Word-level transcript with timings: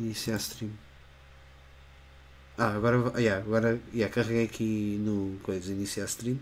Iniciar 0.00 0.36
stream. 0.40 0.72
Ah, 2.56 2.74
agora, 2.74 2.96
yeah, 3.20 3.38
agora 3.44 3.78
yeah, 3.92 4.12
carreguei 4.12 4.44
aqui 4.44 4.96
no 4.98 5.38
coisa, 5.42 5.72
iniciar 5.72 6.06
stream. 6.06 6.38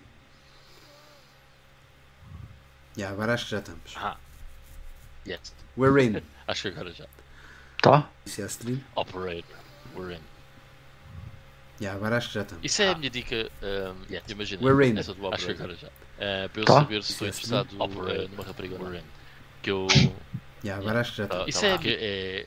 Yeah, 2.97 3.13
agora 3.13 3.35
acho 3.35 3.45
que 3.47 3.51
já 3.53 3.59
estamos. 3.59 3.93
Ah. 3.97 4.17
Yes. 5.27 5.53
We're 5.77 5.99
in. 6.03 6.23
Acho 6.49 6.63
que 6.63 6.69
agora 6.69 6.93
já. 6.93 7.07
Tá? 7.83 8.09
Iniciar 8.27 8.47
stream. 8.49 8.81
Operator. 8.97 9.57
We're 9.95 10.15
in. 10.17 10.21
Yeah, 11.81 11.97
agora 11.97 12.17
acho 12.17 12.29
que 12.29 12.35
já 12.35 12.43
estamos. 12.43 12.65
Isso 12.65 12.83
é 12.83 12.89
a 12.91 12.95
minha 12.97 13.11
dica. 13.11 13.51
Um, 13.63 14.05
yes. 14.13 14.23
Imagina. 14.29 14.63
We're 14.63 14.83
in. 14.89 14.99
Essa 14.99 15.15
do 15.15 15.33
Acho 15.33 15.47
que 15.47 15.53
operator. 15.53 15.77
já. 15.77 15.89
Uh, 15.89 16.49
para 16.49 16.61
eu 16.63 16.65
Tá. 16.65 16.73
saber 16.81 17.03
se 17.05 17.13
estou 17.13 17.29
interessado 17.29 17.73
uh, 17.75 18.29
numa 18.29 18.43
rapariga 18.45 18.77
we're 18.83 18.99
in. 18.99 19.05
Que 19.63 19.71
eu. 19.71 19.87
Yeah, 20.65 20.81
agora 20.83 21.01
acho 21.01 21.11
que 21.13 21.17
já 21.19 21.27
Tá, 21.29 21.45
estamos. 21.47 21.55
isso 21.55 21.67
é, 21.67 21.79
que 21.79 21.89
é. 22.01 22.47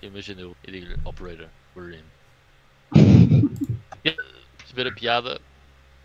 Imagina 0.00 0.42
eu 0.42 0.56
e 0.66 0.70
digo-lhe 0.70 0.96
operator. 1.04 1.48
We're 1.74 1.96
in. 1.96 2.04
perceber 4.56 4.86
a 4.86 4.92
piada. 4.92 5.40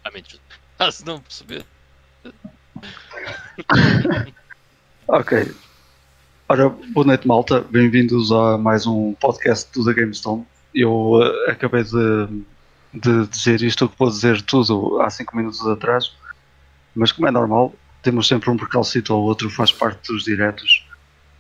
I 0.06 0.12
mean, 0.12 0.24
ah, 0.80 0.92
se 0.92 1.06
não 1.06 1.20
perceber. 1.20 1.64
Ok. 5.06 5.54
Ora, 6.48 6.70
boa 6.70 7.06
noite, 7.06 7.28
malta. 7.28 7.60
Bem-vindos 7.60 8.32
a 8.32 8.58
mais 8.58 8.88
um 8.88 9.14
podcast 9.14 9.70
do 9.74 9.84
The 9.84 9.94
GameStone. 9.94 10.48
Eu 10.74 11.20
eh, 11.22 11.52
acabei 11.52 11.84
de, 11.84 12.44
de 12.94 13.28
dizer 13.28 13.62
isto 13.62 13.90
que 13.90 14.00
vou 14.00 14.10
dizer 14.10 14.42
tudo 14.42 15.02
há 15.02 15.10
5 15.10 15.36
minutos 15.36 15.68
atrás, 15.68 16.16
mas 16.96 17.12
como 17.12 17.28
é 17.28 17.32
normal, 17.32 17.76
temos 18.02 18.28
sempre 18.28 18.50
um 18.50 18.56
percalcito 18.56 19.14
ou 19.14 19.24
outro, 19.24 19.50
faz 19.50 19.74
parte 19.74 20.12
dos 20.12 20.24
diretos. 20.24 20.88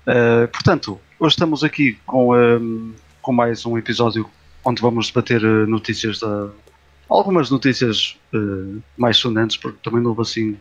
Eh, 0.05 0.47
portanto, 0.47 0.99
hoje 1.17 1.33
estamos 1.33 1.63
aqui 1.63 1.97
com, 2.05 2.35
ehm, 2.35 2.91
com 3.21 3.31
mais 3.31 3.65
um 3.65 3.77
episódio 3.77 4.29
onde 4.63 4.81
vamos 4.81 5.07
debater 5.07 5.43
eh, 5.43 5.65
notícias 5.65 6.19
da. 6.19 6.49
Algumas 7.09 7.49
notícias 7.49 8.17
eh, 8.33 8.81
mais 8.97 9.17
sonantes, 9.17 9.57
porque 9.57 9.77
também 9.83 10.01
não 10.01 10.09
houve 10.09 10.21
assim 10.21 10.57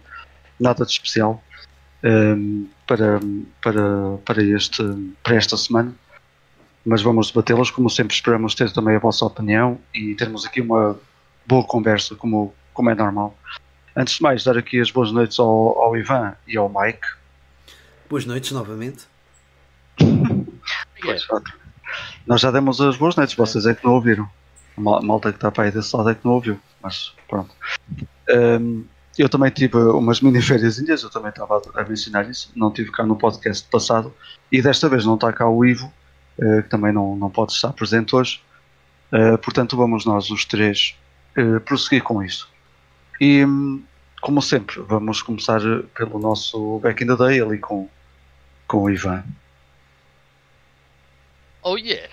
nada 0.60 0.84
de 0.84 0.92
especial 0.92 1.42
ehm, 2.02 2.66
para, 2.86 3.20
para, 3.62 4.18
para, 4.24 4.42
este, 4.42 4.82
para 5.22 5.36
esta 5.36 5.56
semana. 5.56 5.94
Mas 6.84 7.00
vamos 7.02 7.30
debatê-las, 7.30 7.70
como 7.70 7.88
sempre 7.88 8.14
esperamos 8.14 8.54
ter 8.54 8.70
também 8.72 8.96
a 8.96 8.98
vossa 8.98 9.24
opinião 9.24 9.78
e 9.94 10.14
termos 10.16 10.44
aqui 10.44 10.60
uma 10.60 10.98
boa 11.46 11.64
conversa, 11.64 12.16
como, 12.16 12.52
como 12.74 12.90
é 12.90 12.94
normal. 12.94 13.36
Antes 13.96 14.16
de 14.16 14.22
mais, 14.22 14.42
dar 14.44 14.58
aqui 14.58 14.80
as 14.80 14.90
boas 14.90 15.12
noites 15.12 15.38
ao, 15.38 15.80
ao 15.80 15.96
Ivan 15.96 16.34
e 16.46 16.56
ao 16.56 16.68
Mike. 16.68 17.06
Boas 18.08 18.26
noites 18.26 18.50
novamente. 18.50 19.11
Pois, 21.02 21.24
pronto. 21.26 21.52
Nós 22.26 22.40
já 22.40 22.50
demos 22.50 22.80
as 22.80 22.96
boas 22.96 23.16
noites, 23.16 23.34
vocês 23.34 23.66
é 23.66 23.74
que 23.74 23.84
não 23.84 23.94
ouviram. 23.94 24.28
A 24.76 24.80
mal- 24.80 25.02
malta 25.02 25.30
que 25.30 25.36
está 25.36 25.50
para 25.50 25.64
aí 25.64 25.70
desse 25.70 25.94
lado 25.96 26.10
é 26.10 26.14
que 26.14 26.24
não 26.24 26.32
ouviu, 26.32 26.58
mas 26.82 27.12
pronto. 27.28 27.54
Ehm, 28.28 28.82
eu 29.18 29.28
também 29.28 29.50
tive 29.50 29.76
umas 29.76 30.20
mini 30.20 30.40
férias 30.40 30.78
eu 30.78 31.10
também 31.10 31.28
estava 31.28 31.60
a 31.74 31.84
mencionar 31.84 32.28
isso. 32.30 32.50
Não 32.56 32.70
tive 32.72 32.90
cá 32.90 33.04
no 33.04 33.16
podcast 33.16 33.68
passado 33.70 34.14
e 34.50 34.62
desta 34.62 34.88
vez 34.88 35.04
não 35.04 35.16
está 35.16 35.32
cá 35.32 35.46
o 35.48 35.64
Ivo, 35.64 35.92
eh, 36.40 36.62
que 36.62 36.68
também 36.70 36.92
não, 36.92 37.14
não 37.16 37.28
pode 37.28 37.52
estar 37.52 37.72
presente 37.74 38.16
hoje. 38.16 38.40
Eh, 39.12 39.36
portanto, 39.36 39.76
vamos 39.76 40.06
nós 40.06 40.30
os 40.30 40.44
três 40.46 40.96
eh, 41.36 41.58
prosseguir 41.58 42.02
com 42.02 42.22
isto. 42.22 42.48
E, 43.20 43.44
hum, 43.44 43.82
como 44.22 44.40
sempre, 44.40 44.80
vamos 44.88 45.20
começar 45.20 45.60
pelo 45.94 46.18
nosso 46.18 46.78
Back 46.78 47.04
in 47.04 47.08
the 47.08 47.16
Day 47.16 47.40
ali 47.42 47.58
com, 47.58 47.88
com 48.66 48.84
o 48.84 48.90
Ivan. 48.90 49.22
Oh 51.64 51.76
yeah! 51.76 52.06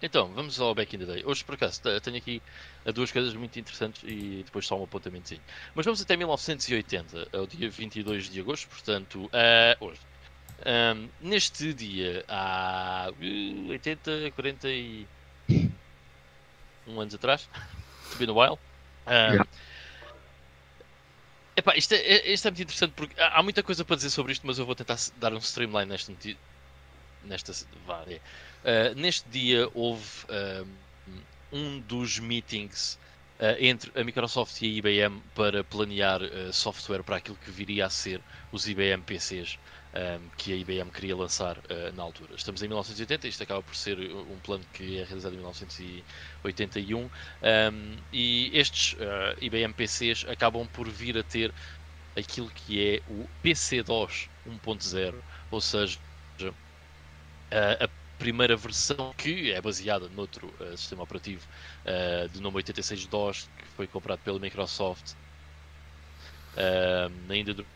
Então, 0.00 0.32
vamos 0.32 0.60
ao 0.60 0.74
Back 0.74 0.94
in 0.94 1.00
the 1.00 1.06
Day. 1.06 1.22
Hoje, 1.26 1.44
por 1.44 1.54
acaso, 1.56 1.80
te- 1.82 2.00
tenho 2.00 2.16
aqui 2.18 2.40
eh, 2.84 2.92
duas 2.92 3.10
coisas 3.10 3.34
muito 3.34 3.58
interessantes 3.58 4.02
e 4.04 4.44
depois 4.44 4.64
só 4.66 4.78
um 4.78 4.84
apontamentozinho. 4.84 5.42
Mas 5.74 5.84
vamos 5.84 6.00
até 6.00 6.16
1980, 6.16 7.28
é 7.32 7.38
o 7.38 7.46
dia 7.46 7.68
22 7.68 8.28
de 8.30 8.40
agosto, 8.40 8.68
portanto, 8.68 9.28
eh, 9.32 9.76
hoje. 9.80 10.00
Ahm, 10.66 11.10
neste 11.20 11.74
dia, 11.74 12.24
há 12.28 13.10
uh, 13.12 13.68
80, 13.70 14.32
41 14.32 15.08
anos 17.00 17.14
atrás, 17.14 17.48
to 18.10 18.18
be 18.18 18.24
a 18.26 18.32
while. 18.32 18.58
Ahm, 19.06 19.34
Yeah. 19.34 19.44
epá, 21.56 21.76
isto, 21.76 21.92
é, 21.94 21.98
é- 21.98 22.32
isto 22.32 22.46
é 22.48 22.50
muito 22.50 22.62
interessante 22.62 22.94
porque 22.94 23.14
há 23.20 23.42
muita 23.42 23.62
coisa 23.62 23.84
para 23.84 23.96
dizer 23.96 24.10
sobre 24.10 24.32
isto, 24.32 24.46
mas 24.46 24.58
eu 24.58 24.66
vou 24.66 24.74
tentar 24.74 24.96
dar 25.16 25.32
um 25.34 25.38
streamline 25.38 25.86
nesta 25.90 26.12
nesta. 27.24 27.52
Uh, 27.52 28.94
neste 28.96 29.28
dia 29.28 29.68
houve 29.74 30.04
um, 31.52 31.58
um 31.58 31.80
dos 31.80 32.18
meetings 32.18 32.98
uh, 33.40 33.56
entre 33.58 33.90
a 33.98 34.04
Microsoft 34.04 34.60
e 34.62 34.66
a 34.66 34.68
IBM 34.68 35.22
para 35.34 35.62
planear 35.64 36.20
software 36.52 37.02
para 37.02 37.16
aquilo 37.16 37.36
que 37.44 37.50
viria 37.50 37.86
a 37.86 37.90
ser 37.90 38.20
os 38.52 38.66
IBM 38.68 39.02
PCs 39.02 39.58
que 40.36 40.52
a 40.52 40.56
IBM 40.56 40.90
queria 40.90 41.16
lançar 41.16 41.58
na 41.96 42.02
altura. 42.04 42.34
Estamos 42.36 42.62
em 42.62 42.68
1980, 42.68 43.26
isto 43.26 43.42
acaba 43.42 43.62
por 43.62 43.74
ser 43.74 43.98
um 43.98 44.38
plano 44.44 44.62
que 44.72 44.98
é 44.98 45.02
realizado 45.02 45.32
em 45.32 45.38
1981 45.38 47.00
um, 47.00 47.10
e 48.12 48.50
estes 48.56 48.94
IBM 49.40 49.72
PCs 49.72 50.26
acabam 50.28 50.68
por 50.68 50.88
vir 50.88 51.16
a 51.18 51.22
ter 51.24 51.52
aquilo 52.18 52.50
que 52.50 52.80
é 52.80 53.02
o 53.10 53.26
PC-DOS 53.42 54.28
1.0, 54.46 55.14
ou 55.50 55.60
seja, 55.60 55.98
a- 57.50 57.84
a 57.86 57.88
primeira 58.18 58.56
versão 58.56 59.14
que 59.16 59.52
é 59.52 59.60
baseada 59.60 60.08
noutro 60.08 60.54
uh, 60.60 60.76
sistema 60.76 61.02
operativo 61.04 61.46
uh, 61.86 62.28
de 62.28 62.40
nome 62.40 62.56
86DOS 62.56 63.48
que 63.56 63.66
foi 63.68 63.86
comprado 63.88 64.20
pela 64.20 64.40
Microsoft 64.40 65.14
uh, 66.54 67.32
ainda 67.32 67.54
du- 67.54 67.68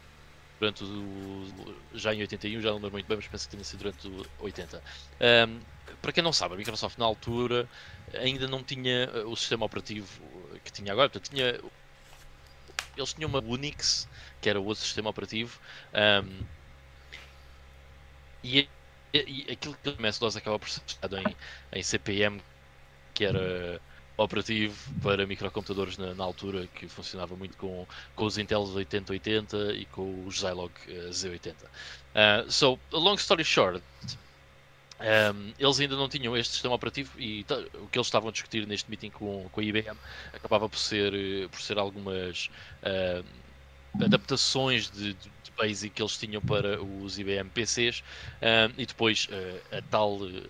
durante 0.60 0.84
o, 0.84 1.86
já 1.92 2.14
em 2.14 2.20
81, 2.22 2.60
já 2.62 2.70
não 2.70 2.76
lembro 2.78 2.92
muito 2.92 3.06
bem, 3.08 3.16
mas 3.16 3.28
penso 3.28 3.44
que 3.46 3.50
tenha 3.52 3.64
sido 3.64 3.80
durante 3.80 4.08
o 4.08 4.30
80. 4.38 4.82
Um, 5.20 5.60
para 6.00 6.12
quem 6.12 6.22
não 6.24 6.32
sabe, 6.32 6.54
a 6.54 6.58
Microsoft 6.58 6.98
na 6.98 7.04
altura 7.06 7.68
ainda 8.14 8.48
não 8.48 8.64
tinha 8.64 9.10
uh, 9.26 9.30
o 9.30 9.36
sistema 9.36 9.66
operativo 9.66 10.50
que 10.64 10.72
tinha 10.72 10.92
agora, 10.92 11.10
portanto 11.10 11.30
tinha 11.30 11.60
eles 12.96 13.14
tinham 13.14 13.28
uma 13.28 13.42
Unix, 13.42 14.08
que 14.40 14.48
era 14.48 14.60
o 14.60 14.64
outro 14.64 14.84
sistema 14.84 15.10
operativo, 15.10 15.58
um, 16.24 16.48
e, 18.42 18.70
e, 19.12 19.46
e 19.48 19.52
aquilo 19.52 19.76
que 19.82 19.90
o 19.90 19.96
MS-DOS 19.98 20.36
acaba 20.36 20.58
por 20.58 20.68
ser 20.68 20.82
usado 20.86 21.18
em, 21.18 21.36
em 21.72 21.82
CPM, 21.82 22.40
que 23.14 23.24
era 23.24 23.80
operativo 24.16 24.76
para 25.02 25.26
microcomputadores 25.26 25.98
na, 25.98 26.14
na 26.14 26.24
altura, 26.24 26.66
que 26.74 26.88
funcionava 26.88 27.34
muito 27.36 27.56
com, 27.56 27.86
com 28.14 28.24
os 28.24 28.38
Intel 28.38 28.62
8080 28.62 29.74
e 29.74 29.84
com 29.86 30.26
os 30.26 30.40
Zilog 30.40 30.72
eh, 30.88 31.10
Z80. 31.10 31.54
Uh, 31.54 32.50
so, 32.50 32.78
long 32.92 33.14
story 33.14 33.44
short, 33.44 33.82
um, 35.02 35.52
eles 35.58 35.80
ainda 35.80 35.96
não 35.96 36.08
tinham 36.08 36.36
este 36.36 36.52
sistema 36.52 36.74
operativo 36.74 37.20
e 37.20 37.44
o 37.74 37.88
que 37.88 37.98
eles 37.98 38.06
estavam 38.06 38.28
a 38.28 38.32
discutir 38.32 38.66
neste 38.66 38.88
meeting 38.88 39.10
com, 39.10 39.48
com 39.50 39.60
a 39.60 39.64
IBM 39.64 39.96
acabava 40.32 40.68
por 40.68 40.78
ser, 40.78 41.12
eh, 41.12 41.48
por 41.48 41.60
ser 41.60 41.76
algumas 41.76 42.48
ah, 42.84 43.22
adaptações 44.00 44.88
de 44.90 45.16
BASIC 45.62 45.94
que 45.94 46.02
eles 46.02 46.18
tinham 46.18 46.42
para 46.42 46.82
os 46.82 47.18
IBM 47.18 47.50
PCs 47.50 48.02
e 48.76 48.86
depois 48.86 49.28
ah, 49.30 49.78
a 49.78 49.82
tal 49.82 50.18
eh, 50.28 50.48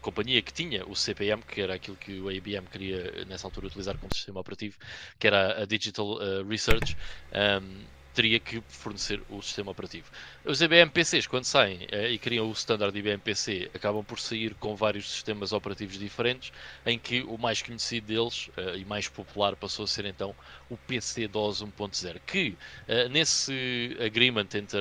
companhia 0.00 0.42
que 0.42 0.52
tinha 0.52 0.86
o 0.86 0.94
CPM, 0.94 1.42
que 1.42 1.60
era 1.60 1.74
aquilo 1.74 1.96
que 1.96 2.12
a 2.28 2.32
IBM 2.32 2.66
queria 2.68 2.96
eh, 2.96 3.24
nessa 3.24 3.46
altura 3.46 3.68
utilizar 3.68 3.96
como 3.98 4.14
sistema 4.14 4.40
operativo, 4.40 4.76
que 5.18 5.26
era 5.26 5.62
a 5.62 5.64
Digital 5.64 6.18
Research, 6.46 6.96
um, 7.32 7.86
teria 8.14 8.38
que 8.38 8.62
fornecer 8.68 9.22
o 9.28 9.40
sistema 9.42 9.70
operativo. 9.70 10.10
Os 10.44 10.60
IBM 10.60 10.90
PCs, 10.90 11.26
quando 11.26 11.44
saem 11.44 11.86
eh, 11.90 12.10
e 12.10 12.18
criam 12.18 12.48
o 12.48 12.52
standard 12.52 12.96
IBM 12.96 13.18
PC, 13.18 13.70
acabam 13.74 14.04
por 14.04 14.18
sair 14.18 14.54
com 14.54 14.76
vários 14.76 15.10
sistemas 15.10 15.52
operativos 15.52 15.98
diferentes, 15.98 16.52
em 16.84 16.98
que 16.98 17.22
o 17.22 17.38
mais 17.38 17.62
conhecido 17.62 18.06
deles 18.06 18.50
eh, 18.56 18.78
e 18.78 18.84
mais 18.84 19.08
popular 19.08 19.56
passou 19.56 19.84
a 19.84 19.88
ser 19.88 20.04
então 20.04 20.34
o 20.68 20.76
PC-DOS 20.76 21.62
1.0, 21.62 22.20
que 22.26 22.56
eh, 22.86 23.08
nesse 23.08 23.96
agreement 24.04 24.48
entre 24.54 24.78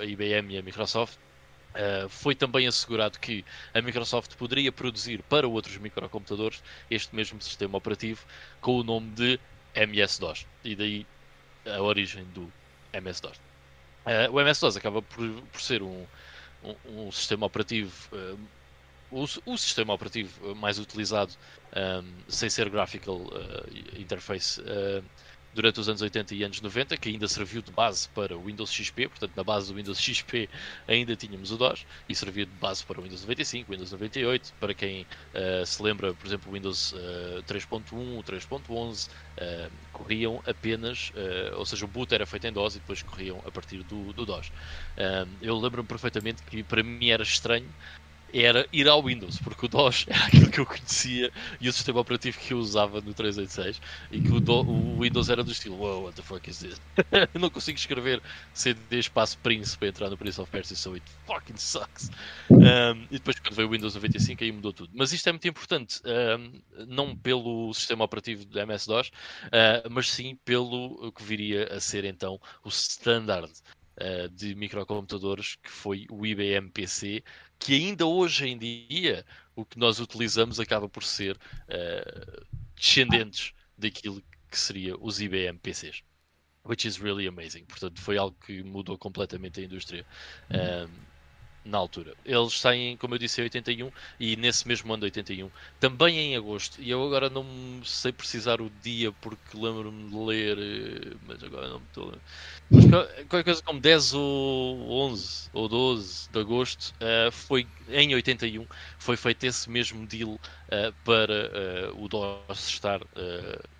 a 0.00 0.04
IBM 0.04 0.54
e 0.54 0.58
a 0.58 0.62
Microsoft 0.62 1.18
Uh, 1.70 2.08
foi 2.08 2.34
também 2.34 2.66
assegurado 2.66 3.16
que 3.20 3.44
a 3.72 3.80
Microsoft 3.80 4.34
poderia 4.34 4.72
produzir 4.72 5.22
para 5.28 5.46
outros 5.46 5.76
microcomputadores 5.76 6.60
este 6.90 7.14
mesmo 7.14 7.40
sistema 7.40 7.78
operativo 7.78 8.26
com 8.60 8.80
o 8.80 8.82
nome 8.82 9.08
de 9.10 9.38
MS-DOS. 9.76 10.46
E 10.64 10.74
daí 10.74 11.06
a 11.64 11.80
origem 11.80 12.24
do 12.34 12.52
MS-DOS. 12.92 13.36
Uh, 14.06 14.32
o 14.32 14.40
MS-DOS 14.40 14.76
acaba 14.76 15.02
por, 15.02 15.42
por 15.52 15.60
ser 15.60 15.82
um, 15.82 16.06
um, 16.64 17.06
um 17.06 17.12
sistema 17.12 17.46
operativo, 17.46 17.92
uh, 18.12 18.38
o, 19.10 19.24
o 19.46 19.58
sistema 19.58 19.92
operativo 19.92 20.54
mais 20.54 20.78
utilizado 20.78 21.32
um, 21.76 22.12
sem 22.28 22.48
ser 22.48 22.68
graphical 22.70 23.20
interface 23.98 24.62
durante 25.54 25.80
os 25.80 25.88
anos 25.88 26.00
80 26.00 26.34
e 26.34 26.42
anos 26.42 26.60
90, 26.60 26.96
que 26.96 27.08
ainda 27.08 27.26
serviu 27.26 27.62
de 27.62 27.72
base 27.72 28.08
para 28.10 28.36
o 28.36 28.44
Windows 28.44 28.72
XP, 28.72 29.08
portanto 29.08 29.32
na 29.36 29.42
base 29.42 29.72
do 29.72 29.76
Windows 29.76 30.00
XP 30.00 30.48
ainda 30.86 31.16
tínhamos 31.16 31.50
o 31.50 31.56
DOS, 31.56 31.86
e 32.08 32.14
servia 32.14 32.46
de 32.46 32.52
base 32.52 32.84
para 32.84 33.00
o 33.00 33.02
Windows 33.02 33.22
95, 33.22 33.72
Windows 33.72 33.92
98, 33.92 34.54
para 34.60 34.74
quem 34.74 35.02
uh, 35.02 35.66
se 35.66 35.82
lembra, 35.82 36.14
por 36.14 36.26
exemplo, 36.26 36.50
o 36.50 36.54
Windows 36.54 36.92
uh, 36.92 37.42
3.1, 37.48 38.22
3.11, 38.22 39.08
uh, 39.08 39.70
corriam 39.92 40.42
apenas, 40.46 41.12
ou 41.56 41.66
seja, 41.66 41.84
o 41.84 41.88
boot 41.88 42.14
era 42.14 42.24
feito 42.24 42.46
em 42.46 42.52
DOS 42.52 42.76
e 42.76 42.78
depois 42.78 43.02
corriam 43.02 43.42
a 43.44 43.50
partir 43.50 43.82
do, 43.82 44.12
do 44.12 44.24
DOS. 44.24 44.50
Eu 45.42 45.58
lembro-me 45.58 45.86
perfeitamente 45.86 46.42
que 46.42 46.62
para 46.62 46.82
mim 46.82 47.10
era 47.10 47.22
estranho 47.22 47.68
era 48.32 48.66
ir 48.72 48.88
ao 48.88 49.02
Windows, 49.02 49.38
porque 49.38 49.66
o 49.66 49.68
DOS 49.68 50.06
era 50.08 50.26
aquilo 50.26 50.50
que 50.50 50.60
eu 50.60 50.66
conhecia 50.66 51.32
e 51.60 51.68
o 51.68 51.72
sistema 51.72 52.00
operativo 52.00 52.38
que 52.38 52.52
eu 52.52 52.58
usava 52.58 53.00
no 53.00 53.14
386 53.14 53.80
e 54.10 54.20
que 54.20 54.32
o, 54.32 54.40
Do, 54.40 54.60
o 54.62 55.00
Windows 55.00 55.28
era 55.28 55.42
do 55.42 55.52
estilo 55.52 55.76
Wow, 55.76 56.04
what 56.04 56.16
the 56.16 56.22
fuck 56.22 56.48
is 56.48 56.58
this? 56.58 56.80
não 57.38 57.50
consigo 57.50 57.78
escrever 57.78 58.22
CD 58.52 58.98
espaço 58.98 59.38
para 59.38 59.54
entrar 59.54 60.10
no 60.10 60.16
Prince 60.16 60.40
of 60.40 60.50
Persia, 60.50 60.76
so 60.76 60.94
it 60.94 61.04
fucking 61.26 61.56
sucks. 61.56 62.10
Um, 62.50 63.02
e 63.10 63.18
depois 63.18 63.38
quando 63.38 63.54
veio 63.54 63.68
o 63.68 63.70
Windows 63.70 63.94
95 63.94 64.44
aí 64.44 64.52
mudou 64.52 64.72
tudo. 64.72 64.90
Mas 64.94 65.12
isto 65.12 65.28
é 65.28 65.32
muito 65.32 65.48
importante, 65.48 66.00
um, 66.04 66.60
não 66.86 67.16
pelo 67.16 67.72
sistema 67.72 68.04
operativo 68.04 68.44
do 68.44 68.58
MS-DOS, 68.58 69.08
uh, 69.08 69.90
mas 69.90 70.10
sim 70.10 70.36
pelo 70.44 71.12
que 71.12 71.22
viria 71.22 71.66
a 71.72 71.80
ser 71.80 72.04
então 72.04 72.40
o 72.64 72.68
standard 72.68 73.52
uh, 73.98 74.28
de 74.30 74.54
microcomputadores 74.54 75.56
que 75.56 75.70
foi 75.70 76.06
o 76.10 76.26
IBM 76.26 76.70
PC, 76.70 77.22
que 77.60 77.74
ainda 77.74 78.06
hoje 78.06 78.48
em 78.48 78.58
dia 78.58 79.24
o 79.54 79.64
que 79.64 79.78
nós 79.78 80.00
utilizamos 80.00 80.58
acaba 80.58 80.88
por 80.88 81.04
ser 81.04 81.36
uh, 81.36 82.46
descendentes 82.74 83.52
daquilo 83.76 84.22
que 84.50 84.58
seria 84.58 84.96
os 84.98 85.20
IBM 85.20 85.58
PCs. 85.58 86.02
Which 86.64 86.86
is 86.88 86.98
really 86.98 87.26
amazing. 87.26 87.64
Portanto, 87.66 88.00
foi 88.00 88.18
algo 88.18 88.36
que 88.44 88.62
mudou 88.62 88.98
completamente 88.98 89.60
a 89.60 89.64
indústria. 89.64 90.04
Um, 90.50 91.09
na 91.70 91.78
altura. 91.78 92.14
Eles 92.24 92.58
saem, 92.58 92.96
como 92.96 93.14
eu 93.14 93.18
disse, 93.18 93.40
em 93.40 93.44
81 93.44 93.90
e 94.18 94.36
nesse 94.36 94.66
mesmo 94.66 94.92
ano 94.92 95.00
de 95.00 95.06
81, 95.06 95.50
também 95.78 96.18
em 96.18 96.36
agosto. 96.36 96.80
E 96.82 96.90
eu 96.90 97.02
agora 97.04 97.30
não 97.30 97.44
sei 97.84 98.12
precisar 98.12 98.60
o 98.60 98.70
dia 98.82 99.12
porque 99.12 99.56
lembro-me 99.56 100.10
de 100.10 100.16
ler, 100.16 100.58
eh, 100.58 101.16
mas 101.26 101.42
agora 101.42 101.68
não 101.68 101.78
me 101.78 101.86
estou 101.86 102.12
mas 102.70 102.84
qualquer 103.28 103.44
coisa 103.44 103.62
como 103.62 103.80
10 103.80 104.14
ou 104.14 104.90
11 105.08 105.50
ou 105.52 105.68
12 105.68 106.30
de 106.30 106.38
agosto 106.38 106.94
uh, 107.00 107.30
foi 107.32 107.66
em 107.88 108.14
81 108.14 108.64
foi 108.96 109.16
feito 109.16 109.44
esse 109.44 109.68
mesmo 109.68 110.06
deal 110.06 110.34
uh, 110.34 110.92
para 111.04 111.90
uh, 111.92 112.04
o 112.04 112.08
DOS 112.08 112.68
estar 112.68 113.00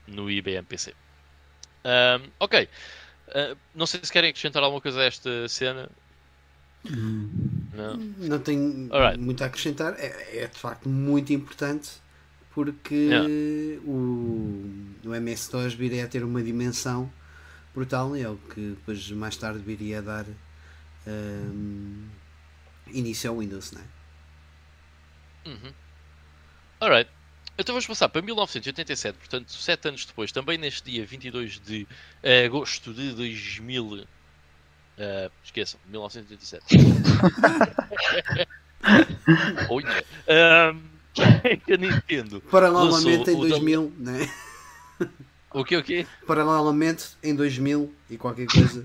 no 0.09 0.29
IBM 0.29 0.65
PC. 0.65 0.93
Um, 1.85 2.31
ok. 2.41 2.69
não 3.75 3.87
sei 3.87 4.01
se 4.03 4.13
querem 4.13 4.31
acrescentar 4.31 4.63
alguma 4.63 4.81
coisa 4.81 5.01
a 5.01 5.05
esta 5.05 5.49
cena. 5.49 5.89
Não, 7.72 7.96
não 7.96 8.38
tenho 8.38 8.88
right. 8.90 9.19
muito 9.19 9.43
a 9.43 9.46
acrescentar. 9.46 9.94
É, 9.99 10.43
é, 10.43 10.46
de 10.46 10.58
facto 10.58 10.88
muito 10.88 11.32
importante 11.32 11.90
porque 12.52 12.94
yeah. 12.94 13.28
o, 13.84 14.64
o 15.05 15.14
MS-DOS 15.14 15.75
viria 15.75 16.05
a 16.05 16.08
ter 16.08 16.25
uma 16.25 16.43
dimensão 16.43 17.11
brutal 17.75 18.17
e 18.17 18.22
é 18.22 18.28
o 18.28 18.37
que 18.37 18.70
depois 18.70 19.11
mais 19.12 19.37
tarde 19.37 19.61
viria 19.61 19.99
a 19.99 20.02
dar 20.02 20.26
um, 21.06 22.08
início 22.93 23.31
ao 23.31 23.38
Windows, 23.38 23.72
não 23.72 23.81
é? 23.81 23.84
Uhum. 25.49 25.72
Alright. 26.81 27.11
Então 27.58 27.75
vamos 27.75 27.87
passar 27.87 28.08
para 28.08 28.22
1987, 28.22 29.19
portanto, 29.19 29.52
7 29.52 29.88
anos 29.88 30.05
depois, 30.06 30.32
também 30.32 30.56
neste 30.56 30.90
dia 30.90 31.05
22 31.05 31.61
de 31.61 31.87
agosto 32.46 32.93
de 32.94 33.12
2000. 33.12 34.06
Uh, 35.00 35.32
esqueçam, 35.43 35.81
1987. 35.88 36.67
Olha. 39.70 40.05
Um, 40.31 40.81
a 41.19 41.76
Nintendo. 41.76 42.41
Paralelamente 42.43 43.31
em 43.31 43.37
2000, 43.37 43.93
né? 43.99 44.31
O 45.52 45.64
que, 45.64 45.76
o 45.76 45.82
quê? 45.82 46.06
Paralelamente 46.25 47.08
em 47.25 47.35
2000 47.35 47.93
e 48.08 48.17
qualquer 48.17 48.47
coisa. 48.47 48.85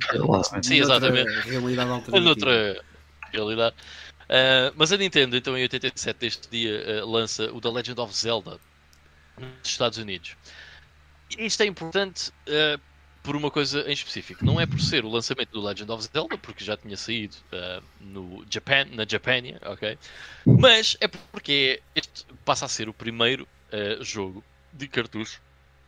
Sim, 0.63 0.79
exatamente. 0.79 1.29
Realidade 1.47 1.91
alternativa. 1.91 2.19
Noutra 2.19 2.83
realidade. 3.31 3.75
Uh, 4.23 4.73
mas 4.75 4.91
a 4.91 4.97
Nintendo, 4.97 5.37
então, 5.37 5.55
em 5.55 5.61
87, 5.61 6.17
deste 6.17 6.49
dia, 6.49 7.03
uh, 7.03 7.07
lança 7.07 7.53
o 7.53 7.61
The 7.61 7.69
Legend 7.69 8.01
of 8.01 8.17
Zelda 8.17 8.59
nos 9.37 9.47
Estados 9.63 9.99
Unidos. 9.99 10.35
Isto 11.37 11.61
é 11.61 11.67
importante 11.67 12.31
uh, 12.47 12.81
por 13.25 13.35
uma 13.35 13.49
coisa 13.49 13.81
em 13.89 13.91
específico. 13.91 14.45
Não 14.45 14.61
é 14.61 14.67
por 14.67 14.79
ser 14.79 15.03
o 15.03 15.09
lançamento 15.09 15.49
do 15.49 15.61
Legend 15.61 15.91
of 15.91 16.07
Zelda, 16.13 16.37
porque 16.37 16.63
já 16.63 16.77
tinha 16.77 16.95
saído 16.95 17.35
uh, 17.51 17.83
no 17.99 18.45
Japan, 18.49 18.85
na 18.91 19.05
Japania, 19.07 19.59
ok? 19.65 19.97
Mas 20.45 20.95
é 21.01 21.07
porque 21.07 21.81
este 21.95 22.25
passa 22.45 22.65
a 22.65 22.69
ser 22.69 22.87
o 22.87 22.93
primeiro 22.93 23.47
uh, 23.73 24.03
jogo 24.03 24.43
de 24.71 24.87
cartucho 24.87 25.41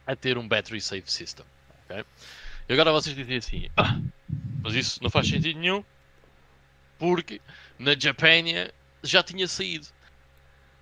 a 0.05 0.15
ter 0.15 0.37
um 0.37 0.47
Battery 0.47 0.81
Save 0.81 1.09
System? 1.11 1.45
E 2.67 2.73
agora 2.73 2.91
vocês 2.91 3.15
dizem 3.15 3.37
assim, 3.37 3.69
ah, 3.77 3.97
mas 4.61 4.73
isso 4.73 5.01
não 5.01 5.09
faz 5.09 5.27
sentido 5.27 5.59
nenhum, 5.59 5.83
porque 6.97 7.39
na 7.77 7.95
Japania 7.97 8.73
já 9.03 9.21
tinha 9.21 9.47
saído. 9.47 9.87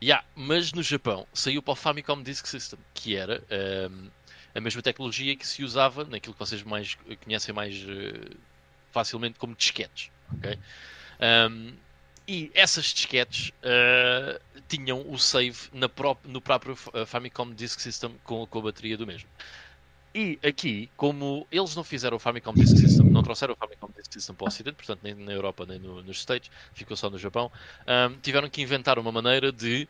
Yeah, 0.02 0.26
mas 0.36 0.74
no 0.74 0.84
Japão 0.84 1.28
saiu 1.34 1.62
para 1.62 1.72
o 1.72 1.76
Famicom 1.76 2.22
Disk 2.22 2.48
System, 2.48 2.80
que 2.94 3.16
era 3.16 3.44
um, 3.90 4.10
a 4.56 4.62
mesma 4.62 4.82
tecnologia 4.82 5.36
que 5.36 5.46
se 5.46 5.64
usava 5.64 6.06
naquilo 6.06 6.34
que 6.34 6.40
vocês 6.40 6.64
mais 6.64 6.98
conhecem 7.24 7.54
mais 7.54 7.76
uh, 7.84 8.38
facilmente 8.92 9.38
como 9.38 9.54
disquetes. 9.54 10.10
Okay? 10.38 10.58
Um, 11.20 11.74
e 12.28 12.50
essas 12.56 12.86
disquetes 12.86 13.52
uh, 13.62 14.42
tinham 14.68 15.08
o 15.12 15.20
save 15.20 15.70
pró 15.94 16.18
no 16.24 16.42
próprio 16.42 16.76
eh, 16.94 17.06
Famicom 17.06 17.54
Disk 17.54 17.80
System 17.80 18.16
com, 18.24 18.48
com, 18.48 18.60
a 18.60 18.62
bateria 18.64 18.98
do 18.98 19.06
mesmo. 19.06 19.30
E 20.14 20.40
aqui, 20.44 20.90
como 20.98 21.46
eles 21.52 21.76
não 21.76 21.84
fizeram 21.84 22.18
o 22.18 22.20
Famicom 22.20 22.54
Disk 22.54 22.78
System, 22.78 23.06
não 23.12 23.22
trouxeram 23.22 23.54
o 23.54 23.58
Famicom 23.58 23.90
Disk 23.96 24.12
System 24.14 24.36
para 24.36 24.46
o 24.46 24.48
Ocidente, 24.48 24.76
portanto 24.78 25.02
nem 25.04 25.14
na 25.14 25.34
Europa 25.34 25.68
nem 25.68 25.78
no, 25.78 26.02
nos 26.02 26.18
States, 26.18 26.50
ficou 26.74 26.98
só 26.98 27.12
no 27.12 27.20
Japão, 27.20 27.52
um, 27.86 28.18
tiveram 28.22 28.50
que 28.50 28.62
inventar 28.62 28.98
uma 28.98 29.12
maneira 29.12 29.52
de 29.52 29.88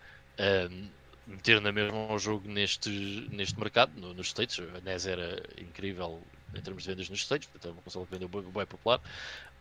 um, 0.70 0.90
meter 1.28 1.60
na 1.62 1.72
mesma 1.72 2.14
o 2.14 2.18
jogo 2.20 2.48
neste, 2.48 3.28
neste 3.32 3.60
mercado, 3.60 3.92
no, 4.00 4.14
nos 4.14 4.28
States. 4.28 4.60
A 4.60 4.82
NES 4.82 5.08
era 5.08 5.44
incrível 5.58 6.22
em 6.54 6.62
termos 6.62 6.84
de 6.84 6.90
vendas 6.90 7.10
nos 7.10 7.22
States, 7.22 7.48
portanto 7.48 7.72
é 7.72 7.74
uma 7.74 7.82
console 7.82 8.06
que 8.06 8.12
vendeu 8.18 8.30
bem 8.30 8.66
popular. 8.66 9.02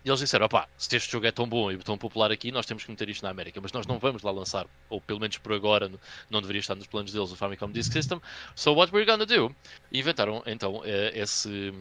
E 0.05 0.09
eles 0.09 0.21
disseram: 0.21 0.47
opá, 0.47 0.69
se 0.77 0.95
este 0.97 1.11
jogo 1.11 1.27
é 1.27 1.33
tão 1.33 1.49
bom 1.49 1.73
e 1.73 1.79
tão 1.79 1.97
popular 1.97 2.31
aqui, 2.31 2.53
nós 2.53 2.67
temos 2.67 2.85
que 2.85 2.91
meter 2.91 3.09
isto 3.09 3.23
na 3.23 3.31
América, 3.31 3.61
mas 3.61 3.73
nós 3.73 3.87
não 3.87 3.99
vamos 3.99 4.23
lá 4.23 4.31
lançar, 4.31 4.67
ou 4.91 5.01
pelo 5.01 5.19
menos 5.19 5.39
por 5.39 5.53
agora 5.53 5.91
não 6.29 6.41
deveria 6.41 6.61
estar 6.61 6.75
nos 6.75 6.87
planos 6.87 7.13
deles 7.13 7.33
o 7.33 7.37
Famicom 7.37 7.71
Disk 7.71 7.93
System. 7.93 8.21
So 8.55 8.75
what 8.75 8.93
we're 8.93 9.07
gonna 9.07 9.25
do? 9.25 9.55
E 9.91 10.01
inventaram 10.01 10.43
então 10.47 10.83
eh, 10.85 11.13
esse 11.15 11.73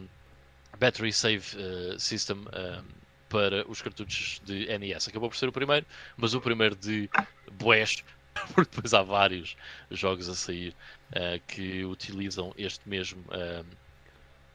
Battery 0.80 1.12
Save 1.12 1.44
uh, 1.58 2.00
System 2.00 2.38
um, 2.38 2.84
para 3.28 3.70
os 3.70 3.82
cartuchos 3.82 4.42
de 4.46 4.68
NES. 4.78 5.08
Acabou 5.08 5.30
por 5.30 5.36
ser 5.36 5.50
o 5.50 5.52
primeiro, 5.52 5.86
mas 6.16 6.34
o 6.34 6.40
primeiro 6.40 6.76
de 6.76 7.10
Boés 7.52 8.04
porque 8.54 8.76
depois 8.76 8.94
há 8.94 9.02
vários 9.02 9.56
jogos 9.92 10.30
a 10.30 10.36
sair 10.36 10.76
uh, 11.12 11.40
que 11.48 11.84
utilizam 11.86 12.54
este 12.58 12.88
mesmo 12.88 13.22
uh, 13.30 13.66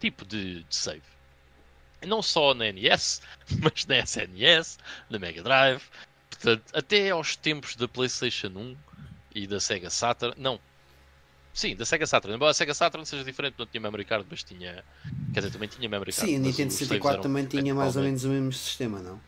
tipo 0.00 0.25
de, 0.25 0.64
de, 0.64 0.76
save. 0.76 1.02
Não 2.06 2.23
só 2.23 2.54
na 2.54 2.70
NES, 2.73 3.23
mas 3.62 3.87
na 3.87 3.99
SNES, 3.99 4.78
na 5.11 5.18
Mega 5.18 5.42
Drive, 5.42 5.82
portanto, 6.30 6.62
até 6.73 7.11
aos 7.11 7.37
tempos 7.37 7.76
da 7.76 7.88
PlayStation 7.88 8.49
1 8.49 8.76
e 9.35 9.47
da 9.47 9.61
Sega 9.61 9.90
Saturn. 9.90 10.35
Não, 10.38 10.61
Sim, 11.58 11.75
da 11.75 11.85
Sega 11.85 12.06
Saturn. 12.06 12.37
Embora 12.37 12.52
a 12.52 12.54
Sega 12.54 12.73
Saturn 12.73 13.04
seja 13.04 13.25
diferente, 13.25 13.56
não 13.58 13.66
tinha 13.66 13.80
memory 13.80 14.04
card, 14.04 14.25
mas 14.30 14.44
tinha. 14.44 14.85
Quer 15.35 15.40
dizer, 15.40 15.50
também 15.50 15.68
tinha 15.68 15.88
memory 15.88 16.12
card. 16.12 16.30
Sim, 16.30 16.37
a 16.37 16.38
Nintendo 16.38 16.73
64 16.73 17.20
também 17.20 17.47
tinha 17.47 17.75
mais 17.75 17.97
ou 17.97 18.02
menos 18.04 18.23
o 18.23 18.28
mesmo 18.28 18.52
sistema, 18.52 19.00
não? 19.00 19.20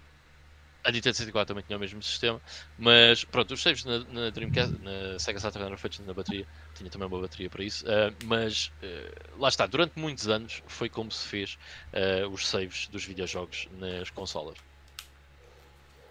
A 0.83 0.91
Nintendo 0.91 1.15
64 1.15 1.55
também 1.55 1.63
tinha 1.67 1.77
o 1.77 1.81
mesmo 1.81 2.03
sistema, 2.03 2.41
mas 2.79 3.23
pronto, 3.23 3.53
os 3.53 3.63
saves 3.63 3.85
na, 3.85 3.99
na 3.99 4.31
Dreamcast, 4.31 4.79
na 4.83 5.19
Sega 5.19 5.39
Saturn 5.39 5.67
eram 5.67 5.77
feitos 5.77 5.99
na 6.01 6.15
bateria, 6.15 6.47
tinha 6.75 6.89
também 6.89 7.07
uma 7.07 7.21
bateria 7.21 7.51
para 7.51 7.63
isso, 7.63 7.85
uh, 7.85 8.17
mas 8.25 8.73
uh, 8.83 9.39
lá 9.39 9.51
está, 9.51 9.67
durante 9.67 9.99
muitos 9.99 10.27
anos 10.27 10.63
foi 10.67 10.89
como 10.89 11.13
se 11.13 11.27
fez 11.27 11.59
uh, 11.93 12.27
os 12.31 12.49
saves 12.49 12.89
dos 12.89 13.05
videojogos 13.05 13.69
nas 13.79 14.09
consolas. 14.09 14.57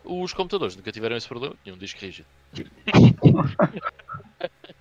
Os 0.03 0.33
computadores 0.33 0.75
nunca 0.75 0.91
tiveram 0.91 1.17
esse 1.17 1.27
problema, 1.27 1.55
tinham 1.63 1.75
um 1.75 1.79
disco 1.79 1.99
rígido. 1.99 2.27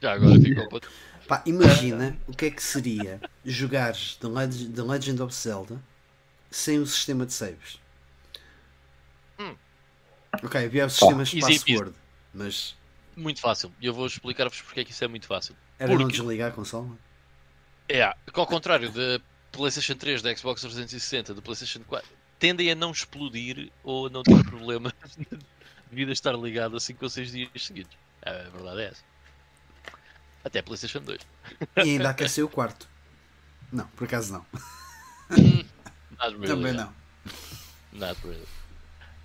Já 0.01 0.13
agora 0.13 0.41
ficou 0.41 0.69
para... 0.69 0.81
Pá, 1.27 1.43
imagina 1.45 2.17
o 2.27 2.33
que 2.33 2.47
é 2.47 2.51
que 2.51 2.63
seria 2.63 3.21
jogares 3.45 4.17
The 4.17 4.29
Legend, 4.29 4.73
The 4.73 4.83
Legend 4.83 5.23
of 5.23 5.35
Zelda 5.35 5.79
sem 6.51 6.79
o 6.79 6.87
sistema 6.87 7.27
de 7.27 7.33
saves. 7.33 7.81
Ok, 10.43 10.65
havia 10.65 10.87
o 10.87 10.91
sistema 10.91 11.25
de 11.25 11.41
password, 11.41 11.95
mas. 12.33 12.77
Muito 13.17 13.41
fácil. 13.41 13.73
E 13.81 13.87
eu 13.87 13.95
vou 13.95 14.07
explicar-vos 14.07 14.61
porque 14.63 14.81
é 14.81 14.85
que 14.85 14.93
isso 14.93 15.05
é 15.05 15.09
muito 15.09 15.27
fácil. 15.27 15.57
Era 15.79 15.89
porque... 15.89 16.03
não 16.05 16.11
desligar 16.11 16.51
a 16.51 16.53
consola? 16.53 16.89
É, 17.89 18.03
ao 18.03 18.47
contrário 18.47 18.91
de 18.91 19.21
PlayStation 19.51 19.95
3, 19.95 20.23
da 20.23 20.37
Xbox 20.37 20.61
360, 20.61 21.35
do 21.35 21.43
PlayStation 21.43 21.81
4 21.81 22.19
tendem 22.39 22.71
a 22.71 22.75
não 22.75 22.93
explodir 22.93 23.71
ou 23.83 24.07
a 24.07 24.11
não 24.11 24.23
ter 24.23 24.43
problemas 24.45 24.93
devido 25.91 26.11
a 26.11 26.13
estar 26.13 26.33
ligado 26.33 26.77
a 26.77 26.81
5 26.81 27.05
ou 27.05 27.11
6 27.11 27.33
dias 27.33 27.51
seguidos. 27.59 27.97
A 28.23 28.33
verdade 28.51 28.83
é 28.83 28.85
essa. 28.87 29.03
Até 30.45 30.63
PlayStation 30.63 31.01
2. 31.01 31.21
E 31.77 31.81
ainda 31.81 32.11
aqueceu 32.11 32.47
o 32.47 32.49
quarto. 32.49 32.89
Não, 33.73 33.87
por 33.89 34.05
acaso 34.05 34.33
não. 34.33 34.47
really, 35.31 36.47
Também 36.47 36.73
não. 36.73 36.93
Not 37.93 38.21
really. 38.25 38.47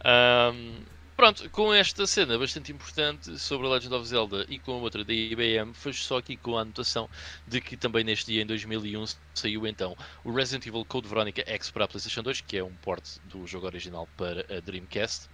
Um, 0.05 0.83
pronto, 1.15 1.49
com 1.49 1.73
esta 1.73 2.05
cena 2.05 2.37
bastante 2.37 2.71
importante 2.71 3.37
sobre 3.39 3.67
a 3.67 3.69
Legend 3.71 3.95
of 3.95 4.07
Zelda 4.07 4.45
e 4.49 4.59
com 4.59 4.73
outra 4.81 5.03
da 5.03 5.13
IBM, 5.13 5.73
foi 5.73 5.93
só 5.93 6.17
aqui 6.17 6.35
com 6.35 6.57
a 6.57 6.61
anotação 6.61 7.09
de 7.47 7.61
que 7.61 7.77
também 7.77 8.03
neste 8.03 8.31
dia, 8.31 8.41
em 8.41 8.45
2001, 8.45 9.05
saiu 9.33 9.67
então 9.67 9.95
o 10.23 10.33
Resident 10.33 10.65
Evil 10.65 10.85
Code 10.85 11.07
Veronica 11.07 11.43
X 11.45 11.71
para 11.71 11.85
a 11.85 11.87
PlayStation 11.87 12.23
2, 12.23 12.41
que 12.41 12.57
é 12.57 12.63
um 12.63 12.73
port 12.73 13.03
do 13.25 13.45
jogo 13.47 13.65
original 13.65 14.07
para 14.17 14.45
a 14.55 14.59
Dreamcast. 14.59 15.29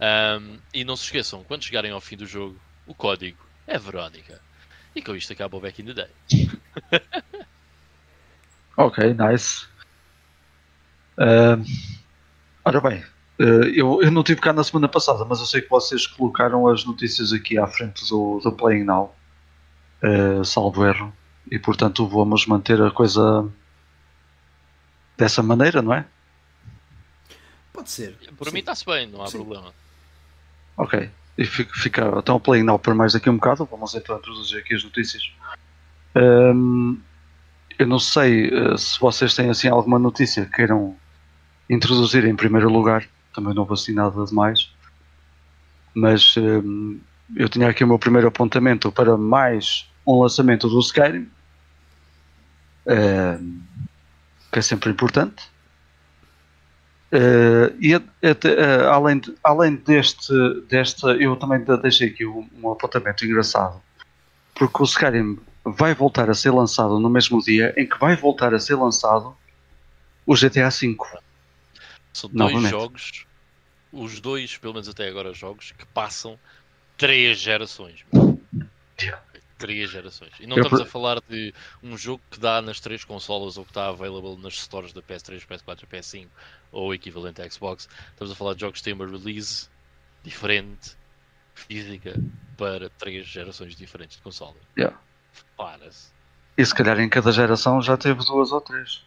Um, 0.00 0.58
e 0.74 0.84
não 0.84 0.96
se 0.96 1.04
esqueçam, 1.04 1.44
quando 1.44 1.62
chegarem 1.62 1.92
ao 1.92 2.00
fim 2.00 2.16
do 2.16 2.26
jogo, 2.26 2.60
o 2.86 2.94
código 2.94 3.38
é 3.66 3.78
Verónica. 3.78 4.40
E 4.94 5.00
com 5.00 5.14
isto 5.14 5.32
acaba 5.32 5.56
o 5.56 5.60
Back 5.60 5.80
in 5.80 5.86
the 5.86 5.94
Day. 5.94 6.10
ok, 8.76 9.14
nice. 9.14 9.66
Uh, 11.16 11.64
ora 12.64 12.80
bem, 12.80 13.04
eu, 13.74 14.02
eu 14.02 14.10
não 14.10 14.22
tive 14.22 14.40
cá 14.40 14.52
na 14.52 14.62
semana 14.62 14.88
passada, 14.88 15.24
mas 15.24 15.40
eu 15.40 15.46
sei 15.46 15.60
que 15.60 15.70
vocês 15.70 16.06
colocaram 16.06 16.66
as 16.68 16.84
notícias 16.84 17.32
aqui 17.32 17.58
à 17.58 17.66
frente 17.66 18.08
do, 18.08 18.40
do 18.40 18.52
Playing 18.52 18.84
Now, 18.84 19.14
uh, 20.02 20.44
salvo 20.44 20.84
erro, 20.86 21.12
e 21.50 21.58
portanto 21.58 22.06
vamos 22.06 22.46
manter 22.46 22.80
a 22.80 22.90
coisa 22.90 23.48
dessa 25.16 25.42
maneira, 25.42 25.82
não 25.82 25.92
é? 25.92 26.04
Pode 27.72 27.90
ser. 27.90 28.16
Por 28.36 28.48
Sim. 28.48 28.54
mim 28.54 28.60
está-se 28.60 28.84
bem, 28.84 29.08
não 29.08 29.22
há 29.22 29.26
Sim. 29.28 29.38
problema. 29.38 29.72
Ok. 30.76 31.10
E 31.36 31.44
fica, 31.46 32.12
então 32.18 32.36
o 32.36 32.40
Playing 32.40 32.64
Now 32.64 32.78
para 32.78 32.94
mais 32.94 33.14
daqui 33.14 33.30
um 33.30 33.36
bocado. 33.36 33.66
Vamos 33.70 33.94
então 33.94 34.18
introduzir 34.18 34.58
aqui 34.58 34.74
as 34.74 34.84
notícias. 34.84 35.32
Um, 36.14 37.00
eu 37.78 37.86
não 37.86 37.98
sei 37.98 38.48
uh, 38.48 38.76
se 38.76 39.00
vocês 39.00 39.34
têm 39.34 39.48
assim 39.48 39.68
alguma 39.68 39.98
notícia 39.98 40.44
que 40.44 40.52
queiram 40.52 40.94
introduzir 41.68 42.26
em 42.26 42.36
primeiro 42.36 42.68
lugar. 42.68 43.08
Também 43.34 43.54
não 43.54 43.64
vou 43.64 43.74
assim 43.74 43.92
nada 43.92 44.24
demais. 44.24 44.70
Mas 45.94 46.34
um, 46.36 47.00
eu 47.36 47.48
tinha 47.48 47.68
aqui 47.68 47.84
o 47.84 47.86
meu 47.86 47.98
primeiro 47.98 48.28
apontamento 48.28 48.90
para 48.90 49.16
mais 49.16 49.90
um 50.06 50.20
lançamento 50.20 50.68
do 50.68 50.80
Skyrim. 50.80 51.28
Um, 52.86 53.60
que 54.52 54.58
é 54.58 54.62
sempre 54.62 54.90
importante. 54.90 55.50
Uh, 57.12 57.76
e 57.78 57.94
uh, 57.94 58.02
além, 58.90 59.18
de, 59.18 59.34
além 59.44 59.76
deste, 59.76 60.32
deste, 60.68 61.04
eu 61.22 61.36
também 61.36 61.62
deixei 61.82 62.08
aqui 62.08 62.24
um, 62.24 62.48
um, 62.62 62.72
apontamento 62.72 63.24
engraçado, 63.24 63.82
porque 64.54 64.82
o 64.82 64.84
Skyrim 64.84 65.38
vai 65.62 65.94
voltar 65.94 66.30
a 66.30 66.34
ser 66.34 66.50
lançado 66.50 66.98
no 66.98 67.10
mesmo 67.10 67.42
dia 67.42 67.74
em 67.76 67.86
que 67.86 67.98
vai 67.98 68.16
voltar 68.16 68.54
a 68.54 68.58
ser 68.58 68.76
lançado 68.76 69.36
o 70.26 70.34
GTA 70.34 70.70
V. 70.70 70.96
São 72.12 72.30
dois 72.30 72.52
Novamente. 72.52 72.70
jogos, 72.70 73.26
os 73.92 74.20
dois, 74.20 74.56
pelo 74.56 74.74
menos 74.74 74.88
até 74.88 75.08
agora, 75.08 75.32
jogos 75.32 75.72
que 75.72 75.86
passam 75.86 76.38
três 76.96 77.38
gerações. 77.38 78.04
Yeah 79.00 79.22
três 79.62 79.90
gerações. 79.90 80.32
E 80.40 80.46
não 80.46 80.56
eu 80.56 80.64
estamos 80.64 80.80
a 80.84 80.90
falar 80.90 81.22
de 81.28 81.54
um 81.80 81.96
jogo 81.96 82.20
que 82.28 82.40
dá 82.40 82.60
nas 82.60 82.80
três 82.80 83.04
consolas 83.04 83.56
ou 83.56 83.64
que 83.64 83.70
está 83.70 83.86
available 83.86 84.36
nas 84.42 84.58
stores 84.60 84.92
da 84.92 85.00
PS3, 85.00 85.46
PS4 85.46 85.84
e 85.84 85.86
PS5 85.86 86.28
ou 86.72 86.92
equivalente 86.92 87.40
à 87.40 87.48
Xbox. 87.48 87.88
Estamos 88.10 88.32
a 88.32 88.34
falar 88.34 88.54
de 88.54 88.62
jogos 88.62 88.80
que 88.80 88.84
têm 88.84 88.92
uma 88.92 89.06
release 89.06 89.68
diferente, 90.24 90.96
física, 91.54 92.14
para 92.56 92.90
três 92.90 93.24
gerações 93.24 93.76
diferentes 93.76 94.16
de 94.16 94.22
console. 94.24 94.56
Yeah. 94.76 94.98
Para-se. 95.56 96.10
E 96.58 96.66
se 96.66 96.74
calhar 96.74 96.98
em 96.98 97.08
cada 97.08 97.30
geração 97.30 97.80
já 97.80 97.96
teve 97.96 98.24
duas 98.24 98.50
ou 98.50 98.60
três. 98.60 99.04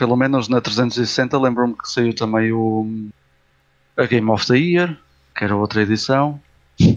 Pelo 0.00 0.16
menos 0.16 0.48
na 0.48 0.62
360 0.62 1.38
lembro-me 1.38 1.74
que 1.74 1.86
saiu 1.86 2.14
também 2.14 2.50
o 2.52 3.10
a 3.98 4.06
Game 4.06 4.30
of 4.30 4.46
the 4.46 4.56
Year, 4.56 4.98
que 5.36 5.44
era 5.44 5.54
outra 5.54 5.82
edição. 5.82 6.40
Uh, 6.80 6.96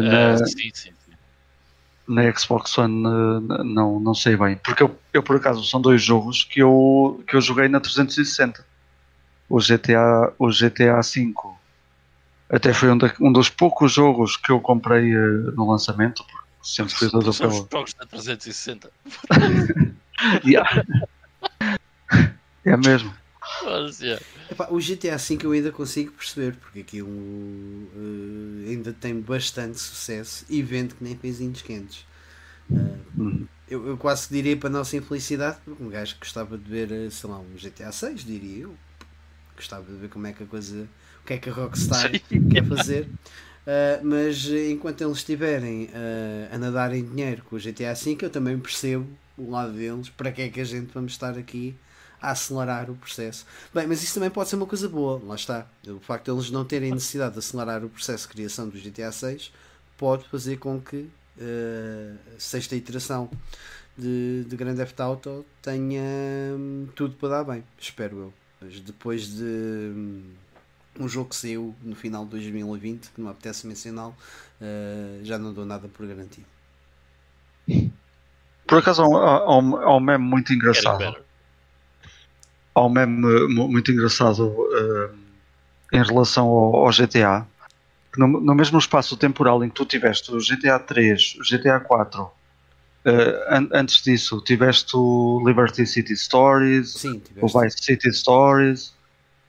na... 0.00 0.34
uh, 0.36 0.46
sim, 0.46 0.70
sim 0.72 0.90
na 2.08 2.34
Xbox 2.34 2.78
One 2.78 3.02
não, 3.62 4.00
não 4.00 4.14
sei 4.14 4.38
bem. 4.38 4.56
Porque 4.64 4.82
eu, 4.82 4.98
eu, 5.12 5.22
por 5.22 5.36
acaso 5.36 5.62
são 5.64 5.82
dois 5.82 6.02
jogos 6.02 6.44
que 6.44 6.60
eu, 6.60 7.22
que 7.28 7.36
eu 7.36 7.42
joguei 7.42 7.68
na 7.68 7.78
360. 7.78 8.64
O 9.50 9.58
GTA, 9.58 10.32
o 10.38 10.48
GTA 10.48 11.02
V 11.02 11.34
até 12.48 12.72
foi 12.72 12.90
um, 12.90 12.96
da, 12.96 13.12
um 13.20 13.30
dos 13.30 13.50
poucos 13.50 13.92
jogos 13.92 14.34
que 14.34 14.50
eu 14.50 14.60
comprei 14.60 15.14
uh, 15.14 15.52
no 15.54 15.70
lançamento. 15.70 16.24
Sempre 16.62 16.94
fui 16.94 17.10
todo 17.10 17.30
São 17.34 17.48
os 17.48 17.68
jogos 17.70 17.92
da 17.92 18.06
360. 18.06 18.90
yeah. 20.46 20.66
É 22.68 22.76
mesmo. 22.76 23.14
Epá, 24.50 24.68
o 24.70 24.78
GTA 24.78 25.16
V 25.16 25.38
eu 25.42 25.52
ainda 25.52 25.72
consigo 25.72 26.12
perceber 26.12 26.56
porque 26.56 26.80
aquilo 26.80 27.08
uh, 27.08 28.68
ainda 28.68 28.92
tem 28.92 29.20
bastante 29.20 29.78
sucesso 29.78 30.44
e 30.48 30.62
vende 30.62 30.94
que 30.94 31.04
nem 31.04 31.16
pezinhos 31.16 31.62
quentes. 31.62 32.06
Uh, 32.70 33.46
eu, 33.68 33.86
eu, 33.86 33.96
quase 33.98 34.28
diria 34.30 34.56
para 34.56 34.68
a 34.68 34.72
nossa 34.72 34.96
infelicidade, 34.96 35.58
porque 35.64 35.82
um 35.82 35.88
gajo 35.88 36.14
que 36.14 36.20
gostava 36.20 36.56
de 36.56 36.70
ver, 36.70 36.90
eh, 36.90 37.10
sei 37.10 37.28
lá, 37.28 37.38
um 37.38 37.54
GTA 37.54 37.92
6, 37.92 38.24
diria 38.24 38.62
eu. 38.62 38.74
Gostava 39.54 39.84
de 39.84 39.98
ver 39.98 40.08
como 40.08 40.26
é 40.26 40.32
que 40.32 40.42
a 40.42 40.46
coisa. 40.46 40.88
o 41.22 41.26
que 41.26 41.34
é 41.34 41.38
que 41.38 41.50
a 41.50 41.52
Rockstar 41.52 42.10
quer 42.50 42.64
fazer. 42.64 43.04
Uh, 43.04 44.00
mas 44.02 44.46
enquanto 44.46 45.02
eles 45.02 45.18
estiverem 45.18 45.84
uh, 45.84 46.54
a 46.54 46.56
nadar 46.56 46.94
em 46.94 47.04
dinheiro 47.04 47.42
com 47.42 47.56
o 47.56 47.58
GTA 47.58 47.92
V, 47.92 48.16
eu 48.22 48.30
também 48.30 48.58
percebo 48.58 49.06
o 49.36 49.50
lado 49.50 49.72
deles, 49.72 50.08
para 50.08 50.32
que 50.32 50.40
é 50.40 50.48
que 50.48 50.60
a 50.60 50.64
gente 50.64 50.90
vamos 50.94 51.12
estar 51.12 51.36
aqui 51.36 51.76
a 52.20 52.32
acelerar 52.32 52.90
o 52.90 52.96
processo. 52.96 53.46
Bem, 53.72 53.86
mas 53.86 54.02
isso 54.02 54.14
também 54.14 54.30
pode 54.30 54.48
ser 54.48 54.56
uma 54.56 54.66
coisa 54.66 54.88
boa, 54.88 55.20
lá 55.24 55.34
está. 55.34 55.66
O 55.86 56.00
facto 56.00 56.26
de 56.26 56.30
eles 56.32 56.50
não 56.50 56.64
terem 56.64 56.92
necessidade 56.92 57.34
de 57.34 57.38
acelerar 57.38 57.84
o 57.84 57.88
processo 57.88 58.26
de 58.26 58.34
criação 58.34 58.68
do 58.68 58.78
GTA 58.78 59.12
6 59.12 59.52
pode 59.96 60.24
fazer 60.28 60.58
com 60.58 60.80
que 60.80 60.96
uh, 60.96 62.18
a 62.36 62.40
sexta 62.40 62.76
iteração 62.76 63.30
de, 63.96 64.44
de 64.44 64.56
Grand 64.56 64.76
Theft 64.76 64.98
Auto 65.00 65.44
tenha 65.62 66.02
hum, 66.56 66.88
tudo 66.94 67.14
para 67.14 67.28
dar 67.28 67.44
bem, 67.44 67.64
espero 67.78 68.18
eu. 68.18 68.32
Mas 68.60 68.80
depois 68.80 69.28
de 69.28 69.44
hum, 69.44 70.22
um 70.98 71.08
jogo 71.08 71.30
que 71.30 71.36
saiu 71.36 71.74
no 71.82 71.94
final 71.94 72.24
de 72.24 72.30
2020, 72.32 73.10
que 73.10 73.20
não 73.20 73.26
me 73.26 73.32
apetece 73.32 73.66
mencioná-lo, 73.66 74.14
uh, 74.60 75.24
já 75.24 75.38
não 75.38 75.52
dou 75.52 75.64
nada 75.64 75.88
por 75.88 76.06
garantido. 76.06 76.46
Por 78.66 78.78
acaso 78.78 79.02
há 79.02 79.58
um, 79.58 79.76
há 79.76 79.96
um 79.96 80.00
meme 80.00 80.24
muito 80.24 80.52
engraçado 80.52 81.27
há 82.78 82.86
um 82.86 82.88
meme 82.88 83.48
muito 83.48 83.90
engraçado 83.90 84.48
uh, 84.48 85.10
em 85.92 86.02
relação 86.02 86.46
ao, 86.46 86.86
ao 86.86 86.90
GTA. 86.90 87.46
No, 88.16 88.26
no, 88.26 88.54
mesmo 88.54 88.78
espaço 88.78 89.16
temporal 89.16 89.62
em 89.62 89.68
que 89.68 89.74
tu 89.74 89.84
tiveste 89.84 90.32
o 90.32 90.38
GTA 90.38 90.78
3, 90.78 91.36
o 91.40 91.42
GTA 91.42 91.78
4, 91.80 92.22
uh, 92.22 92.30
an 93.50 93.68
antes 93.72 94.02
disso 94.02 94.40
tiveste 94.40 94.96
o 94.96 95.42
Liberty 95.44 95.86
City 95.86 96.16
Stories, 96.16 96.94
Sim, 96.94 97.22
o 97.40 97.46
Vice 97.46 97.82
City 97.82 98.12
Stories. 98.12 98.96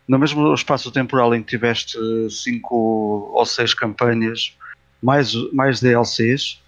No 0.07 0.17
mesmo 0.17 0.51
espaço 0.53 0.91
temporal 0.91 1.35
em 1.35 1.43
que 1.43 1.49
tiveste 1.49 1.97
5 2.29 2.75
ou 2.75 3.45
6 3.45 3.75
campanhas, 3.75 4.57
mais, 5.01 5.33
mais 5.53 5.79
DLCs, 5.79 6.59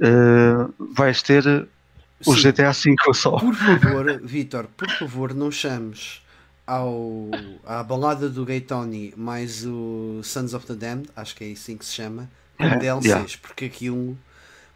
uh, 0.00 0.92
vais 0.94 1.22
ter 1.22 1.66
o 2.24 2.34
Sim. 2.34 2.42
GTA 2.42 2.72
V 2.72 2.94
só. 3.14 3.38
Por 3.38 3.54
favor, 3.54 4.20
Vitor, 4.22 4.68
por 4.76 4.90
favor, 4.90 5.34
não 5.34 5.50
chames 5.50 6.22
ao, 6.66 7.30
à 7.64 7.82
balada 7.82 8.28
do 8.28 8.44
Gay 8.44 8.60
Tony 8.60 9.12
mais 9.16 9.64
o 9.64 10.20
Sons 10.22 10.54
of 10.54 10.66
the 10.66 10.74
Damned, 10.74 11.08
acho 11.14 11.34
que 11.36 11.44
é 11.44 11.52
assim 11.52 11.76
que 11.76 11.84
se 11.84 11.92
chama, 11.92 12.28
com 12.58 12.78
DLCs, 12.78 13.04
yeah. 13.04 13.28
porque 13.42 13.66
aquilo 13.66 14.16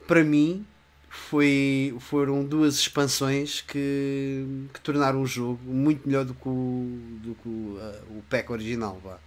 para 0.07 0.23
mim 0.23 0.67
foi, 1.09 1.97
foram 1.99 2.45
duas 2.45 2.77
expansões 2.77 3.61
que, 3.61 4.69
que 4.73 4.81
tornaram 4.81 5.23
o 5.23 5.27
jogo 5.27 5.61
muito 5.65 6.07
melhor 6.07 6.25
do 6.25 6.35
que 6.35 6.49
o, 6.49 6.99
do 7.23 7.35
que 7.35 7.49
o, 7.49 7.77
uh, 7.77 8.19
o 8.19 8.23
pack 8.29 8.51
original. 8.53 9.01
Vá. 9.03 9.19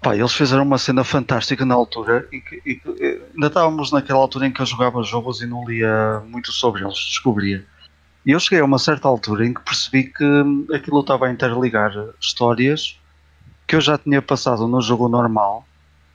Pá, 0.00 0.16
eles 0.16 0.32
fizeram 0.32 0.64
uma 0.64 0.78
cena 0.78 1.04
fantástica 1.04 1.64
na 1.64 1.74
altura 1.74 2.26
e 2.32 2.40
que, 2.40 2.60
e 2.66 2.74
que, 2.74 2.88
ainda 3.34 3.46
estávamos 3.46 3.92
naquela 3.92 4.18
altura 4.18 4.46
em 4.46 4.52
que 4.52 4.60
eu 4.60 4.66
jogava 4.66 5.02
jogos 5.02 5.40
e 5.40 5.46
não 5.46 5.64
lia 5.64 6.20
muito 6.26 6.50
sobre 6.52 6.82
eles, 6.82 6.94
descobria. 6.94 7.64
E 8.26 8.32
eu 8.32 8.40
cheguei 8.40 8.60
a 8.60 8.64
uma 8.64 8.78
certa 8.78 9.06
altura 9.06 9.46
em 9.46 9.54
que 9.54 9.60
percebi 9.62 10.04
que 10.04 10.24
aquilo 10.74 11.00
estava 11.00 11.26
a 11.26 11.30
interligar 11.30 11.92
histórias 12.20 12.98
que 13.66 13.76
eu 13.76 13.80
já 13.80 13.96
tinha 13.96 14.20
passado 14.20 14.66
no 14.66 14.80
jogo 14.80 15.08
normal, 15.08 15.66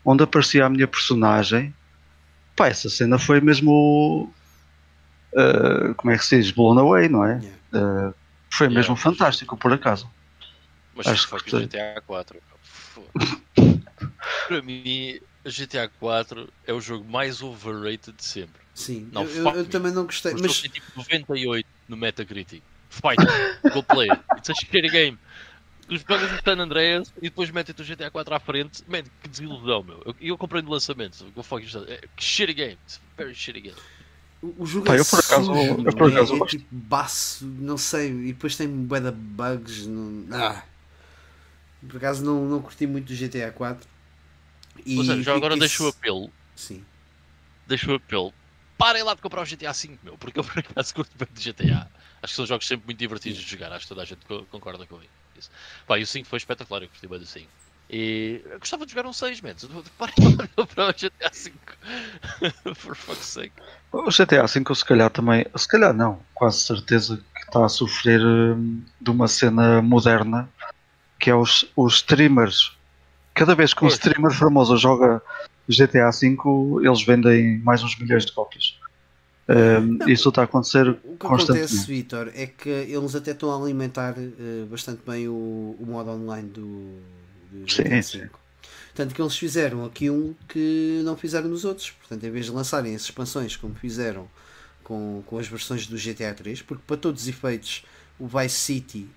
onde 0.04 0.24
aparecia 0.24 0.66
a 0.66 0.70
minha 0.70 0.88
personagem. 0.88 1.74
Pá, 2.56 2.68
essa 2.68 2.90
cena 2.90 3.18
foi 3.18 3.40
mesmo 3.40 4.32
uh, 5.34 5.96
como 5.96 6.12
é 6.12 6.18
que 6.18 6.26
se 6.26 6.38
diz? 6.38 6.52
Blown 6.52 6.78
away, 6.78 7.08
não 7.08 7.24
é? 7.24 7.40
Yeah. 7.74 8.10
Uh, 8.10 8.14
foi 8.50 8.70
mesmo 8.70 8.96
fantástico, 8.96 9.56
por 9.58 9.72
acaso. 9.72 10.10
Mas 10.96 11.08
Acho 11.08 11.28
que 11.28 11.56
o 11.56 11.60
GTA 11.60 12.02
4. 12.06 12.40
Para 14.48 14.62
mim, 14.62 15.20
o 15.46 15.50
GTA 15.50 15.90
4 16.00 16.50
é 16.66 16.74
o 16.74 16.80
jogo 16.80 17.06
mais 17.10 17.42
overrated 17.42 18.16
de 18.16 18.24
sempre. 18.24 18.62
Sim, 18.74 19.10
não, 19.12 19.24
eu, 19.24 19.46
eu 19.56 19.66
também 19.66 19.92
não 19.92 20.06
gostei. 20.06 20.34
O 20.34 20.42
mas... 20.42 20.62
tipo 20.62 20.86
98 20.96 21.68
no 21.90 21.98
Metacritic. 21.98 22.62
Fight, 22.90 23.18
go 23.74 23.84
play 23.84 24.10
it. 24.10 24.22
It's 24.38 24.50
a 24.50 24.54
shitty 24.54 24.90
game. 24.90 25.18
Tu 25.88 25.98
jogas 25.98 26.32
o 26.32 26.44
San 26.44 26.60
Andreas 26.60 27.14
e 27.18 27.22
depois 27.22 27.50
metem-te 27.50 27.82
o 27.82 27.86
GTA 27.86 28.12
4 28.12 28.36
à 28.36 28.40
frente. 28.40 28.84
Man, 28.88 29.04
que 29.22 29.30
desilusão, 29.30 29.84
meu. 29.84 30.02
Eu, 30.06 30.16
eu 30.20 30.38
comprei 30.38 30.62
no 30.62 30.70
lançamento. 30.70 31.26
Go 31.34 31.42
fuck 31.42 31.66
é, 31.88 32.08
Que 32.16 32.24
shitty 32.24 32.54
game. 32.54 32.78
It's 32.84 32.98
a 32.98 33.24
very 33.24 33.34
shitty 33.34 33.62
game. 33.62 33.78
O, 34.42 34.66
jogo 34.66 34.86
Pá, 34.86 34.96
é 34.96 35.00
eu 35.00 35.06
por 35.06 35.20
acaso, 35.20 35.46
sujo, 35.46 35.60
eu 35.60 35.96
por 35.96 36.12
acaso 36.12 36.36
é, 36.36 36.38
é 36.38 36.46
tipo 36.46 36.66
baço, 36.70 37.46
não 37.46 37.78
sei, 37.78 38.12
e 38.12 38.34
depois 38.34 38.56
tem 38.56 38.68
bué 38.68 39.00
de 39.00 39.12
bugs. 39.12 39.88
Não, 39.88 40.38
ah. 40.38 40.64
Por 41.86 41.98
acaso 41.98 42.24
não, 42.24 42.46
não 42.46 42.62
curti 42.62 42.88
muito 42.88 43.14
do 43.14 43.16
GTA 43.16 43.52
4. 43.52 43.88
E, 44.86 44.98
Ou 44.98 45.04
seja, 45.04 45.24
já 45.24 45.36
agora 45.36 45.58
deixo 45.58 45.86
o 45.86 45.90
apelo. 45.90 46.32
Sim. 46.56 46.84
Deixo 47.68 47.92
o 47.92 47.96
apelo. 47.96 48.34
Parem 48.78 49.04
lá 49.04 49.14
de 49.14 49.22
comprar 49.22 49.42
o 49.42 49.46
GTA 49.46 49.74
5, 49.74 50.00
meu, 50.04 50.18
porque 50.18 50.40
eu 50.40 50.44
por 50.44 50.60
acaso 50.60 50.94
curto 50.94 51.12
bem 51.18 51.28
do 51.32 51.42
GTA. 51.42 51.90
Acho 52.22 52.34
que 52.34 52.36
são 52.36 52.46
jogos 52.46 52.68
sempre 52.68 52.86
muito 52.86 53.00
divertidos 53.00 53.40
de 53.40 53.50
jogar, 53.50 53.72
acho 53.72 53.86
que 53.86 53.90
toda 53.90 54.02
a 54.02 54.06
gente 54.06 54.20
concorda 54.50 54.86
com 54.86 55.00
isso. 55.38 55.50
Pá, 55.88 55.98
e 55.98 56.04
o 56.04 56.08
5 56.08 56.28
foi 56.28 56.38
espetacular, 56.38 56.84
eu 56.84 56.90
curti 56.90 57.08
bem 57.08 57.20
do 57.20 57.26
5. 57.26 57.48
E 57.90 58.42
eu 58.46 58.60
gostava 58.60 58.86
de 58.86 58.92
jogar 58.92 59.08
um 59.08 59.14
6, 59.14 59.42
man. 59.42 59.56
Parem 59.98 60.36
lá 60.36 60.46
de 60.46 60.50
comprar 60.50 60.90
o 60.90 60.94
GTA 60.94 61.32
5. 61.32 61.58
For 62.76 62.96
fuck's 62.96 63.26
sake. 63.26 63.54
O 63.92 64.10
GTA 64.10 64.48
5 64.48 64.76
se 64.76 64.86
calhar 64.86 65.10
também, 65.10 65.46
se 65.56 65.68
calhar 65.68 65.94
não, 65.94 66.20
quase 66.34 66.60
certeza 66.60 67.18
que 67.18 67.42
está 67.44 67.66
a 67.66 67.70
sofrer 67.70 68.22
hum, 68.22 68.84
de 69.00 69.10
uma 69.10 69.28
cena 69.28 69.82
moderna 69.82 70.50
que 71.20 71.30
é 71.30 71.36
os, 71.36 71.66
os 71.76 71.96
streamers. 71.96 72.76
Cada 73.34 73.56
vez 73.56 73.74
que 73.74 73.84
um 73.86 73.88
streamer 73.88 74.32
famoso 74.32 74.78
joga 74.78 75.22
GTA 75.70 76.10
V, 76.12 76.38
eles 76.84 77.04
vendem 77.04 77.60
mais 77.60 77.84
uns 77.84 77.98
milhões 78.00 78.26
de 78.26 78.32
cópias. 78.32 78.80
Um, 79.50 80.10
isso 80.10 80.28
está 80.28 80.42
a 80.42 80.44
acontecer 80.44 80.90
O 80.90 81.16
que 81.18 81.26
acontece, 81.26 81.86
Vitor, 81.88 82.30
é 82.36 82.48
que 82.48 82.70
eles 82.70 83.16
até 83.16 83.32
estão 83.32 83.50
a 83.52 83.64
alimentar 83.64 84.14
uh, 84.18 84.66
bastante 84.66 85.02
bem 85.08 85.30
o, 85.30 85.76
o 85.80 85.86
modo 85.86 86.10
online 86.10 86.50
do, 86.50 87.00
do 87.50 87.66
GTA 87.66 88.02
sim, 88.02 88.20
V. 88.20 88.30
Tanto 88.94 89.16
que 89.16 89.22
eles 89.22 89.38
fizeram 89.38 89.86
aqui 89.86 90.10
um 90.10 90.36
que 90.50 91.02
não 91.06 91.16
fizeram 91.16 91.48
nos 91.48 91.64
outros. 91.64 91.92
Portanto, 91.92 92.26
em 92.26 92.32
vez 92.32 92.48
de 92.48 92.52
lançarem 92.52 92.94
as 92.94 93.04
expansões 93.04 93.56
como 93.56 93.74
fizeram 93.76 94.28
com, 94.84 95.24
com 95.26 95.38
as 95.38 95.48
versões 95.48 95.88
do 95.88 95.96
GTA 95.96 96.34
3, 96.34 96.62
porque 96.64 96.84
para 96.86 96.98
todos 96.98 97.22
os 97.22 97.28
efeitos 97.28 97.86
o 98.20 98.28
Vice 98.28 98.56
City 98.56 99.08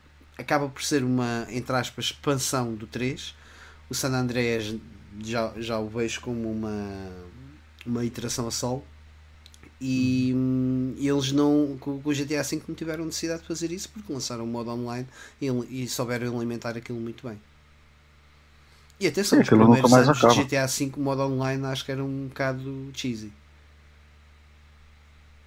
acaba 0.41 0.69
por 0.69 0.83
ser 0.83 1.05
uma, 1.05 1.47
entre 1.51 1.75
aspas, 1.77 2.07
expansão 2.07 2.75
do 2.75 2.87
3. 2.87 3.35
O 3.89 3.95
San 3.95 4.13
Andreas 4.13 4.75
já, 5.23 5.53
já 5.57 5.79
o 5.79 5.89
vejo 5.89 6.21
como 6.21 6.51
uma, 6.51 7.11
uma 7.87 8.05
iteração 8.05 8.47
a 8.47 8.51
solo. 8.51 8.85
E 9.81 10.33
hum, 10.35 10.95
eles 10.99 11.33
não, 11.33 11.77
com, 11.81 12.01
o 12.05 12.13
GTA 12.13 12.43
V 12.43 12.63
não 12.69 12.75
tiveram 12.75 13.07
necessidade 13.07 13.43
de 13.43 13.49
fazer 13.49 13.73
isso 13.73 13.89
porque 13.89 14.13
lançaram 14.13 14.45
o 14.45 14.47
modo 14.47 14.71
online 14.71 15.09
e, 15.41 15.47
e 15.71 15.89
souberam 15.89 16.37
alimentar 16.37 16.77
aquilo 16.77 17.01
muito 17.01 17.27
bem. 17.27 17.41
E 18.99 19.07
até 19.07 19.25
são 19.25 19.41
os 19.41 19.49
primeiros 19.49 19.93
anos 19.93 20.19
de 20.19 20.45
GTA 20.45 20.67
V, 20.67 20.93
o 20.99 21.01
modo 21.01 21.23
online 21.23 21.65
acho 21.65 21.87
que 21.87 21.93
era 21.93 22.05
um 22.05 22.27
bocado 22.27 22.91
cheesy. 22.93 23.33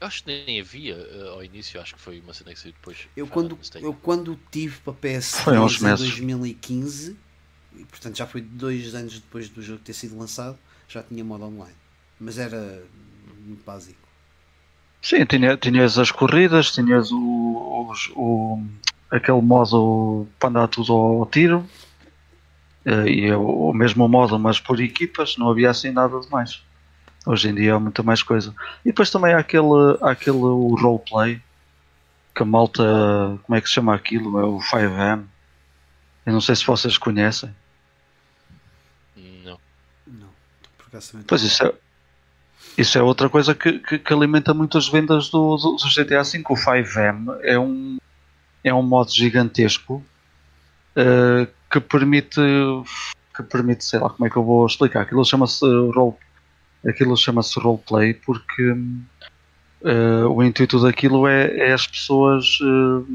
Eu 0.04 0.08
acho 0.08 0.22
que 0.26 0.44
nem 0.46 0.60
havia 0.60 0.98
uh, 0.98 1.30
ao 1.30 1.44
início, 1.46 1.80
acho 1.80 1.96
que 1.96 2.02
foi 2.02 2.20
uma 2.20 2.34
cena 2.34 2.54
que 2.54 2.60
saiu 2.60 2.74
depois. 2.74 3.08
Eu 3.16 3.26
quando, 3.26 3.58
eu 3.76 3.94
quando 3.94 4.38
tive 4.52 4.78
para 4.82 4.92
PS3 4.92 5.82
em 5.82 5.96
2015, 5.96 7.18
e 7.78 7.86
portanto 7.86 8.18
já 8.18 8.28
foi 8.28 8.42
dois 8.42 8.94
anos 8.96 9.14
depois 9.18 9.48
do 9.48 9.62
jogo 9.62 9.80
ter 9.80 9.94
sido 9.94 10.18
lançado, 10.18 10.60
já 10.90 11.02
tinha 11.02 11.24
modo 11.24 11.46
online. 11.46 11.78
Mas 12.20 12.38
era 12.38 12.84
muito 13.46 13.64
básico. 13.64 13.98
Sim, 15.02 15.26
tinha, 15.26 15.56
tinhas 15.56 15.98
as 15.98 16.12
corridas, 16.12 16.74
tinhas 16.74 17.10
o, 17.10 17.88
os, 17.90 18.12
o, 18.14 18.62
aquele 19.10 19.42
modo 19.42 20.28
para 20.38 20.50
andar 20.50 20.68
tudo 20.68 20.92
ao 20.92 21.26
tiro, 21.28 21.66
eh, 22.84 23.08
e 23.08 23.32
o 23.32 23.72
mesmo 23.72 24.06
modo, 24.10 24.38
mas 24.38 24.60
por 24.60 24.82
equipas, 24.82 25.38
não 25.38 25.50
havia 25.50 25.70
assim 25.70 25.92
nada 25.92 26.20
de 26.20 26.30
mais. 26.30 26.62
Hoje 27.26 27.50
em 27.50 27.56
dia 27.56 27.76
há 27.76 27.80
muita 27.80 28.04
mais 28.04 28.22
coisa. 28.22 28.54
E 28.84 28.90
depois 28.90 29.10
também 29.10 29.34
há 29.34 29.40
aquele, 29.40 29.98
há 30.02 30.12
aquele 30.12 30.38
o 30.38 30.76
roleplay 30.76 31.42
que 32.36 32.44
a 32.44 32.46
malta. 32.46 32.84
Como 33.44 33.56
é 33.56 33.62
que 33.62 33.68
se 33.68 33.76
chama 33.76 33.96
aquilo? 33.96 34.40
É 34.40 34.44
o 34.44 34.60
5M. 34.60 35.24
Eu 36.26 36.34
não 36.34 36.42
sei 36.42 36.56
se 36.56 36.66
vocês 36.66 36.98
conhecem. 36.98 37.54
Não. 39.16 39.60
Não. 40.08 40.30
Pois 41.28 41.44
isso 41.44 41.66
é, 41.66 41.74
isso 42.78 42.98
é 42.98 43.02
outra 43.02 43.30
coisa 43.30 43.54
que, 43.54 43.80
que, 43.80 44.00
que 44.00 44.14
alimenta 44.14 44.54
muito 44.54 44.78
as 44.78 44.88
vendas 44.88 45.30
do, 45.30 45.58
do, 45.58 45.76
do, 45.76 45.90
GTA 45.90 46.24
V. 46.24 46.44
O 46.50 46.56
5M 46.56 47.40
é 47.44 47.60
um, 47.60 47.98
é 48.64 48.74
um 48.74 48.84
modo 48.84 49.12
gigantesco 49.12 50.04
uh, 50.98 51.48
que 51.70 51.80
permite. 51.80 52.42
que 53.36 53.44
permite, 53.44 53.84
sei 53.86 54.00
lá 54.00 54.10
como 54.10 54.26
é 54.26 54.30
que 54.30 54.38
eu 54.38 54.44
vou 54.44 54.66
explicar. 54.66 55.02
Aquilo 55.02 55.24
chama-se 55.26 55.66
role, 55.66 56.16
aquilo 56.86 57.16
chama-se 57.16 57.60
roleplay 57.60 58.14
porque 58.14 58.72
uh, 58.72 60.28
o 60.30 60.44
intuito 60.44 60.82
daquilo 60.82 61.28
é, 61.28 61.70
é 61.70 61.74
as 61.74 61.88
pessoas 61.88 62.60
uh, 62.62 63.06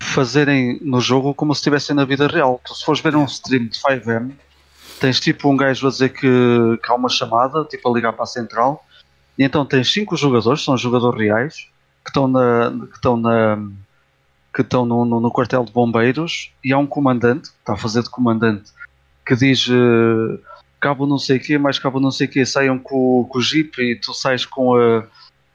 fazerem 0.00 0.78
no 0.82 1.00
jogo 1.00 1.34
como 1.34 1.54
se 1.54 1.60
estivessem 1.60 1.94
na 1.94 2.04
vida 2.04 2.26
real. 2.26 2.60
Tu, 2.64 2.74
se 2.74 2.84
fores 2.84 3.00
ver 3.00 3.14
um 3.14 3.24
stream 3.24 3.66
de 3.66 3.78
5M, 3.78 4.32
tens 4.98 5.20
tipo 5.20 5.50
um 5.50 5.56
gajo 5.56 5.86
a 5.86 5.90
dizer 5.90 6.10
que, 6.10 6.20
que 6.82 6.90
há 6.90 6.94
uma 6.94 7.08
chamada, 7.08 7.64
tipo 7.64 7.88
a 7.88 7.94
ligar 7.94 8.12
para 8.12 8.24
a 8.24 8.26
central, 8.26 8.84
e 9.38 9.44
então 9.44 9.64
tens 9.64 9.92
cinco 9.92 10.16
jogadores, 10.16 10.62
são 10.62 10.76
jogadores 10.76 11.18
reais, 11.18 11.54
que 12.04 12.10
estão 12.10 12.26
na. 12.28 12.70
que 12.86 12.96
estão 12.96 13.16
na 13.16 13.58
que 14.52 14.62
estão 14.62 14.84
no, 14.84 15.04
no, 15.04 15.20
no, 15.20 15.30
quartel 15.30 15.64
de 15.64 15.70
bombeiros 15.70 16.52
e 16.64 16.72
há 16.72 16.78
um 16.78 16.86
comandante, 16.86 17.50
que 17.50 17.56
está 17.60 17.74
a 17.74 17.76
fazer 17.76 18.02
de 18.02 18.10
comandante, 18.10 18.72
que 19.24 19.36
diz 19.36 19.68
uh, 19.68 20.40
cabo 20.80 21.06
não 21.06 21.18
sei 21.18 21.36
o 21.36 21.40
quê, 21.40 21.58
mais 21.58 21.78
cabo 21.78 22.00
não 22.00 22.10
sei 22.10 22.26
o 22.26 22.30
quê, 22.30 22.46
saiam 22.46 22.78
com, 22.78 23.26
com 23.28 23.38
o 23.38 23.42
jeep 23.42 23.80
e 23.80 23.94
tu 23.94 24.14
sais 24.14 24.46
com, 24.46 24.74
a, 24.74 25.04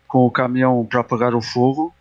com 0.08 0.20
o 0.20 0.32
caminhão 0.32 0.86
para 0.86 1.02
apagar 1.02 1.34
o 1.34 1.42
fogo. 1.42 1.94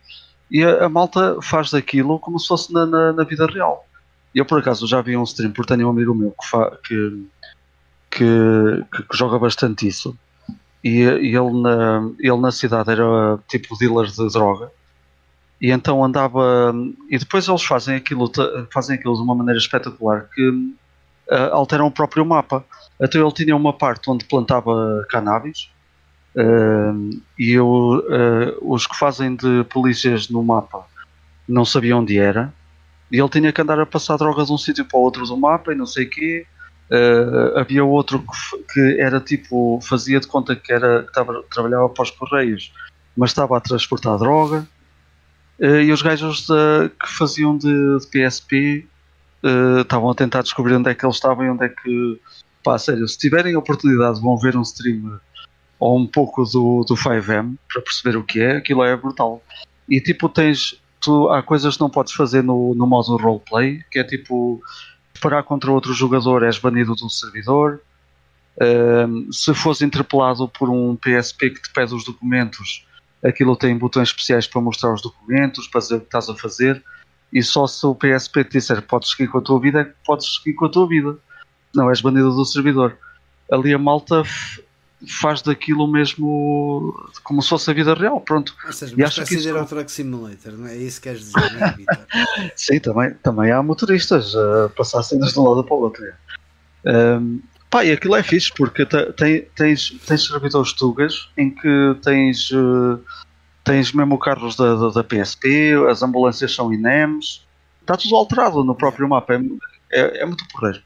E 0.51 0.63
a, 0.63 0.85
a 0.85 0.89
malta 0.89 1.39
faz 1.43 1.71
daquilo 1.71 2.19
como 2.19 2.39
se 2.39 2.47
fosse 2.47 2.73
na, 2.73 2.85
na, 2.85 3.13
na, 3.13 3.25
vida 3.25 3.47
real. 3.47 3.87
Eu 4.35 4.45
por 4.45 4.61
acaso 4.61 4.87
já 4.87 5.01
vi 5.01 5.17
um 5.17 5.23
stream, 5.23 5.53
porque 5.53 5.75
tenho 5.75 5.87
um 5.89 5.91
amigo 5.91 6.15
meu 6.15 6.33
que, 6.33 6.47
fa, 6.47 6.79
que, 6.85 7.27
que, 8.11 8.85
que, 8.93 9.03
que 9.05 9.17
joga 9.17 9.39
bastante 9.39 9.89
isso. 9.89 10.17
E, 10.83 11.01
e, 11.01 11.35
ele, 11.35 11.63
na, 11.63 12.11
ele 12.19 12.37
na 12.37 12.53
cidade 12.53 12.91
era 12.91 13.39
tipo 13.49 13.77
dealer 13.79 14.07
de 14.07 14.29
droga. 14.29 14.71
E 15.61 15.71
então 15.71 16.05
andava 16.05 16.75
e 17.09 17.17
depois 17.17 17.49
eles 17.49 17.65
fazem 17.65 17.97
aquilo 17.97 18.31
fazem 18.71 18.97
aquilo 18.97 19.15
de 19.15 19.23
uma 19.23 19.35
maneira 19.35 19.59
espetacular 19.59 20.29
que 20.35 20.47
uh, 20.51 21.53
alteram 21.53 21.87
o 21.87 21.91
próprio 21.91 22.27
mapa 22.27 22.63
então 23.01 23.21
ele 23.21 23.33
tinha 23.33 23.57
uma 23.57 23.73
parte 23.73 24.09
onde 24.11 24.25
plantava 24.25 25.05
cannabis 25.11 25.71
uh, 26.37 27.21
e 27.39 27.53
eu, 27.53 27.67
uh, 27.67 28.73
os 28.73 28.87
que 28.87 28.97
fazem 28.97 29.35
de 29.35 29.65
polícias 29.65 30.29
no 30.29 30.43
mapa 30.43 30.87
não 31.49 31.65
sabiam 31.65 32.01
onde 32.01 32.19
era 32.19 32.53
e 33.15 33.19
ele 33.21 33.29
tinha 33.29 33.53
que 33.53 33.61
andar 33.61 33.79
a 33.79 33.87
passar 33.87 34.17
drogas 34.17 34.49
de 34.49 34.53
um 34.53 34.59
sítio 34.59 34.85
para 34.85 34.99
o 34.99 35.03
outro 35.03 35.25
do 35.25 35.37
mapa 35.37 35.73
e 35.73 35.77
não 35.77 35.87
sei 35.87 36.05
o 36.05 36.11
quê. 36.11 36.47
Uh, 36.91 37.59
havia 37.59 37.85
outro 37.85 38.19
que, 38.19 38.75
que, 38.75 39.01
era 39.01 39.21
tipo, 39.21 39.79
fazia 39.83 40.19
de 40.19 40.27
conta 40.27 40.57
que, 40.57 40.73
era, 40.73 41.03
que 41.03 41.09
estava, 41.11 41.43
trabalhava 41.51 41.89
para 41.89 42.03
os 42.03 42.11
Correios, 42.11 42.73
mas 43.17 43.31
estava 43.31 43.57
a 43.57 43.61
transportar 43.61 44.19
droga. 44.19 44.67
Uh, 45.61 45.81
e 45.83 45.93
os 45.93 46.03
gajos 46.03 46.49
que 46.49 47.09
faziam 47.09 47.57
de, 47.57 47.99
de 48.01 48.07
PSP 48.09 48.87
estavam 49.81 50.11
a 50.11 50.15
tentar 50.15 50.43
descobrir 50.43 50.75
onde 50.75 50.91
é 50.91 50.95
que 50.95 51.05
eles 51.05 51.15
estavam 51.15 51.45
e 51.45 51.51
onde 51.51 51.67
é 51.67 51.69
que 51.69 52.21
pá, 52.64 52.79
sério, 52.79 53.07
se 53.07 53.18
tiverem 53.18 53.55
a 53.55 53.59
oportunidade 53.59 54.20
vão 54.20 54.37
ver 54.38 54.57
um 54.57 54.62
stream 54.62 55.20
ou 55.79 55.98
um 55.98 56.07
pouco 56.07 56.44
do, 56.44 56.83
do 56.83 56.94
5M 56.94 57.57
para 57.70 57.83
perceber 57.83 58.16
o 58.16 58.24
que 58.24 58.40
é, 58.40 58.57
aquilo 58.57 58.83
é 58.83 58.96
brutal. 58.96 59.44
E 59.88 60.00
tipo, 60.00 60.29
tens. 60.29 60.81
Tu, 61.00 61.29
há 61.29 61.42
coisas 61.42 61.74
que 61.74 61.83
não 61.83 61.90
podes 61.90 62.14
fazer 62.14 62.42
no, 62.42 62.74
no 62.74 62.87
modo 62.87 63.16
roleplay, 63.18 63.85
que 63.90 63.98
é 63.98 64.05
tipo 64.05 64.62
disparar 65.12 65.44
contra 65.44 65.70
outro 65.70 65.92
jogador 65.92 66.42
és 66.42 66.59
banido 66.59 66.94
do 66.94 67.11
servidor. 67.11 67.83
Um, 68.61 69.31
se 69.31 69.53
fores 69.53 69.83
interpelado 69.83 70.48
por 70.48 70.70
um 70.70 70.96
PSP 70.96 71.50
que 71.50 71.61
te 71.61 71.72
pede 71.72 71.94
os 71.94 72.05
documentos, 72.05 72.87
aquilo 73.22 73.55
tem 73.57 73.77
botões 73.77 74.09
especiais 74.09 74.46
para 74.46 74.62
mostrar 74.62 74.94
os 74.94 75.03
documentos, 75.03 75.68
para 75.68 75.81
dizer 75.81 75.96
o 75.96 76.00
que 76.00 76.07
estás 76.07 76.31
a 76.31 76.35
fazer. 76.35 76.83
E 77.31 77.42
só 77.42 77.66
se 77.66 77.85
o 77.85 77.94
PSP 77.94 78.44
te 78.44 78.53
disser 78.53 78.81
podes 78.81 79.11
seguir 79.11 79.29
com 79.29 79.38
a 79.38 79.42
tua 79.42 79.61
vida, 79.61 79.81
é 79.81 79.85
que 79.85 79.94
podes 80.07 80.37
seguir 80.37 80.55
com 80.55 80.64
a 80.64 80.70
tua 80.70 80.88
vida 80.88 81.18
não 81.75 81.91
és 81.91 82.01
banido 82.01 82.35
do 82.35 82.45
servidor. 82.45 82.97
Ali 83.51 83.75
a 83.75 83.79
malta 83.79 84.23
faz 85.07 85.43
daquilo 85.43 85.87
mesmo 85.87 86.95
como 87.23 87.43
se 87.43 87.49
fosse 87.49 87.71
a 87.71 87.75
vida 87.75 87.95
real, 87.95 88.21
pronto. 88.21 88.55
Ou 88.67 88.73
seja, 88.73 88.95
e 88.97 89.03
acho 89.03 89.25
que 89.25 89.35
isso... 89.35 89.55
o 89.55 89.67
Truck 89.67 89.91
Simulator, 89.91 90.53
não 90.53 90.67
é 90.67 90.77
isso 90.77 91.01
que 91.01 91.09
queres 91.09 91.21
dizer, 91.21 91.53
não 91.53 91.67
é, 91.67 92.53
Sim, 92.57 92.79
também, 92.81 93.15
também 93.23 93.51
há 93.51 93.63
motoristas 93.63 94.35
a 94.35 94.69
passar 94.71 95.03
cenas 95.03 95.33
de 95.33 95.41
um 95.41 95.49
lado 95.49 95.65
para 95.65 95.75
o 95.75 95.81
outro. 95.81 96.05
Um, 96.85 97.41
pá, 97.71 97.85
e 97.85 97.93
aquilo 97.93 98.17
é 98.17 98.23
fixe 98.23 98.51
porque 98.55 98.87
tem, 98.87 99.43
tens, 99.55 99.91
tens 100.07 100.27
servidores 100.27 100.73
tugas 100.73 101.29
em 101.37 101.51
que 101.51 101.97
tens, 102.03 102.51
uh, 102.51 103.01
tens 103.63 103.93
mesmo 103.93 104.19
carros 104.19 104.57
da, 104.57 104.75
da, 104.75 104.89
da, 104.91 105.05
PSP, 105.05 105.75
as 105.91 106.03
ambulâncias 106.03 106.55
são 106.55 106.73
INEMs, 106.73 107.47
está 107.81 107.97
tudo 107.97 108.17
alterado 108.17 108.65
no 108.65 108.75
próprio 108.75 109.09
mapa, 109.09 109.35
é, 109.35 109.41
é, 109.93 110.23
é 110.23 110.27
muito 110.27 110.47
porreiro. 110.49 110.83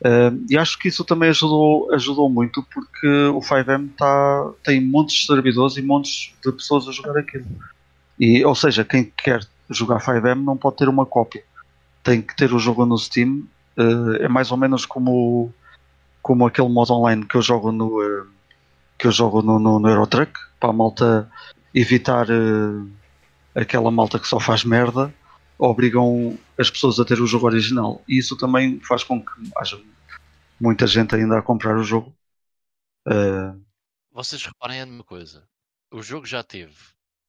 Uh, 0.00 0.44
e 0.50 0.58
acho 0.58 0.78
que 0.78 0.88
isso 0.88 1.04
também 1.04 1.30
ajudou, 1.30 1.92
ajudou 1.94 2.28
muito 2.28 2.62
porque 2.62 3.08
o 3.28 3.40
5M 3.40 3.90
tá, 3.96 4.50
tem 4.62 4.84
montes 4.84 5.20
de 5.20 5.26
servidores 5.26 5.76
e 5.76 5.82
montes 5.82 6.34
de 6.44 6.52
pessoas 6.52 6.86
a 6.86 6.92
jogar 6.92 7.18
aquilo. 7.18 7.46
E, 8.18 8.44
ou 8.44 8.54
seja, 8.54 8.84
quem 8.84 9.04
quer 9.04 9.40
jogar 9.70 10.00
5M 10.00 10.44
não 10.44 10.56
pode 10.56 10.76
ter 10.76 10.88
uma 10.88 11.06
cópia. 11.06 11.42
Tem 12.02 12.20
que 12.20 12.36
ter 12.36 12.52
o 12.52 12.58
jogo 12.58 12.84
no 12.84 12.98
Steam. 12.98 13.44
Uh, 13.76 14.16
é 14.20 14.28
mais 14.28 14.50
ou 14.50 14.56
menos 14.56 14.84
como, 14.84 15.52
como 16.22 16.46
aquele 16.46 16.68
modo 16.68 16.92
online 16.92 17.24
que 17.24 17.36
eu 17.36 17.42
jogo 17.42 17.72
no, 17.72 18.00
uh, 18.00 18.26
que 18.98 19.06
eu 19.06 19.12
jogo 19.12 19.42
no, 19.42 19.58
no, 19.58 19.78
no 19.78 19.88
Eurotruck 19.88 20.32
para 20.60 20.70
a 20.70 20.72
malta 20.72 21.30
evitar 21.74 22.26
aquela 23.54 23.90
malta 23.90 24.18
que 24.18 24.26
só 24.26 24.40
faz 24.40 24.64
merda 24.64 25.12
obrigam 25.58 26.38
as 26.58 26.70
pessoas 26.70 26.98
a 26.98 27.04
ter 27.04 27.20
o 27.20 27.26
jogo 27.26 27.46
original. 27.46 28.02
E 28.08 28.18
isso 28.18 28.36
também 28.36 28.80
faz 28.80 29.04
com 29.04 29.24
que 29.24 29.32
haja 29.56 29.80
muita 30.60 30.86
gente 30.86 31.14
ainda 31.14 31.38
a 31.38 31.42
comprar 31.42 31.76
o 31.76 31.84
jogo. 31.84 32.14
Uh... 33.06 33.60
Vocês 34.10 34.44
reparem 34.44 34.82
uma 34.84 35.04
coisa: 35.04 35.46
o 35.90 36.02
jogo 36.02 36.26
já 36.26 36.42
teve 36.42 36.76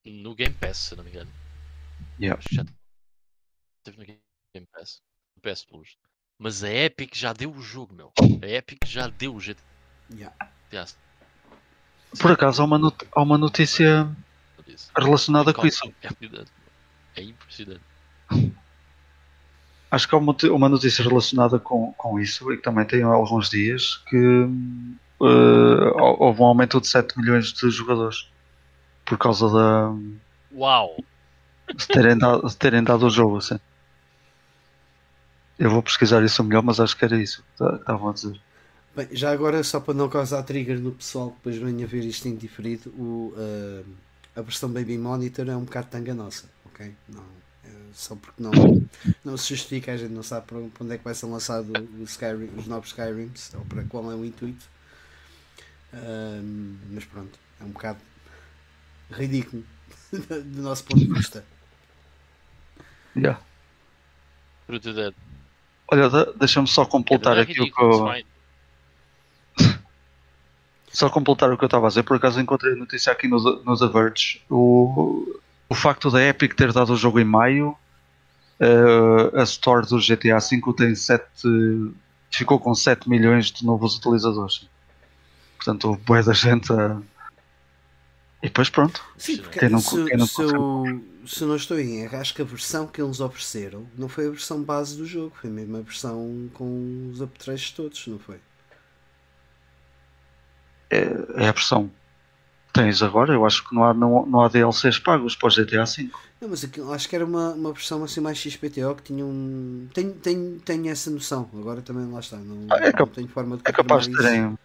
no 0.06 0.34
Game 0.34 0.56
Pass, 0.56 0.78
se 0.78 0.96
não 0.96 1.04
me 1.04 1.10
engano. 1.10 1.32
Yeah. 2.20 2.42
Já 2.52 2.66
teve 3.84 3.98
no 3.98 4.06
Game 4.06 4.68
Pass, 4.74 5.02
no 5.36 5.42
PS 5.42 5.66
Plus. 5.66 5.98
Mas 6.40 6.64
a 6.64 6.70
Epic 6.70 7.16
já 7.16 7.34
deu 7.34 7.52
o 7.52 7.62
jogo, 7.62 7.94
meu. 7.94 8.12
A 8.42 8.48
Epic 8.48 8.86
já 8.86 9.08
deu 9.08 9.36
o 9.36 9.40
GTA. 9.40 9.62
Yeah. 10.12 10.36
Por 12.20 12.32
acaso 12.32 12.62
há 12.62 12.66
uma, 12.66 12.78
not 12.78 13.08
há 13.12 13.22
uma 13.22 13.38
notícia 13.38 14.10
relacionada 14.96 15.54
com 15.54 15.66
isso. 15.66 15.82
É 17.16 17.22
impressionante. 17.22 17.84
Acho 19.90 20.08
que 20.08 20.16
há 20.16 20.18
uma, 20.18 20.36
uma 20.52 20.70
notícia 20.70 21.04
relacionada 21.04 21.60
com, 21.60 21.94
com 21.94 22.20
isso 22.20 22.52
e 22.52 22.58
que 22.58 22.64
também 22.64 22.86
tem 22.86 23.04
alguns 23.04 23.50
dias 23.50 24.02
que 24.08 24.18
uh, 24.18 26.18
houve 26.20 26.42
um 26.42 26.46
aumento 26.46 26.82
de 26.82 26.88
7 26.88 27.18
milhões 27.20 27.54
de 27.54 27.70
jogadores 27.70 28.30
por 29.06 29.18
causa 29.18 29.50
da. 29.50 29.96
Uau! 30.54 30.98
De 31.74 31.88
terem 31.88 32.18
dado, 32.18 32.48
de 32.48 32.58
terem 32.58 32.84
dado 32.84 33.06
o 33.06 33.10
jogo, 33.10 33.38
assim. 33.38 33.60
Eu 35.58 35.72
vou 35.72 35.82
pesquisar 35.82 36.24
isso 36.24 36.44
melhor, 36.44 36.62
mas 36.62 36.80
acho 36.80 36.96
que 36.96 37.06
era 37.06 37.18
isso 37.18 37.44
que 37.58 37.64
estavam 37.64 38.10
a 38.10 38.14
dizer. 38.14 38.40
Bem, 38.96 39.08
já 39.12 39.32
agora, 39.32 39.64
só 39.64 39.80
para 39.80 39.94
não 39.94 40.10
causar 40.10 40.44
trigger 40.44 40.80
no 40.80 40.92
pessoal 40.92 41.30
que 41.30 41.36
depois 41.38 41.58
venha 41.58 41.88
ver 41.88 42.04
isto 42.04 42.28
em 42.28 42.36
diferido, 42.36 42.90
o, 42.92 43.34
uh, 43.36 43.86
a 44.36 44.42
versão 44.42 44.70
Baby 44.70 44.98
Monitor 44.98 45.50
é 45.50 45.56
um 45.56 45.64
bocado 45.64 45.88
tanga 45.88 46.14
nossa, 46.14 46.46
ok? 46.66 46.94
Não, 47.10 47.24
só 47.94 48.16
porque 48.16 48.42
não, 48.42 48.52
não 49.24 49.38
se 49.38 49.50
justifica, 49.50 49.92
a 49.92 49.98
gente 49.98 50.14
não 50.14 50.24
sabe 50.24 50.48
para 50.48 50.58
onde 50.58 50.94
é 50.94 50.98
que 50.98 51.04
vai 51.04 51.14
ser 51.14 51.26
lançado 51.26 51.72
o 52.00 52.04
Skyrim, 52.04 52.50
os 52.58 52.68
novos 52.68 52.90
Skyrims, 52.90 53.54
ou 53.56 53.66
para 53.66 53.84
qual 53.84 54.12
é 54.12 54.16
o 54.16 54.26
intuito. 54.26 54.66
Um, 55.94 56.78
mas 56.92 57.06
pronto, 57.06 57.40
é 57.60 57.64
um 57.64 57.70
bocado 57.70 58.00
ridículo 59.12 59.64
do 60.12 60.62
nosso 60.62 60.84
ponto 60.84 61.00
de 61.00 61.14
vista. 61.14 61.46
Yeah. 63.16 63.42
Olha, 65.90 66.10
deixa-me 66.36 66.68
só 66.68 66.86
completar 66.86 67.38
é 67.38 67.42
aqui 67.42 67.62
o 67.62 67.72
que 67.72 67.82
eu. 67.82 68.06
Só 70.92 71.10
completar 71.12 71.52
o 71.52 71.58
que 71.58 71.64
eu 71.64 71.68
estava 71.68 71.86
a 71.86 71.90
dizer, 71.90 72.02
por 72.02 72.18
acaso 72.18 72.40
encontrei 72.42 72.74
a 72.74 72.76
notícia 72.76 73.12
aqui 73.12 73.28
no, 73.28 73.38
no 73.38 73.78
The 73.78 73.88
Verge. 73.88 74.42
O, 74.50 75.40
o 75.70 75.76
facto 75.76 76.10
da 76.10 76.24
Epic 76.24 76.54
ter 76.54 76.72
dado 76.72 76.94
o 76.94 76.98
jogo 76.98 77.20
em 77.20 77.26
maio 77.26 77.78
Uh, 78.60 79.38
a 79.40 79.44
Store 79.44 79.86
do 79.86 80.00
GTA 80.00 80.40
V 80.40 80.74
tem 80.76 80.96
7, 80.96 81.24
ficou 82.32 82.60
com 82.60 82.74
7 82.74 83.08
milhões 83.08 83.52
de 83.52 83.64
novos 83.64 83.98
utilizadores. 83.98 84.68
Portanto, 85.58 85.90
houve 85.90 86.02
boa 86.02 86.24
da 86.24 86.34
gente 86.34 86.72
a... 86.74 87.00
E 88.42 88.48
depois 88.48 88.70
pronto. 88.70 89.04
Sim, 89.18 89.38
porque 89.38 89.60
quem 89.60 89.70
não, 89.70 89.80
se, 89.80 90.06
quem 90.06 90.18
não 90.18 90.28
se, 90.28 90.42
eu, 90.42 91.04
se 91.26 91.44
não 91.44 91.56
estou 91.56 91.80
em 91.80 92.02
erro, 92.02 92.18
acho 92.18 92.34
que 92.34 92.42
a 92.42 92.46
versão 92.46 92.88
que 92.88 93.02
eles 93.02 93.20
ofereceram 93.20 93.88
não 93.98 94.08
foi 94.08 94.28
a 94.28 94.30
versão 94.30 94.62
base 94.62 94.96
do 94.96 95.06
jogo, 95.06 95.36
foi 95.40 95.50
mesmo 95.50 95.78
a 95.78 95.82
versão 95.82 96.50
com 96.54 97.10
os 97.12 97.22
apetrechos 97.22 97.72
todos, 97.72 98.08
não 98.08 98.20
foi? 98.20 98.40
É, 100.90 101.04
é 101.36 101.50
a 101.50 101.52
versão 101.52 101.92
tens 102.78 103.02
agora, 103.02 103.34
eu 103.34 103.46
acho 103.46 103.68
que 103.68 103.74
não 103.74 103.84
há, 103.84 103.94
não, 103.94 104.26
não 104.26 104.42
há 104.42 104.48
DLCs 104.48 105.00
pagos 105.00 105.36
para 105.36 105.48
o 105.48 105.52
GTA 105.52 105.84
V. 105.84 106.10
Não, 106.40 106.50
mas 106.50 106.64
aqui, 106.64 106.80
acho 106.94 107.10
que 107.10 107.16
era 107.16 107.26
uma, 107.26 107.50
uma 107.52 107.74
versão 107.74 108.04
assim 108.04 108.22
mais 108.22 108.38
XPTO 108.38 108.96
que 108.96 109.04
tinha 109.04 109.26
um. 109.26 109.88
Tenho, 109.94 110.14
tenho, 110.14 110.60
tenho 110.60 110.88
essa 110.90 111.10
noção, 111.10 111.50
agora 111.54 111.82
também 111.82 112.10
lá 112.12 112.20
está. 112.20 112.38
Não, 112.38 112.68
ah, 112.70 112.78
é 112.78 112.94
não 112.98 113.08
tenho 113.08 113.28
forma 113.28 113.58
de 113.58 113.64
É 113.66 113.72
capaz 113.72 114.08
de 114.08 114.16
terem. 114.16 114.58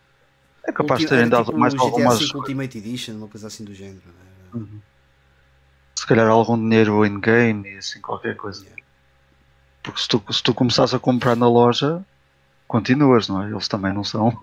É 0.65 0.73
capaz 0.73 1.01
de 1.01 1.07
terem 1.07 1.29
dado 1.29 1.47
tipo 1.47 1.59
mais 1.59 1.75
algumas. 1.75 2.21
GTA 2.21 2.39
Ultimate 2.39 2.79
Edition, 2.79 3.15
uma 3.15 3.29
coisa 3.29 3.47
assim 3.47 3.65
do 3.65 3.75
género. 3.75 4.03
Uhum. 4.55 4.81
Se 5.95 6.07
calhar 6.07 6.29
algum 6.29 6.59
dinheiro 6.59 7.05
in-game 7.07 7.69
e 7.69 7.79
assim 7.79 8.01
qualquer 8.01 8.37
coisa. 8.37 8.63
Yeah. 8.63 8.83
Porque 9.83 10.01
se 10.01 10.09
tu, 10.09 10.23
se 10.31 10.43
tu 10.43 10.55
começares 10.55 10.95
a 10.95 10.99
comprar 10.99 11.35
na 11.35 11.49
loja, 11.49 12.05
continuas, 12.69 13.29
não 13.29 13.43
é? 13.43 13.51
Eles 13.51 13.67
também 13.67 13.93
não 13.93 14.05
são. 14.05 14.37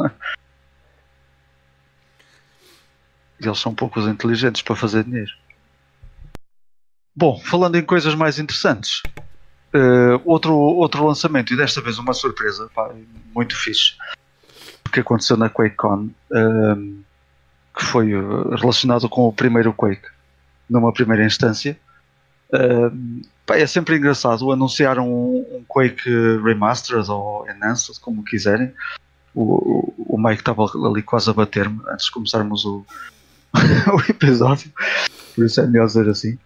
Eles 3.41 3.59
são 3.59 3.73
poucos 3.73 4.07
inteligentes 4.07 4.61
para 4.61 4.75
fazer 4.75 5.03
dinheiro. 5.03 5.31
Bom, 7.15 7.39
falando 7.39 7.75
em 7.75 7.83
coisas 7.83 8.15
mais 8.15 8.39
interessantes, 8.39 9.01
uh, 9.73 10.21
outro, 10.25 10.55
outro 10.55 11.05
lançamento, 11.05 11.53
e 11.53 11.57
desta 11.57 11.81
vez 11.81 11.97
uma 11.97 12.13
surpresa, 12.13 12.69
pá, 12.73 12.91
muito 13.33 13.55
fixe, 13.55 13.93
que 14.91 14.99
aconteceu 14.99 15.37
na 15.37 15.49
QuakeCon, 15.49 16.09
uh, 16.31 17.03
que 17.77 17.85
foi 17.85 18.11
eh, 18.11 18.55
relacionado 18.57 19.07
com 19.07 19.27
o 19.27 19.33
primeiro 19.33 19.71
Quake, 19.71 20.07
numa 20.69 20.91
primeira 20.91 21.25
instância. 21.25 21.79
Uh, 22.51 23.21
pá, 23.45 23.57
é 23.57 23.65
sempre 23.67 23.95
engraçado 23.95 24.51
anunciar 24.51 24.99
um, 24.99 25.37
um, 25.37 25.63
Quake 25.67 26.09
Remastered 26.43 27.09
ou 27.09 27.47
Enhanced, 27.49 27.99
como 27.99 28.23
quiserem. 28.23 28.73
O, 29.33 29.43
o, 29.43 30.15
o 30.15 30.17
Mike 30.17 30.41
estava 30.41 30.65
ali 30.87 31.03
quase 31.03 31.29
a 31.29 31.33
bater-me 31.33 31.79
antes 31.87 32.07
de 32.07 32.11
começarmos 32.11 32.65
o, 32.65 32.85
o 33.93 34.11
episódio, 34.11 34.71
por 35.35 35.45
isso 35.45 35.59
é 35.61 35.67
melhor 35.67 35.87
dizer 35.87 36.07
assim. 36.07 36.37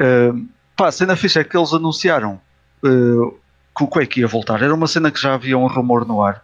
Uh, 0.00 0.48
pá, 0.76 0.88
a 0.88 0.92
cena 0.92 1.16
fixa 1.16 1.40
é 1.40 1.44
que 1.44 1.56
eles 1.56 1.72
anunciaram 1.72 2.40
uh, 2.82 3.38
que 3.76 3.84
o 3.84 3.88
Quake 3.88 4.20
ia 4.20 4.28
voltar. 4.28 4.62
Era 4.62 4.74
uma 4.74 4.86
cena 4.86 5.10
que 5.10 5.20
já 5.20 5.34
havia 5.34 5.56
um 5.56 5.66
rumor 5.66 6.06
no 6.06 6.22
ar. 6.22 6.42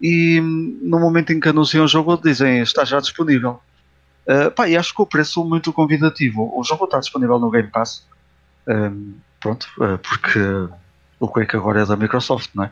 E 0.00 0.40
no 0.40 0.98
momento 0.98 1.32
em 1.32 1.38
que 1.38 1.48
anunciam 1.48 1.84
o 1.84 1.88
jogo, 1.88 2.16
dizem 2.16 2.60
está 2.60 2.84
já 2.84 3.00
disponível. 3.00 3.60
Uh, 4.26 4.50
pá, 4.50 4.68
e 4.68 4.76
acho 4.76 4.94
que 4.94 5.02
o 5.02 5.06
preço 5.06 5.44
muito 5.44 5.72
convidativo. 5.72 6.50
O 6.58 6.64
jogo 6.64 6.84
está 6.84 6.98
disponível 6.98 7.38
no 7.38 7.50
Game 7.50 7.68
Pass. 7.68 8.06
Pronto, 9.40 9.66
uh, 9.78 9.98
porque 9.98 10.38
o 11.18 11.28
Quake 11.28 11.56
agora 11.56 11.82
é 11.82 11.86
da 11.86 11.96
Microsoft, 11.96 12.50
não 12.54 12.64
é? 12.64 12.70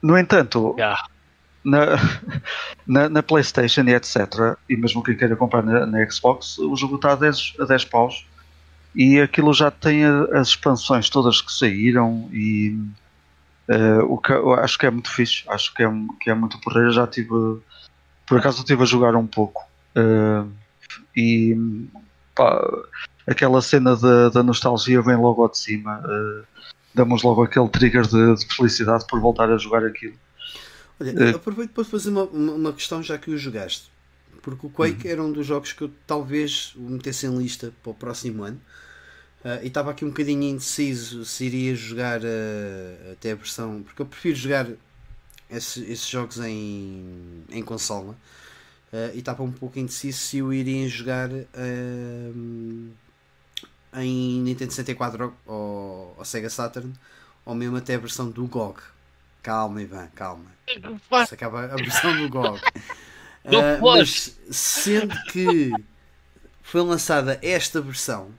No 0.00 0.16
entanto, 0.16 0.74
yeah 0.78 1.02
na, 1.64 1.86
na, 2.86 3.08
na, 3.08 3.22
PlayStation 3.22 3.82
e 3.82 3.94
etc. 3.94 4.56
E 4.68 4.76
mesmo 4.76 5.02
quem 5.02 5.16
queira 5.16 5.36
comprar 5.36 5.62
na, 5.62 5.86
na, 5.86 6.10
Xbox, 6.10 6.58
o 6.58 6.74
jogo 6.76 6.96
está 6.96 7.12
a 7.12 7.16
10, 7.16 7.54
a 7.60 7.64
10 7.64 7.84
paus. 7.86 8.26
E 8.94 9.20
aquilo 9.20 9.52
já 9.52 9.70
tem 9.70 10.04
as 10.04 10.48
expansões 10.48 11.10
todas 11.10 11.40
que 11.40 11.52
saíram. 11.52 12.28
E 12.32 12.78
uh, 13.68 14.04
o 14.08 14.18
que 14.18 14.32
acho 14.32 14.78
que 14.78 14.86
é 14.86 14.90
muito 14.90 15.10
fixe. 15.10 15.44
Acho 15.48 15.72
que 15.74 15.82
é, 15.82 15.90
que 16.20 16.30
é 16.30 16.34
muito 16.34 16.60
porreiro. 16.60 16.90
Já 16.92 17.06
tive, 17.06 17.60
por 18.26 18.38
acaso, 18.38 18.58
estive 18.58 18.82
a 18.82 18.86
jogar 18.86 19.14
um 19.14 19.26
pouco. 19.26 19.62
Uh, 19.96 20.50
e 21.14 21.56
pá, 22.34 22.60
aquela 23.26 23.60
cena 23.60 23.96
da 24.30 24.42
nostalgia 24.42 25.02
vem 25.02 25.16
logo 25.16 25.46
de 25.48 25.58
cima. 25.58 26.00
Uh, 26.00 26.44
damos 26.94 27.22
logo 27.22 27.42
aquele 27.42 27.68
trigger 27.68 28.06
de, 28.06 28.34
de 28.34 28.56
felicidade 28.56 29.06
por 29.06 29.20
voltar 29.20 29.50
a 29.50 29.58
jogar 29.58 29.84
aquilo. 29.84 30.16
Olha, 31.00 31.10
é. 31.10 31.30
aproveito 31.30 31.70
para 31.70 31.84
fazer 31.84 32.10
uma, 32.10 32.24
uma 32.24 32.72
questão 32.72 33.02
já 33.02 33.16
que 33.18 33.30
o 33.30 33.38
jogaste. 33.38 33.90
Porque 34.42 34.66
o 34.66 34.70
Quake 34.70 35.06
uhum. 35.06 35.12
era 35.12 35.22
um 35.22 35.32
dos 35.32 35.46
jogos 35.46 35.72
que 35.72 35.82
eu 35.82 35.90
talvez 36.06 36.74
o 36.76 36.80
metesse 36.80 37.26
em 37.26 37.36
lista 37.36 37.72
para 37.82 37.90
o 37.90 37.94
próximo 37.94 38.42
ano. 38.42 38.60
Uh, 39.44 39.62
e 39.62 39.68
estava 39.68 39.92
aqui 39.92 40.04
um 40.04 40.08
bocadinho 40.08 40.42
indeciso 40.42 41.24
se 41.24 41.44
iria 41.44 41.74
jogar 41.74 42.20
uh, 42.20 43.12
até 43.12 43.32
a 43.32 43.34
versão. 43.34 43.82
Porque 43.82 44.02
eu 44.02 44.06
prefiro 44.06 44.36
jogar 44.36 44.68
esses, 45.50 45.88
esses 45.88 46.08
jogos 46.08 46.38
em, 46.38 47.44
em 47.50 47.62
consola 47.62 48.16
uh, 48.92 49.14
e 49.14 49.18
estava 49.18 49.42
um 49.42 49.52
pouco 49.52 49.78
indeciso 49.78 50.18
se 50.18 50.38
eu 50.38 50.52
iria 50.52 50.88
jogar 50.88 51.30
em 53.94 54.40
Nintendo 54.42 54.72
64 54.72 55.34
ou, 55.46 56.14
ou 56.16 56.24
Sega 56.24 56.50
Saturn 56.50 56.92
ou 57.44 57.54
mesmo 57.54 57.76
até 57.76 57.94
a 57.94 57.98
versão 57.98 58.30
do 58.30 58.46
GOG. 58.46 58.80
Calma, 59.42 59.82
Ivan, 59.82 60.08
calma. 60.14 60.46
Se 61.26 61.34
acaba 61.34 61.64
a 61.64 61.76
versão 61.76 62.16
do 62.16 62.28
GOG. 62.28 62.60
Uh, 63.44 63.80
mas 63.80 64.36
sendo 64.50 65.14
que 65.30 65.72
foi 66.60 66.82
lançada 66.82 67.38
esta 67.40 67.80
versão, 67.80 68.30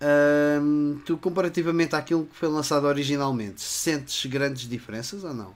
uh, 0.00 1.00
tu 1.04 1.16
comparativamente 1.16 1.96
àquilo 1.96 2.26
que 2.26 2.36
foi 2.36 2.48
lançado 2.48 2.86
originalmente, 2.86 3.60
sentes 3.60 4.26
grandes 4.26 4.68
diferenças 4.68 5.24
ou 5.24 5.34
não? 5.34 5.54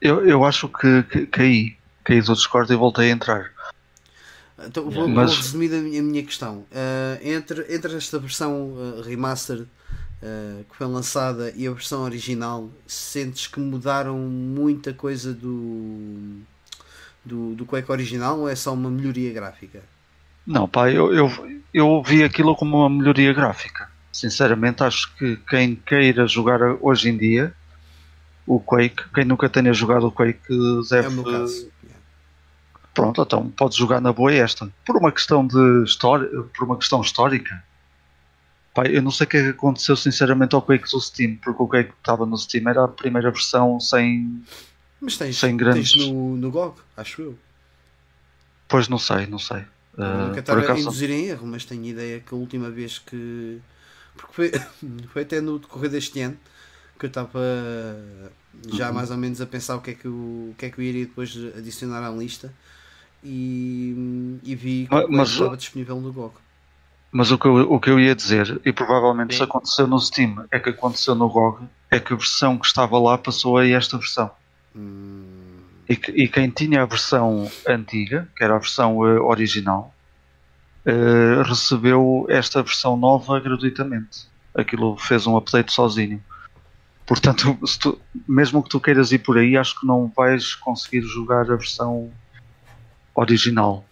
Eu, 0.00 0.26
eu 0.26 0.44
acho 0.44 0.68
que, 0.68 1.04
que 1.04 1.26
caí, 1.26 1.76
caí 2.02 2.20
do 2.20 2.34
Discord 2.34 2.72
e 2.72 2.76
voltei 2.76 3.10
a 3.10 3.12
entrar. 3.12 3.52
Então, 4.58 4.90
vou, 4.90 5.06
mas... 5.06 5.30
vou 5.30 5.42
resumir 5.42 5.72
a 5.72 5.78
minha, 5.78 6.00
a 6.00 6.02
minha 6.02 6.22
questão. 6.24 6.66
Uh, 6.72 7.18
entre, 7.22 7.72
entre 7.72 7.96
esta 7.96 8.18
versão 8.18 8.72
uh, 8.72 9.02
remastered 9.02 9.68
uh, 10.22 10.64
que 10.64 10.76
foi 10.76 10.86
lançada 10.86 11.52
e 11.56 11.66
a 11.66 11.72
versão 11.72 12.02
original, 12.02 12.70
sentes 12.86 13.46
que 13.46 13.60
mudaram 13.60 14.18
muita 14.18 14.92
coisa 14.92 15.32
do, 15.32 16.40
do, 17.24 17.54
do 17.54 17.66
Quake 17.66 17.90
original 17.90 18.40
ou 18.40 18.48
é 18.48 18.54
só 18.54 18.72
uma 18.72 18.90
melhoria 18.90 19.32
gráfica? 19.32 19.82
Não, 20.46 20.68
pá, 20.68 20.90
eu, 20.90 21.12
eu, 21.12 21.58
eu 21.74 22.02
vi 22.02 22.22
aquilo 22.22 22.54
como 22.54 22.78
uma 22.78 22.90
melhoria 22.90 23.32
gráfica. 23.32 23.90
Sinceramente, 24.12 24.82
acho 24.82 25.14
que 25.16 25.36
quem 25.48 25.74
queira 25.74 26.26
jogar 26.26 26.60
hoje 26.80 27.10
em 27.10 27.16
dia 27.16 27.52
o 28.46 28.60
Quake, 28.60 29.02
quem 29.12 29.24
nunca 29.24 29.48
tenha 29.48 29.72
jogado 29.72 30.06
o 30.06 30.12
Quake 30.12 30.40
deve. 30.88 31.06
É 31.06 31.08
o 31.08 31.12
meu 31.12 31.24
caso. 31.24 31.68
Pronto, 32.94 33.20
então 33.20 33.50
pode 33.50 33.76
jogar 33.76 34.00
na 34.00 34.12
boa 34.12 34.32
esta. 34.32 34.70
Por 34.86 34.96
uma 34.96 35.12
questão 35.12 35.46
de 35.46 35.84
história, 35.84 36.28
por 36.56 36.64
uma 36.64 36.78
questão 36.78 37.00
histórica, 37.02 37.62
Pai, 38.76 38.94
eu 38.94 39.00
não 39.00 39.10
sei 39.10 39.24
o 39.24 39.30
que, 39.30 39.38
é 39.38 39.42
que 39.42 39.48
aconteceu 39.48 39.96
sinceramente 39.96 40.54
ao 40.54 40.60
Quake 40.60 40.90
do 40.90 41.00
Steam, 41.00 41.36
porque 41.36 41.62
o 41.62 41.66
Quake 41.66 41.92
que 41.92 41.96
estava 41.96 42.26
no 42.26 42.36
Steam 42.36 42.68
era 42.68 42.84
a 42.84 42.88
primeira 42.88 43.30
versão 43.30 43.80
sem. 43.80 44.44
Mas 45.00 45.16
tens, 45.16 45.38
sem 45.38 45.56
grandes... 45.56 45.92
tens 45.92 46.08
no, 46.08 46.36
no 46.36 46.50
GOG, 46.50 46.78
acho 46.94 47.22
eu. 47.22 47.38
Pois 48.68 48.86
não 48.86 48.98
sei, 48.98 49.26
não 49.26 49.38
sei. 49.38 49.62
Uh, 49.96 50.26
nunca 50.28 50.40
estava 50.40 50.60
a 50.60 50.78
induzir 50.78 51.10
em 51.10 51.24
erro, 51.24 51.46
mas 51.46 51.64
tenho 51.64 51.86
ideia 51.86 52.20
que 52.20 52.34
a 52.34 52.36
última 52.36 52.68
vez 52.70 52.98
que. 52.98 53.62
Porque 54.14 54.34
foi, 54.34 54.52
foi 55.08 55.22
até 55.22 55.40
no 55.40 55.58
decorrer 55.58 55.88
deste 55.88 56.20
ano 56.20 56.36
que 56.98 57.06
eu 57.06 57.08
estava 57.08 57.40
já 58.68 58.88
uhum. 58.88 58.94
mais 58.94 59.10
ou 59.10 59.16
menos 59.16 59.40
a 59.40 59.46
pensar 59.46 59.76
o 59.76 59.80
que 59.80 59.92
é 59.92 59.94
que 59.94 60.04
eu, 60.04 60.12
o 60.12 60.54
que 60.56 60.66
é 60.66 60.70
que 60.70 60.78
eu 60.78 60.84
iria 60.84 61.06
depois 61.06 61.34
adicionar 61.56 62.06
à 62.06 62.10
lista 62.10 62.52
e, 63.24 64.38
e 64.42 64.54
vi 64.54 64.86
que 64.86 65.06
mas 65.08 65.30
estava 65.30 65.56
disponível 65.56 65.98
no 65.98 66.12
GOG. 66.12 66.34
Mas 67.10 67.30
o 67.30 67.38
que, 67.38 67.46
eu, 67.46 67.72
o 67.72 67.80
que 67.80 67.90
eu 67.90 67.98
ia 67.98 68.14
dizer, 68.14 68.60
e 68.64 68.72
provavelmente 68.72 69.30
Sim. 69.30 69.34
isso 69.36 69.44
aconteceu 69.44 69.86
no 69.86 69.98
Steam, 69.98 70.44
é 70.50 70.58
que 70.58 70.70
aconteceu 70.70 71.14
no 71.14 71.28
GOG, 71.28 71.66
é 71.90 72.00
que 72.00 72.12
a 72.12 72.16
versão 72.16 72.58
que 72.58 72.66
estava 72.66 72.98
lá 72.98 73.16
passou 73.16 73.58
a 73.58 73.66
esta 73.66 73.96
versão. 73.96 74.30
Hum. 74.74 75.46
E, 75.88 75.96
que, 75.96 76.10
e, 76.10 76.28
quem 76.28 76.50
tinha 76.50 76.82
a 76.82 76.86
versão 76.86 77.50
antiga, 77.66 78.28
que 78.36 78.42
era 78.42 78.56
a 78.56 78.58
versão 78.58 78.98
uh, 78.98 79.24
original, 79.24 79.94
uh, 80.84 81.42
recebeu 81.42 82.26
esta 82.28 82.62
versão 82.62 82.96
nova 82.96 83.38
gratuitamente. 83.38 84.26
Aquilo 84.52 84.96
fez 84.96 85.26
um 85.26 85.36
update 85.36 85.72
sozinho. 85.72 86.22
Portanto, 87.06 87.56
tu, 87.80 88.00
mesmo 88.26 88.62
que 88.62 88.68
tu 88.68 88.80
queiras 88.80 89.12
ir 89.12 89.20
por 89.20 89.38
aí, 89.38 89.56
acho 89.56 89.78
que 89.78 89.86
não 89.86 90.12
vais 90.14 90.54
conseguir 90.56 91.02
jogar 91.02 91.50
a 91.50 91.56
versão 91.56 92.10
original. 93.14 93.84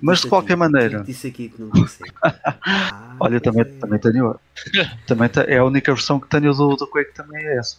Mas 0.00 0.20
de 0.20 0.28
qualquer 0.28 0.54
aqui? 0.54 0.60
maneira. 0.60 1.02
disse 1.02 1.26
aqui 1.28 1.48
que 1.48 1.60
não 1.60 1.70
ah, 2.22 3.16
Olha, 3.20 3.40
também, 3.40 3.62
é. 3.62 3.64
também 3.64 3.98
tenho. 3.98 4.40
também 5.06 5.30
é 5.46 5.58
a 5.58 5.64
única 5.64 5.92
versão 5.94 6.20
que 6.20 6.28
tenho 6.28 6.52
do, 6.52 6.76
do 6.76 6.86
Quake 6.86 7.12
também 7.12 7.44
é 7.44 7.58
essa. 7.58 7.76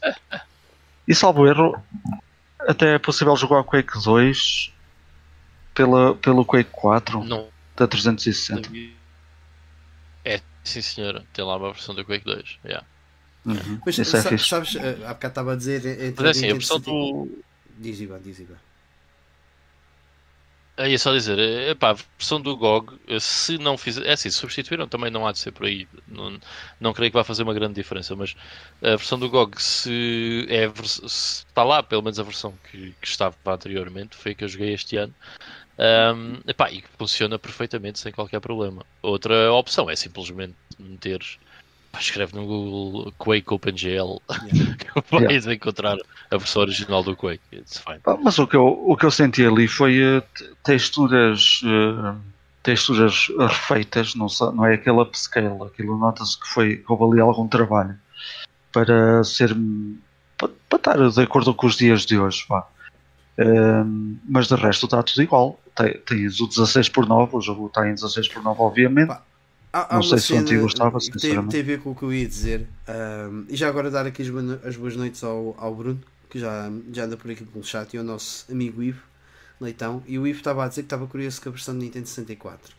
E 1.08 1.13
salvo 1.13 1.48
erro, 1.48 1.82
até 2.60 2.96
é 2.96 3.00
possível 3.00 3.36
jogar 3.36 3.60
o 3.60 3.63
Quake 3.63 4.02
2 4.04 4.74
pela, 5.74 6.16
pelo 6.16 6.46
Quake 6.46 6.70
4 6.72 7.24
não. 7.24 7.48
da 7.76 7.88
360. 7.88 8.70
É, 10.24 10.42
sim 10.63 10.82
senhora, 10.82 11.26
tem 11.34 11.44
lá 11.44 11.58
uma 11.58 11.74
versão 11.74 11.94
do 11.94 12.06
Quake 12.06 12.26
2. 12.26 12.60
Yeah. 12.66 12.86
Uhum. 13.46 13.80
Mas, 13.86 13.98
Isso 13.98 14.16
é 14.16 14.22
sabes, 14.22 14.48
sabes, 14.48 14.76
eh, 14.76 14.98
há 15.06 15.13
bocado 15.13 15.32
estava 15.32 15.54
a 15.54 15.56
dizer. 15.56 15.86
Entre 15.86 16.24
Mas 16.24 16.26
é 16.26 16.30
assim, 16.30 16.50
a 16.50 16.54
versão 16.54 16.80
do. 16.80 17.44
Diz 17.78 18.00
Ivan, 18.00 18.22
diz 18.22 18.39
Ivan. 18.39 18.56
Aí 20.75 20.93
é 20.95 20.97
só 20.97 21.13
dizer, 21.13 21.38
eh, 21.38 21.71
epá, 21.71 21.91
a 21.91 21.93
versão 21.93 22.41
do 22.41 22.57
GOG, 22.57 22.99
eh, 23.07 23.19
se 23.19 23.59
não 23.59 23.77
fizer. 23.77 24.07
É 24.07 24.13
assim, 24.13 24.31
substituíram 24.31 24.88
também 24.88 25.12
não 25.12 25.27
há 25.27 25.31
de 25.31 25.38
ser 25.38 25.51
por 25.51 25.67
aí. 25.67 25.88
Não, 26.07 26.39
não 26.79 26.93
creio 26.93 27.12
que 27.12 27.17
vá 27.17 27.23
fazer 27.23 27.43
uma 27.43 27.53
grande 27.53 27.75
diferença, 27.75 28.15
mas 28.15 28.36
a 28.81 28.89
versão 28.95 29.19
do 29.19 29.29
GOG, 29.29 29.62
se, 29.62 30.47
é, 30.49 30.67
se 30.86 31.45
está 31.45 31.63
lá, 31.63 31.83
pelo 31.83 32.01
menos 32.01 32.19
a 32.19 32.23
versão 32.23 32.53
que, 32.71 32.91
que 32.99 33.07
estava 33.07 33.36
anteriormente, 33.45 34.15
foi 34.15 34.31
a 34.31 34.36
que 34.36 34.43
eu 34.43 34.47
joguei 34.47 34.73
este 34.73 34.97
ano, 34.97 35.13
um, 35.77 36.39
epá, 36.49 36.71
e 36.71 36.83
funciona 36.97 37.38
perfeitamente 37.38 37.99
sem 37.99 38.12
qualquer 38.12 38.39
problema. 38.39 38.83
Outra 39.01 39.51
opção 39.53 39.89
é 39.89 39.95
simplesmente 39.95 40.55
escreve 41.99 42.36
no 42.36 42.45
Google 42.45 43.13
Quake 43.17 43.53
OpenGL 43.53 44.19
yeah. 44.51 44.77
vais 45.12 45.45
yeah. 45.45 45.53
encontrar 45.53 45.97
a 46.32 46.38
versão 46.38 46.63
original 46.63 47.03
do 47.03 47.15
Quake. 47.15 47.41
It's 47.51 47.77
fine. 47.77 47.99
Mas 48.21 48.39
o 48.39 48.47
que 48.47 48.56
eu, 48.56 48.65
o 48.65 48.97
que 48.97 49.06
eu 49.06 49.12
senti 49.12 49.45
ali 49.45 49.67
foi 49.67 50.17
uh, 50.17 50.23
texturas 50.63 51.62
uh, 51.63 52.17
texturas 52.63 53.27
refeitas, 53.38 54.15
não, 54.15 54.27
não 54.53 54.65
é 54.65 54.75
aquele 54.75 55.01
upscale, 55.01 55.63
aquilo 55.63 55.97
nota-se 55.97 56.39
que 56.39 56.47
foi 56.47 56.77
que 56.77 56.86
houve 56.88 57.13
ali 57.13 57.21
algum 57.21 57.47
trabalho 57.47 57.95
para 58.71 59.23
ser 59.23 59.56
para, 60.38 60.49
para 60.69 60.77
estar 60.77 61.10
de 61.10 61.21
acordo 61.21 61.53
com 61.53 61.67
os 61.67 61.75
dias 61.75 62.06
de 62.06 62.17
hoje. 62.17 62.45
Pá. 62.47 62.67
Uh, 63.38 64.17
mas 64.27 64.47
de 64.47 64.56
resto 64.56 64.86
está 64.86 65.03
tudo 65.03 65.21
igual. 65.21 65.60
Tens 66.06 66.39
o 66.39 66.47
16 66.47 66.89
por 66.89 67.08
9, 67.08 67.36
o 67.36 67.41
jogo 67.41 67.67
está 67.67 67.88
em 67.88 67.95
16 67.95 68.27
por 68.29 68.43
9 68.43 68.62
obviamente. 68.62 69.08
Pá 69.08 69.21
Há, 69.73 69.95
há 69.95 69.95
não 69.95 70.03
sei 70.03 70.19
se 70.19 70.33
o 70.33 70.38
antigo 70.38 70.62
gostava, 70.62 70.99
tem, 70.99 71.47
tem 71.47 71.62
a 71.62 71.63
ver 71.63 71.81
com 71.81 71.89
o 71.89 71.95
que 71.95 72.03
eu 72.03 72.13
ia 72.13 72.27
dizer. 72.27 72.67
Um, 72.88 73.45
e 73.49 73.55
já 73.55 73.67
agora 73.67 73.89
dar 73.89 74.05
aqui 74.05 74.21
as, 74.21 74.29
as 74.63 74.77
boas 74.77 74.95
noites 74.95 75.23
ao, 75.23 75.55
ao 75.57 75.73
Bruno, 75.73 75.99
que 76.29 76.38
já, 76.38 76.71
já 76.91 77.05
anda 77.05 77.17
por 77.17 77.31
aqui 77.31 77.43
pelo 77.43 77.65
chat, 77.65 77.91
e 77.91 77.97
ao 77.97 78.03
nosso 78.03 78.45
amigo 78.51 78.83
Ivo 78.83 79.01
Leitão. 79.59 80.03
E 80.05 80.19
o 80.19 80.27
Ivo 80.27 80.38
estava 80.38 80.63
a 80.63 80.67
dizer 80.67 80.83
que 80.83 80.86
estava 80.86 81.07
curioso 81.07 81.41
com 81.41 81.49
a 81.49 81.51
versão 81.51 81.73
de 81.73 81.86
Nintendo 81.86 82.07
64. 82.07 82.75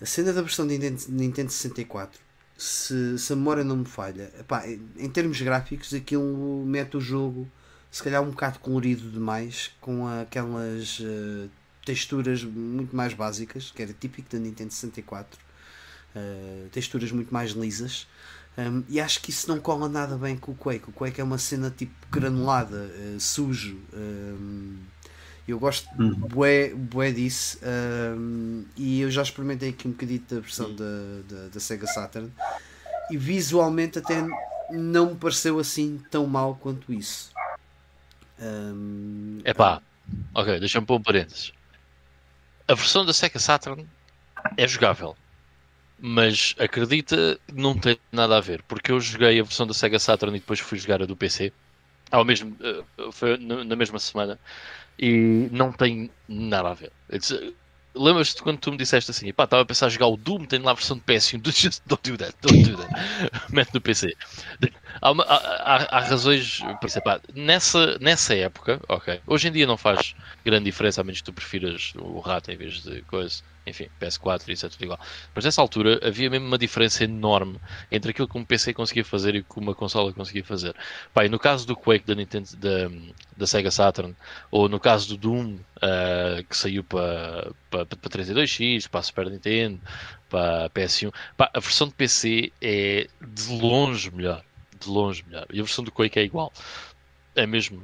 A 0.00 0.06
cena 0.06 0.32
da 0.32 0.40
versão 0.40 0.66
de 0.66 0.78
Nintendo, 0.78 1.02
Nintendo 1.10 1.52
64, 1.52 2.18
se, 2.56 3.18
se 3.18 3.32
a 3.32 3.36
memória 3.36 3.62
não 3.62 3.76
me 3.76 3.84
falha, 3.84 4.32
epá, 4.40 4.66
em 4.66 5.10
termos 5.10 5.38
gráficos, 5.42 5.92
aquilo 5.92 6.64
mete 6.64 6.96
o 6.96 7.00
jogo 7.00 7.46
se 7.90 8.02
calhar 8.02 8.22
um 8.22 8.30
bocado 8.30 8.58
colorido 8.58 9.08
demais, 9.08 9.70
com 9.80 10.08
aquelas 10.08 10.98
uh, 10.98 11.48
texturas 11.84 12.42
muito 12.42 12.96
mais 12.96 13.14
básicas, 13.14 13.70
que 13.70 13.80
era 13.80 13.92
típico 13.92 14.28
da 14.32 14.38
Nintendo 14.38 14.72
64 14.72 15.38
uh, 16.14 16.68
texturas 16.70 17.10
muito 17.12 17.32
mais 17.32 17.52
lisas. 17.52 18.06
Um, 18.56 18.84
e 18.88 19.00
acho 19.00 19.20
que 19.20 19.30
isso 19.30 19.48
não 19.48 19.58
cola 19.58 19.88
nada 19.88 20.16
bem 20.16 20.36
com 20.36 20.52
o 20.52 20.54
Quake. 20.54 20.88
O 20.88 20.92
Quake 20.92 21.20
é 21.20 21.24
uma 21.24 21.38
cena 21.38 21.70
tipo 21.70 21.94
granulada, 22.10 22.76
uh, 22.76 23.20
sujo. 23.20 23.80
Um, 23.92 24.76
eu 25.46 25.58
gosto 25.58 25.88
uhum. 25.98 26.14
bué, 26.14 26.72
bué 26.72 27.10
disso. 27.10 27.58
Um, 28.16 28.64
e 28.76 29.00
eu 29.00 29.10
já 29.10 29.22
experimentei 29.22 29.70
aqui 29.70 29.88
um 29.88 29.90
bocadito 29.90 30.34
da 30.34 30.40
versão 30.40 30.74
da, 30.74 30.84
da, 31.28 31.48
da, 31.48 31.60
Sega 31.60 31.86
Saturn. 31.86 32.32
E 33.10 33.16
visualmente 33.16 33.98
até 33.98 34.24
não 34.70 35.10
me 35.10 35.16
pareceu 35.16 35.58
assim 35.58 36.00
tão 36.10 36.26
mal 36.26 36.54
quanto 36.54 36.92
isso. 36.92 37.32
Um, 38.40 39.40
Epá, 39.44 39.82
ok, 40.32 40.58
deixa-me 40.60 40.86
pôr 40.86 40.96
um 40.96 41.02
parênteses. 41.02 41.52
A 42.66 42.74
versão 42.74 43.04
da 43.04 43.12
Sega 43.12 43.38
Saturn 43.38 43.86
é 44.56 44.66
jogável 44.66 45.14
mas 46.06 46.54
acredita 46.58 47.40
não 47.50 47.74
tem 47.78 47.98
nada 48.12 48.36
a 48.36 48.40
ver, 48.40 48.62
porque 48.68 48.92
eu 48.92 49.00
joguei 49.00 49.40
a 49.40 49.42
versão 49.42 49.66
da 49.66 49.72
Sega 49.72 49.98
Saturn 49.98 50.36
e 50.36 50.40
depois 50.40 50.60
fui 50.60 50.78
jogar 50.78 51.02
a 51.02 51.06
do 51.06 51.16
PC 51.16 51.50
ao 52.10 52.24
mesmo, 52.24 52.54
eh, 52.60 52.84
foi 53.10 53.38
na 53.38 53.74
mesma 53.74 53.98
semana 53.98 54.38
e 54.98 55.48
não 55.50 55.72
tem 55.72 56.10
nada 56.28 56.70
a 56.70 56.74
ver. 56.74 56.92
lembras-te 57.94 58.42
quando 58.42 58.58
tu 58.58 58.70
me 58.70 58.76
disseste 58.76 59.10
assim, 59.10 59.32
pá, 59.32 59.44
estava 59.44 59.62
a 59.62 59.66
pensar 59.66 59.86
a 59.86 59.88
jogar 59.88 60.08
o 60.08 60.16
Doom, 60.16 60.44
tenho 60.44 60.64
lá 60.64 60.72
a 60.72 60.74
versão 60.74 60.96
de 60.96 61.02
PS1, 61.04 61.40
just 61.52 61.80
don't 61.86 62.02
do 62.10 62.18
that, 62.18 62.34
don't 62.42 62.62
do 62.62 62.76
that. 62.76 62.90
Mete 63.50 63.72
no 63.72 63.80
PC. 63.80 64.14
Há, 65.00 65.10
uma, 65.10 65.24
há, 65.24 65.98
há, 65.98 66.00
razões 66.00 66.60
nessa, 67.34 67.98
nessa 67.98 68.34
época, 68.34 68.80
ok, 68.88 69.20
hoje 69.26 69.48
em 69.48 69.52
dia 69.52 69.66
não 69.66 69.76
faz 69.76 70.14
grande 70.44 70.64
diferença, 70.64 71.00
a 71.00 71.04
menos 71.04 71.20
que 71.20 71.24
tu 71.24 71.32
prefiras 71.32 71.92
o 71.96 72.20
rato 72.20 72.50
em 72.50 72.56
vez 72.56 72.82
de 72.82 73.02
coisa 73.02 73.42
enfim, 73.66 73.88
PS4, 74.00 74.48
isso 74.48 74.66
é 74.66 74.68
tudo 74.68 74.84
igual. 74.84 75.00
Mas 75.34 75.44
nessa 75.44 75.60
altura 75.60 76.00
havia 76.06 76.28
mesmo 76.28 76.46
uma 76.46 76.58
diferença 76.58 77.04
enorme 77.04 77.58
entre 77.90 78.10
aquilo 78.10 78.28
que 78.28 78.36
um 78.36 78.44
PC 78.44 78.74
conseguia 78.74 79.04
fazer 79.04 79.34
e 79.34 79.40
o 79.40 79.44
que 79.44 79.58
uma 79.58 79.74
consola 79.74 80.12
conseguia 80.12 80.44
fazer. 80.44 80.74
Pai, 81.12 81.28
no 81.28 81.38
caso 81.38 81.66
do 81.66 81.74
Quake 81.74 82.06
da, 82.06 82.14
Nintendo, 82.14 82.48
da, 82.56 82.90
da 83.36 83.46
Sega 83.46 83.70
Saturn, 83.70 84.14
ou 84.50 84.68
no 84.68 84.78
caso 84.78 85.08
do 85.08 85.16
Doom, 85.16 85.54
uh, 85.54 86.44
que 86.48 86.56
saiu 86.56 86.84
para, 86.84 87.52
para, 87.70 87.86
para 87.86 88.10
32X, 88.10 88.88
para 88.88 89.02
Super 89.02 89.30
Nintendo, 89.30 89.80
para 90.28 90.66
a 90.66 90.70
PS1, 90.70 91.12
pá, 91.36 91.50
a 91.52 91.60
versão 91.60 91.88
de 91.88 91.94
PC 91.94 92.52
é 92.60 93.08
de 93.20 93.60
longe 93.60 94.10
melhor. 94.10 94.42
De 94.84 94.90
longe 94.90 95.24
melhor. 95.26 95.46
E 95.50 95.60
a 95.60 95.62
versão 95.62 95.84
do 95.84 95.92
Quake 95.92 96.18
é 96.18 96.22
igual. 96.22 96.52
É 97.34 97.46
mesmo. 97.46 97.82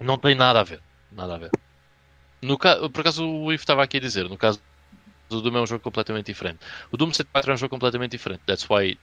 Não 0.00 0.18
tem 0.18 0.34
nada 0.34 0.60
a 0.60 0.64
ver. 0.64 0.80
Nada 1.10 1.34
a 1.34 1.38
ver. 1.38 1.50
No 2.40 2.56
ca... 2.56 2.88
Por 2.88 3.00
acaso 3.00 3.26
o 3.26 3.52
Ivo 3.52 3.62
estava 3.62 3.82
aqui 3.82 3.96
a 3.96 4.00
dizer, 4.00 4.28
no 4.28 4.36
caso 4.36 4.60
o 5.30 5.40
Doom 5.40 5.58
é 5.58 5.60
um 5.60 5.66
jogo 5.66 5.82
completamente 5.82 6.26
diferente. 6.26 6.60
O 6.90 6.96
Doom 6.96 7.12
74 7.12 7.50
é 7.50 7.54
um 7.54 7.56
jogo 7.56 7.70
completamente 7.70 8.12
diferente. 8.12 8.40
That's 8.46 8.68
why. 8.68 8.98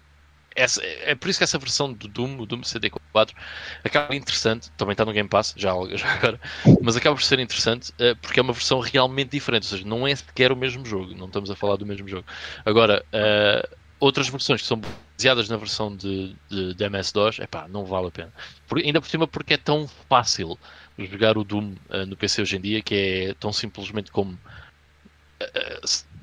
Essa, 0.56 0.82
é 0.86 1.13
por 1.15 1.30
isso 1.30 1.38
que 1.38 1.43
essa 1.43 1.58
versão 1.58 1.91
do 1.91 2.08
Doom, 2.08 2.39
o 2.39 2.45
Doom 2.45 2.63
64, 2.63 3.36
acaba 3.84 4.15
interessante. 4.15 4.71
Também 4.71 4.93
está 4.93 5.04
no 5.04 5.12
Game 5.12 5.28
Pass, 5.28 5.54
já, 5.58 5.73
já 5.95 6.13
agora. 6.13 6.39
Mas 6.82 6.95
acaba 6.95 7.15
por 7.15 7.23
ser 7.23 7.39
interessante 7.39 7.91
uh, 7.91 8.15
porque 8.21 8.39
é 8.39 8.43
uma 8.43 8.54
versão 8.54 8.80
realmente 8.80 9.32
diferente. 9.32 9.63
Ou 9.63 9.69
seja, 9.69 9.86
não 9.86 10.08
é 10.08 10.15
sequer 10.15 10.51
o 10.51 10.56
mesmo 10.56 10.86
jogo. 10.86 11.13
Não 11.13 11.28
estamos 11.28 11.51
a 11.51 11.56
falar 11.56 11.75
do 11.75 11.86
mesmo 11.86 12.08
jogo. 12.08 12.25
Agora, 12.65 13.06
uh, 13.13 13.75
outras 13.99 14.30
versões 14.30 14.62
que 14.62 14.67
são 14.67 14.80
baseadas 15.17 15.49
na 15.49 15.58
versão 15.58 15.95
de, 15.95 16.36
de, 16.49 16.73
de 16.73 16.84
MS-DOS, 16.84 17.39
epá, 17.39 17.67
não 17.67 17.86
vale 17.86 18.08
a 18.08 18.12
pena. 18.12 18.34
Por, 18.67 18.80
ainda 18.80 18.99
por 18.99 19.10
cima 19.10 19.28
porque 19.28 19.54
é 19.54 19.58
tão 19.58 19.88
fácil 20.10 20.60
jogar 20.97 21.38
o 21.38 21.43
Doom 21.43 21.75
uh, 21.89 22.06
no 22.06 22.17
PC 22.17 22.41
hoje 22.41 22.58
em 22.58 22.62
dia 22.62 22.82
que 22.82 22.95
é 23.30 23.34
tão 23.34 23.51
simplesmente 23.51 24.12
como 24.12 24.38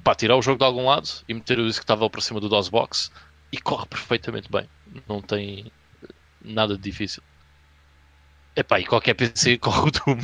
pá, 0.03 0.15
tirar 0.15 0.37
o 0.37 0.43
jogo 0.43 0.59
de 0.59 0.65
algum 0.65 0.87
lado 0.87 1.09
e 1.29 1.35
meter 1.35 1.59
o 1.59 1.67
estava 1.67 2.09
para 2.09 2.21
cima 2.21 2.41
do 2.41 2.49
DOSBox 2.49 3.11
e 3.51 3.59
corre 3.59 3.87
perfeitamente 3.87 4.51
bem. 4.51 4.69
Não 5.09 5.21
tem 5.21 5.71
nada 6.45 6.77
de 6.77 6.83
difícil. 6.83 7.23
Epá, 8.55 8.79
e 8.79 8.85
qualquer 8.85 9.15
PC 9.15 9.57
corre 9.57 9.89
o 9.89 9.91
Doom. 9.91 10.19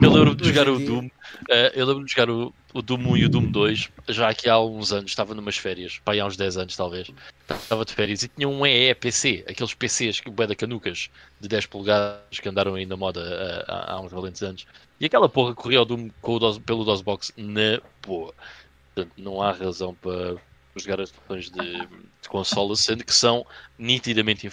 eu 0.00 0.10
lembro-me 0.12 0.36
de 0.36 0.48
jogar 0.48 0.68
o 0.68 0.78
Doom. 0.78 1.06
Uh, 1.06 1.70
eu 1.74 1.84
lembro-me 1.84 2.06
de 2.06 2.12
jogar 2.12 2.30
o, 2.30 2.54
o 2.72 2.80
Doom 2.80 3.10
1 3.10 3.16
e 3.16 3.24
o 3.24 3.28
Doom 3.28 3.50
2 3.50 3.88
já 4.08 4.28
aqui 4.28 4.48
há 4.48 4.54
alguns 4.54 4.92
anos. 4.92 5.10
Estava 5.10 5.34
numas 5.34 5.56
férias, 5.56 5.98
pá, 6.04 6.14
há 6.14 6.24
uns 6.24 6.36
10 6.36 6.58
anos 6.58 6.76
talvez. 6.76 7.10
Estava 7.48 7.84
de 7.84 7.92
férias 7.92 8.22
e 8.22 8.28
tinha 8.28 8.48
um 8.48 8.64
EE 8.64 8.94
PC, 8.94 9.44
aqueles 9.48 9.74
PCs 9.74 10.20
que 10.20 10.30
da 10.30 10.54
canucas 10.54 11.10
de 11.40 11.48
10 11.48 11.66
polegadas 11.66 12.38
que 12.40 12.48
andaram 12.48 12.76
aí 12.76 12.86
na 12.86 12.96
moda 12.96 13.20
uh, 13.20 13.64
há, 13.66 13.94
há, 13.94 14.00
uns 14.00 14.12
valentes 14.12 14.42
anos. 14.42 14.64
E 15.00 15.06
aquela 15.06 15.28
porra 15.28 15.52
corria 15.52 15.82
o 15.82 15.84
Doom 15.84 16.08
com 16.22 16.34
o 16.34 16.38
DOS, 16.38 16.58
pelo 16.58 16.84
DOSBox 16.84 17.32
na 17.36 17.80
boa. 18.06 18.32
Portanto, 18.94 19.12
não 19.16 19.42
há 19.42 19.50
razão 19.50 19.92
para 19.92 20.36
jogar 20.76 21.00
as 21.00 21.10
versões 21.10 21.50
de, 21.50 21.78
de 22.22 22.28
consola, 22.28 22.76
sendo 22.76 23.04
que 23.04 23.12
são 23.12 23.44
nitidamente 23.76 24.46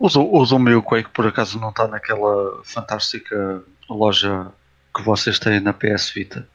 inferior. 0.00 0.26
Usa, 0.26 0.56
usa 0.56 0.56
o 0.56 0.82
Quake 0.82 1.10
por 1.10 1.26
acaso 1.26 1.58
não 1.58 1.70
está 1.70 1.86
naquela 1.86 2.62
fantástica 2.64 3.62
loja 3.88 4.52
que 4.94 5.02
vocês 5.02 5.38
têm 5.38 5.60
na 5.60 5.72
PS 5.72 6.10
Vita? 6.10 6.48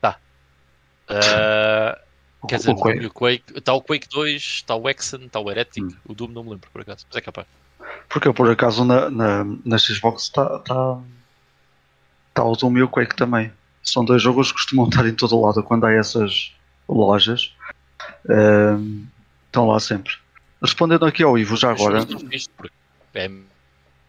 Tá. 0.00 0.18
Uh, 1.08 2.46
quer 2.46 2.56
dizer, 2.56 2.70
o 2.70 2.76
Quake. 2.76 3.06
o 3.06 3.10
Quake. 3.10 3.44
Está 3.54 3.72
o 3.74 3.82
Quake 3.82 4.08
2, 4.08 4.42
está 4.42 4.74
o 4.74 4.88
Exen, 4.88 5.26
está 5.26 5.38
o 5.38 5.50
Heretic, 5.50 5.84
hum. 5.84 5.96
o 6.06 6.14
Doom 6.14 6.28
não 6.28 6.44
me 6.44 6.50
lembro 6.50 6.70
por 6.70 6.80
acaso, 6.80 7.06
mas 7.08 7.16
é 7.16 7.20
capaz. 7.20 7.46
Porque 8.08 8.28
eu 8.28 8.34
por 8.34 8.50
acaso 8.50 8.84
na, 8.84 9.10
na, 9.10 9.44
na 9.64 9.78
Xbox 9.78 10.24
está 10.24 10.58
tá, 10.60 10.98
tá 12.34 12.44
o 12.44 12.56
Doom 12.56 12.78
e 12.78 12.82
o 12.82 12.88
Quake 12.88 13.16
também 13.16 13.52
são 13.82 14.04
dois 14.04 14.22
jogos 14.22 14.48
que 14.48 14.58
costumam 14.58 14.88
estar 14.88 15.06
em 15.06 15.14
todo 15.14 15.40
lado 15.40 15.62
quando 15.62 15.86
há 15.86 15.92
essas 15.92 16.54
lojas. 16.88 17.54
Uh, 18.24 19.06
estão 19.46 19.66
lá 19.66 19.80
sempre. 19.80 20.14
Respondendo 20.62 21.06
aqui 21.06 21.22
ao 21.22 21.38
Ivo, 21.38 21.56
já 21.56 21.70
agora. 21.70 22.06
É 23.14 23.28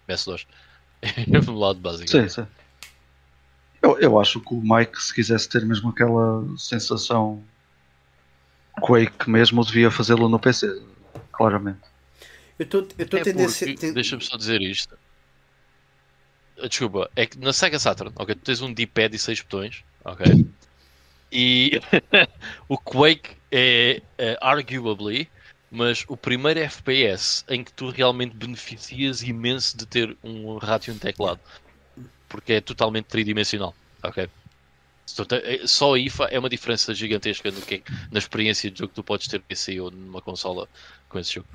PS2. 0.07 0.45
É 1.03 1.51
lado 1.51 1.79
básico. 1.79 2.11
Sim, 2.11 2.29
sim. 2.29 2.45
Eu, 3.81 3.97
eu 3.97 4.19
acho 4.19 4.39
que 4.39 4.53
o 4.53 4.61
Mike, 4.61 5.01
se 5.01 5.11
quisesse 5.11 5.49
ter 5.49 5.65
mesmo 5.65 5.89
aquela 5.89 6.45
sensação 6.57 7.43
Quake 8.79 9.27
mesmo, 9.27 9.65
devia 9.65 9.89
fazê-lo 9.89 10.29
no 10.29 10.37
PC. 10.37 10.79
Claramente. 11.31 11.79
Eu 12.59 12.65
estou 12.65 12.87
é 12.97 13.23
tendência. 13.23 13.75
Deixa-me 13.93 14.23
só 14.23 14.37
dizer 14.37 14.61
isto. 14.61 14.95
Desculpa, 16.61 17.09
é 17.15 17.25
que 17.25 17.39
na 17.39 17.51
Sega 17.51 17.79
Saturn, 17.79 18.13
ok, 18.15 18.35
tu 18.35 18.41
tens 18.41 18.61
um 18.61 18.71
D-pad 18.71 19.15
e 19.15 19.19
6 19.19 19.41
botões, 19.41 19.83
ok? 20.05 20.25
E 21.33 21.79
o 22.67 22.77
Quake 22.77 23.37
é, 23.49 24.01
é 24.17 24.37
arguably, 24.41 25.29
mas 25.71 26.03
o 26.10 26.17
primeiro 26.17 26.60
FPS 26.60 27.45
em 27.47 27.63
que 27.63 27.71
tu 27.71 27.89
realmente 27.89 28.36
beneficias 28.36 29.23
imenso 29.23 29.77
de 29.77 29.86
ter 29.86 30.17
um 30.21 30.57
rato 30.57 30.89
e 30.89 30.91
um 30.91 30.97
teclado, 30.97 31.39
porque 32.27 32.53
é 32.53 32.62
totalmente 32.62 33.05
tridimensional, 33.05 33.73
ok? 34.03 34.29
É, 35.43 35.65
só 35.65 35.95
aí 35.95 36.07
é 36.29 36.39
uma 36.39 36.49
diferença 36.49 36.93
gigantesca 36.93 37.49
no 37.51 37.62
que, 37.62 37.84
na 38.12 38.19
experiência 38.19 38.69
de 38.69 38.79
jogo 38.79 38.89
que 38.89 38.95
tu 38.95 39.03
podes 39.03 39.27
ter 39.27 39.39
PC 39.39 39.79
ou 39.79 39.91
numa 39.91 40.21
consola 40.21 40.67
com 41.10 41.17
esse 41.19 41.36
jogo. 41.36 41.47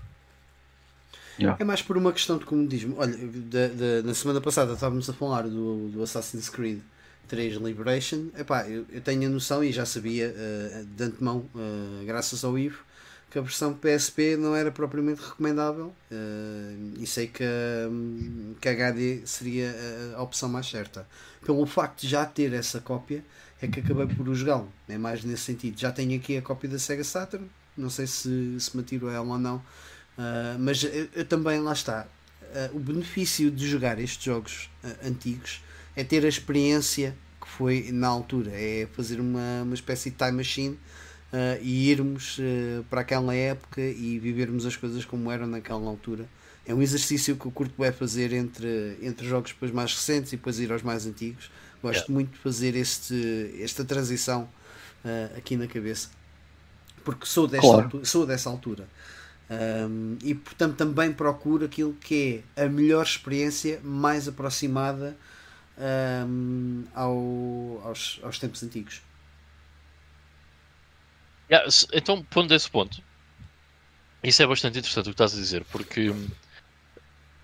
Yeah. 1.39 1.57
É 1.61 1.65
mais 1.65 1.83
por 1.83 1.97
uma 1.97 2.13
questão 2.13 2.39
de 2.39 2.45
comodismo. 2.45 2.97
Olha, 2.99 3.17
da, 3.17 3.69
da, 3.69 4.03
na 4.03 4.15
semana 4.15 4.41
passada 4.41 4.73
estávamos 4.73 5.09
a 5.09 5.13
falar 5.13 5.43
do, 5.43 5.89
do 5.89 6.03
Assassin's 6.03 6.49
Creed 6.49 6.81
3 7.29 7.57
Liberation. 7.57 8.29
Epá, 8.37 8.67
eu, 8.69 8.87
eu 8.91 9.01
tenho 9.01 9.27
a 9.27 9.31
noção 9.31 9.63
e 9.63 9.73
já 9.73 9.85
sabia 9.85 10.35
uh, 10.35 10.85
de 10.85 11.05
antemão, 11.05 11.49
uh, 11.55 12.05
graças 12.05 12.43
ao 12.45 12.59
Ivo, 12.59 12.79
que 13.37 13.41
a 13.41 13.43
versão 13.43 13.75
PSP 13.75 14.35
não 14.39 14.57
era 14.57 14.73
propriamente 14.73 15.21
recomendável 15.21 15.95
uh, 16.11 16.95
e 16.99 17.07
sei 17.07 17.27
que, 17.27 17.45
um, 17.87 18.55
que 18.59 18.67
a 18.67 18.73
HD 18.73 19.27
seria 19.27 19.75
a 20.17 20.23
opção 20.23 20.49
mais 20.49 20.67
certa. 20.67 21.07
Pelo 21.45 21.67
facto 21.67 22.01
de 22.01 22.09
já 22.09 22.25
ter 22.25 22.55
essa 22.55 22.81
cópia, 22.81 23.23
é 23.61 23.67
que 23.67 23.81
acabei 23.81 24.07
por 24.07 24.35
jogá-lo. 24.35 24.73
É 24.89 24.97
mais 24.97 25.23
nesse 25.23 25.43
sentido. 25.43 25.79
Já 25.79 25.93
tenho 25.93 26.17
aqui 26.17 26.39
a 26.39 26.41
cópia 26.41 26.71
da 26.71 26.79
Sega 26.79 27.05
Saturn, 27.05 27.47
não 27.77 27.91
sei 27.91 28.07
se, 28.07 28.59
se 28.59 28.75
me 28.75 28.83
atiro 28.83 29.07
a 29.09 29.13
ela 29.13 29.27
ou 29.27 29.39
não 29.39 29.63
Uh, 30.17 30.59
mas 30.59 30.83
eu, 30.83 31.09
eu, 31.15 31.27
também, 31.27 31.61
lá 31.61 31.75
está. 31.75 32.07
Uh, 32.41 32.77
o 32.77 32.81
benefício 32.81 33.51
de 33.51 33.69
jogar 33.69 33.99
estes 33.99 34.25
jogos 34.25 34.71
antigos 35.05 35.63
é 35.95 36.03
ter 36.03 36.25
a 36.25 36.29
experiência 36.29 37.15
que 37.39 37.47
foi 37.47 37.91
na 37.93 38.09
altura, 38.09 38.51
é 38.55 38.89
fazer 38.95 39.21
uma, 39.21 39.63
uma 39.63 39.75
espécie 39.75 40.09
de 40.09 40.17
time 40.17 40.33
machine 40.33 40.79
e 41.63 41.91
irmos 41.91 42.39
para 42.89 43.01
aquela 43.01 43.35
época 43.35 43.81
e 43.81 44.19
vivermos 44.19 44.65
as 44.67 44.77
coisas 44.77 45.05
como 45.05 45.31
eram 45.31 45.47
naquela 45.47 45.89
altura. 45.89 46.27
É 46.67 46.75
um 46.75 46.83
exercício 46.83 47.37
que 47.37 47.47
eu 47.47 47.51
curto 47.53 47.85
é 47.85 47.93
fazer 47.93 48.33
entre, 48.33 48.99
entre 49.01 49.27
jogos 49.27 49.53
depois 49.53 49.71
mais 49.71 49.95
recentes 49.95 50.33
e 50.33 50.37
depois 50.37 50.59
ir 50.59 50.73
aos 50.73 50.83
mais 50.83 51.07
antigos. 51.07 51.51
Gosto 51.83 51.99
yeah. 52.01 52.13
muito 52.13 52.33
de 52.33 52.39
fazer 52.39 52.75
este, 52.75 53.55
esta 53.61 53.85
transição 53.85 54.49
aqui 55.37 55.57
na 55.57 55.69
cabeça 55.69 56.09
porque 57.07 57.25
sou, 57.25 57.47
desta 57.47 57.65
claro. 57.65 57.85
altura, 57.85 58.05
sou 58.05 58.27
dessa 58.27 58.51
altura. 58.51 58.89
Um, 59.49 60.19
e 60.25 60.35
portanto 60.35 60.75
também 60.75 61.13
procuro 61.13 61.65
aquilo 61.65 61.93
que 61.93 62.43
é 62.57 62.65
a 62.65 62.69
melhor 62.69 63.05
experiência 63.05 63.79
mais 63.85 64.27
aproximada 64.27 65.17
um, 66.27 66.83
ao, 66.93 67.81
aos, 67.85 68.19
aos 68.25 68.41
tempos 68.41 68.61
antigos. 68.65 69.03
Yeah, 71.51 71.69
então, 71.93 72.23
pondo 72.25 72.55
esse 72.55 72.69
ponto, 72.69 73.01
isso 74.23 74.43
é 74.43 74.47
bastante 74.47 74.79
interessante 74.79 75.07
o 75.07 75.11
que 75.11 75.15
estás 75.15 75.35
a 75.35 75.37
dizer, 75.37 75.65
porque 75.67 76.11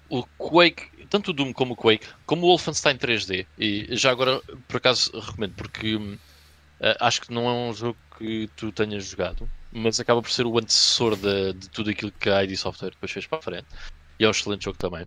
o 0.08 0.26
Quake, 0.36 1.06
tanto 1.06 1.30
o 1.30 1.32
Doom 1.32 1.52
como 1.52 1.74
o 1.74 1.76
Quake, 1.76 2.06
como 2.26 2.42
o 2.42 2.48
Wolfenstein 2.48 2.96
3D, 2.96 3.46
e 3.56 3.96
já 3.96 4.10
agora 4.10 4.40
por 4.68 4.76
acaso 4.76 5.10
recomendo, 5.18 5.54
porque 5.54 5.96
uh, 5.96 6.18
acho 7.00 7.22
que 7.22 7.32
não 7.32 7.48
é 7.48 7.52
um 7.52 7.72
jogo 7.72 7.96
que 8.18 8.48
tu 8.56 8.72
tenhas 8.72 9.06
jogado, 9.06 9.48
mas 9.72 9.98
acaba 10.00 10.20
por 10.20 10.30
ser 10.30 10.44
o 10.44 10.58
antecessor 10.58 11.16
de, 11.16 11.52
de 11.54 11.70
tudo 11.70 11.90
aquilo 11.90 12.12
que 12.12 12.28
a 12.28 12.44
ID 12.44 12.56
Software 12.56 12.90
depois 12.90 13.10
fez 13.10 13.26
para 13.26 13.38
a 13.38 13.42
frente. 13.42 13.68
E 14.18 14.24
é 14.24 14.28
um 14.28 14.30
excelente 14.30 14.64
jogo 14.64 14.76
também. 14.76 15.06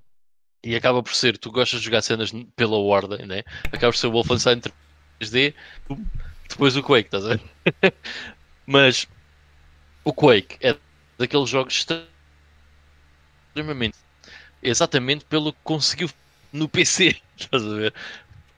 E 0.64 0.76
acaba 0.76 1.04
por 1.04 1.14
ser, 1.14 1.38
tu 1.38 1.52
gostas 1.52 1.82
de 1.82 1.86
jogar 1.86 2.02
cenas 2.02 2.32
pela 2.56 2.78
ordem, 2.78 3.28
né? 3.28 3.44
Acaba 3.66 3.92
por 3.92 3.98
ser 3.98 4.08
o 4.08 4.12
Wolfenstein 4.12 4.60
3D, 5.22 5.54
depois 6.50 6.76
o 6.76 6.82
Quake, 6.82 7.08
estás 7.08 7.26
a 7.26 7.30
ver? 7.36 7.42
mas 8.66 9.08
o 10.04 10.14
Quake 10.14 10.58
é 10.62 10.76
daqueles 11.18 11.50
jogos 11.50 11.86
extremamente 13.54 13.98
exatamente 14.62 15.26
pelo 15.26 15.54
que 15.54 15.60
conseguiu 15.64 16.10
no 16.52 16.68
PC, 16.68 17.16
estás 17.38 17.64
a 17.64 17.76
ver? 17.76 17.94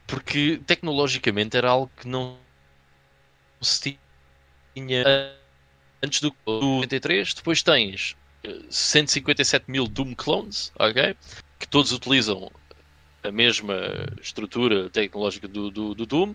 porque 0.08 0.60
tecnologicamente 0.66 1.56
era 1.56 1.68
algo 1.68 1.92
que 1.94 2.08
não 2.08 2.38
se 3.60 3.98
tinha 4.74 5.04
antes 6.02 6.20
do, 6.20 6.34
do 6.46 6.78
83. 6.78 7.34
Depois 7.34 7.62
tens 7.62 8.16
157 8.70 9.64
eh, 9.68 9.70
mil 9.70 9.86
Doom 9.86 10.14
clones, 10.14 10.72
ok? 10.78 11.14
Que 11.58 11.68
todos 11.68 11.92
utilizam 11.92 12.50
a 13.22 13.30
mesma 13.30 13.76
estrutura 14.22 14.88
tecnológica 14.88 15.46
do, 15.46 15.70
do, 15.70 15.94
do 15.94 16.06
Doom. 16.06 16.34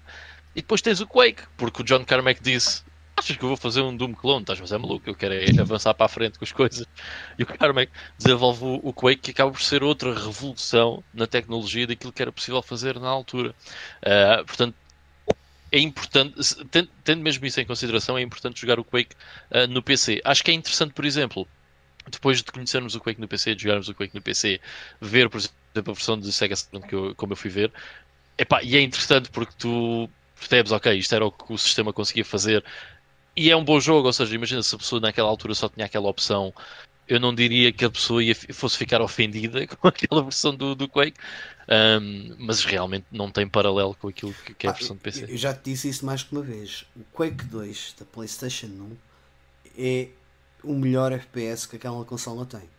E 0.55 0.61
depois 0.61 0.81
tens 0.81 1.01
o 1.01 1.07
Quake, 1.07 1.41
porque 1.57 1.81
o 1.81 1.85
John 1.85 2.05
Carmack 2.05 2.43
disse 2.43 2.83
achas 3.15 3.37
que 3.37 3.43
eu 3.43 3.49
vou 3.49 3.57
fazer 3.57 3.81
um 3.81 3.95
Doom 3.95 4.13
clone? 4.13 4.41
Estás, 4.41 4.59
mas 4.59 4.71
é 4.71 4.77
maluco, 4.77 5.09
eu 5.09 5.15
quero 5.15 5.33
é 5.33 5.45
avançar 5.61 5.93
para 5.93 6.05
a 6.05 6.09
frente 6.09 6.37
com 6.37 6.45
as 6.45 6.51
coisas. 6.51 6.85
E 7.37 7.43
o 7.43 7.45
Carmack 7.45 7.91
desenvolve 8.17 8.63
o, 8.63 8.79
o 8.83 8.93
Quake 8.93 9.21
que 9.21 9.31
acaba 9.31 9.51
por 9.51 9.61
ser 9.61 9.83
outra 9.83 10.13
revolução 10.13 11.03
na 11.13 11.27
tecnologia 11.27 11.87
daquilo 11.87 12.11
que 12.11 12.21
era 12.21 12.31
possível 12.31 12.61
fazer 12.61 12.99
na 12.99 13.09
altura. 13.09 13.55
Uh, 14.01 14.45
portanto, 14.45 14.75
é 15.71 15.79
importante, 15.79 16.35
tendo, 16.69 16.89
tendo, 17.03 17.21
mesmo 17.23 17.45
isso 17.45 17.59
em 17.59 17.65
consideração, 17.65 18.17
é 18.17 18.21
importante 18.21 18.61
jogar 18.61 18.79
o 18.79 18.83
Quake 18.83 19.15
uh, 19.51 19.67
no 19.67 19.81
PC. 19.81 20.21
Acho 20.23 20.43
que 20.43 20.51
é 20.51 20.53
interessante, 20.53 20.93
por 20.93 21.05
exemplo, 21.05 21.47
depois 22.09 22.43
de 22.43 22.51
conhecermos 22.51 22.95
o 22.95 22.99
Quake 22.99 23.19
no 23.19 23.27
PC, 23.27 23.55
de 23.55 23.63
jogarmos 23.63 23.89
o 23.89 23.95
Quake 23.95 24.13
no 24.13 24.21
PC, 24.21 24.61
ver, 25.01 25.29
por 25.29 25.37
exemplo, 25.37 25.53
a 25.75 25.93
versão 25.93 26.19
de 26.19 26.31
Sega 26.31 26.55
Saturn 26.55 26.87
que 26.87 26.93
eu, 26.93 27.15
como 27.15 27.33
eu 27.33 27.37
fui 27.37 27.49
ver, 27.49 27.73
epá, 28.37 28.61
e 28.63 28.75
é 28.77 28.81
interessante 28.81 29.29
porque 29.31 29.53
tu 29.57 30.09
percebes, 30.35 30.71
ok, 30.71 30.93
isto 30.97 31.15
era 31.15 31.25
o 31.25 31.31
que 31.31 31.53
o 31.53 31.57
sistema 31.57 31.93
conseguia 31.93 32.25
fazer 32.25 32.63
e 33.35 33.49
é 33.49 33.55
um 33.55 33.63
bom 33.63 33.79
jogo, 33.79 34.07
ou 34.07 34.13
seja, 34.13 34.35
imagina 34.35 34.61
se 34.61 34.75
a 34.75 34.77
pessoa 34.77 35.01
naquela 35.01 35.29
altura 35.29 35.55
só 35.55 35.67
tinha 35.69 35.85
aquela 35.85 36.07
opção, 36.07 36.53
eu 37.07 37.19
não 37.19 37.33
diria 37.33 37.71
que 37.71 37.83
a 37.83 37.89
pessoa 37.89 38.23
ia, 38.23 38.35
fosse 38.35 38.77
ficar 38.77 39.01
ofendida 39.01 39.65
com 39.77 39.87
aquela 39.87 40.23
versão 40.23 40.55
do, 40.55 40.75
do 40.75 40.87
Quake, 40.87 41.17
um, 41.67 42.35
mas 42.39 42.63
realmente 42.63 43.05
não 43.11 43.29
tem 43.29 43.47
paralelo 43.47 43.95
com 43.95 44.07
aquilo 44.07 44.33
que, 44.45 44.53
que 44.53 44.67
é 44.67 44.69
a 44.69 44.73
ah, 44.73 44.75
versão 44.75 44.95
do 44.95 45.01
PC. 45.01 45.25
Eu 45.29 45.37
já 45.37 45.53
te 45.53 45.71
disse 45.71 45.89
isso 45.89 46.05
mais 46.05 46.23
que 46.23 46.31
uma 46.31 46.41
vez. 46.41 46.85
O 46.95 47.03
Quake 47.11 47.45
2 47.45 47.95
da 47.99 48.05
PlayStation 48.05 48.67
1 48.67 48.97
é 49.77 50.09
o 50.63 50.73
melhor 50.73 51.11
FPS 51.11 51.67
que 51.67 51.75
aquela 51.75 52.03
consola 52.05 52.45
tem. 52.45 52.69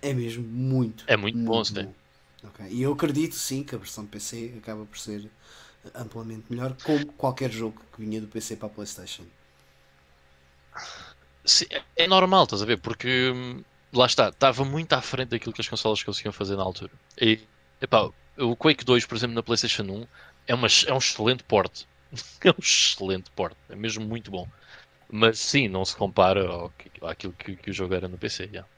É 0.00 0.12
mesmo 0.12 0.44
muito. 0.44 1.04
É 1.06 1.16
muito, 1.16 1.36
muito 1.36 1.48
bom, 1.48 1.64
sim. 1.64 1.74
Bom. 1.74 1.94
Okay. 2.44 2.68
E 2.70 2.82
eu 2.82 2.92
acredito 2.92 3.34
sim 3.34 3.64
que 3.64 3.74
a 3.74 3.78
versão 3.78 4.04
de 4.04 4.10
PC 4.10 4.54
acaba 4.58 4.84
por 4.84 4.98
ser 4.98 5.28
amplamente 5.94 6.44
melhor, 6.50 6.76
como 6.84 7.06
qualquer 7.12 7.50
jogo 7.50 7.80
que 7.92 8.00
vinha 8.00 8.20
do 8.20 8.28
PC 8.28 8.56
para 8.56 8.66
a 8.66 8.70
PlayStation. 8.70 9.24
É 11.96 12.06
normal, 12.06 12.44
estás 12.44 12.62
a 12.62 12.66
ver? 12.66 12.78
Porque 12.78 13.30
hum, 13.30 13.62
lá 13.92 14.06
está, 14.06 14.28
estava 14.28 14.64
muito 14.64 14.92
à 14.92 15.00
frente 15.00 15.30
daquilo 15.30 15.52
que 15.52 15.60
as 15.60 15.68
consolas 15.68 16.02
conseguiam 16.02 16.32
fazer 16.32 16.56
na 16.56 16.62
altura. 16.62 16.92
E 17.20 17.40
epá, 17.80 18.10
o 18.38 18.56
Quake 18.56 18.84
2, 18.84 19.06
por 19.06 19.16
exemplo, 19.16 19.34
na 19.34 19.42
PlayStation 19.42 19.82
1 19.82 20.06
é, 20.46 20.54
uma, 20.54 20.68
é 20.86 20.92
um 20.92 20.98
excelente 20.98 21.42
porte. 21.44 21.86
é 22.44 22.50
um 22.50 22.60
excelente 22.60 23.30
porte, 23.30 23.56
é 23.68 23.76
mesmo 23.76 24.04
muito 24.04 24.30
bom. 24.30 24.46
Mas 25.10 25.38
sim, 25.38 25.68
não 25.68 25.84
se 25.84 25.96
compara 25.96 26.46
ao, 26.46 26.72
àquilo 27.02 27.32
que, 27.32 27.56
que 27.56 27.70
o 27.70 27.74
jogo 27.74 27.94
era 27.94 28.08
no 28.08 28.18
PC. 28.18 28.44
Yeah. 28.44 28.68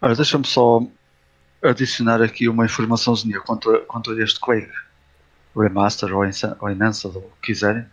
Ora, 0.00 0.14
deixa-me 0.14 0.46
só 0.46 0.82
adicionar 1.62 2.22
aqui 2.22 2.48
uma 2.48 2.66
informaçãozinha 2.66 3.40
quanto 3.40 3.74
a, 3.74 3.80
quanto 3.80 4.10
a 4.10 4.22
este 4.22 4.38
Quake 4.38 4.70
Remaster 5.56 6.14
ou 6.14 6.24
Enhanced, 6.24 7.16
ou 7.16 7.22
o 7.22 7.30
que 7.40 7.46
quiserem. 7.46 7.86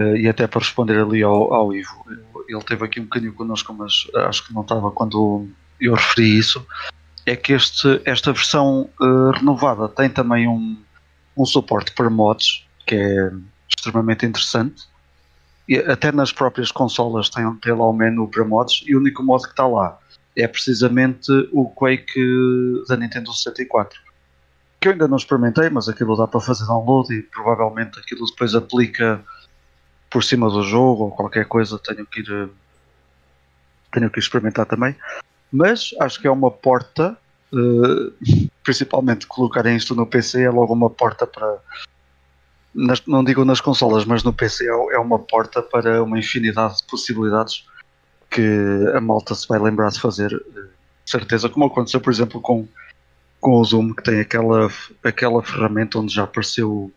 Uh, 0.00 0.16
e 0.16 0.28
até 0.28 0.46
para 0.46 0.60
responder 0.60 0.98
ali 0.98 1.22
ao, 1.22 1.52
ao 1.52 1.74
Ivo, 1.74 2.06
ele 2.48 2.62
teve 2.62 2.84
aqui 2.84 3.00
um 3.00 3.04
bocadinho 3.04 3.34
connosco, 3.34 3.74
mas 3.74 4.06
acho 4.26 4.46
que 4.46 4.54
não 4.54 4.62
estava 4.62 4.90
quando 4.90 5.46
eu 5.78 5.94
referi 5.94 6.38
isso. 6.38 6.66
É 7.26 7.36
que 7.36 7.52
este, 7.52 8.00
esta 8.06 8.32
versão 8.32 8.88
uh, 8.98 9.30
renovada 9.32 9.88
tem 9.90 10.08
também 10.08 10.48
um, 10.48 10.82
um 11.36 11.44
suporte 11.44 11.92
para 11.92 12.08
mods 12.08 12.64
que 12.86 12.94
é 12.94 13.30
extremamente 13.68 14.24
interessante. 14.24 14.88
E 15.68 15.76
até 15.76 16.10
nas 16.10 16.32
próprias 16.32 16.72
consolas 16.72 17.28
tem, 17.28 17.44
tem 17.56 17.72
lá 17.72 17.86
o 17.86 17.92
menu 17.92 18.26
para 18.26 18.44
mods 18.44 18.82
e 18.86 18.96
o 18.96 19.00
único 19.00 19.22
mod 19.22 19.44
que 19.44 19.50
está 19.50 19.66
lá 19.66 19.98
é 20.34 20.48
precisamente 20.48 21.30
o 21.52 21.68
Quake 21.68 22.20
da 22.88 22.96
Nintendo 22.96 23.32
64 23.32 24.00
que 24.80 24.88
eu 24.88 24.92
ainda 24.92 25.06
não 25.06 25.18
experimentei, 25.18 25.68
mas 25.68 25.88
aquilo 25.88 26.16
dá 26.16 26.26
para 26.26 26.40
fazer 26.40 26.64
download 26.64 27.14
e 27.14 27.22
provavelmente 27.22 28.00
aquilo 28.00 28.24
depois 28.24 28.54
aplica 28.54 29.22
por 30.10 30.24
cima 30.24 30.50
do 30.50 30.62
jogo 30.62 31.04
ou 31.04 31.10
qualquer 31.10 31.46
coisa 31.46 31.78
tenho 31.78 32.04
que 32.04 32.20
ir 32.20 32.30
eh, 32.30 32.48
tenho 33.92 34.10
que 34.10 34.18
experimentar 34.18 34.66
também. 34.66 34.94
Mas 35.52 35.90
acho 36.00 36.20
que 36.20 36.26
é 36.26 36.30
uma 36.30 36.50
porta 36.50 37.16
uh, 37.52 38.12
principalmente 38.62 39.26
colocarem 39.26 39.76
isto 39.76 39.94
no 39.94 40.06
PC 40.06 40.42
é 40.42 40.50
logo 40.50 40.72
uma 40.72 40.90
porta 40.90 41.26
para 41.26 41.58
nas, 42.74 43.04
não 43.06 43.24
digo 43.24 43.44
nas 43.44 43.60
consolas 43.60 44.04
mas 44.04 44.22
no 44.22 44.32
PC 44.32 44.64
é, 44.64 44.94
é 44.94 44.98
uma 44.98 45.18
porta 45.18 45.62
para 45.62 46.02
uma 46.02 46.18
infinidade 46.18 46.78
de 46.78 46.84
possibilidades 46.84 47.66
que 48.30 48.46
a 48.94 49.00
malta 49.00 49.34
se 49.34 49.48
vai 49.48 49.58
lembrar 49.58 49.90
de 49.90 50.00
fazer 50.00 50.32
uh, 50.34 50.68
certeza 51.04 51.48
como 51.48 51.66
aconteceu 51.66 52.00
por 52.00 52.12
exemplo 52.12 52.40
com 52.40 52.66
com 53.40 53.52
o 53.52 53.64
Zoom 53.64 53.92
que 53.94 54.02
tem 54.02 54.20
aquela 54.20 54.70
aquela 55.02 55.42
ferramenta 55.42 55.98
onde 55.98 56.14
já 56.14 56.24
apareceu 56.24 56.92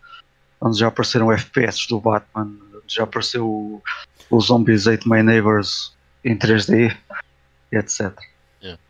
onde 0.60 0.78
já 0.78 0.88
apareceram 0.88 1.32
FPS 1.32 1.88
do 1.88 2.00
Batman 2.00 2.63
já 2.86 3.04
apareceu 3.04 3.46
o, 3.46 3.82
o 4.30 4.40
Zombies 4.40 4.86
Ate 4.86 5.08
My 5.08 5.22
Neighbors 5.22 5.94
em 6.24 6.36
3D, 6.36 6.96
etc. 7.72 8.12
Yeah. 8.62 8.80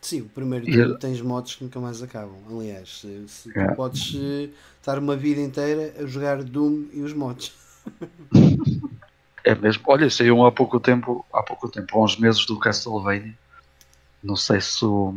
Sim, 0.00 0.22
o 0.22 0.28
primeiro 0.28 0.64
dia 0.64 0.94
tens 0.98 1.20
modos 1.20 1.54
que 1.54 1.64
nunca 1.64 1.78
mais 1.80 2.02
acabam. 2.02 2.36
Aliás, 2.50 3.00
se, 3.00 3.28
se 3.28 3.50
yeah. 3.50 3.74
podes 3.74 4.14
uh, 4.14 4.50
estar 4.80 4.98
uma 4.98 5.16
vida 5.16 5.40
inteira 5.40 5.94
a 6.02 6.06
jogar 6.06 6.42
Doom 6.42 6.86
e 6.92 7.02
os 7.02 7.12
mods. 7.12 7.52
é 9.44 9.54
mesmo. 9.54 9.82
Olha, 9.86 10.10
saiu 10.10 10.44
há 10.44 10.52
pouco 10.52 10.80
tempo, 10.80 11.24
há 11.32 11.42
pouco 11.42 11.68
tempo, 11.68 11.98
há 11.98 12.04
uns 12.04 12.16
meses 12.16 12.44
do 12.46 12.58
Castlevania. 12.58 13.36
Não 14.22 14.34
sei 14.34 14.60
se 14.60 14.84
o, 14.84 15.14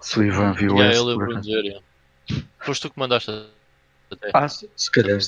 se 0.00 0.18
o 0.18 0.24
Ivan 0.24 0.52
viu 0.54 0.76
yeah, 0.76 0.94
esse. 0.94 1.40
Dizer, 1.40 1.64
yeah. 1.64 1.84
Foste 2.58 2.82
tu 2.82 2.90
que 2.90 2.98
mandaste 2.98 3.30
até. 4.10 4.30
Ah, 4.32 4.48
se, 4.48 4.68
se 4.76 4.90
calhar. 4.90 5.18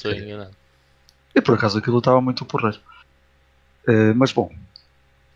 E 1.34 1.40
por 1.40 1.54
acaso 1.54 1.78
aquilo 1.78 1.98
estava 1.98 2.20
muito 2.20 2.44
porreiro. 2.44 2.78
Uh, 3.88 4.14
mas 4.14 4.32
bom, 4.32 4.50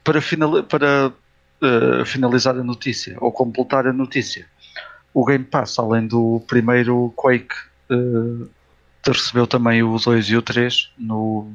para, 0.05 0.21
para 0.69 1.09
uh, 1.09 2.05
finalizar 2.07 2.57
a 2.57 2.63
notícia, 2.63 3.17
ou 3.21 3.33
completar 3.33 3.87
a 3.87 3.93
notícia, 3.93 4.47
o 5.13 5.25
Game 5.25 5.45
Pass, 5.45 5.79
além 5.79 6.07
do 6.07 6.43
primeiro 6.47 7.13
Quake, 7.17 7.55
uh, 7.91 8.49
recebeu 9.07 9.47
também 9.47 9.83
o 9.83 9.99
2 9.99 10.27
e 10.31 10.37
o 10.37 10.43
3 10.43 10.91
no, 10.99 11.51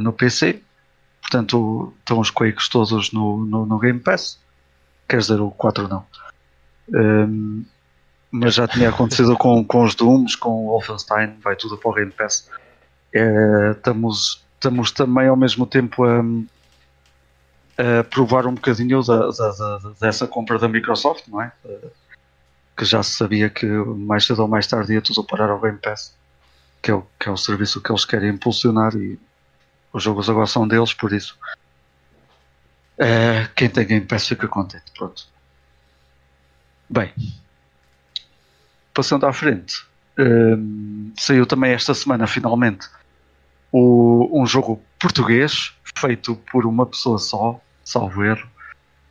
no 0.00 0.12
PC. 0.12 0.62
Portanto, 1.20 1.92
estão 1.98 2.18
os 2.18 2.30
Quakes 2.30 2.68
todos 2.68 3.12
no, 3.12 3.44
no, 3.44 3.66
no 3.66 3.78
Game 3.78 4.00
Pass. 4.00 4.40
Quer 5.06 5.18
dizer, 5.18 5.38
o 5.38 5.50
4 5.50 5.86
não. 5.86 6.06
Um, 6.88 7.64
mas 8.30 8.54
já 8.54 8.66
tinha 8.66 8.88
acontecido 8.88 9.36
com, 9.36 9.62
com 9.64 9.82
os 9.82 9.94
Dooms, 9.94 10.34
com 10.34 10.66
o 10.66 10.68
Wolfenstein, 10.68 11.36
vai 11.42 11.56
tudo 11.56 11.76
para 11.76 11.90
o 11.90 11.94
Game 11.94 12.12
Pass 12.12 12.48
é, 13.12 13.72
estamos, 13.72 14.44
estamos 14.54 14.90
também 14.90 15.28
ao 15.28 15.36
mesmo 15.36 15.66
tempo 15.66 16.04
a, 16.04 16.20
a 18.00 18.04
provar 18.04 18.46
um 18.46 18.54
bocadinho 18.54 19.02
da, 19.02 19.30
da, 19.30 19.52
da, 19.52 19.78
dessa 20.00 20.26
compra 20.26 20.58
da 20.58 20.68
Microsoft, 20.68 21.26
não 21.28 21.40
é? 21.40 21.52
Que 22.76 22.84
já 22.84 23.02
se 23.02 23.12
sabia 23.12 23.50
que 23.50 23.66
mais 23.66 24.24
cedo 24.24 24.42
ou 24.42 24.48
mais 24.48 24.66
tarde 24.66 24.94
ia 24.94 25.02
tudo 25.02 25.24
parar 25.24 25.50
ao 25.50 25.60
Game 25.60 25.78
Pass, 25.78 26.14
que 26.82 26.90
é 26.90 26.94
o, 26.94 27.04
que 27.18 27.28
é 27.28 27.32
o 27.32 27.36
serviço 27.36 27.80
que 27.80 27.90
eles 27.90 28.04
querem 28.04 28.30
impulsionar 28.30 28.94
e 28.94 29.18
os 29.92 30.02
jogos 30.02 30.30
agora 30.30 30.46
são 30.46 30.68
deles, 30.68 30.94
por 30.94 31.12
isso. 31.12 31.36
É, 32.96 33.48
quem 33.56 33.68
tem 33.68 33.86
Game 33.86 34.06
Pass 34.06 34.28
fica 34.28 34.46
contente, 34.46 34.84
pronto. 34.96 35.26
Bem, 36.88 37.12
passando 38.92 39.26
à 39.26 39.32
frente, 39.32 39.86
saiu 41.16 41.46
também 41.46 41.72
esta 41.72 41.94
semana, 41.94 42.26
finalmente, 42.26 42.88
o, 43.72 44.28
um 44.32 44.46
jogo 44.46 44.82
português 44.98 45.72
feito 45.98 46.36
por 46.50 46.66
uma 46.66 46.86
pessoa 46.86 47.18
só, 47.18 47.60
salvo 47.84 48.24
erro. 48.24 48.48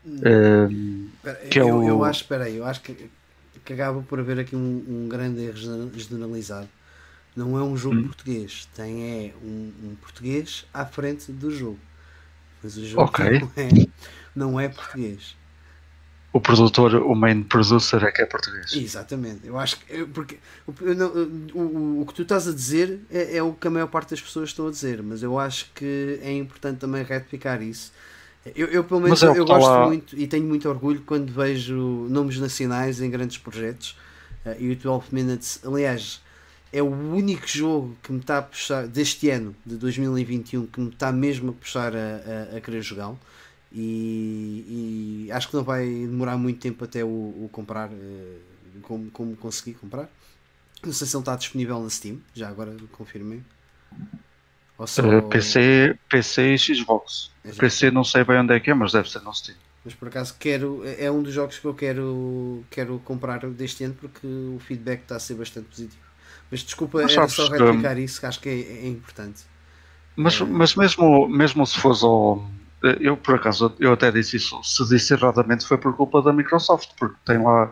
Um, 0.05 1.09
que 1.49 1.59
é 1.59 1.61
eu, 1.61 1.67
é 1.67 1.73
o... 1.73 1.87
eu 1.87 2.03
acho, 2.03 2.21
espera 2.21 2.45
aí, 2.45 2.57
eu 2.57 2.65
acho 2.65 2.81
que, 2.81 3.09
que 3.63 3.73
acaba 3.73 4.01
por 4.01 4.19
haver 4.19 4.39
aqui 4.39 4.55
um, 4.55 4.85
um 4.87 5.09
grande 5.09 5.43
erro 5.43 5.57
generalizado. 5.95 6.69
Não 7.35 7.57
é 7.57 7.63
um 7.63 7.77
jogo 7.77 7.97
hum. 7.97 8.03
português, 8.03 8.67
tem 8.75 9.03
é 9.03 9.33
um, 9.43 9.71
um, 9.83 9.95
português 9.95 10.65
à 10.73 10.85
frente 10.85 11.31
do 11.31 11.51
jogo. 11.51 11.79
Mas 12.61 12.75
o 12.75 12.85
jogo 12.85 13.03
okay. 13.03 13.39
não, 13.39 13.51
é, 13.55 13.87
não 14.35 14.59
é 14.59 14.67
português 14.67 15.38
o 16.31 16.39
produtor, 16.39 16.93
o 16.95 17.15
main 17.15 17.41
producer 17.41 18.03
é 18.03 18.11
que 18.11 18.21
é 18.21 18.25
português. 18.25 18.73
Exatamente. 18.73 19.47
Eu 19.47 19.57
acho 19.57 19.79
que. 19.79 20.05
Porque 20.05 20.37
não, 20.95 21.07
o, 21.53 22.01
o, 22.01 22.05
que 22.05 22.13
tu 22.13 22.21
estás 22.21 22.47
a 22.47 22.51
dizer 22.51 22.99
é, 23.09 23.37
é, 23.37 23.43
o 23.43 23.53
que 23.53 23.67
a 23.67 23.71
maior 23.71 23.87
parte 23.87 24.11
das 24.11 24.21
pessoas 24.21 24.49
estão 24.49 24.67
a 24.67 24.71
dizer, 24.71 25.01
mas 25.01 25.23
eu 25.23 25.39
acho 25.39 25.71
que 25.73 26.19
é 26.21 26.31
importante 26.31 26.77
também 26.77 27.03
retificar 27.03 27.61
isso. 27.63 27.91
Eu, 28.55 28.67
eu 28.67 28.83
pelo 28.83 29.01
menos, 29.01 29.21
é 29.23 29.27
eu, 29.27 29.35
eu 29.35 29.45
gosto 29.45 29.67
lá... 29.67 29.87
muito 29.87 30.15
e 30.15 30.27
tenho 30.27 30.45
muito 30.45 30.69
orgulho 30.69 31.01
quando 31.05 31.31
vejo 31.31 32.07
nomes 32.09 32.39
nacionais 32.39 33.01
em 33.01 33.09
grandes 33.09 33.37
projetos. 33.37 33.97
Uh, 34.45 34.55
e 34.57 34.71
o 34.71 34.75
12 34.75 35.05
Minutes, 35.11 35.59
aliás, 35.65 36.21
é 36.71 36.81
o 36.81 36.89
único 36.89 37.47
jogo 37.47 37.97
que 38.03 38.11
me 38.11 38.19
está 38.19 38.37
a 38.37 38.41
puxar, 38.41 38.87
deste 38.87 39.29
ano, 39.29 39.55
de 39.65 39.75
2021, 39.75 40.67
que 40.67 40.79
me 40.79 40.89
está 40.89 41.11
mesmo 41.11 41.49
a 41.49 41.53
puxar 41.53 41.93
a, 41.95 42.53
a, 42.53 42.57
a 42.57 42.61
querer 42.61 42.81
jogá-lo. 42.81 43.19
E, 43.71 45.27
e, 45.27 45.31
acho 45.31 45.49
que 45.49 45.55
não 45.55 45.63
vai 45.63 45.85
demorar 45.85 46.37
muito 46.37 46.59
tempo 46.59 46.83
até 46.83 47.03
o, 47.03 47.07
o 47.07 47.49
comprar, 47.51 47.89
uh, 47.89 48.39
como, 48.81 49.11
como 49.11 49.35
conseguir 49.35 49.75
comprar. 49.75 50.09
Não 50.83 50.93
sei 50.93 51.05
se 51.05 51.15
ele 51.15 51.21
está 51.21 51.35
disponível 51.35 51.79
na 51.81 51.89
Steam, 51.89 52.19
já 52.33 52.49
agora 52.49 52.75
confirmei. 52.91 53.41
Só... 54.85 55.01
Uh, 55.03 55.21
PC, 55.23 55.97
PC 56.09 56.53
e 56.53 56.57
Xbox. 56.57 57.31
Exato. 57.43 57.59
PC 57.59 57.91
não 57.91 58.03
sei 58.03 58.23
bem 58.23 58.39
onde 58.39 58.53
é 58.53 58.59
que 58.59 58.71
é, 58.71 58.73
mas 58.73 58.93
deve 58.93 59.09
ser 59.09 59.21
no 59.21 59.33
Steam. 59.33 59.57
Mas 59.83 59.93
por 59.93 60.07
acaso 60.07 60.35
quero, 60.37 60.81
é 60.85 61.09
um 61.09 61.21
dos 61.21 61.33
jogos 61.33 61.57
que 61.57 61.65
eu 61.65 61.73
quero, 61.73 62.63
quero 62.69 62.99
comprar 63.05 63.39
deste 63.49 63.83
ano 63.83 63.95
porque 63.99 64.25
o 64.25 64.59
feedback 64.59 65.01
está 65.01 65.15
a 65.15 65.19
ser 65.19 65.35
bastante 65.35 65.67
positivo. 65.67 66.03
Mas 66.51 66.61
desculpa, 66.61 67.01
mas 67.01 67.13
era 67.13 67.27
só 67.27 67.47
replicar 67.47 67.95
que... 67.95 68.01
isso 68.01 68.19
que 68.19 68.25
acho 68.25 68.39
que 68.39 68.49
é, 68.49 68.85
é 68.85 68.87
importante. 68.87 69.43
Mas, 70.15 70.41
é... 70.41 70.43
mas 70.43 70.75
mesmo, 70.75 71.27
mesmo 71.27 71.65
se 71.65 71.79
fosse 71.79 72.03
ao. 72.03 72.49
Eu 72.81 73.17
por 73.17 73.35
acaso 73.35 73.73
eu 73.79 73.93
até 73.93 74.11
disse 74.11 74.37
isso, 74.37 74.61
se 74.63 74.87
disse 74.87 75.13
erradamente 75.13 75.65
foi 75.65 75.77
por 75.77 75.95
culpa 75.95 76.21
da 76.21 76.31
Microsoft, 76.31 76.91
porque 76.97 77.15
tem 77.25 77.43
lá 77.43 77.71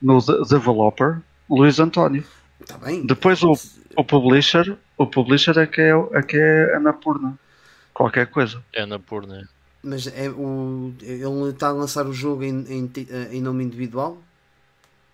no 0.00 0.18
developer 0.48 1.20
Luís 1.50 1.78
António. 1.78 2.24
Está 2.60 2.78
bem. 2.78 3.04
Depois 3.06 3.42
o, 3.42 3.52
o 3.96 4.04
publisher, 4.04 4.76
o 4.96 5.06
publisher 5.06 5.58
é 5.58 5.66
que 5.66 5.80
é, 5.80 5.92
é 6.12 6.22
que 6.22 6.36
é 6.36 6.76
Anapurna. 6.76 7.38
Qualquer 7.92 8.26
coisa. 8.26 8.62
É 8.72 8.82
Anapurna. 8.82 9.48
Mas 9.82 10.06
é 10.06 10.28
o, 10.28 10.92
ele 11.00 11.50
está 11.50 11.68
a 11.68 11.72
lançar 11.72 12.06
o 12.06 12.12
jogo 12.12 12.42
em, 12.42 12.64
em, 12.68 12.92
em 13.30 13.40
nome 13.40 13.64
individual? 13.64 14.18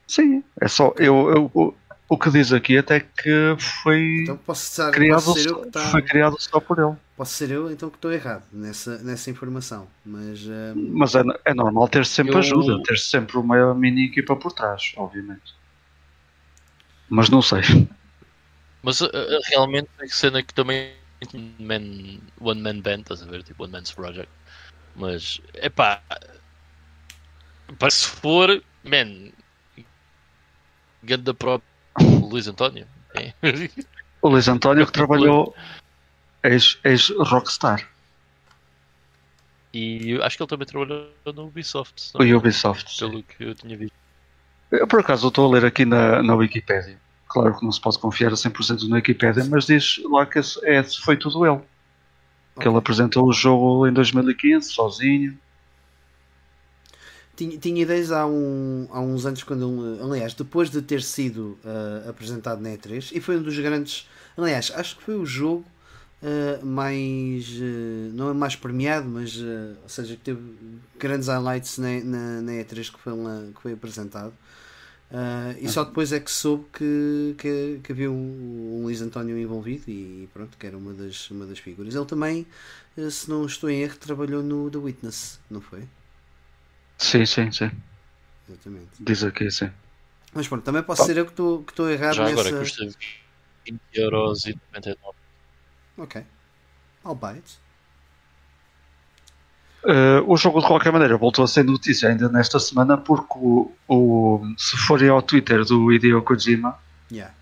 Sim, 0.07 0.43
é 0.61 0.69
só. 0.69 0.95
Eu, 0.97 1.51
eu, 1.55 1.75
o, 2.09 2.19
que 2.19 2.31
diz 2.31 2.53
aqui 2.53 2.79
até 2.79 3.01
que 3.01 3.57
foi 3.83 4.23
então 4.23 4.37
posso 4.37 4.71
estar, 4.71 4.91
criado, 4.91 5.25
posso 5.25 5.39
ser 5.39 5.49
eu 5.49 5.61
que 5.61 5.67
está... 5.69 5.81
foi 5.91 6.03
criado 6.03 6.37
só 6.39 6.61
por 6.61 6.79
ele. 6.79 6.97
Posso 7.17 7.33
ser 7.33 7.51
eu 7.51 7.71
então 7.71 7.89
que 7.89 7.97
estou 7.97 8.13
errado 8.13 8.45
nessa, 8.53 8.99
nessa 8.99 9.31
informação. 9.31 9.89
Mas, 10.05 10.47
um... 10.47 10.91
mas 10.93 11.15
é, 11.15 11.23
é 11.45 11.55
normal 11.55 11.89
ter 11.89 12.05
sempre 12.05 12.35
eu... 12.35 12.39
ajuda, 12.39 12.83
ter 12.83 12.99
sempre 12.99 13.39
uma 13.39 13.75
mini 13.75 14.07
equipa 14.07 14.37
por 14.37 14.53
trás, 14.53 14.93
obviamente. 14.97 15.55
Mas 17.09 17.29
não 17.29 17.43
sei. 17.43 17.63
Mas 18.83 19.01
uh, 19.01 19.11
realmente 19.51 19.89
a 20.01 20.07
cena 20.09 20.43
que 20.43 20.53
também 20.53 20.93
man, 21.59 22.21
One 22.41 22.61
Man 22.61 22.81
Band, 22.81 23.01
estás 23.01 23.23
a 23.23 23.27
ver? 23.27 23.43
Tipo 23.43 23.65
One 23.65 23.73
Man's 23.73 23.93
Project. 23.93 24.31
Mas, 24.97 25.41
é 25.55 25.69
pá, 25.69 26.03
se 27.91 28.07
for, 28.07 28.63
man, 28.85 29.33
da 31.03 31.35
própria 31.35 31.74
Luís 32.35 32.49
António. 32.49 32.87
É. 33.15 33.33
O 34.21 34.29
Luís 34.29 34.49
António 34.49 34.87
que 34.87 34.93
trabalhou 34.93 35.55
ex-Rockstar. 36.43 37.89
e 39.73 40.19
acho 40.23 40.37
que 40.37 40.43
ele 40.43 40.49
também 40.49 40.67
trabalhou 40.67 41.11
no 41.27 41.47
Ubisoft. 41.47 42.13
O 42.15 42.37
Ubisoft. 42.37 42.99
Pelo 42.99 43.19
sim. 43.19 43.25
que 43.29 43.45
eu 43.45 43.55
tinha 43.55 43.77
visto. 43.77 43.95
Eu 44.71 44.87
por 44.87 45.01
acaso 45.01 45.29
estou 45.29 45.47
a 45.47 45.55
ler 45.55 45.65
aqui 45.65 45.85
na, 45.85 46.23
na 46.23 46.35
Wikipedia. 46.35 46.99
Claro 47.29 47.57
que 47.57 47.65
não 47.65 47.71
se 47.71 47.81
pode 47.81 47.99
confiar 47.99 48.33
a 48.33 48.35
100% 48.35 48.89
na 48.89 48.97
Wikipedia, 48.97 49.45
mas 49.45 49.67
diz 49.67 50.01
lá 50.11 50.27
que 50.27 50.41
é, 50.65 50.83
foi 50.83 51.17
tudo 51.17 51.47
ele. 51.47 51.61
Que 52.59 52.67
ele 52.67 52.77
apresentou 52.77 53.29
o 53.29 53.33
jogo 53.33 53.87
em 53.87 53.93
2015, 53.93 54.73
sozinho. 54.73 55.39
Tinha, 57.37 57.59
tinha 57.59 57.83
ideias 57.83 58.13
há, 58.13 58.27
um, 58.27 58.87
há 58.91 59.01
uns 59.01 59.27
anos, 59.27 59.43
quando 59.43 59.99
aliás, 60.01 60.35
depois 60.35 60.71
de 60.71 60.81
ter 60.81 61.03
sido 61.03 61.59
uh, 61.65 62.09
apresentado 62.09 62.61
na 62.61 62.71
E3, 62.71 63.11
e 63.13 63.21
foi 63.21 63.37
um 63.37 63.43
dos 63.43 63.59
grandes. 63.59 64.09
Aliás, 64.37 64.73
acho 64.75 64.97
que 64.97 65.03
foi 65.03 65.17
o 65.17 65.27
jogo 65.27 65.65
uh, 66.23 66.65
mais. 66.65 67.49
Uh, 67.49 68.13
não 68.15 68.31
é 68.31 68.35
mais 68.35 68.55
premiado, 68.55 69.09
mas. 69.09 69.37
ou 69.83 69.89
seja, 69.89 70.15
que 70.15 70.23
teve 70.23 70.41
grandes 70.99 71.27
highlights 71.29 71.79
na, 71.79 72.01
na, 72.05 72.43
na 72.43 72.53
E3 72.53 72.93
que 72.93 73.01
foi, 73.01 73.13
que 73.55 73.63
foi 73.63 73.73
apresentado. 73.73 74.33
E 75.61 75.69
só 75.69 75.85
depois 75.85 76.13
é 76.13 76.19
que 76.19 76.31
soube 76.31 76.65
que, 76.73 77.37
que, 77.39 77.81
que 77.85 77.93
havia 77.93 78.11
um, 78.11 78.81
um 78.81 78.83
Luís 78.83 79.01
António 79.01 79.39
envolvido 79.39 79.85
e 79.89 80.29
pronto, 80.33 80.59
que 80.59 80.67
era 80.67 80.77
uma 80.77 80.93
das, 80.93 81.31
uma 81.31 81.47
das 81.47 81.61
figuras. 81.61 81.95
Ele 81.95 82.05
também, 82.05 82.45
se 83.11 83.31
não 83.31 83.47
estou 83.47 83.71
em 83.71 83.83
erro, 83.83 83.97
trabalhou 83.97 84.43
no 84.43 84.69
The 84.69 84.79
Witness, 84.79 85.39
não 85.49 85.61
foi? 85.61 85.85
Sim, 86.99 87.27
sim, 87.27 87.51
sim. 87.53 87.71
Exatamente. 88.49 88.89
Diz 89.01 89.25
aqui, 89.25 89.51
sim. 89.51 89.71
Mas 90.33 90.49
pronto, 90.49 90.65
também 90.65 90.83
posso 90.83 91.05
ser 91.05 91.17
eu 91.17 91.27
que 91.27 91.33
estou 91.33 91.91
errado 91.91 92.15
Já 92.15 92.25
nessa... 92.25 92.41
agora 92.41 92.59
custa 92.59 92.85
20 93.67 93.81
euros 93.95 94.47
e 94.47 94.59
99. 94.75 95.17
Ok. 95.97 96.25
I'll 97.05 97.15
buy 97.15 97.37
it. 97.37 97.59
Uh, 99.85 100.25
o 100.27 100.37
jogo, 100.37 100.61
de 100.61 100.67
qualquer 100.67 100.91
maneira, 100.91 101.17
voltou 101.17 101.45
a 101.45 101.49
ser 101.49 101.63
notícia 101.63 102.09
ainda 102.09 102.29
nesta 102.31 102.59
semana 102.59 102.97
porque, 102.97 103.35
o, 103.37 103.71
o 103.87 104.55
se 104.57 104.79
forem 104.79 105.11
ao 105.11 105.21
Twitter 105.21 105.63
do 105.63 105.93
Hideo 105.93 106.23
Kojima, 106.23 106.79
yeah. 107.13 107.35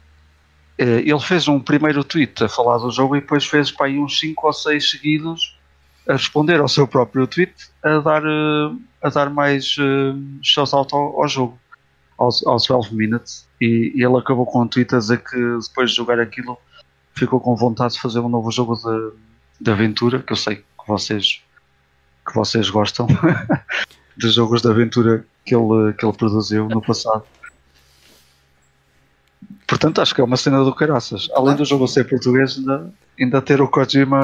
uh, 0.81 0.83
ele 0.83 1.21
fez 1.21 1.47
um 1.47 1.61
primeiro 1.61 2.03
tweet 2.03 2.43
a 2.43 2.49
falar 2.49 2.79
do 2.79 2.91
jogo 2.91 3.17
e 3.17 3.21
depois 3.21 3.47
fez 3.47 3.71
para 3.71 3.87
aí 3.87 3.99
uns 3.99 4.19
5 4.19 4.45
ou 4.45 4.53
6 4.53 4.91
seguidos 4.91 5.52
a 6.09 6.13
responder 6.13 6.61
ao 6.61 6.69
seu 6.69 6.87
próprio 6.87 7.27
tweet 7.27 7.55
a 7.83 7.99
dar, 7.99 8.25
uh, 8.25 8.81
a 9.03 9.09
dar 9.09 9.31
mais 9.31 9.77
uh, 9.79 10.19
shout-out 10.43 10.93
ao, 10.95 11.21
ao, 11.23 11.29
jogo, 11.29 11.59
aos, 12.19 12.45
aos 12.47 12.67
12 12.67 12.95
Minutes. 12.95 13.47
E, 13.61 13.93
e, 13.95 14.05
ele 14.05 14.17
acabou 14.17 14.47
com 14.47 14.63
um 14.63 14.69
tweet 14.69 14.95
a 14.95 14.99
dizer 14.99 15.23
que 15.23 15.37
depois 15.37 15.91
de 15.91 15.97
jogar 15.97 16.19
aquilo 16.19 16.59
ficou 17.15 17.41
com 17.41 17.55
vontade 17.55 17.95
de 17.95 18.01
fazer 18.01 18.21
um 18.21 18.29
novo 18.29 18.51
jogo 18.51 18.75
de, 18.75 19.13
de 19.61 19.71
aventura, 19.71 20.21
que 20.21 20.33
eu 20.33 20.37
sei 20.37 20.57
que 20.57 20.89
vocês 20.89 21.43
que 22.27 22.35
vocês 22.35 22.71
gostam 22.71 23.07
dos 24.17 24.35
jogos 24.35 24.63
de 24.63 24.69
aventura 24.69 25.27
que 25.45 25.55
ele, 25.55 25.93
que 25.95 26.07
ele 26.07 26.17
produziu 26.17 26.69
no 26.69 26.81
passado. 26.81 27.25
Portanto, 29.67 30.01
acho 30.01 30.15
que 30.15 30.21
é 30.21 30.25
uma 30.25 30.37
cena 30.37 30.63
do 30.63 30.75
caraças. 30.75 31.29
Além 31.35 31.57
do 31.57 31.65
jogo 31.65 31.89
ser 31.89 32.09
português, 32.09 32.59
ainda, 32.59 32.93
ainda 33.19 33.41
ter 33.43 33.61
o 33.61 33.69
Kojima 33.69 34.19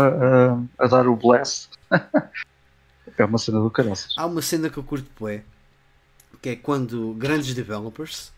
a, 0.79 0.85
a 0.85 0.87
dar 0.87 1.07
o 1.09 1.17
blast. 1.17 1.71
é 3.17 3.25
uma 3.25 3.39
cena 3.39 3.61
do 3.61 3.71
caraças. 3.71 4.15
Há 4.17 4.27
uma 4.27 4.43
cena 4.43 4.71
que 4.71 4.79
eu 4.79 4.83
curto 4.83 5.11
bué, 5.19 5.43
que 6.41 6.51
é 6.51 6.57
quando 6.57 7.15
grandes 7.15 7.55
developers 7.55 8.33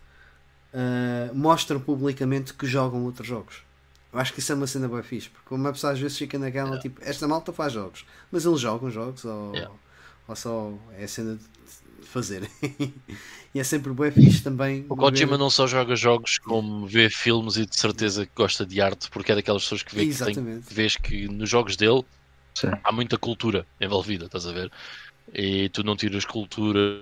uh, 0.73 1.33
mostram 1.35 1.79
publicamente 1.79 2.53
que 2.53 2.65
jogam 2.65 3.03
outros 3.03 3.27
jogos. 3.27 3.63
Eu 4.11 4.19
acho 4.19 4.33
que 4.33 4.39
isso 4.39 4.51
é 4.51 4.55
uma 4.55 4.67
cena 4.67 4.89
bem 4.89 5.01
fixe, 5.03 5.29
porque 5.29 5.53
uma 5.53 5.71
pessoa 5.71 5.93
às 5.93 5.99
vezes 5.99 6.17
fica 6.17 6.37
naquela 6.37 6.69
yeah. 6.69 6.81
tipo, 6.81 7.01
esta 7.03 7.27
malta 7.27 7.53
faz 7.53 7.71
jogos, 7.71 8.05
mas 8.29 8.43
eles 8.43 8.59
jogam 8.59 8.89
jogos 8.89 9.23
ou, 9.23 9.53
yeah. 9.53 9.73
ou 10.27 10.35
só 10.35 10.73
é 10.97 11.05
a 11.05 11.07
cena 11.07 11.35
de 11.35 11.43
fazer. 12.05 12.49
e 13.53 13.59
é 13.59 13.63
sempre 13.63 13.93
bem 13.93 14.11
fixe 14.11 14.43
também. 14.43 14.85
O 14.89 14.95
Kojima 14.95 15.31
ver... 15.31 15.37
não 15.37 15.49
só 15.49 15.67
joga 15.67 15.95
jogos, 15.95 16.37
como 16.39 16.85
vê 16.85 17.09
filmes 17.09 17.57
e 17.57 17.65
de 17.65 17.77
certeza 17.77 18.25
que 18.25 18.31
gosta 18.35 18.65
de 18.65 18.81
arte, 18.81 19.09
porque 19.09 19.31
é 19.31 19.35
daquelas 19.35 19.63
pessoas 19.63 19.83
que, 19.83 19.95
vê 19.95 20.07
que, 20.07 20.17
tem, 20.17 20.59
vês 20.59 20.95
que 20.95 21.27
nos 21.27 21.49
jogos 21.49 21.75
dele 21.75 22.03
Sim. 22.55 22.71
há 22.83 22.91
muita 22.91 23.17
cultura 23.17 23.65
envolvida, 23.79 24.25
estás 24.25 24.45
a 24.45 24.51
ver? 24.51 24.71
E 25.33 25.69
tu 25.69 25.83
não 25.83 25.95
tiras 25.95 26.25
cultura 26.25 27.01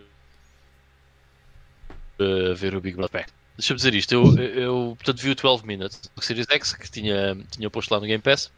a 2.20 2.54
ver 2.54 2.76
o 2.76 2.82
Big 2.82 2.96
Brother 2.98 3.26
Deixa-me 3.58 3.78
dizer 3.78 3.94
isto, 3.94 4.14
eu, 4.14 4.38
eu 4.38 4.96
portanto 4.98 5.22
vi 5.22 5.32
o 5.32 5.36
12 5.36 5.66
Minutes 5.66 6.00
do 6.16 6.22
Series 6.22 6.48
X 6.50 6.74
que 6.74 6.90
tinha, 6.90 7.38
tinha 7.52 7.70
posto 7.70 7.92
lá 7.92 8.00
no 8.00 8.06
Game 8.06 8.22
Pass 8.22 8.52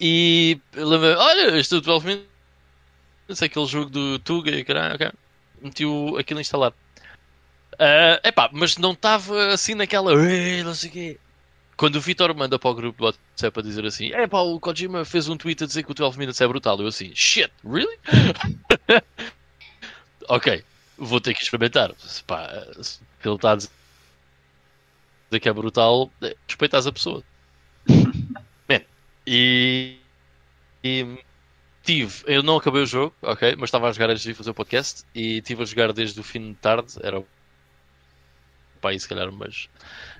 e 0.00 0.60
lembro 0.74 1.18
olha, 1.18 1.58
este 1.58 1.74
é 1.74 1.78
o 1.78 1.80
12 1.80 2.06
Minutes 2.06 2.33
é 3.28 3.44
aquele 3.44 3.66
jogo 3.66 3.90
do 3.90 4.18
Tuga 4.18 4.50
e 4.50 4.64
caralho, 4.64 4.94
okay. 4.94 5.10
meti 5.60 5.84
o, 5.84 6.16
aquilo 6.18 6.38
a 6.38 6.42
instalar. 6.42 6.72
Uh, 7.74 8.20
epá, 8.22 8.48
mas 8.52 8.76
não 8.76 8.92
estava 8.92 9.52
assim 9.52 9.74
naquela 9.74 10.14
não 10.64 10.74
sei 10.74 10.90
quê. 10.90 11.20
Quando 11.76 11.96
o 11.96 12.00
Vitor 12.00 12.32
manda 12.34 12.56
para 12.56 12.70
o 12.70 12.74
grupo 12.74 12.98
do 12.98 13.04
WhatsApp 13.06 13.58
a 13.58 13.62
dizer 13.62 13.84
assim, 13.84 14.12
é 14.12 14.26
pá, 14.28 14.38
o 14.40 14.60
Kojima 14.60 15.04
fez 15.04 15.28
um 15.28 15.36
tweet 15.36 15.64
a 15.64 15.66
dizer 15.66 15.82
que 15.82 15.90
o 15.90 15.94
12 15.94 16.16
Minutes 16.16 16.40
é 16.40 16.46
brutal. 16.46 16.80
Eu 16.80 16.86
assim, 16.86 17.10
shit, 17.14 17.50
really? 17.64 17.98
ok, 20.28 20.64
vou 20.96 21.20
ter 21.20 21.34
que 21.34 21.42
experimentar. 21.42 21.92
Pá, 22.26 22.48
se 22.80 23.00
ele 23.24 23.34
está 23.34 23.52
a 23.52 23.56
dizer 23.56 23.70
que 25.40 25.48
é 25.48 25.52
brutal, 25.52 26.12
é, 26.22 26.36
respeitas 26.46 26.86
a 26.86 26.92
pessoa. 26.92 27.24
Man, 28.68 28.80
e, 29.26 29.98
e 30.84 31.18
tive, 31.84 32.24
eu 32.26 32.42
não 32.42 32.56
acabei 32.56 32.82
o 32.82 32.86
jogo, 32.86 33.14
ok, 33.22 33.54
mas 33.58 33.68
estava 33.68 33.88
a 33.88 33.92
jogar 33.92 34.10
antes 34.10 34.22
de 34.22 34.34
fazer 34.34 34.50
o 34.50 34.54
podcast 34.54 35.04
e 35.14 35.38
estive 35.38 35.62
a 35.62 35.66
jogar 35.66 35.92
desde 35.92 36.18
o 36.18 36.22
fim 36.22 36.52
de 36.52 36.54
tarde, 36.54 36.94
era 37.02 37.22
pá, 38.80 38.92
e 38.92 38.98
se 38.98 39.08
calhar, 39.08 39.30
mas 39.30 39.68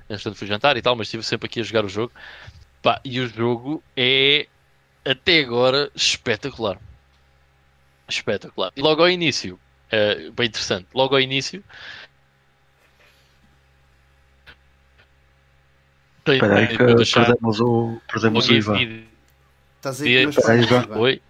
entretanto 0.08 0.36
fui 0.36 0.46
jantar 0.46 0.76
e 0.76 0.82
tal, 0.82 0.94
mas 0.94 1.06
estive 1.06 1.22
sempre 1.22 1.46
aqui 1.46 1.60
a 1.60 1.62
jogar 1.62 1.84
o 1.84 1.88
jogo. 1.88 2.12
Pá, 2.82 3.00
e 3.04 3.18
o 3.18 3.28
jogo 3.28 3.82
é 3.96 4.46
até 5.04 5.40
agora 5.40 5.90
espetacular. 5.94 6.78
Espetacular. 8.08 8.70
E 8.76 8.82
logo 8.82 9.02
ao 9.02 9.08
início, 9.08 9.58
uh, 9.92 10.32
bem 10.32 10.46
interessante, 10.46 10.86
logo 10.94 11.14
ao 11.14 11.20
início. 11.20 11.64
Espera 16.26 16.58
aí 16.58 16.68
que 16.68 16.76
perdemos 16.76 17.60
o, 17.60 18.00
perdemos 18.06 18.48
o 18.48 18.52
Ivan. 18.52 19.04
Estás 19.76 20.02
aí 20.02 20.22
Ivan. 20.22 20.98
Oi? 20.98 21.22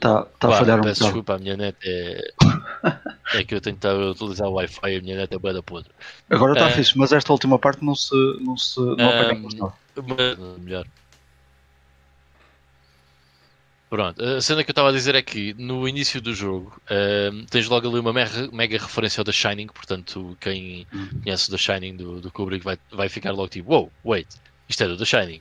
Tá 0.00 0.26
a 0.40 0.52
falhar 0.52 0.78
um 0.78 0.82
Peço 0.82 1.04
desculpa, 1.04 1.34
a 1.34 1.38
minha 1.38 1.56
net 1.56 1.76
é. 1.84 2.32
é 3.34 3.44
que 3.44 3.54
eu 3.54 3.60
tenho 3.60 3.76
que 3.76 3.86
estar 3.86 3.90
a 3.90 4.10
utilizar 4.10 4.48
o 4.48 4.52
Wi-Fi 4.52 4.90
e 4.90 4.96
a 4.96 5.02
minha 5.02 5.16
net 5.16 5.34
é 5.34 5.38
boa 5.38 5.52
da 5.52 5.62
podre. 5.62 5.90
Agora 6.30 6.52
está 6.52 6.68
uh, 6.68 6.70
fixe, 6.70 6.96
mas 6.96 7.12
esta 7.12 7.32
última 7.32 7.58
parte 7.58 7.84
não 7.84 7.94
se. 7.94 8.14
não, 8.40 8.56
se, 8.56 8.80
não 8.80 9.08
apagamos 9.08 9.54
nada. 9.54 9.74
Melhor. 10.58 10.86
Pronto, 13.90 14.22
a 14.22 14.40
cena 14.42 14.62
que 14.62 14.70
eu 14.70 14.72
estava 14.72 14.90
a 14.90 14.92
dizer 14.92 15.14
é 15.14 15.22
que 15.22 15.54
no 15.54 15.88
início 15.88 16.20
do 16.20 16.34
jogo 16.34 16.78
tens 17.50 17.68
logo 17.68 17.88
ali 17.88 17.98
uma 17.98 18.12
mega, 18.12 18.78
referência 18.78 19.20
ao 19.20 19.24
The 19.24 19.32
Shining, 19.32 19.68
portanto, 19.68 20.36
quem 20.40 20.86
uhum. 20.92 21.22
conhece 21.22 21.50
The 21.50 21.56
Shining 21.56 21.96
do, 21.96 22.20
do 22.20 22.30
Kubrick 22.30 22.62
vai, 22.62 22.78
vai 22.92 23.08
ficar 23.08 23.32
logo 23.32 23.48
tipo, 23.48 23.72
wow, 23.72 23.90
wait, 24.04 24.28
isto 24.68 24.84
é 24.84 24.88
do 24.88 24.96
The 24.98 25.06
Shining. 25.06 25.40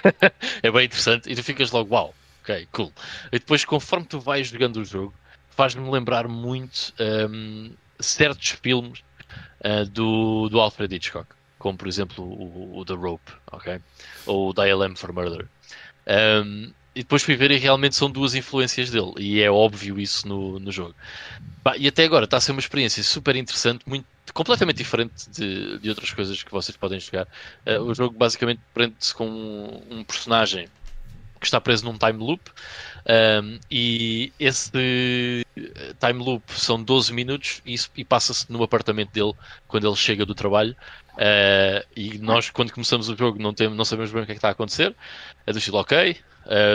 é 0.62 0.70
bem 0.70 0.86
interessante 0.86 1.30
e 1.30 1.36
tu 1.36 1.42
ficas 1.42 1.70
logo, 1.72 1.94
wow, 1.94 2.14
ok, 2.44 2.68
cool. 2.72 2.92
E 3.32 3.38
depois, 3.38 3.64
conforme 3.64 4.06
tu 4.06 4.20
vais 4.20 4.48
jogando 4.48 4.76
o 4.76 4.84
jogo, 4.84 5.14
faz-me 5.50 5.90
lembrar 5.90 6.28
muito 6.28 6.92
um, 7.30 7.72
certos 7.98 8.50
filmes 8.50 9.02
uh, 9.64 9.86
do, 9.86 10.48
do 10.50 10.60
Alfred 10.60 10.94
Hitchcock, 10.94 11.28
como 11.58 11.78
por 11.78 11.88
exemplo 11.88 12.22
o, 12.22 12.78
o 12.78 12.84
The 12.84 12.94
Rope, 12.94 13.32
ok? 13.50 13.80
Ou 14.26 14.50
o 14.50 14.52
Dial 14.52 14.84
M 14.84 14.94
for 14.94 15.12
Murder. 15.12 15.48
Um, 16.06 16.70
e 16.94 17.02
depois 17.02 17.24
fui 17.24 17.34
ver 17.34 17.50
e 17.50 17.56
realmente 17.56 17.96
são 17.96 18.08
duas 18.08 18.36
influências 18.36 18.88
dele, 18.88 19.12
e 19.18 19.40
é 19.40 19.50
óbvio 19.50 19.98
isso 19.98 20.28
no, 20.28 20.60
no 20.60 20.70
jogo. 20.70 20.94
Bah, 21.64 21.76
e 21.76 21.88
até 21.88 22.04
agora 22.04 22.24
está 22.24 22.36
a 22.36 22.40
ser 22.40 22.52
uma 22.52 22.60
experiência 22.60 23.02
super 23.02 23.34
interessante, 23.34 23.82
muito, 23.86 24.06
completamente 24.32 24.76
diferente 24.76 25.28
de, 25.30 25.78
de 25.78 25.88
outras 25.88 26.12
coisas 26.12 26.40
que 26.42 26.52
vocês 26.52 26.76
podem 26.76 27.00
jogar. 27.00 27.26
Uh, 27.66 27.80
o 27.82 27.94
jogo 27.94 28.16
basicamente 28.16 28.60
prende-se 28.72 29.12
com 29.12 29.26
um, 29.26 29.82
um, 29.90 30.04
personagem 30.04 30.68
que 31.44 31.48
está 31.48 31.60
preso 31.60 31.84
num 31.84 31.96
time 31.96 32.18
loop, 32.18 32.50
um, 33.06 33.58
e 33.70 34.32
esse 34.40 34.70
time 36.00 36.24
loop 36.24 36.42
são 36.52 36.82
12 36.82 37.12
minutos 37.12 37.62
e, 37.66 37.76
e 37.96 38.04
passa-se 38.04 38.50
no 38.50 38.62
apartamento 38.62 39.12
dele 39.12 39.34
quando 39.68 39.86
ele 39.86 39.96
chega 39.96 40.24
do 40.24 40.34
trabalho. 40.34 40.74
Uh, 41.12 41.84
e 41.94 42.18
nós, 42.18 42.50
quando 42.50 42.72
começamos 42.72 43.08
o 43.08 43.16
jogo, 43.16 43.40
não, 43.40 43.54
temos, 43.54 43.76
não 43.76 43.84
sabemos 43.84 44.10
bem 44.10 44.22
o 44.22 44.26
que 44.26 44.32
é 44.32 44.34
que 44.34 44.38
está 44.38 44.48
a 44.48 44.52
acontecer. 44.52 44.94
É 45.46 45.52
do 45.52 45.58
estilo, 45.58 45.78
ok, 45.78 46.16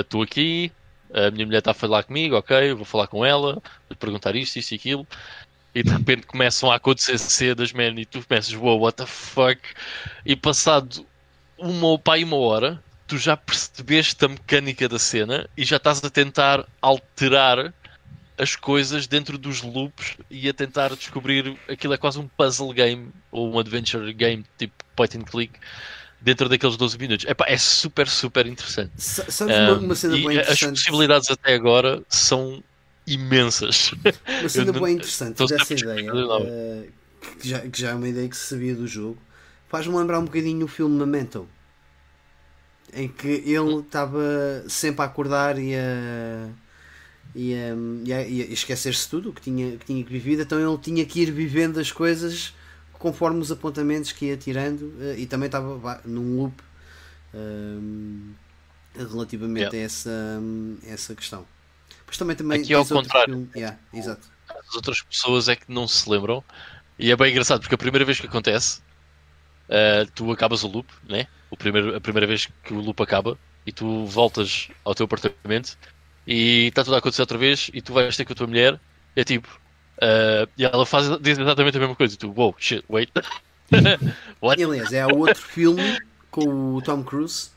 estou 0.01 0.21
uh, 0.21 0.23
aqui, 0.23 0.71
a 1.13 1.31
minha 1.31 1.45
mulher 1.45 1.59
está 1.59 1.71
a 1.71 1.73
falar 1.73 2.03
comigo, 2.03 2.35
ok, 2.35 2.73
vou 2.73 2.85
falar 2.85 3.07
com 3.07 3.25
ela, 3.25 3.53
vou 3.89 3.97
perguntar 3.97 4.35
isto, 4.35 4.57
isto 4.57 4.71
e 4.71 4.75
aquilo. 4.75 5.07
E 5.73 5.83
de 5.83 5.89
repente 5.89 6.25
começam 6.25 6.71
a 6.71 6.75
acontecer 6.75 7.17
cenas, 7.17 7.71
man, 7.73 7.99
e 7.99 8.05
tu 8.05 8.25
começas, 8.25 8.53
wow, 8.53 8.79
what 8.79 8.97
the 8.97 9.05
fuck? 9.05 9.61
E 10.25 10.35
passado 10.35 11.05
uma 11.57 11.97
pai 11.99 12.23
uma 12.23 12.37
hora, 12.37 12.83
tu 13.09 13.17
já 13.17 13.35
percebeste 13.35 14.23
a 14.23 14.27
mecânica 14.27 14.87
da 14.87 14.99
cena 14.99 15.49
e 15.57 15.65
já 15.65 15.77
estás 15.77 16.01
a 16.03 16.09
tentar 16.11 16.63
alterar 16.79 17.73
as 18.37 18.55
coisas 18.55 19.07
dentro 19.07 19.35
dos 19.35 19.63
loops 19.63 20.15
e 20.29 20.47
a 20.47 20.53
tentar 20.53 20.89
descobrir 20.95 21.57
aquilo 21.67 21.93
é 21.93 21.97
quase 21.97 22.19
um 22.19 22.27
puzzle 22.27 22.71
game 22.71 23.11
ou 23.31 23.51
um 23.51 23.57
adventure 23.57 24.13
game 24.13 24.45
tipo 24.59 24.73
point 24.95 25.17
and 25.17 25.23
click 25.23 25.53
dentro 26.21 26.47
daqueles 26.47 26.77
12 26.77 26.99
minutos. 26.99 27.25
Epá, 27.25 27.45
é 27.47 27.57
super, 27.57 28.07
super 28.07 28.45
interessante. 28.45 28.91
Sabes 28.95 29.39
uma, 29.39 29.79
uma 29.79 29.95
cena 29.95 30.13
bem 30.13 30.37
interessante? 30.37 30.65
As 30.65 30.69
possibilidades 30.69 31.31
até 31.31 31.55
agora 31.55 32.03
são 32.07 32.63
imensas. 33.07 33.91
Uma 34.39 34.49
cena 34.49 34.71
bem 34.71 34.93
interessante 34.93 35.47
dessa 35.47 35.73
ideia, 35.73 36.13
uh, 36.13 36.87
que, 37.39 37.49
já, 37.49 37.59
que 37.61 37.81
já 37.81 37.89
é 37.89 37.93
uma 37.95 38.07
ideia 38.07 38.29
que 38.29 38.37
se 38.37 38.49
sabia 38.49 38.75
do 38.75 38.85
jogo, 38.85 39.17
faz-me 39.67 39.95
lembrar 39.95 40.19
um 40.19 40.25
bocadinho 40.25 40.65
o 40.65 40.67
filme 40.69 40.95
Memento. 40.95 41.49
Em 42.93 43.07
que 43.07 43.27
ele 43.27 43.79
estava 43.79 44.63
sempre 44.67 45.01
a 45.01 45.05
acordar 45.05 45.59
e 45.59 45.75
a, 45.75 46.49
e 47.35 47.53
a, 47.53 47.75
e 48.03 48.13
a, 48.13 48.27
e 48.27 48.41
a 48.41 48.45
esquecer-se 48.45 49.07
tudo 49.07 49.29
o 49.29 49.33
que 49.33 49.41
tinha, 49.41 49.77
que 49.77 49.85
tinha 49.85 50.03
que 50.03 50.11
vivido, 50.11 50.41
então 50.41 50.59
ele 50.59 50.77
tinha 50.79 51.05
que 51.05 51.21
ir 51.21 51.31
vivendo 51.31 51.79
as 51.79 51.91
coisas 51.91 52.53
conforme 52.93 53.39
os 53.39 53.51
apontamentos 53.51 54.11
que 54.11 54.25
ia 54.25 54.37
tirando 54.37 54.93
eh, 54.99 55.19
e 55.19 55.25
também 55.25 55.45
estava 55.45 56.01
num 56.03 56.37
loop 56.37 56.61
um, 57.33 58.33
relativamente 58.95 59.75
yeah. 59.75 59.77
a 59.77 59.81
essa, 59.81 60.41
essa 60.85 61.15
questão. 61.15 61.45
Mas 62.05 62.17
também, 62.17 62.35
também 62.35 62.61
Aqui 62.61 62.73
ao 62.73 62.85
contrário, 62.85 63.47
yeah, 63.55 63.77
exato. 63.93 64.27
as 64.49 64.75
outras 64.75 65.01
pessoas 65.01 65.47
é 65.47 65.55
que 65.55 65.71
não 65.71 65.87
se 65.87 66.09
lembram 66.09 66.43
e 66.97 67.11
é 67.11 67.15
bem 67.15 67.31
engraçado 67.31 67.61
porque 67.61 67.75
a 67.75 67.77
primeira 67.77 68.03
vez 68.03 68.19
que 68.19 68.27
acontece 68.27 68.81
uh, 69.69 70.09
tu 70.13 70.31
acabas 70.31 70.63
o 70.63 70.67
loop, 70.67 70.87
né? 71.07 71.27
o 71.49 71.57
primeiro, 71.57 71.95
a 71.95 72.01
primeira 72.01 72.27
vez 72.27 72.47
que 72.63 72.73
o 72.73 72.79
loop 72.79 73.01
acaba 73.01 73.37
e 73.65 73.71
tu 73.71 74.05
voltas 74.05 74.69
ao 74.83 74.93
teu 74.93 75.05
apartamento 75.05 75.77
e 76.27 76.67
está 76.67 76.83
tudo 76.83 76.95
a 76.95 76.99
acontecer 76.99 77.21
outra 77.21 77.37
vez 77.37 77.71
e 77.73 77.81
tu 77.81 77.93
vais 77.93 78.15
ter 78.15 78.25
com 78.25 78.33
a 78.33 78.35
tua 78.35 78.47
mulher 78.47 78.79
é 79.15 79.23
tipo 79.23 79.59
Uh, 79.99 80.47
e 80.57 80.63
ela 80.63 80.85
faz, 80.85 81.09
diz 81.19 81.37
exatamente 81.37 81.75
a 81.75 81.79
mesma 81.79 81.95
coisa. 81.95 82.15
Tu, 82.15 82.31
wow, 82.31 82.55
shit, 82.57 82.83
wait. 82.89 83.11
What? 84.41 84.63
Aliás, 84.63 84.93
é 84.93 85.05
outro 85.05 85.41
filme 85.41 85.99
com 86.31 86.75
o 86.75 86.81
Tom 86.81 87.03
Cruise 87.03 87.51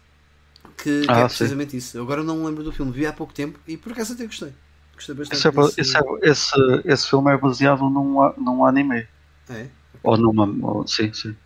que, 0.76 1.04
ah, 1.06 1.14
que 1.14 1.20
é 1.20 1.24
precisamente 1.26 1.70
sim. 1.70 1.76
isso. 1.76 1.96
Eu 1.96 2.02
agora 2.02 2.24
não 2.24 2.38
me 2.38 2.46
lembro 2.46 2.64
do 2.64 2.72
filme, 2.72 2.90
vi 2.90 3.06
há 3.06 3.12
pouco 3.12 3.32
tempo 3.32 3.60
e 3.66 3.76
por 3.76 3.92
acaso 3.92 4.14
até 4.14 4.26
gostei. 4.26 4.52
Gostei 4.94 5.14
bastante. 5.14 5.38
Esse, 5.38 5.46
é, 5.46 5.50
desse... 5.52 5.80
esse, 5.80 5.96
é, 5.96 6.30
esse, 6.30 6.82
esse, 6.84 7.08
filme 7.08 7.32
é 7.32 7.36
baseado 7.36 7.88
num, 7.88 8.32
num 8.36 8.66
anime. 8.66 9.06
É? 9.48 9.68
Ou 10.02 10.16
numa. 10.16 10.46
Ou, 10.68 10.86
sim, 10.86 11.12
sim. 11.12 11.36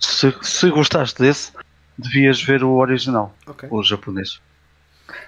Se, 0.00 0.34
se 0.42 0.70
gostaste 0.70 1.20
desse, 1.20 1.52
devias 1.96 2.42
ver 2.42 2.64
o 2.64 2.72
original, 2.76 3.34
okay. 3.46 3.68
o 3.70 3.82
japonês. 3.82 4.40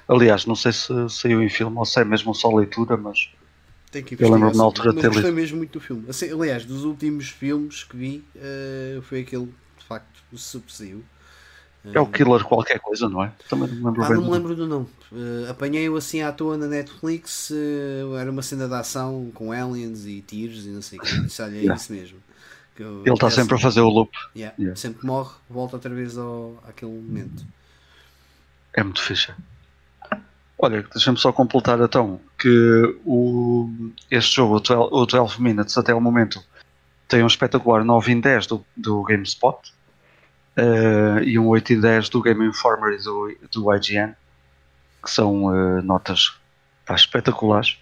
Aliás, 0.09 0.47
não 0.47 0.57
sei 0.57 0.73
se 0.73 0.93
saiu 1.09 1.43
em 1.43 1.49
filme 1.49 1.77
ou 1.77 1.85
se 1.85 2.01
é 2.01 2.05
mesmo 2.05 2.35
só 2.35 2.55
leitura, 2.55 2.97
mas 2.97 3.31
tem 3.93 4.03
que 4.03 4.15
Eu 4.19 4.31
lembro-me 4.31 4.57
na 4.57 4.65
altura 4.65 4.95
de 4.95 5.01
ter 5.03 5.09
gostei 5.09 5.31
mesmo 5.31 5.59
muito 5.59 5.73
do 5.73 5.81
filme. 5.81 6.07
Assim, 6.09 6.33
aliás, 6.33 6.65
dos 6.65 6.83
últimos 6.85 7.29
filmes 7.29 7.85
que 7.85 7.95
vi, 7.95 8.25
uh, 8.37 9.03
foi 9.03 9.21
aquele, 9.21 9.47
de 9.47 9.85
facto, 9.85 10.23
o 10.33 10.39
subsaiu. 10.39 11.05
É 11.93 12.01
o 12.01 12.07
Killer 12.07 12.45
qualquer 12.45 12.79
coisa, 12.79 13.09
não 13.09 13.25
é? 13.25 13.33
Também 13.49 13.69
não 13.69 13.77
me 13.77 13.85
lembro 13.85 14.05
ah, 14.05 14.09
bem. 14.09 14.17
não 14.17 14.25
me 14.25 14.31
lembro 14.31 14.55
do 14.55 14.67
nome. 14.67 14.87
Uh, 15.11 15.51
Apanhei-o 15.51 15.97
assim 15.97 16.23
à 16.23 16.33
toa 16.33 16.57
na 16.57 16.69
Netflix. 16.69 17.51
Uh, 17.51 18.17
era 18.17 18.31
uma 18.31 18.41
cena 18.41 18.69
de 18.69 18.75
ação 18.75 19.31
com 19.35 19.51
aliens 19.51 20.07
e 20.07 20.23
tiros 20.23 20.65
e 20.65 20.71
não 20.71 20.81
sei 20.81 20.99
o 20.99 21.03
que. 21.03 21.21
Disse, 21.23 21.43
olha, 21.43 21.57
é 21.57 21.75
isso 21.75 21.93
mesmo. 21.93 22.19
Ele 22.79 23.13
está 23.13 23.31
sempre 23.31 23.57
a 23.57 23.59
fazer 23.59 23.81
o 23.81 23.89
loop. 23.89 24.11
Yeah, 24.35 24.55
yeah. 24.59 24.77
Sempre 24.77 25.07
morre, 25.07 25.35
volta 25.49 25.77
outra 25.77 25.95
vez 25.95 26.17
ao, 26.17 26.63
àquele 26.67 26.93
momento. 26.93 27.45
É 28.73 28.83
muito 28.83 29.03
fixe. 29.03 29.33
Olha, 30.59 30.83
deixa-me 30.93 31.19
só 31.19 31.33
completar 31.33 31.81
então 31.81 32.21
que 32.39 33.01
o, 33.05 33.69
este 34.11 34.37
jogo, 34.37 34.57
o 34.57 34.61
12, 34.61 34.89
o 34.93 35.07
12 35.07 35.43
Minutes, 35.43 35.77
até 35.77 35.93
o 35.93 36.01
momento, 36.01 36.43
tem 37.09 37.23
um 37.23 37.27
espetacular 37.27 37.85
9 37.85 38.13
em 38.13 38.21
10 38.21 38.47
do, 38.47 38.65
do 38.77 39.03
GameSpot 39.03 39.59
uh, 40.57 41.23
e 41.23 41.39
um 41.39 41.49
8 41.49 41.75
em 41.75 41.81
10 41.81 42.09
do 42.09 42.23
Game 42.23 42.47
Informer 42.47 42.99
e 42.99 43.03
do, 43.03 43.37
do 43.51 43.75
IGN, 43.75 44.15
que 45.03 45.11
são 45.11 45.47
uh, 45.47 45.83
notas 45.83 46.37
pá, 46.87 46.95
espetaculares. 46.95 47.77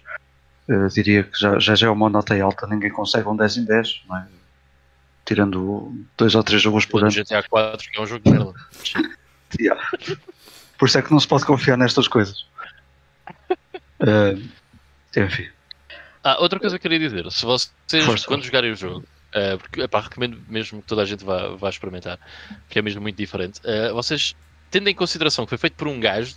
Uh, 0.67 0.87
diria 0.87 1.23
que 1.23 1.39
já, 1.39 1.59
já, 1.59 1.75
já 1.75 1.87
é 1.87 1.89
uma 1.89 2.09
nota 2.09 2.39
alta, 2.41 2.67
ninguém 2.67 2.91
consegue 2.91 3.27
um 3.27 3.35
10 3.35 3.57
em 3.57 3.65
10, 3.65 4.03
não 4.09 4.17
é? 4.17 4.27
Tirando 5.25 6.05
dois 6.17 6.35
ou 6.35 6.43
três 6.43 6.61
jogos 6.61 6.85
por 6.85 7.01
ano. 7.01 7.11
GTA 7.11 7.43
4 7.43 7.91
que 7.91 7.97
é 7.97 8.01
um 8.01 8.05
jogo 8.05 8.23
de 8.23 8.31
merda. 8.31 8.53
yeah. 9.59 9.89
Por 10.77 10.87
isso 10.87 10.97
é 10.97 11.01
que 11.01 11.11
não 11.11 11.19
se 11.19 11.27
pode 11.27 11.45
confiar 11.45 11.77
nestas 11.77 12.07
coisas. 12.07 12.45
Uh, 13.99 14.41
enfim. 15.15 15.47
Ah, 16.23 16.37
outra 16.39 16.59
coisa 16.59 16.77
que 16.77 16.87
eu 16.87 16.91
queria 16.91 17.07
dizer, 17.07 17.31
se 17.31 17.45
vocês 17.45 18.05
Força. 18.05 18.27
quando 18.27 18.43
jogarem 18.43 18.71
o 18.71 18.75
jogo, 18.75 18.99
uh, 18.99 19.57
porque 19.57 19.81
epá, 19.81 20.01
recomendo 20.01 20.39
mesmo 20.47 20.81
que 20.81 20.87
toda 20.87 21.01
a 21.01 21.05
gente 21.05 21.23
vá, 21.23 21.49
vá 21.55 21.69
experimentar, 21.69 22.19
porque 22.65 22.77
é 22.77 22.81
mesmo 22.81 23.01
muito 23.01 23.15
diferente, 23.15 23.59
uh, 23.61 23.93
vocês 23.93 24.35
tendo 24.69 24.87
em 24.87 24.93
consideração 24.93 25.45
que 25.45 25.49
foi 25.49 25.57
feito 25.57 25.73
por 25.73 25.87
um 25.87 25.99
gajo, 25.99 26.35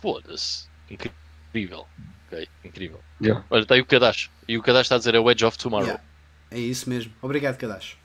foda-se, 0.00 0.68
incrível. 0.90 1.86
Okay, 2.28 2.48
incrível. 2.64 3.00
Yeah. 3.20 3.44
Olha, 3.50 3.62
está 3.62 3.74
aí 3.74 3.80
o 3.80 3.86
Kadash. 3.86 4.30
E 4.48 4.56
o 4.56 4.62
Kadash 4.62 4.86
está 4.86 4.94
a 4.94 4.98
dizer 4.98 5.14
é 5.14 5.20
o 5.20 5.30
Edge 5.30 5.44
of 5.44 5.58
Tomorrow. 5.58 5.86
Yeah. 5.86 6.04
É 6.50 6.58
isso 6.58 6.88
mesmo. 6.88 7.12
Obrigado, 7.20 7.58
Kadash. 7.58 7.96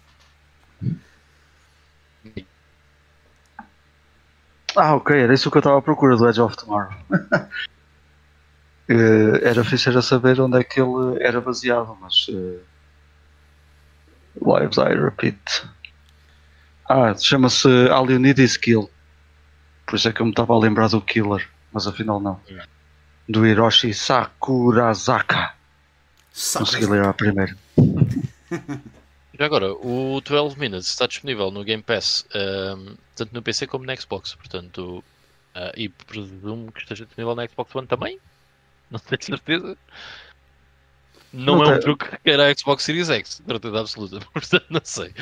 Ah, 4.76 4.96
ok, 4.96 5.18
era 5.18 5.34
isso 5.34 5.50
que 5.50 5.58
eu 5.58 5.60
estava 5.60 5.80
à 5.80 5.82
procura 5.82 6.16
do 6.16 6.30
Edge 6.30 6.40
of 6.40 6.56
Tomorrow. 6.56 6.94
Uh, 8.88 9.36
era 9.42 9.64
fixe 9.64 9.90
era 9.90 10.04
saber 10.04 10.40
onde 10.40 10.60
é 10.60 10.64
que 10.64 10.80
ele 10.80 11.18
era 11.20 11.42
baseado, 11.42 11.98
mas 12.00 12.28
uh, 12.28 12.60
Lives 14.40 14.78
I 14.78 14.94
Repeat. 14.94 15.68
Ah, 16.88 17.16
chama-se 17.16 17.68
Is 18.38 18.56
Kill. 18.56 18.90
Por 19.88 19.96
isso 19.96 20.10
é 20.10 20.14
que 20.14 20.22
eu 20.22 20.26
me 20.26 20.32
estava 20.32 20.54
a 20.54 20.60
lembrar 20.60 20.90
do 20.90 21.02
Killer, 21.02 21.50
mas 21.72 21.88
afinal 21.88 22.20
não. 22.20 22.40
do 23.28 23.48
Hiroshi 23.48 23.94
Sakurazaka. 23.94 25.54
Consegui 26.54 26.86
ler 26.86 27.04
a 27.04 27.14
primeira. 27.14 27.58
Já 29.40 29.46
agora, 29.46 29.72
o 29.72 30.20
12 30.20 30.58
Minutes 30.58 30.90
está 30.90 31.06
disponível 31.06 31.52
no 31.52 31.64
Game 31.64 31.84
Pass, 31.84 32.26
um, 32.34 32.96
tanto 33.16 33.34
no 33.36 33.42
PC 33.44 33.68
como 33.68 33.86
no 33.86 33.96
Xbox, 33.96 34.34
portanto, 34.34 35.04
uh, 35.56 35.72
e 35.76 35.90
presumo 35.90 36.72
que 36.72 36.82
esteja 36.82 37.06
disponível 37.06 37.36
no 37.36 37.48
Xbox 37.48 37.76
One 37.76 37.88
também. 37.88 38.20
Não 38.90 39.00
tenho 39.00 39.24
certeza. 39.24 39.78
Não, 41.32 41.58
não 41.58 41.66
é 41.66 41.76
um 41.76 41.80
truque 41.80 42.10
que 42.10 42.18
queira 42.18 42.50
a 42.50 42.56
Xbox 42.56 42.84
Series 42.84 43.10
X, 43.10 43.44
certeza 43.46 43.80
absoluta, 43.80 44.20
portanto, 44.34 44.66
não 44.70 44.82
sei. 44.84 45.14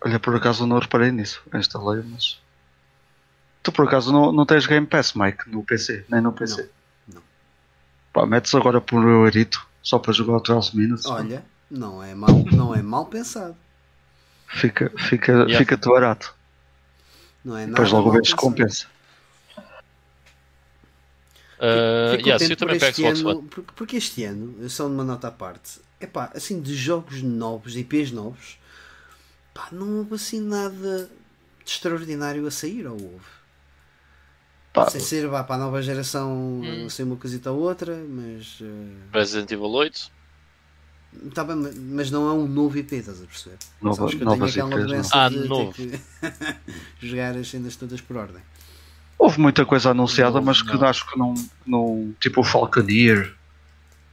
Olha, 0.00 0.18
por 0.18 0.34
acaso 0.34 0.66
não 0.66 0.78
reparei 0.78 1.12
nisso, 1.12 1.42
instalei, 1.54 2.02
mas. 2.02 2.40
Tu 3.62 3.70
por 3.70 3.86
acaso 3.86 4.12
não, 4.12 4.32
não 4.32 4.44
tens 4.44 4.66
Game 4.66 4.86
Pass, 4.86 5.12
Mike, 5.14 5.48
no 5.48 5.62
PC, 5.62 6.04
nem 6.08 6.20
no 6.20 6.32
PC. 6.32 6.68
Não. 7.06 7.16
não. 7.16 7.22
Pá, 8.12 8.26
metes 8.26 8.52
agora 8.56 8.80
por 8.80 9.04
um 9.04 9.24
eurito 9.24 9.64
só 9.82 10.00
para 10.00 10.12
jogar 10.12 10.38
o 10.38 10.40
12 10.40 10.76
Minutes. 10.76 11.06
Olha. 11.06 11.44
Não 11.70 12.02
é 12.02 12.14
mal, 12.14 12.44
não 12.52 12.74
é 12.74 12.82
mal 12.82 13.06
pensado. 13.06 13.56
Fica, 14.48 14.92
fica, 14.96 15.32
yeah. 15.32 15.58
fica 15.58 15.76
te 15.76 15.88
barato. 15.88 16.34
Não 17.44 17.56
é 17.56 17.66
Depois 17.66 17.90
logo 17.90 18.10
vês 18.12 18.28
se 18.28 18.36
compensa. 18.36 18.86
Uh, 21.58 22.20
yeah, 22.20 22.44
eu 22.44 22.56
também 22.56 22.78
pego 22.78 22.96
Xbox 22.96 23.20
ano, 23.20 23.42
porque, 23.44 23.72
porque 23.74 23.96
este 23.96 24.24
ano, 24.24 24.68
só 24.68 24.88
numa 24.88 25.02
nota 25.02 25.28
à 25.28 25.30
parte, 25.30 25.80
é 25.98 26.06
pá, 26.06 26.30
assim, 26.34 26.60
de 26.60 26.74
jogos 26.74 27.22
novos, 27.22 27.72
de 27.72 27.80
IPs 27.80 28.12
novos, 28.12 28.58
pá, 29.54 29.68
não 29.72 29.98
houve 29.98 30.16
assim 30.16 30.40
nada 30.40 31.10
de 31.64 31.70
extraordinário 31.72 32.46
a 32.46 32.50
sair, 32.50 32.86
ou 32.86 32.92
houve? 32.92 33.36
Pá, 34.72 34.90
Sem 34.90 35.00
ser 35.00 35.30
pá, 35.30 35.42
para 35.42 35.54
a 35.54 35.58
nova 35.58 35.80
geração, 35.80 36.60
hum. 36.62 36.90
sei 36.90 37.06
uma 37.06 37.16
coisita 37.16 37.50
ou 37.50 37.60
outra, 37.60 37.96
mas. 38.06 38.60
Uh... 38.60 38.92
Resident 39.12 39.50
Evil 39.50 39.70
8 39.70 40.15
Tá 41.34 41.44
bem, 41.44 41.56
mas 41.56 42.10
não 42.10 42.28
é 42.28 42.32
um 42.32 42.46
novo 42.46 42.76
IP, 42.76 42.96
estás 42.96 43.22
a 43.22 43.26
perceber? 43.26 43.56
Nova, 43.80 43.96
Sabes 43.96 44.14
que 44.14 44.22
eu 44.22 44.30
tenho 44.30 44.44
aquela 44.44 44.86
doença 44.86 45.10
ah, 45.14 45.28
de 45.28 45.48
novo. 45.48 45.72
ter 45.72 45.98
que 47.00 47.06
jogar 47.06 47.36
as 47.36 47.48
cenas 47.48 47.76
todas 47.76 48.00
por 48.00 48.16
ordem. 48.16 48.42
Houve 49.18 49.40
muita 49.40 49.64
coisa 49.64 49.90
anunciada, 49.90 50.34
novo, 50.34 50.46
mas 50.46 50.60
que 50.60 50.76
não. 50.76 50.86
acho 50.86 51.10
que 51.10 51.18
não, 51.18 51.34
não. 51.66 52.14
Tipo 52.20 52.42
o 52.42 52.44
Falconeer, 52.44 53.34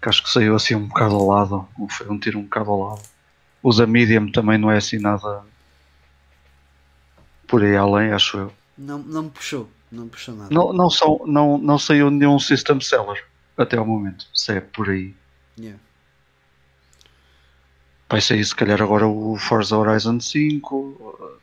que 0.01 0.09
acho 0.09 0.23
que 0.23 0.29
saiu 0.29 0.55
assim 0.55 0.75
um 0.75 0.87
bocado 0.87 1.15
ao 1.15 1.27
lado. 1.27 1.67
Foi 1.89 2.09
um 2.09 2.17
tiro 2.17 2.39
um 2.39 2.43
bocado 2.43 2.71
ao 2.71 2.79
lado. 2.79 3.01
Os 3.61 3.79
Medium 3.79 4.31
também 4.31 4.57
não 4.57 4.71
é 4.71 4.77
assim 4.77 4.97
nada 4.97 5.43
por 7.47 7.63
aí 7.63 7.75
além, 7.75 8.11
acho 8.11 8.37
eu. 8.37 8.53
Não, 8.77 8.97
não 8.97 9.23
me 9.23 9.29
puxou, 9.29 9.69
não 9.91 10.05
me 10.05 10.09
puxou 10.09 10.35
nada. 10.35 10.53
Não, 10.53 10.73
não, 10.73 10.89
são, 10.89 11.21
não, 11.25 11.57
não 11.57 11.77
saiu 11.77 12.09
nenhum 12.09 12.39
system 12.39 12.81
seller 12.81 13.23
até 13.55 13.77
ao 13.77 13.85
momento, 13.85 14.25
se 14.33 14.53
é 14.53 14.59
por 14.59 14.89
aí. 14.89 15.15
Yeah. 15.57 15.79
Vai 18.13 18.21
sair 18.21 18.45
se 18.45 18.53
calhar 18.53 18.79
agora 18.79 19.07
o 19.07 19.35
Forza 19.39 19.75
Horizon 19.75 20.19
5. 20.19 21.39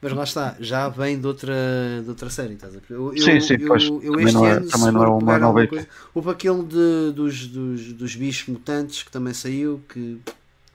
Mas 0.00 0.12
lá 0.12 0.22
está, 0.22 0.56
já 0.60 0.88
vem 0.88 1.20
de 1.20 1.26
outra, 1.26 1.52
de 2.00 2.08
outra 2.08 2.30
série, 2.30 2.54
estás 2.54 2.76
a 2.76 2.78
ver? 2.78 2.84
Eu, 2.88 3.12
sim, 3.18 3.40
sim, 3.40 3.54
eu, 3.58 3.66
pois. 3.66 3.82
Eu, 3.82 4.00
também, 4.00 4.32
não 4.32 4.46
é, 4.46 4.60
também 4.60 4.92
não 4.92 5.02
é 5.02 5.08
uma 5.08 5.38
nova 5.40 5.66
coisa, 5.66 5.88
Houve 6.14 6.30
aquele 6.30 6.62
de, 6.62 7.12
dos, 7.12 7.48
dos, 7.48 7.92
dos 7.92 8.14
bichos 8.14 8.46
mutantes 8.46 9.02
que 9.02 9.10
também 9.10 9.34
saiu. 9.34 9.82
Que 9.88 10.20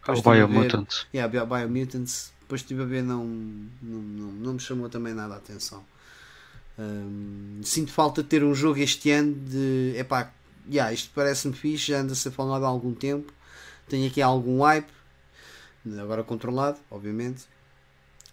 o 0.05 0.22
Biomutants. 0.22 1.07
Yeah, 1.15 1.45
Biomutants. 1.45 2.34
Depois 2.41 2.59
estive 2.59 2.82
a 2.82 2.86
ver, 2.86 3.03
não, 3.03 3.24
não, 3.24 4.01
não, 4.01 4.32
não 4.34 4.53
me 4.55 4.59
chamou 4.59 4.89
também 4.89 5.13
nada 5.13 5.36
a 5.36 5.38
atenção. 5.38 5.82
Sinto 7.63 7.93
falta 7.93 8.22
de 8.22 8.28
ter 8.28 8.43
um 8.43 8.53
jogo 8.53 8.80
este 8.80 9.11
ano 9.11 9.34
de. 9.34 9.93
Epá, 9.95 10.30
yeah, 10.70 10.91
isto 10.91 11.09
parece-me 11.15 11.53
fixe, 11.53 11.93
já 11.93 12.01
anda 12.01 12.11
a 12.11 12.15
ser 12.18 12.32
falado 12.32 12.65
há 12.65 12.68
algum 12.68 12.93
tempo 12.93 13.37
tem 13.88 14.06
aqui 14.06 14.22
algum 14.22 14.62
hype, 14.62 14.92
agora 16.00 16.24
controlado, 16.24 16.78
obviamente. 16.90 17.46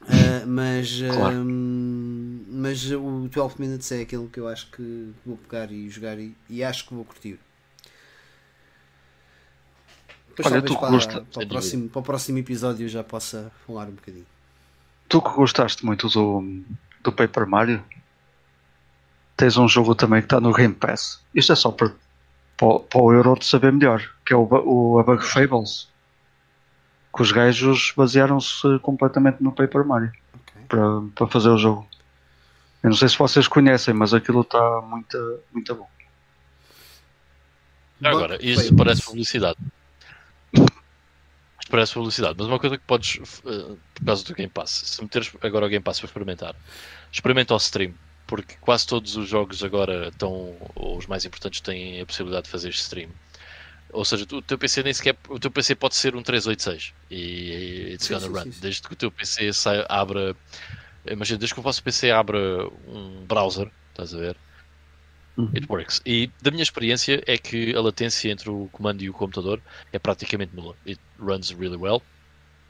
Uh, 0.02 0.46
mas, 0.46 1.00
claro. 1.00 1.36
uh, 1.36 2.44
mas 2.48 2.90
o 2.90 3.28
12 3.28 3.54
Minutes 3.58 3.90
é 3.92 4.02
aquele 4.02 4.28
que 4.28 4.38
eu 4.38 4.48
acho 4.48 4.70
que 4.70 5.12
vou 5.24 5.36
pegar 5.38 5.70
e 5.70 5.88
jogar 5.88 6.18
e, 6.18 6.36
e 6.50 6.62
acho 6.62 6.86
que 6.86 6.94
vou 6.94 7.04
curtir. 7.04 7.38
Depois 10.36 10.52
Olha, 10.52 10.62
tu 10.62 10.76
para, 10.76 10.90
gosta... 10.90 11.20
para, 11.22 11.44
o 11.44 11.48
próximo, 11.48 11.88
para 11.88 12.00
o 12.00 12.02
próximo 12.02 12.38
episódio 12.38 12.88
já 12.88 13.04
possa 13.04 13.52
falar 13.66 13.86
um 13.86 13.92
bocadinho. 13.92 14.26
Tu 15.08 15.22
que 15.22 15.30
gostaste 15.30 15.86
muito 15.86 16.08
do, 16.08 16.64
do 17.02 17.12
Paper 17.12 17.46
Mario, 17.46 17.82
tens 19.36 19.56
um 19.56 19.68
jogo 19.68 19.94
também 19.94 20.20
que 20.20 20.26
está 20.26 20.40
no 20.40 20.52
Game 20.52 20.74
Pass. 20.74 21.20
Isto 21.34 21.52
é 21.52 21.56
só 21.56 21.70
para 21.70 21.92
para, 22.56 22.80
para 22.80 23.00
o 23.00 23.12
Euro 23.12 23.38
de 23.38 23.44
saber 23.44 23.72
melhor, 23.72 24.02
que 24.24 24.32
é 24.32 24.36
o, 24.36 24.48
o 24.48 24.98
a 24.98 25.02
Bug 25.02 25.24
Fables. 25.24 25.88
Que 27.14 27.22
os 27.22 27.30
gajos 27.30 27.92
basearam-se 27.96 28.78
completamente 28.80 29.40
no 29.40 29.52
Paper 29.52 29.84
Mario 29.84 30.12
okay. 30.34 30.62
para, 30.68 31.00
para 31.14 31.26
fazer 31.28 31.48
o 31.48 31.58
jogo. 31.58 31.86
Eu 32.82 32.90
não 32.90 32.96
sei 32.96 33.08
se 33.08 33.16
vocês 33.16 33.46
conhecem, 33.46 33.94
mas 33.94 34.12
aquilo 34.12 34.42
está 34.42 34.80
muito, 34.82 35.40
muito 35.52 35.74
bom. 35.74 35.88
Agora, 38.02 38.36
isso 38.44 38.74
parece 38.74 39.02
publicidade. 39.02 39.58
Parece 41.70 41.94
publicidade, 41.94 42.34
mas 42.36 42.46
uma 42.46 42.58
coisa 42.58 42.76
que 42.76 42.84
podes, 42.84 43.16
uh, 43.44 43.78
por 43.94 44.04
causa 44.04 44.24
do 44.24 44.34
Game 44.34 44.50
Pass, 44.50 44.70
se 44.70 45.02
meteres 45.02 45.32
agora 45.40 45.66
o 45.66 45.68
Game 45.68 45.82
Pass 45.82 45.98
para 45.98 46.06
experimentar, 46.06 46.54
experimenta 47.10 47.54
o 47.54 47.56
stream 47.56 47.94
porque 48.26 48.54
quase 48.60 48.86
todos 48.86 49.16
os 49.16 49.28
jogos 49.28 49.62
agora 49.62 50.08
estão, 50.08 50.56
ou 50.74 50.96
os 50.96 51.06
mais 51.06 51.24
importantes, 51.24 51.60
têm 51.60 52.00
a 52.00 52.06
possibilidade 52.06 52.44
de 52.44 52.50
fazer 52.50 52.70
stream. 52.70 53.10
Ou 53.92 54.04
seja, 54.04 54.26
o 54.32 54.42
teu 54.42 54.58
PC 54.58 54.82
nem 54.82 54.92
sequer. 54.92 55.16
O 55.28 55.38
teu 55.38 55.50
PC 55.50 55.74
pode 55.76 55.94
ser 55.94 56.16
um 56.16 56.22
386 56.22 56.92
e 57.10 57.92
it's 57.92 58.08
gonna 58.08 58.26
run. 58.26 58.50
Desde 58.60 58.82
que 58.82 58.92
o 58.92 58.96
teu 58.96 59.10
PC 59.10 59.52
sai, 59.52 59.84
abra. 59.88 60.34
Imagina, 61.06 61.38
desde 61.38 61.54
que 61.54 61.60
o 61.60 61.62
vosso 61.62 61.82
PC 61.82 62.10
abra 62.10 62.38
um 62.88 63.24
browser, 63.24 63.70
estás 63.90 64.12
a 64.14 64.18
ver? 64.18 64.36
Uhum. 65.36 65.50
It 65.54 65.66
works. 65.68 66.00
E 66.04 66.30
da 66.42 66.50
minha 66.50 66.62
experiência 66.62 67.22
é 67.26 67.38
que 67.38 67.74
a 67.74 67.80
latência 67.80 68.30
entre 68.30 68.50
o 68.50 68.68
comando 68.72 69.02
e 69.02 69.10
o 69.10 69.12
computador 69.12 69.60
é 69.92 69.98
praticamente 69.98 70.54
nula. 70.56 70.74
It 70.86 71.00
runs 71.18 71.50
really 71.50 71.76
well. 71.76 72.02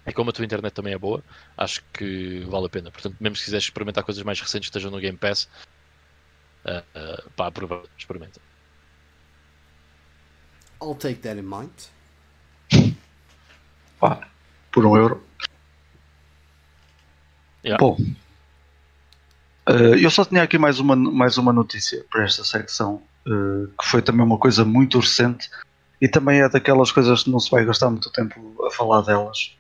E 0.07 0.13
como 0.13 0.31
a 0.31 0.33
tua 0.33 0.45
internet 0.45 0.73
também 0.73 0.93
é 0.93 0.99
boa, 0.99 1.23
acho 1.57 1.83
que 1.93 2.41
vale 2.49 2.67
a 2.67 2.69
pena. 2.69 2.91
Portanto, 2.91 3.17
mesmo 3.19 3.37
se 3.37 3.45
quiseres 3.45 3.65
experimentar 3.65 4.05
coisas 4.05 4.23
mais 4.23 4.41
recentes 4.41 4.69
que 4.69 4.77
estejam 4.77 4.91
no 4.91 5.01
Game 5.01 5.17
Pass, 5.17 5.49
uh, 6.65 6.79
uh, 6.99 7.31
pá, 7.31 7.47
aproveita, 7.47 7.89
experimenta. 7.97 8.41
I'll 10.83 10.95
take 10.95 11.21
that 11.23 11.39
in 11.39 11.43
mind. 11.43 11.73
Pá, 13.99 14.29
por 14.71 14.85
um 14.85 14.97
euro. 14.97 15.25
Yeah. 17.65 17.79
Bom, 17.79 17.97
uh, 19.69 19.95
eu 19.99 20.11
só 20.11 20.25
tinha 20.25 20.43
aqui 20.43 20.59
mais 20.59 20.79
uma, 20.79 20.95
mais 20.95 21.39
uma 21.39 21.53
notícia 21.53 22.05
para 22.11 22.25
esta 22.25 22.45
secção, 22.45 23.03
uh, 23.27 23.69
que 23.69 23.87
foi 23.87 24.03
também 24.03 24.27
uma 24.27 24.37
coisa 24.37 24.65
muito 24.67 24.99
recente 24.99 25.49
e 25.99 26.09
também 26.09 26.43
é 26.43 26.49
daquelas 26.49 26.93
coisas 26.93 27.23
que 27.23 27.31
não 27.31 27.41
se 27.41 27.51
vai 27.51 27.65
gastar 27.65 27.89
muito 27.89 28.11
tempo 28.11 28.67
a 28.67 28.71
falar 28.71 29.01
delas 29.01 29.57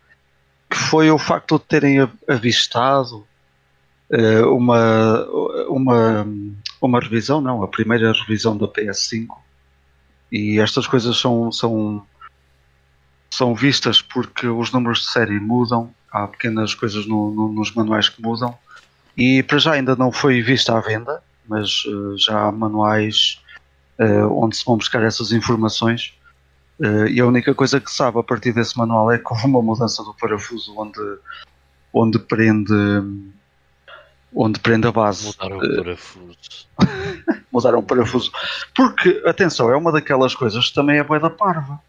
que 0.75 0.81
foi 0.81 1.09
o 1.09 1.18
facto 1.18 1.57
de 1.57 1.64
terem 1.66 2.01
avistado 2.29 3.25
uh, 4.11 4.53
uma, 4.53 5.25
uma, 5.68 6.27
uma 6.83 6.99
revisão, 6.99 7.41
não, 7.41 7.62
a 7.62 7.68
primeira 7.68 8.12
revisão 8.12 8.57
da 8.57 8.66
PS5. 8.66 9.29
E 10.33 10.59
estas 10.59 10.89
coisas 10.89 11.16
são, 11.16 11.53
são, 11.53 12.05
são 13.31 13.55
vistas 13.55 14.03
porque 14.03 14.49
os 14.49 14.72
números 14.72 15.03
de 15.03 15.12
série 15.12 15.39
mudam, 15.39 15.95
há 16.11 16.27
pequenas 16.27 16.75
coisas 16.75 17.07
no, 17.07 17.33
no, 17.33 17.53
nos 17.53 17.72
manuais 17.72 18.09
que 18.09 18.20
mudam. 18.20 18.59
E 19.16 19.45
para 19.45 19.59
já 19.59 19.75
ainda 19.75 19.95
não 19.95 20.11
foi 20.11 20.43
vista 20.43 20.77
à 20.77 20.81
venda, 20.81 21.22
mas 21.49 21.85
uh, 21.85 22.18
já 22.18 22.49
há 22.49 22.51
manuais 22.51 23.41
uh, 24.01 24.27
onde 24.43 24.57
se 24.57 24.64
vão 24.64 24.77
buscar 24.77 25.05
essas 25.05 25.31
informações 25.31 26.14
Uh, 26.79 27.07
e 27.07 27.20
a 27.20 27.27
única 27.27 27.55
coisa 27.55 27.81
que 27.81 27.91
sabe 27.91 28.18
a 28.18 28.22
partir 28.22 28.53
desse 28.53 28.77
manual 28.77 29.11
é 29.12 29.18
que 29.18 29.33
houve 29.33 29.47
uma 29.47 29.62
mudança 29.62 30.03
do 30.03 30.12
parafuso 30.14 30.75
onde, 30.77 31.18
onde 31.93 32.18
prende 32.18 32.75
onde 34.35 34.59
prende 34.59 34.89
a 34.89 34.93
base. 34.93 35.27
Mudaram 35.27 35.59
o 35.59 35.64
eh, 35.64 35.77
parafuso. 35.77 36.66
Mudaram 37.53 37.79
o 37.79 37.83
parafuso. 37.83 38.33
Porque, 38.75 39.22
atenção, 39.25 39.70
é 39.70 39.77
uma 39.77 39.93
daquelas 39.93 40.35
coisas 40.35 40.68
que 40.68 40.75
também 40.75 40.99
é 40.99 41.05
boa 41.05 41.20
da 41.20 41.31
parva. 41.31 41.81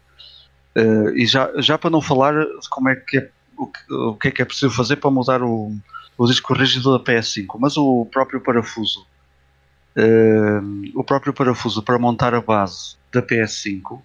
Uh, 0.76 1.10
e 1.16 1.26
já, 1.26 1.50
já 1.56 1.76
para 1.76 1.90
não 1.90 2.00
falar 2.00 2.34
de 2.34 2.68
como 2.68 2.88
é 2.88 2.96
que 2.96 3.18
é, 3.18 3.30
o, 3.56 3.66
que, 3.66 3.92
o 3.92 4.14
que 4.14 4.28
é 4.28 4.30
que 4.30 4.42
é 4.42 4.44
preciso 4.44 4.70
fazer 4.70 4.96
para 4.96 5.10
mudar 5.10 5.42
o, 5.42 5.74
o 6.16 6.26
disco 6.26 6.54
rígido 6.54 6.96
da 6.96 7.02
PS5, 7.02 7.56
mas 7.58 7.76
o 7.76 8.06
próprio 8.06 8.40
parafuso. 8.40 9.06
Uh, 9.96 10.92
o 10.94 11.02
próprio 11.02 11.32
parafuso 11.32 11.82
para 11.82 11.98
montar 11.98 12.34
a 12.34 12.40
base 12.40 12.96
da 13.10 13.22
PS5 13.22 14.02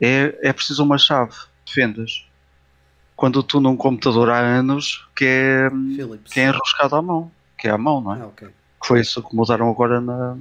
é, 0.00 0.38
é 0.42 0.52
preciso 0.52 0.82
uma 0.82 0.98
chave 0.98 1.34
de 1.64 1.72
fendas. 1.72 2.26
Quando 3.14 3.42
tu 3.42 3.60
num 3.60 3.76
computador 3.76 4.30
há 4.30 4.38
anos 4.38 5.06
que 5.16 5.24
é, 5.24 5.70
que 6.24 6.40
é 6.40 6.44
enroscado 6.44 6.96
à 6.96 7.02
mão, 7.02 7.30
que 7.58 7.66
é 7.66 7.70
à 7.70 7.78
mão, 7.78 8.00
não 8.00 8.14
é? 8.14 8.20
Ah, 8.20 8.26
okay. 8.26 8.48
Que 8.48 8.86
foi 8.86 9.00
isso 9.00 9.22
que 9.22 9.34
mudaram 9.34 9.70
agora 9.70 10.00
na, 10.00 10.36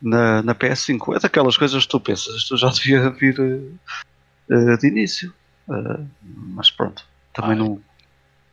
na, 0.00 0.42
na 0.42 0.54
PS5. 0.54 1.16
É 1.16 1.20
daquelas 1.20 1.56
coisas 1.56 1.84
que 1.84 1.90
tu 1.90 1.98
pensas, 1.98 2.34
isto 2.36 2.56
já 2.56 2.68
devia 2.72 3.10
vir 3.10 3.40
uh, 3.40 4.78
de 4.78 4.86
início. 4.86 5.32
Uh, 5.66 6.06
mas 6.54 6.70
pronto, 6.70 7.06
também 7.32 7.56
não. 7.56 7.80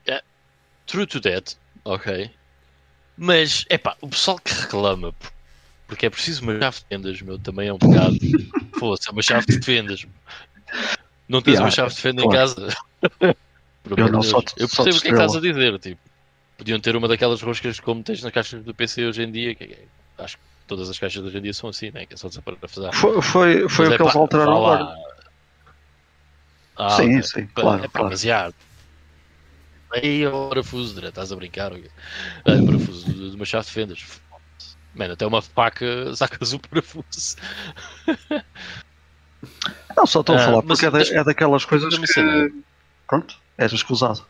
É, 0.05 0.22
true 0.86 1.05
to 1.05 1.20
that, 1.22 1.57
ok. 1.84 2.32
Mas, 3.18 3.66
é 3.70 3.78
pá, 3.78 3.95
o 4.01 4.09
pessoal 4.09 4.38
que 4.39 4.53
reclama 4.53 5.13
porque 5.88 6.05
é 6.05 6.09
preciso 6.09 6.41
uma 6.41 6.59
chave 6.59 6.78
de 6.78 6.86
vendas, 6.89 7.22
meu, 7.22 7.38
também 7.38 7.68
é 7.68 7.74
um 7.74 7.78
pecado. 8.76 8.80
Fosse, 8.80 9.09
é 9.09 9.11
uma 9.11 9.21
chave 9.21 9.45
de 9.45 9.59
vendas. 9.59 10.05
Não 11.28 11.41
tens 11.41 11.53
yeah, 11.53 11.65
uma 11.65 11.71
chave 11.71 11.93
de 11.93 12.01
fenda 12.01 12.21
claro. 12.21 12.36
em 12.36 12.39
casa? 12.39 12.78
eu, 13.97 14.11
não 14.11 14.21
só, 14.21 14.39
eu 14.57 14.67
percebo 14.67 14.97
o 14.97 15.01
que 15.01 15.07
é 15.07 15.09
que 15.09 15.15
estás 15.15 15.36
a 15.36 15.39
dizer, 15.39 15.80
tipo. 15.80 16.01
Podiam 16.57 16.80
ter 16.80 16.95
uma 16.95 17.07
daquelas 17.07 17.41
roscas 17.41 17.80
como 17.80 18.01
tens 18.01 18.23
na 18.23 18.32
caixa 18.32 18.57
do 18.59 18.73
PC 18.73 19.05
hoje 19.05 19.23
em 19.23 19.32
dia, 19.32 19.53
que 19.53 19.63
é, 19.65 20.23
acho 20.23 20.38
que 20.38 20.43
todas 20.67 20.89
as 20.89 20.97
caixas 20.97 21.23
hoje 21.23 21.38
em 21.38 21.41
dia 21.41 21.53
são 21.53 21.69
assim, 21.69 21.91
né? 21.91 22.05
que 22.05 22.13
é 22.13 22.17
só 22.17 22.30
desaparafusar. 22.30 22.93
Foi, 22.93 23.21
foi, 23.21 23.67
foi 23.67 23.89
o 23.89 23.93
é 23.93 23.97
que 23.97 24.03
eles 24.03 24.15
alteraram 24.15 24.55
agora. 24.55 24.95
Ah, 26.78 26.89
sim, 26.91 27.21
sim, 27.21 27.47
claro. 27.47 27.80
É 27.80 27.88
para 27.88 27.89
claro. 27.89 28.09
basear. 28.09 28.53
Aí 29.91 30.26
o 30.28 30.49
parafuso, 30.49 31.05
estás 31.05 31.32
a 31.32 31.36
brincar? 31.36 31.71
É, 31.73 32.61
parafuso 32.65 33.13
de 33.13 33.36
uma 33.36 33.45
chave 33.45 33.65
de 33.65 33.71
fendas. 33.71 34.05
Mano, 34.96 35.14
até 35.14 35.26
uma 35.26 35.41
faca 35.41 35.86
sacas 36.16 36.54
o 36.54 36.60
parafuso. 36.60 37.36
Não, 39.96 40.06
só 40.06 40.22
estou 40.22 40.36
a 40.36 40.39
ah, 40.39 40.46
falar, 40.46 40.62
porque 40.64 40.86
é, 40.86 40.91
da, 40.91 41.02
é, 41.02 41.24
daquelas 41.24 41.66
coisas 41.66 41.98
que... 41.98 42.54
Pronto, 43.08 43.38
és 43.58 43.72
escusado. 43.72 44.26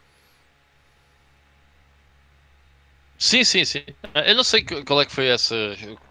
Sim, 3.18 3.44
sim, 3.44 3.64
sim. 3.64 3.84
Eu 4.14 4.36
não 4.36 4.44
sei 4.44 4.64
qual 4.64 5.02
é 5.02 5.06
que 5.06 5.14
foi 5.14 5.28
essa 5.28 5.56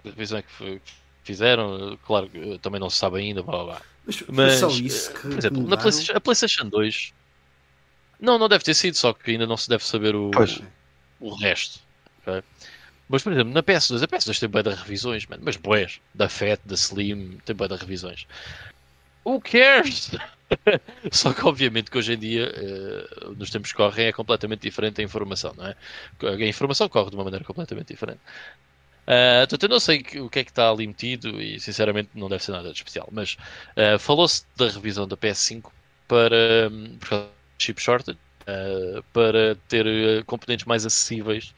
revisão 0.02 0.42
que 0.42 0.80
fizeram. 1.22 1.98
Claro, 2.06 2.30
também 2.62 2.80
não 2.80 2.88
se 2.88 2.96
sabe 2.96 3.18
ainda. 3.18 3.42
Blá, 3.42 3.62
blá. 3.62 3.82
Mas, 4.06 4.24
Mas 4.28 4.52
só 4.54 4.68
isso 4.68 5.12
que. 5.12 5.20
Por 5.20 5.38
exemplo, 5.38 5.68
na 5.68 5.76
PlayStation, 5.76 6.12
a 6.16 6.20
PlayStation 6.20 6.68
2. 6.68 7.12
Não, 8.20 8.38
não 8.38 8.48
deve 8.48 8.64
ter 8.64 8.74
sido, 8.74 8.96
só 8.96 9.12
que 9.12 9.32
ainda 9.32 9.46
não 9.46 9.56
se 9.56 9.68
deve 9.68 9.84
saber 9.84 10.14
o, 10.14 10.30
o 11.20 11.34
resto. 11.34 11.80
Okay? 12.22 12.42
Mas, 13.08 13.22
por 13.22 13.32
exemplo, 13.32 13.52
na 13.52 13.62
PS2, 13.62 14.02
a 14.02 14.08
PS2 14.08 14.40
tem 14.40 14.48
bem 14.48 14.62
de 14.62 14.70
revisões, 14.70 15.26
mano. 15.26 15.42
Mas, 15.44 15.56
boés, 15.56 16.00
da 16.14 16.28
FAT, 16.28 16.60
da 16.64 16.74
Slim, 16.74 17.38
tem 17.44 17.54
bem 17.54 17.68
de 17.68 17.76
revisões. 17.76 18.26
Who 19.24 19.40
cares? 19.40 20.10
Só 21.10 21.32
que 21.32 21.46
obviamente 21.46 21.90
que 21.90 21.98
hoje 21.98 22.14
em 22.14 22.18
dia, 22.18 22.52
uh, 23.26 23.34
nos 23.34 23.50
tempos 23.50 23.72
que 23.72 23.76
correm, 23.76 24.06
é 24.06 24.12
completamente 24.12 24.60
diferente 24.60 25.00
a 25.00 25.04
informação, 25.04 25.54
não 25.56 25.66
é? 25.66 25.76
A 26.22 26.46
informação 26.46 26.88
corre 26.88 27.10
de 27.10 27.16
uma 27.16 27.24
maneira 27.24 27.44
completamente 27.44 27.88
diferente. 27.88 28.20
Uh, 29.04 29.40
portanto, 29.40 29.62
eu 29.64 29.68
não 29.68 29.80
sei 29.80 30.00
o 30.16 30.30
que 30.30 30.38
é 30.38 30.44
que 30.44 30.50
está 30.50 30.70
ali 30.70 30.86
metido 30.86 31.40
e 31.40 31.60
sinceramente 31.60 32.10
não 32.14 32.28
deve 32.28 32.42
ser 32.42 32.52
nada 32.52 32.70
de 32.70 32.76
especial. 32.76 33.08
Mas 33.12 33.36
uh, 33.76 33.98
falou-se 33.98 34.44
da 34.56 34.68
revisão 34.68 35.06
da 35.06 35.16
PS5 35.16 35.70
para 36.08 36.70
um, 36.70 36.98
chip 37.58 37.80
shortage, 37.80 38.18
uh, 38.42 39.02
para 39.12 39.56
ter 39.68 40.24
componentes 40.24 40.66
mais 40.66 40.86
acessíveis 40.86 41.54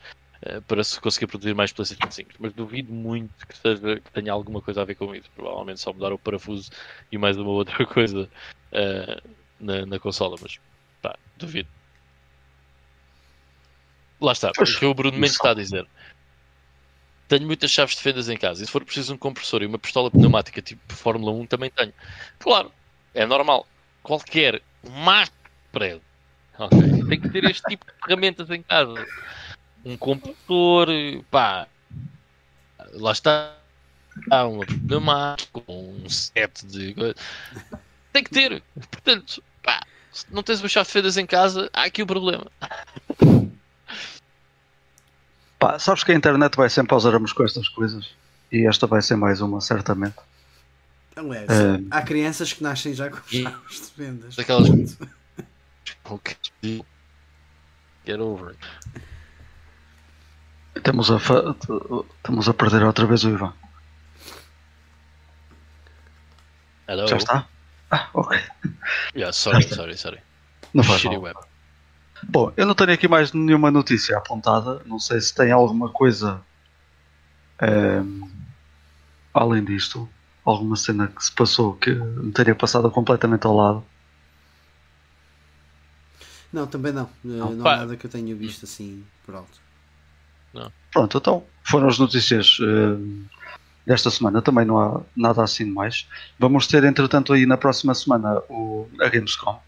para 0.66 0.82
se 0.84 1.00
conseguir 1.00 1.26
produzir 1.26 1.54
mais 1.54 1.72
PlayStation 1.72 2.10
5. 2.10 2.30
Mas 2.38 2.52
duvido 2.52 2.92
muito 2.92 3.46
que, 3.46 3.56
seja, 3.56 4.00
que 4.00 4.10
tenha 4.10 4.32
alguma 4.32 4.60
coisa 4.60 4.82
a 4.82 4.84
ver 4.84 4.94
com 4.94 5.14
isso. 5.14 5.30
Provavelmente 5.34 5.80
só 5.80 5.92
mudar 5.92 6.12
o 6.12 6.18
parafuso 6.18 6.70
e 7.10 7.18
mais 7.18 7.36
uma 7.36 7.50
outra 7.50 7.84
coisa 7.86 8.28
uh, 8.72 9.30
na, 9.60 9.86
na 9.86 9.98
consola. 9.98 10.36
Mas 10.40 10.58
pá, 11.02 11.16
duvido. 11.36 11.68
Lá 14.20 14.32
está, 14.32 14.50
o 14.50 14.64
que 14.64 14.84
o 14.86 14.94
Bruno 14.94 15.18
Mendes 15.18 15.32
está 15.32 15.50
a 15.50 15.54
dizer. 15.54 15.86
Tenho 17.28 17.46
muitas 17.46 17.70
chaves 17.70 17.96
de 17.96 18.02
fendas 18.02 18.28
em 18.28 18.36
casa. 18.36 18.62
E 18.62 18.66
se 18.66 18.72
for 18.72 18.84
preciso 18.84 19.12
um 19.12 19.18
compressor 19.18 19.62
e 19.62 19.66
uma 19.66 19.78
pistola 19.78 20.10
pneumática 20.10 20.62
tipo 20.62 20.80
Fórmula 20.94 21.32
1, 21.32 21.46
também 21.46 21.70
tenho. 21.70 21.92
Claro, 22.38 22.72
é 23.12 23.26
normal. 23.26 23.66
Qualquer 24.02 24.62
máquina 24.82 25.36
prédio 25.76 26.00
okay, 26.58 27.04
tem 27.04 27.20
que 27.20 27.28
ter 27.28 27.44
este 27.44 27.62
tipo 27.68 27.84
de 27.84 27.92
ferramentas 28.02 28.50
em 28.50 28.62
casa 28.62 29.06
um 29.86 29.96
computador, 29.96 30.88
pá, 31.30 31.68
lá 32.94 33.12
está, 33.12 33.54
há 34.28 34.44
um 34.44 34.58
pneumático, 34.58 35.62
um 35.68 36.08
set 36.08 36.66
de. 36.66 36.92
Tem 38.12 38.24
que 38.24 38.30
ter, 38.30 38.62
portanto, 38.74 39.40
pá, 39.62 39.80
se 40.12 40.26
não 40.30 40.42
tens 40.42 40.60
uma 40.60 40.68
chave 40.68 40.86
de 40.86 40.92
fendas 40.92 41.16
em 41.16 41.24
casa, 41.24 41.70
há 41.72 41.84
aqui 41.84 42.02
o 42.02 42.06
problema. 42.06 42.50
Pá, 45.56 45.78
sabes 45.78 46.02
que 46.02 46.10
a 46.10 46.16
internet 46.16 46.56
vai 46.56 46.68
sempre 46.68 46.92
aos 46.92 47.06
aramos 47.06 47.32
com 47.32 47.44
estas 47.44 47.68
coisas 47.68 48.10
e 48.50 48.66
esta 48.66 48.88
vai 48.88 49.00
ser 49.00 49.14
mais 49.14 49.40
uma, 49.40 49.60
certamente. 49.60 50.16
Aliás, 51.14 51.48
é... 51.48 51.80
há 51.92 52.02
crianças 52.02 52.52
que 52.52 52.62
nascem 52.62 52.92
já 52.92 53.08
com 53.08 53.18
chaves 53.18 53.92
de 53.96 54.04
vendas. 54.04 54.34
Daquelas. 54.34 54.98
Get 58.04 58.20
over 58.20 58.50
it. 58.50 58.58
Estamos 60.76 61.10
a, 61.10 61.18
fa... 61.18 61.56
Estamos 62.16 62.48
a 62.48 62.54
perder 62.54 62.84
outra 62.84 63.06
vez 63.06 63.24
o 63.24 63.30
Ivan. 63.30 63.52
Hello. 66.88 67.08
Já 67.08 67.16
está? 67.16 67.48
Ah, 67.90 68.08
ok. 68.14 68.38
Yeah, 69.14 69.32
sorry, 69.32 69.62
sorry, 69.62 69.96
sorry. 69.96 70.20
Não 70.72 70.84
faz 70.84 71.02
mal. 71.04 71.20
Web. 71.20 71.38
Bom, 72.22 72.52
eu 72.56 72.66
não 72.66 72.74
tenho 72.74 72.92
aqui 72.92 73.08
mais 73.08 73.32
nenhuma 73.32 73.70
notícia 73.70 74.16
apontada. 74.16 74.82
Não 74.86 74.98
sei 74.98 75.20
se 75.20 75.34
tem 75.34 75.50
alguma 75.50 75.90
coisa 75.90 76.40
ehm, 77.60 78.22
além 79.34 79.64
disto. 79.64 80.08
Alguma 80.44 80.76
cena 80.76 81.08
que 81.08 81.24
se 81.24 81.32
passou 81.32 81.74
que 81.74 81.90
me 81.90 82.30
teria 82.30 82.54
passado 82.54 82.88
completamente 82.90 83.46
ao 83.46 83.56
lado. 83.56 83.84
Não, 86.52 86.66
também 86.68 86.92
não. 86.92 87.10
Não, 87.24 87.52
não 87.52 87.66
há 87.66 87.78
nada 87.78 87.96
que 87.96 88.06
eu 88.06 88.10
tenha 88.10 88.34
visto 88.34 88.64
assim 88.64 89.04
por 89.24 89.34
alto. 89.34 89.65
Não. 90.56 90.72
Pronto, 90.92 91.18
então 91.18 91.44
foram 91.62 91.88
as 91.88 91.98
notícias 91.98 92.58
uh, 92.60 93.24
desta 93.86 94.10
semana. 94.10 94.40
Também 94.40 94.64
não 94.64 94.78
há 94.78 95.00
nada 95.16 95.42
assim 95.42 95.64
mais. 95.64 96.08
Vamos 96.38 96.66
ter, 96.66 96.82
entretanto, 96.84 97.32
aí 97.32 97.44
na 97.46 97.56
próxima 97.56 97.94
semana 97.94 98.40
o, 98.48 98.88
a 99.00 99.08
Gamescom. 99.08 99.60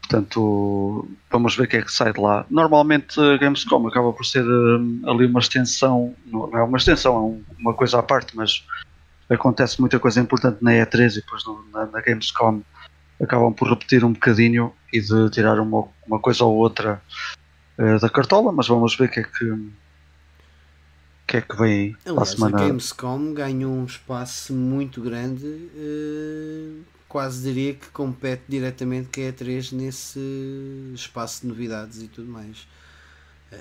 Portanto, 0.00 1.08
vamos 1.30 1.56
ver 1.56 1.64
o 1.64 1.68
que 1.68 1.76
é 1.76 1.82
que 1.82 1.92
sai 1.92 2.12
de 2.12 2.20
lá. 2.20 2.44
Normalmente 2.50 3.18
a 3.20 3.36
Gamescom 3.36 3.86
acaba 3.86 4.12
por 4.12 4.24
ser 4.24 4.44
uh, 4.44 5.10
ali 5.10 5.26
uma 5.26 5.40
extensão, 5.40 6.14
não 6.26 6.50
é 6.56 6.62
uma 6.62 6.76
extensão, 6.76 7.14
é 7.14 7.20
um, 7.20 7.44
uma 7.58 7.74
coisa 7.74 7.98
à 7.98 8.02
parte, 8.02 8.36
mas 8.36 8.64
acontece 9.30 9.80
muita 9.80 9.98
coisa 9.98 10.20
importante 10.20 10.58
na 10.60 10.72
E3 10.72 11.12
e 11.12 11.14
depois 11.16 11.44
no, 11.44 11.64
na, 11.72 11.86
na, 11.86 12.00
Gamescom 12.00 12.62
acabam 13.22 13.52
por 13.54 13.68
repetir 13.68 14.04
um 14.04 14.12
bocadinho 14.12 14.72
e 14.92 15.00
de 15.00 15.30
tirar 15.30 15.58
uma, 15.58 15.88
uma 16.06 16.18
coisa 16.18 16.44
ou 16.44 16.56
outra 16.56 17.00
uh, 17.78 17.98
da 17.98 18.10
cartola, 18.10 18.52
mas 18.52 18.68
vamos 18.68 18.96
ver 18.96 19.04
o 19.04 19.08
que 19.08 19.20
é 19.20 19.22
que, 19.22 19.72
que 21.32 21.38
é 21.38 21.40
que 21.40 21.56
vem 21.56 21.72
aí 21.72 21.96
Aliás, 22.04 22.28
a 22.28 22.32
semana? 22.32 22.62
A 22.62 22.66
Gamescom 22.66 23.32
ganhou 23.32 23.72
um 23.72 23.86
espaço 23.86 24.52
muito 24.52 25.00
grande, 25.00 25.46
uh, 25.46 26.84
quase 27.08 27.42
diria 27.42 27.72
que 27.72 27.88
compete 27.88 28.42
diretamente 28.46 29.08
com 29.08 29.26
a 29.26 29.32
E3 29.32 29.72
nesse 29.72 30.20
espaço 30.94 31.40
de 31.40 31.46
novidades 31.46 32.02
e 32.02 32.08
tudo 32.08 32.30
mais. 32.30 32.68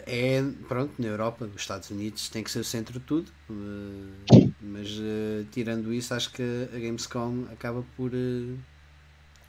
É, 0.06 0.44
pronto, 0.68 0.94
na 1.00 1.08
Europa, 1.08 1.46
os 1.46 1.62
Estados 1.62 1.90
Unidos 1.90 2.28
tem 2.28 2.44
que 2.44 2.52
ser 2.52 2.60
o 2.60 2.64
centro 2.64 3.00
de 3.00 3.06
tudo, 3.06 3.32
uh, 3.50 4.54
mas 4.62 4.90
uh, 4.98 5.46
tirando 5.52 5.94
isso, 5.94 6.14
acho 6.14 6.30
que 6.34 6.44
a 6.74 6.78
Gamescom 6.78 7.46
acaba 7.54 7.86
por 7.96 8.12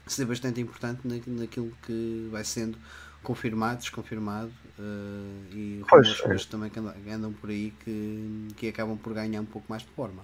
ser 0.07 0.25
bastante 0.25 0.61
importante 0.61 1.01
naquilo 1.05 1.73
que 1.85 2.29
vai 2.31 2.45
sendo 2.45 2.77
confirmado, 3.23 3.79
desconfirmado 3.79 4.51
uh, 4.77 5.45
e 5.51 5.81
rumores 5.89 6.45
é. 6.45 6.49
também 6.49 6.69
que 6.69 6.79
andam, 6.79 6.93
andam, 7.09 7.33
por 7.33 7.49
aí 7.49 7.73
que, 7.83 8.47
que 8.55 8.67
acabam 8.67 8.97
por 8.97 9.13
ganhar 9.13 9.41
um 9.41 9.45
pouco 9.45 9.65
mais 9.69 9.81
de 9.81 9.89
forma. 9.89 10.23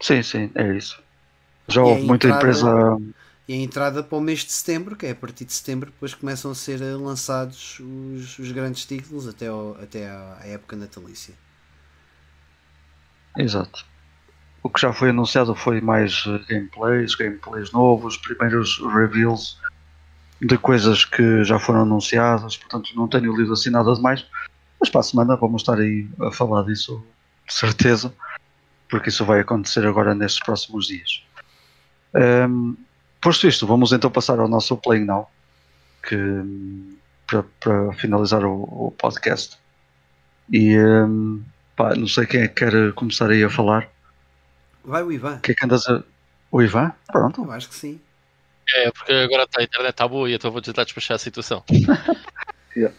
Sim, 0.00 0.22
sim, 0.22 0.50
é 0.54 0.76
isso. 0.76 1.02
Já 1.68 1.82
houve 1.82 2.02
muita 2.02 2.26
entrada, 2.26 2.44
empresa. 2.44 2.98
E 3.48 3.54
a 3.54 3.56
entrada 3.56 4.02
para 4.02 4.18
o 4.18 4.20
mês 4.20 4.40
de 4.40 4.52
setembro, 4.52 4.94
que 4.94 5.06
é 5.06 5.10
a 5.10 5.14
partir 5.14 5.44
de 5.44 5.52
setembro, 5.52 5.90
depois 5.90 6.14
começam 6.14 6.50
a 6.50 6.54
ser 6.54 6.80
lançados 6.96 7.80
os, 7.80 8.38
os 8.38 8.52
grandes 8.52 8.84
títulos 8.84 9.26
até, 9.26 9.48
ao, 9.48 9.76
até 9.80 10.08
à, 10.08 10.38
à 10.40 10.46
época 10.46 10.76
natalícia. 10.76 11.34
Exato. 13.36 13.84
O 14.62 14.70
que 14.70 14.80
já 14.80 14.92
foi 14.92 15.10
anunciado 15.10 15.54
foi 15.54 15.80
mais 15.80 16.24
eh, 16.26 16.38
gameplays, 16.48 17.14
gameplays 17.14 17.72
novos, 17.72 18.16
primeiros 18.16 18.78
reveals 18.94 19.58
de 20.42 20.58
coisas 20.58 21.04
que 21.04 21.44
já 21.44 21.58
foram 21.58 21.82
anunciadas, 21.82 22.56
portanto 22.56 22.90
não 22.96 23.06
tenho 23.06 23.34
lido 23.36 23.52
assim 23.52 23.70
nada 23.70 23.94
demais. 23.94 24.26
Mas 24.80 24.90
para 24.90 25.00
a 25.00 25.04
semana 25.04 25.36
vamos 25.36 25.62
estar 25.62 25.78
aí 25.78 26.08
a 26.20 26.32
falar 26.32 26.64
disso, 26.64 27.04
de 27.46 27.54
certeza, 27.54 28.12
porque 28.88 29.08
isso 29.08 29.24
vai 29.24 29.40
acontecer 29.40 29.86
agora 29.86 30.14
nestes 30.14 30.42
próximos 30.42 30.88
dias. 30.88 31.24
Um, 32.14 32.76
posto 33.20 33.46
isto, 33.46 33.66
vamos 33.66 33.92
então 33.92 34.10
passar 34.10 34.40
ao 34.40 34.48
nosso 34.48 34.76
Playing 34.76 35.04
Now, 35.04 35.30
que, 36.02 36.16
para, 37.28 37.44
para 37.60 37.92
finalizar 37.92 38.44
o, 38.44 38.62
o, 38.62 38.94
podcast. 38.98 39.56
E 40.50 40.76
um, 40.76 41.40
Pá, 41.76 41.94
não 41.94 42.06
sei 42.06 42.26
quem 42.26 42.42
é 42.42 42.48
que 42.48 42.64
quer 42.64 42.92
começar 42.94 43.30
aí 43.30 43.42
a 43.44 43.48
falar. 43.48 43.88
Vai 44.84 45.02
o 45.02 45.12
Ivan. 45.12 45.36
O 45.36 45.40
que 45.40 45.52
é 45.52 45.54
que 45.54 45.64
andas 45.64 45.86
a. 45.88 46.02
O 46.50 46.60
Ivan? 46.60 46.92
Pronto. 47.10 47.44
Eu 47.44 47.52
acho 47.52 47.68
que 47.68 47.74
sim. 47.74 48.00
É, 48.74 48.90
porque 48.90 49.12
agora 49.12 49.46
tá, 49.46 49.60
a 49.60 49.64
internet 49.64 49.90
está 49.90 50.06
boa 50.08 50.30
e 50.30 50.34
então 50.34 50.50
vou 50.50 50.62
tentar 50.62 50.84
despachar 50.84 51.14
a 51.16 51.18
situação. 51.18 51.64
Yeah. 52.74 52.96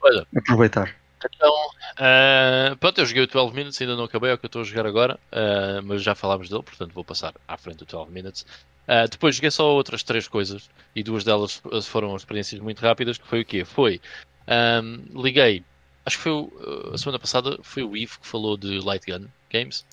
Olha, 0.00 0.24
Aproveitar. 0.36 0.94
então, 1.24 1.52
ah, 1.98 2.76
pronto, 2.78 3.00
eu 3.00 3.06
joguei 3.06 3.24
o 3.24 3.26
12 3.26 3.52
Minutes, 3.52 3.80
ainda 3.80 3.96
não 3.96 4.04
acabei, 4.04 4.30
é 4.30 4.34
o 4.34 4.38
que 4.38 4.44
eu 4.44 4.48
estou 4.48 4.62
a 4.62 4.64
jogar 4.64 4.86
agora, 4.86 5.18
ah, 5.32 5.80
mas 5.82 6.00
já 6.00 6.14
falámos 6.14 6.48
dele, 6.48 6.62
portanto 6.62 6.92
vou 6.94 7.04
passar 7.04 7.34
à 7.48 7.56
frente 7.58 7.78
do 7.78 7.86
12 7.86 8.12
Minutes. 8.12 8.46
Ah, 8.86 9.06
depois 9.08 9.34
joguei 9.34 9.50
só 9.50 9.68
outras 9.72 10.04
três 10.04 10.28
coisas 10.28 10.68
e 10.94 11.02
duas 11.02 11.24
delas 11.24 11.60
foram 11.86 12.14
experiências 12.14 12.60
muito 12.60 12.80
rápidas, 12.82 13.18
que 13.18 13.26
foi 13.26 13.40
o 13.40 13.44
quê? 13.44 13.64
Foi, 13.64 14.00
ahm, 14.46 15.02
liguei, 15.12 15.64
acho 16.06 16.16
que 16.18 16.22
foi 16.22 16.32
o- 16.32 16.90
a 16.94 16.96
semana 16.98 17.18
passada, 17.18 17.58
foi 17.64 17.82
o 17.82 17.96
Eve 17.96 18.16
que 18.20 18.28
falou 18.28 18.56
de 18.56 18.78
Light 18.78 19.04
Gun 19.10 19.26
Games 19.52 19.84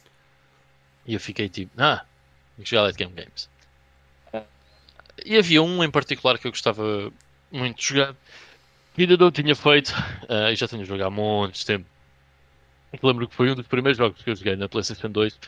e 1.07 1.15
eu 1.15 1.19
fiquei 1.19 1.49
tipo, 1.49 1.71
ah, 1.81 2.05
vou 2.55 2.63
jogar 2.67 2.83
Light 2.83 3.03
Gun 3.03 3.15
Games. 3.15 3.49
E 5.25 5.37
havia 5.37 5.61
um 5.61 5.83
em 5.83 5.91
particular 5.91 6.37
que 6.37 6.47
eu 6.47 6.51
gostava 6.51 7.11
muito 7.51 7.77
de 7.79 7.85
jogar, 7.85 8.15
que 8.95 9.01
ainda 9.01 9.17
não 9.17 9.31
tinha 9.31 9.55
feito, 9.55 9.93
ah, 10.29 10.51
e 10.51 10.55
já 10.55 10.67
tenho 10.67 10.85
jogado 10.85 11.07
há 11.07 11.11
montes 11.11 11.63
tempo. 11.63 11.85
Eu 12.93 12.99
lembro 13.07 13.27
que 13.27 13.35
foi 13.35 13.49
um 13.51 13.55
dos 13.55 13.67
primeiros 13.67 13.97
jogos 13.97 14.21
que 14.21 14.29
eu 14.29 14.35
joguei 14.35 14.55
na 14.55 14.67
PlayStation 14.67 15.09
2, 15.09 15.39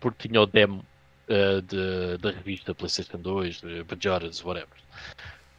porque 0.00 0.28
tinha 0.28 0.40
o 0.40 0.46
demo 0.46 0.84
ah, 1.28 1.60
de- 1.62 2.18
da 2.18 2.30
revista 2.30 2.74
PlayStation 2.74 3.18
2, 3.18 3.60
de 3.60 3.82
Bajoras, 3.84 4.44
whatever. 4.44 4.68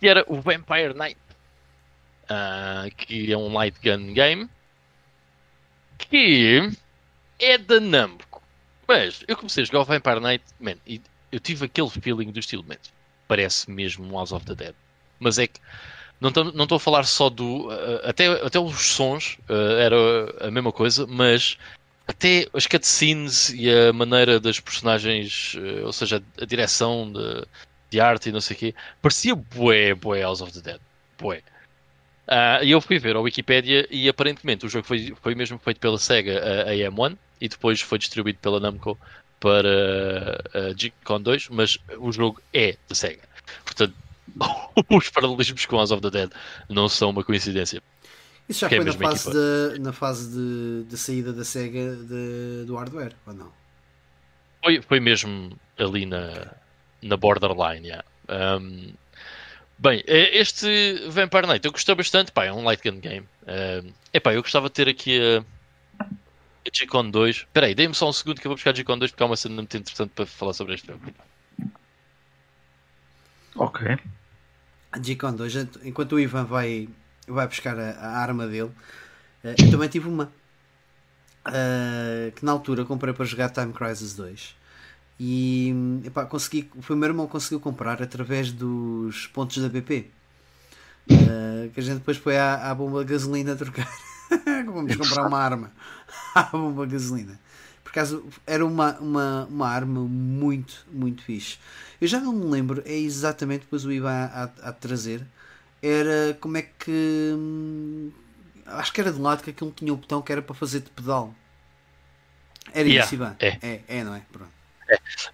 E 0.01 0.07
era 0.07 0.23
o 0.27 0.39
Vampire 0.39 0.93
Knight, 0.93 1.17
ah, 2.29 2.85
que 2.97 3.31
é 3.31 3.37
um 3.37 3.51
light 3.53 3.77
gun 3.81 4.13
game, 4.13 4.49
que 5.97 6.69
é 7.39 7.57
da 7.57 7.79
Namco. 7.79 8.41
Mas 8.87 9.23
eu 9.27 9.35
comecei 9.37 9.63
a 9.63 9.65
jogar 9.65 9.81
o 9.81 9.85
Vampire 9.85 10.19
Knight, 10.19 10.43
man, 10.59 10.75
e 10.85 11.01
eu 11.31 11.39
tive 11.39 11.65
aquele 11.65 11.89
feeling 11.89 12.31
do 12.31 12.39
estilo, 12.39 12.63
man, 12.63 12.75
parece 13.33 13.69
mesmo 13.71 14.15
House 14.15 14.31
of 14.31 14.45
the 14.45 14.53
Dead. 14.53 14.75
Mas 15.19 15.39
é 15.39 15.47
que 15.47 15.59
não 16.21 16.29
estou 16.29 16.75
a 16.75 16.79
falar 16.79 17.03
só 17.03 17.29
do. 17.29 17.67
uh, 17.67 18.01
até, 18.03 18.27
até 18.27 18.59
os 18.59 18.85
sons 18.85 19.39
uh, 19.49 19.77
era 19.79 20.47
a 20.47 20.51
mesma 20.51 20.71
coisa, 20.71 21.07
mas 21.07 21.57
até 22.07 22.47
as 22.53 22.67
cutscenes 22.67 23.49
e 23.49 23.69
a 23.69 23.91
maneira 23.91 24.39
das 24.39 24.59
personagens, 24.59 25.55
uh, 25.55 25.85
ou 25.85 25.91
seja, 25.91 26.23
a 26.39 26.45
direção 26.45 27.11
de, 27.11 27.45
de 27.89 27.99
arte 27.99 28.29
e 28.29 28.31
não 28.31 28.39
sei 28.39 28.55
o 28.55 28.59
quê, 28.59 28.75
parecia 29.01 29.35
bué, 29.35 29.95
bué 29.95 30.21
House 30.21 30.41
of 30.41 30.53
the 30.53 30.61
Dead. 30.61 30.79
Bué. 31.19 31.41
Ah, 32.27 32.59
E 32.63 32.71
eu 32.71 32.79
fui 32.79 32.99
ver 32.99 33.15
a 33.15 33.19
Wikipedia 33.19 33.87
e 33.89 34.07
aparentemente 34.07 34.65
o 34.65 34.69
jogo 34.69 34.85
foi, 34.85 35.13
foi 35.21 35.35
mesmo 35.35 35.57
feito 35.57 35.79
pela 35.79 35.97
Sega 35.97 36.39
a, 36.39 36.69
a 36.69 36.73
M1 36.73 37.17
e 37.41 37.49
depois 37.49 37.81
foi 37.81 37.97
distribuído 37.97 38.39
pela 38.39 38.59
Namco 38.59 38.97
para 39.43 40.41
a 40.53 40.73
G-Con 40.73 41.21
2, 41.21 41.49
mas 41.49 41.77
o 41.97 42.13
jogo 42.13 42.41
é 42.53 42.77
da 42.87 42.95
Sega. 42.95 43.23
Portanto, 43.65 43.93
os 44.89 45.09
paralelismos 45.09 45.65
com 45.65 45.75
House 45.75 45.91
of 45.91 46.01
the 46.01 46.09
Dead 46.09 46.31
não 46.69 46.87
são 46.87 47.09
uma 47.09 47.25
coincidência. 47.25 47.83
Isso 48.47 48.61
já 48.61 48.67
é 48.67 48.69
foi 48.69 48.79
a 48.79 48.85
na 48.85 48.93
fase, 48.93 49.31
de, 49.31 49.79
na 49.79 49.91
fase 49.91 50.31
de, 50.31 50.83
de 50.89 50.97
saída 50.97 51.33
da 51.33 51.43
SEGA 51.43 51.93
de- 51.93 52.63
do 52.65 52.75
hardware, 52.77 53.13
ou 53.27 53.33
não? 53.33 53.51
Foi, 54.63 54.81
foi 54.81 54.99
mesmo 55.01 55.59
ali 55.77 56.05
na, 56.05 56.53
na 57.01 57.17
borderline, 57.17 57.87
yeah. 57.87 58.05
Um, 58.29 58.93
bem, 59.77 60.01
eh, 60.07 60.37
este 60.37 61.05
Vampire 61.09 61.47
Knight 61.47 61.65
eu 61.65 61.71
gostei 61.73 61.95
bastante, 61.95 62.31
pá, 62.31 62.45
é 62.45 62.53
um 62.53 62.63
light 62.63 62.81
gun 62.81 63.01
game. 63.01 63.27
Um, 63.45 63.91
epá, 64.13 64.33
eu 64.33 64.41
gostava 64.41 64.67
de 64.69 64.73
ter 64.73 64.87
aqui 64.87 65.19
a 65.19 65.43
G-Con 66.73 67.09
2. 67.11 67.35
Espera 67.37 67.67
aí, 67.67 67.75
dê-me 67.75 67.93
só 67.95 68.09
um 68.09 68.13
segundo 68.13 68.39
que 68.41 68.47
eu 68.47 68.49
vou 68.49 68.55
buscar 68.57 68.71
a 68.71 68.73
G-Con 68.75 68.97
2 68.97 69.11
porque 69.11 69.23
há 69.23 69.25
uma 69.27 69.37
cena 69.37 69.55
muito 69.55 69.75
interessante 69.77 70.11
para 70.13 70.25
falar 70.25 70.53
sobre 70.53 70.73
este 70.75 70.87
jogo. 70.87 71.03
Ok. 73.55 73.79
A 74.91 74.99
G-Con 75.01 75.35
2, 75.35 75.53
enquanto 75.83 76.13
o 76.15 76.19
Ivan 76.19 76.45
vai, 76.45 76.89
vai 77.27 77.47
buscar 77.47 77.77
a, 77.79 77.91
a 77.99 78.17
arma 78.21 78.47
dele, 78.47 78.71
eh, 79.43 79.57
eu 79.61 79.69
também 79.69 79.89
tive 79.89 80.07
uma. 80.09 80.33
eh, 81.47 82.31
que 82.35 82.45
na 82.45 82.51
altura 82.51 82.85
comprei 82.85 83.13
para 83.13 83.25
jogar 83.25 83.49
Time 83.49 83.73
Crisis 83.73 84.15
2. 84.15 84.55
E 85.19 85.73
epá, 86.05 86.25
consegui, 86.25 86.69
foi 86.81 86.95
o 86.95 86.99
meu 86.99 87.09
irmão 87.09 87.25
que 87.27 87.31
conseguiu 87.33 87.59
comprar 87.59 88.01
através 88.01 88.51
dos 88.51 89.27
pontos 89.27 89.57
da 89.61 89.69
BP. 89.69 90.11
eh, 91.09 91.69
que 91.73 91.79
a 91.79 91.83
gente 91.83 91.99
depois 91.99 92.17
foi 92.17 92.37
à, 92.37 92.71
à 92.71 92.75
bomba 92.75 93.03
de 93.05 93.11
gasolina 93.13 93.55
trocar. 93.55 93.87
Vamos 94.65 94.95
comprar 94.95 95.23
uma 95.23 95.39
arma 95.39 95.71
à 96.35 96.43
bomba 96.43 96.85
de 96.87 96.93
gasolina. 96.93 97.39
Por 97.83 97.89
acaso 97.91 98.25
era 98.47 98.65
uma, 98.65 98.97
uma, 98.99 99.45
uma 99.45 99.67
arma 99.69 100.01
muito, 100.01 100.85
muito 100.91 101.23
fixe. 101.23 101.57
Eu 102.01 102.07
já 102.07 102.19
não 102.19 102.33
me 102.33 102.45
lembro, 102.45 102.81
é 102.85 102.93
exatamente 102.95 103.61
depois 103.61 103.85
o 103.85 103.91
Ivan 103.91 104.11
a, 104.11 104.43
a, 104.43 104.69
a 104.69 104.73
trazer. 104.73 105.25
Era 105.81 106.37
como 106.41 106.57
é 106.57 106.63
que. 106.63 106.91
hum, 107.35 108.11
Acho 108.65 108.93
que 108.93 109.01
era 109.01 109.11
de 109.11 109.19
lado 109.19 109.43
que 109.43 109.49
aquilo 109.51 109.71
tinha 109.71 109.93
um 109.93 109.97
botão 109.97 110.21
que 110.21 110.31
era 110.31 110.41
para 110.41 110.55
fazer 110.55 110.81
de 110.81 110.89
pedal. 110.91 111.33
Era 112.73 112.89
Yeah, 112.89 112.99
isso, 112.99 113.15
Ivan? 113.15 113.35
é. 113.39 113.59
é, 113.61 113.83
é, 113.87 114.03
não 114.03 114.15
é? 114.15 114.21
Pronto. 114.31 114.53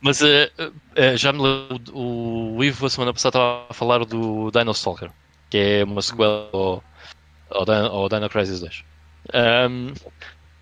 Mas 0.02 0.22
eh, 0.22 0.52
eh, 0.96 1.18
já 1.18 1.32
me 1.34 1.40
lembro, 1.42 1.82
o, 1.94 2.58
o 2.58 2.64
Ivo 2.64 2.86
a 2.86 2.90
semana 2.90 3.14
passada 3.14 3.30
estava 3.38 3.68
a 3.70 3.74
falar 3.74 4.06
do 4.06 4.52
Dino 4.52 4.72
Stalker, 4.72 5.12
que 5.50 5.58
é 5.58 5.84
uma 5.84 6.02
sequela 6.02 6.50
ao, 6.54 6.84
ao, 7.50 7.66
Dino, 7.66 7.86
ao 7.88 8.10
Dino 8.10 8.30
Crisis 8.30 8.60
2. 8.60 8.84
Um, 9.34 9.94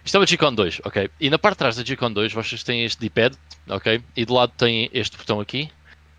isto 0.03 0.17
é 0.17 0.19
o 0.19 0.25
G-Con 0.25 0.53
2, 0.53 0.81
ok? 0.85 1.09
E 1.19 1.29
na 1.29 1.37
parte 1.37 1.55
de 1.55 1.59
trás 1.59 1.75
da 1.75 1.83
G-Con 1.83 2.11
2 2.11 2.33
vocês 2.33 2.63
têm 2.63 2.85
este 2.85 2.99
D-pad, 2.99 3.37
ok? 3.69 4.01
E 4.15 4.25
do 4.25 4.33
lado 4.33 4.53
tem 4.57 4.89
este 4.93 5.17
botão 5.17 5.39
aqui 5.39 5.69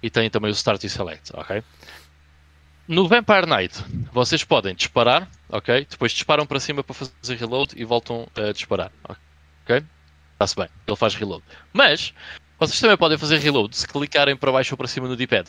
e 0.02 0.10
tem 0.10 0.28
também 0.28 0.50
o 0.50 0.52
Start 0.52 0.84
e 0.84 0.88
Select, 0.88 1.30
ok? 1.34 1.62
No 2.86 3.08
Vampire 3.08 3.46
Knight 3.46 3.84
vocês 4.12 4.44
podem 4.44 4.74
disparar, 4.74 5.28
ok? 5.48 5.86
Depois 5.88 6.12
disparam 6.12 6.46
para 6.46 6.60
cima 6.60 6.84
para 6.84 6.94
fazer 6.94 7.36
reload 7.36 7.72
e 7.76 7.84
voltam 7.84 8.28
a 8.34 8.52
disparar, 8.52 8.92
ok? 9.64 9.82
Está-se 10.32 10.56
bem, 10.56 10.68
ele 10.86 10.96
faz 10.96 11.14
reload. 11.14 11.42
Mas 11.72 12.12
vocês 12.58 12.80
também 12.80 12.96
podem 12.96 13.16
fazer 13.16 13.38
reload 13.38 13.76
se 13.76 13.86
clicarem 13.86 14.36
para 14.36 14.52
baixo 14.52 14.74
ou 14.74 14.78
para 14.78 14.86
cima 14.86 15.08
no 15.08 15.16
D-pad. 15.16 15.48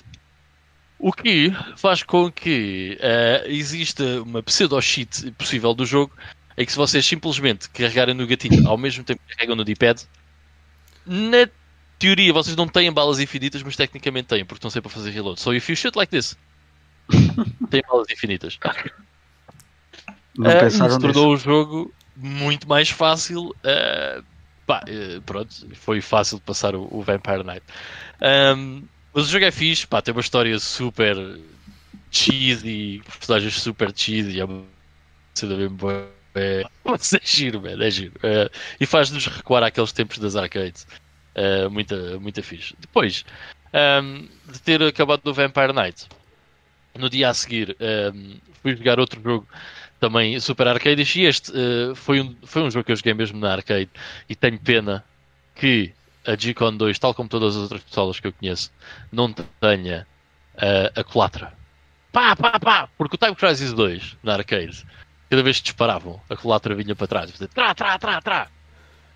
O 0.99 1.13
que 1.13 1.51
faz 1.77 2.03
com 2.03 2.29
que 2.29 2.97
eh, 2.99 3.45
exista 3.47 4.03
uma 4.21 4.43
pseudo-cheat 4.43 5.31
possível 5.31 5.73
do 5.73 5.85
jogo 5.85 6.11
em 6.57 6.65
que 6.65 6.71
se 6.73 6.77
vocês 6.77 7.05
simplesmente 7.05 7.69
carregarem 7.69 8.13
no 8.13 8.27
gatilho 8.27 8.67
ao 8.67 8.77
mesmo 8.77 9.03
tempo 9.05 9.21
que 9.25 9.33
carregam 9.33 9.55
no 9.55 9.63
D-pad, 9.63 10.01
na 11.05 11.47
teoria 11.97 12.33
vocês 12.33 12.55
não 12.57 12.67
têm 12.67 12.91
balas 12.91 13.19
infinitas, 13.19 13.63
mas 13.63 13.77
tecnicamente 13.77 14.27
têm, 14.27 14.43
porque 14.43 14.57
estão 14.59 14.69
sempre 14.69 14.89
a 14.89 14.93
fazer 14.93 15.11
reload. 15.11 15.39
So 15.39 15.53
if 15.53 15.69
you 15.69 15.75
shoot 15.77 15.97
like 15.97 16.11
this, 16.11 16.37
têm 17.69 17.81
balas 17.89 18.07
infinitas. 18.11 18.59
Não 20.37 20.51
Eh, 20.51 20.59
pensaram 20.59 20.97
isso 20.97 20.99
nisso. 21.07 21.13
tornou 21.13 21.33
o 21.33 21.37
jogo 21.37 21.93
muito 22.15 22.67
mais 22.67 22.89
fácil. 22.89 23.55
eh, 23.63 24.21
pá, 24.65 24.83
pronto, 25.25 25.55
foi 25.75 26.01
fácil 26.01 26.37
de 26.39 26.43
passar 26.43 26.75
o, 26.75 26.87
o 26.91 27.01
Vampire 27.01 27.43
Knight. 27.43 27.63
Ahm, 28.21 28.83
mas 29.13 29.25
o 29.27 29.29
jogo 29.29 29.45
é 29.45 29.51
fixe, 29.51 29.87
pá, 29.87 30.01
tem 30.01 30.13
uma 30.13 30.21
história 30.21 30.57
super 30.59 31.15
cheesy, 32.11 33.01
personagens 33.05 33.61
super 33.61 33.93
cheesy, 33.95 34.39
é 34.39 34.45
uma 34.45 34.65
mesmo 35.41 35.75
boa. 35.75 36.09
É, 36.35 36.61
é 36.85 37.19
giro, 37.23 37.61
man, 37.61 37.81
é 37.81 37.89
giro. 37.89 38.13
Eh, 38.23 38.49
e 38.79 38.85
faz-nos 38.85 39.25
recuar 39.25 39.63
àqueles 39.63 39.91
tempos 39.91 40.19
das 40.19 40.35
arcades. 40.35 40.85
Eh, 41.35 41.67
muita, 41.69 42.19
muita 42.19 42.43
fixe. 42.43 42.75
Depois 42.79 43.23
ahm, 43.73 44.27
de 44.51 44.59
ter 44.61 44.81
acabado 44.83 45.21
do 45.23 45.33
Vampire 45.33 45.73
Knight, 45.73 46.07
no 46.97 47.09
dia 47.09 47.29
a 47.29 47.33
seguir 47.33 47.75
ahm, 47.79 48.39
fui 48.61 48.75
jogar 48.75 48.99
outro 48.99 49.21
jogo 49.21 49.47
também 49.99 50.39
super 50.39 50.67
arcade 50.67 51.01
e 51.01 51.25
este 51.25 51.51
eh, 51.51 51.95
foi, 51.95 52.21
um, 52.21 52.35
foi 52.43 52.63
um 52.63 52.71
jogo 52.71 52.85
que 52.85 52.91
eu 52.91 52.95
joguei 52.95 53.13
mesmo 53.13 53.39
na 53.39 53.53
arcade 53.53 53.89
e 54.27 54.35
tenho 54.35 54.59
pena 54.59 55.03
que 55.55 55.93
a 56.25 56.35
G-Con 56.35 56.77
2, 56.77 56.99
tal 56.99 57.13
como 57.13 57.29
todas 57.29 57.55
as 57.55 57.63
outras 57.63 57.83
pessoas 57.83 58.19
que 58.19 58.27
eu 58.27 58.33
conheço, 58.33 58.71
não 59.11 59.33
tenha 59.33 60.05
eh, 60.57 60.91
a 60.95 61.03
colatra. 61.03 61.53
Pá, 62.11 62.35
pá, 62.35 62.59
pá! 62.59 62.89
Porque 62.97 63.15
o 63.15 63.17
Time 63.17 63.35
Crisis 63.35 63.73
2 63.73 64.17
na 64.23 64.33
arcade, 64.33 64.85
cada 65.29 65.43
vez 65.43 65.57
que 65.57 65.65
disparavam, 65.65 66.21
a 66.29 66.35
colatra 66.35 66.75
vinha 66.75 66.95
para 66.95 67.07
trás, 67.07 67.31
fazia 67.31 67.47
trá, 67.47 67.73
trá, 67.73 67.97
trá, 67.97 68.21
trá. 68.21 68.47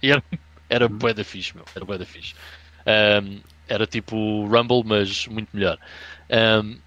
E 0.01 0.11
era, 0.11 0.23
era 0.69 0.87
bué 0.87 1.13
da 1.13 1.23
fixe, 1.23 1.55
meu, 1.55 1.65
era 1.75 1.85
bué 1.85 1.97
da 1.97 2.05
fixe. 2.05 2.35
Ahm, 2.85 3.41
era 3.67 3.87
tipo 3.87 4.45
Rumble, 4.45 4.83
mas 4.85 5.27
muito 5.27 5.49
melhor. 5.53 5.77
Ahm, 6.29 6.77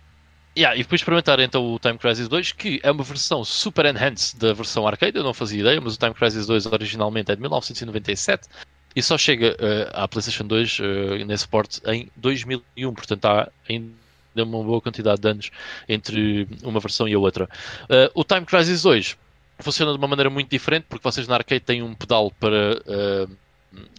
Yeah, 0.58 0.74
e 0.74 0.82
depois 0.82 1.02
experimentar 1.02 1.38
então 1.38 1.74
o 1.74 1.78
Time 1.78 1.98
Crisis 1.98 2.28
2, 2.28 2.52
que 2.52 2.80
é 2.82 2.90
uma 2.90 3.04
versão 3.04 3.44
super 3.44 3.84
enhanced 3.84 4.38
da 4.38 4.54
versão 4.54 4.88
arcade, 4.88 5.18
eu 5.18 5.22
não 5.22 5.34
fazia 5.34 5.60
ideia, 5.60 5.78
mas 5.82 5.96
o 5.96 5.98
Time 5.98 6.14
Crisis 6.14 6.46
2 6.46 6.64
originalmente 6.64 7.30
é 7.30 7.34
de 7.34 7.42
1997 7.42 8.48
e 8.96 9.02
só 9.02 9.18
chega 9.18 9.54
eh, 9.58 9.90
à 9.92 10.08
PlayStation 10.08 10.46
2 10.46 10.78
eh, 10.80 11.24
nesse 11.26 11.46
porte 11.46 11.82
em 11.86 12.10
2001, 12.16 12.94
portanto 12.94 13.26
há 13.26 13.52
ainda 13.68 13.92
uma 14.34 14.64
boa 14.64 14.80
quantidade 14.80 15.20
de 15.20 15.28
anos 15.28 15.50
entre 15.86 16.48
uma 16.62 16.80
versão 16.80 17.06
e 17.06 17.12
a 17.12 17.18
outra. 17.18 17.46
Eh, 17.90 18.10
o 18.14 18.24
Time 18.24 18.46
Crisis 18.46 18.82
2 18.82 19.16
funciona 19.58 19.92
de 19.92 19.98
uma 19.98 20.08
maneira 20.08 20.30
muito 20.30 20.48
diferente, 20.48 20.86
porque 20.88 21.02
vocês 21.02 21.28
na 21.28 21.34
arcade 21.34 21.60
têm 21.60 21.82
um 21.82 21.94
pedal 21.94 22.30
para. 22.40 22.80
Uh, 22.86 23.36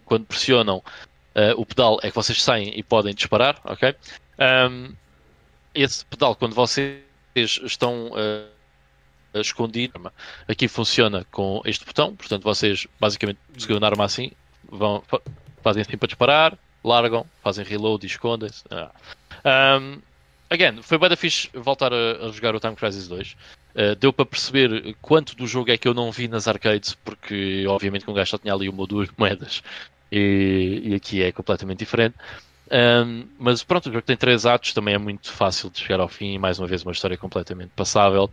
quando 0.05 0.25
pressionam 0.25 0.77
uh, 0.77 1.53
o 1.59 1.65
pedal, 1.65 1.99
é 2.01 2.09
que 2.09 2.15
vocês 2.15 2.41
saem 2.41 2.77
e 2.77 2.81
podem 2.81 3.13
disparar, 3.13 3.59
ok? 3.63 3.93
Um, 4.69 4.93
esse 5.75 6.05
pedal, 6.05 6.35
quando 6.35 6.55
vocês 6.55 7.01
estão 7.35 8.11
uh, 8.11 9.39
escondidos, 9.39 10.01
aqui 10.47 10.67
funciona 10.67 11.25
com 11.31 11.61
este 11.65 11.85
botão, 11.85 12.15
portanto, 12.15 12.43
vocês 12.43 12.87
basicamente 12.99 13.39
segurando 13.57 13.83
a 13.83 13.87
arma 13.87 14.05
assim, 14.05 14.31
vão, 14.69 15.03
fazem 15.61 15.81
assim 15.81 15.97
para 15.97 16.07
disparar, 16.07 16.57
largam, 16.83 17.25
fazem 17.43 17.65
reload 17.65 18.05
e 18.05 18.09
escondem-se. 18.09 18.63
Ah. 18.71 18.91
Um, 19.79 19.99
again, 20.49 20.81
foi 20.81 20.97
bem 20.97 21.09
da 21.09 21.15
fixe 21.15 21.49
voltar 21.53 21.93
a, 21.93 22.27
a, 22.27 22.31
jogar 22.31 22.55
o 22.55 22.59
Time 22.59 22.75
Crisis 22.75 23.07
2. 23.07 23.35
Uh, 23.75 23.95
deu 23.95 24.11
para 24.11 24.25
perceber 24.25 24.95
quanto 25.01 25.35
do 25.35 25.45
jogo 25.45 25.71
é 25.71 25.77
que 25.77 25.87
eu 25.87 25.93
não 25.93 26.11
vi 26.11 26.27
nas 26.27 26.47
arcades, 26.47 26.95
porque 26.95 27.65
obviamente 27.67 28.05
que 28.05 28.11
um 28.11 28.13
gajo 28.13 28.31
só 28.31 28.37
tinha 28.37 28.53
ali 28.53 28.67
uma 28.69 28.81
ou 28.81 28.87
duas 28.87 29.09
moedas 29.17 29.61
e, 30.11 30.81
e 30.83 30.95
aqui 30.95 31.21
é 31.21 31.31
completamente 31.31 31.79
diferente. 31.79 32.15
Um, 32.69 33.27
mas 33.39 33.63
pronto, 33.63 33.89
o 33.89 33.93
jogo 33.93 34.05
tem 34.05 34.17
três 34.17 34.45
atos, 34.45 34.73
também 34.73 34.93
é 34.93 34.97
muito 34.97 35.31
fácil 35.31 35.69
de 35.69 35.79
chegar 35.79 35.99
ao 36.01 36.09
fim 36.09 36.37
mais 36.37 36.59
uma 36.59 36.67
vez 36.67 36.83
uma 36.83 36.91
história 36.91 37.17
completamente 37.17 37.71
passável. 37.75 38.29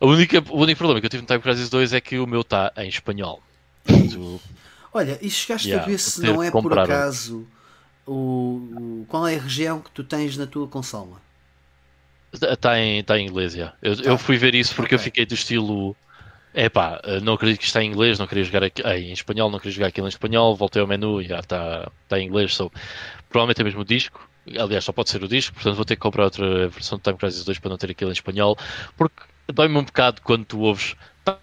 A 0.00 0.06
única, 0.06 0.42
o 0.48 0.58
único 0.58 0.78
problema 0.78 1.00
que 1.00 1.06
eu 1.06 1.10
tive 1.10 1.22
no 1.22 1.26
Time 1.26 1.40
Crisis 1.40 1.68
2 1.68 1.92
é 1.92 2.00
que 2.00 2.18
o 2.18 2.26
meu 2.26 2.40
está 2.40 2.72
em 2.78 2.88
espanhol. 2.88 3.42
Olha, 4.92 5.18
e 5.22 5.30
chegaste 5.30 5.68
yeah, 5.68 5.84
a 5.84 5.88
ver 5.88 5.98
se 5.98 6.20
não 6.22 6.42
é 6.42 6.50
por 6.50 6.78
acaso 6.78 7.46
o, 8.06 8.12
o, 8.12 9.06
qual 9.08 9.26
é 9.26 9.36
a 9.36 9.40
região 9.40 9.80
que 9.80 9.90
tu 9.90 10.02
tens 10.02 10.36
na 10.36 10.46
tua 10.46 10.66
consola? 10.66 11.20
Está 12.32 12.78
em, 12.78 13.02
tá 13.02 13.18
em 13.18 13.26
inglês, 13.26 13.52
já. 13.52 13.72
Eu, 13.82 13.96
tá. 13.96 14.02
eu 14.02 14.18
fui 14.18 14.36
ver 14.36 14.54
isso 14.54 14.74
porque 14.74 14.94
okay. 14.94 15.02
eu 15.02 15.02
fiquei 15.04 15.26
do 15.26 15.34
estilo. 15.34 15.96
É 16.52 16.68
pá, 16.68 17.00
não 17.22 17.34
acredito 17.34 17.60
que 17.60 17.66
está 17.66 17.80
em 17.80 17.88
inglês, 17.88 18.18
não 18.18 18.26
queria 18.26 18.42
jogar 18.42 18.64
aqui, 18.64 18.82
em 18.82 19.12
espanhol, 19.12 19.48
não 19.48 19.60
queria 19.60 19.72
jogar 19.72 19.86
aquilo 19.86 20.08
em 20.08 20.10
espanhol, 20.10 20.56
voltei 20.56 20.82
ao 20.82 20.88
menu 20.88 21.22
e 21.22 21.28
já 21.28 21.38
está 21.38 21.88
tá 22.08 22.18
em 22.18 22.26
inglês. 22.26 22.54
So, 22.54 22.72
provavelmente 23.28 23.60
é 23.60 23.64
mesmo 23.64 23.82
o 23.82 23.84
disco, 23.84 24.28
aliás, 24.58 24.84
só 24.84 24.92
pode 24.92 25.10
ser 25.10 25.22
o 25.22 25.28
disco, 25.28 25.54
portanto 25.54 25.76
vou 25.76 25.84
ter 25.84 25.94
que 25.94 26.02
comprar 26.02 26.24
outra 26.24 26.66
versão 26.66 26.98
de 26.98 27.04
Time 27.04 27.16
Crisis 27.16 27.44
2 27.44 27.60
para 27.60 27.70
não 27.70 27.76
ter 27.76 27.92
aquilo 27.92 28.10
em 28.10 28.14
espanhol, 28.14 28.58
porque 28.96 29.22
dói-me 29.52 29.78
um 29.78 29.84
bocado 29.84 30.20
quando 30.22 30.44
tu 30.44 30.58
ouves 30.62 30.96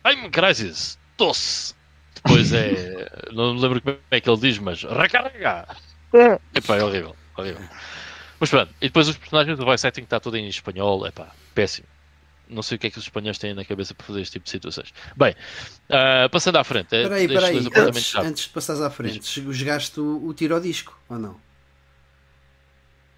Time 0.03 0.29
Crisis, 0.29 0.99
doce. 1.17 1.76
Depois 2.23 2.53
é. 2.53 3.09
não 3.31 3.53
me 3.53 3.61
lembro 3.61 3.81
como 3.81 3.97
é 4.11 4.21
que 4.21 4.29
ele 4.29 4.39
diz, 4.39 4.57
mas 4.59 4.83
recarrega! 4.83 5.67
Epá, 6.53 6.77
é 6.77 6.83
horrível, 6.83 7.15
horrível. 7.37 7.67
Mas 8.39 8.49
pronto, 8.49 8.73
e 8.81 8.87
depois 8.87 9.07
os 9.07 9.17
personagens 9.17 9.57
do 9.57 9.65
voice 9.65 9.81
setting 9.81 10.01
está 10.01 10.19
tudo 10.19 10.37
em 10.37 10.47
espanhol, 10.47 11.05
é 11.05 11.11
pá, 11.11 11.31
péssimo. 11.53 11.87
Não 12.49 12.61
sei 12.61 12.77
o 12.77 12.79
que 12.79 12.87
é 12.87 12.89
que 12.89 12.97
os 12.97 13.03
espanhóis 13.03 13.37
têm 13.37 13.53
na 13.53 13.65
cabeça 13.65 13.93
para 13.93 14.05
fazer 14.05 14.21
este 14.21 14.33
tipo 14.33 14.45
de 14.45 14.51
situações. 14.51 14.93
Bem, 15.17 15.35
uh, 15.89 16.29
passando 16.29 16.57
à 16.57 16.63
frente. 16.63 16.95
É 16.95 17.03
peraí, 17.03 17.27
peraí, 17.27 17.57
antes, 17.57 18.15
antes 18.15 18.43
de 18.43 18.49
passares 18.49 18.81
à 18.81 18.89
frente, 18.89 19.21
jogaste 19.51 19.99
o, 19.99 20.25
o 20.25 20.33
tiro 20.33 20.55
ao 20.55 20.61
disco 20.61 20.97
ou 21.09 21.19
não? 21.19 21.35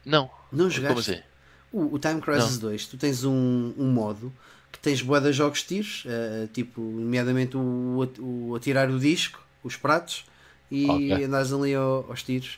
Não. 0.03 0.31
Não 0.51 0.69
jogaste? 0.69 0.87
Como 0.87 0.99
assim? 0.99 1.21
O, 1.71 1.95
o 1.95 1.99
Time 1.99 2.19
Crisis 2.21 2.59
não. 2.59 2.69
2, 2.69 2.87
tu 2.87 2.97
tens 2.97 3.23
um, 3.23 3.73
um 3.77 3.91
modo 3.91 4.33
que 4.79 4.83
tens 4.83 5.01
boa 5.01 5.19
de 5.19 5.33
jogos 5.33 5.59
de 5.59 5.65
tiros, 5.65 6.05
uh, 6.05 6.47
tipo, 6.47 6.81
nomeadamente 6.81 7.57
o, 7.57 8.09
o 8.19 8.55
atirar 8.55 8.89
o 8.89 8.97
disco, 8.97 9.39
os 9.61 9.75
pratos, 9.75 10.25
e 10.71 10.89
okay. 10.89 11.25
andares 11.25 11.51
ali 11.51 11.75
ao, 11.75 12.05
aos 12.09 12.23
tiros. 12.23 12.57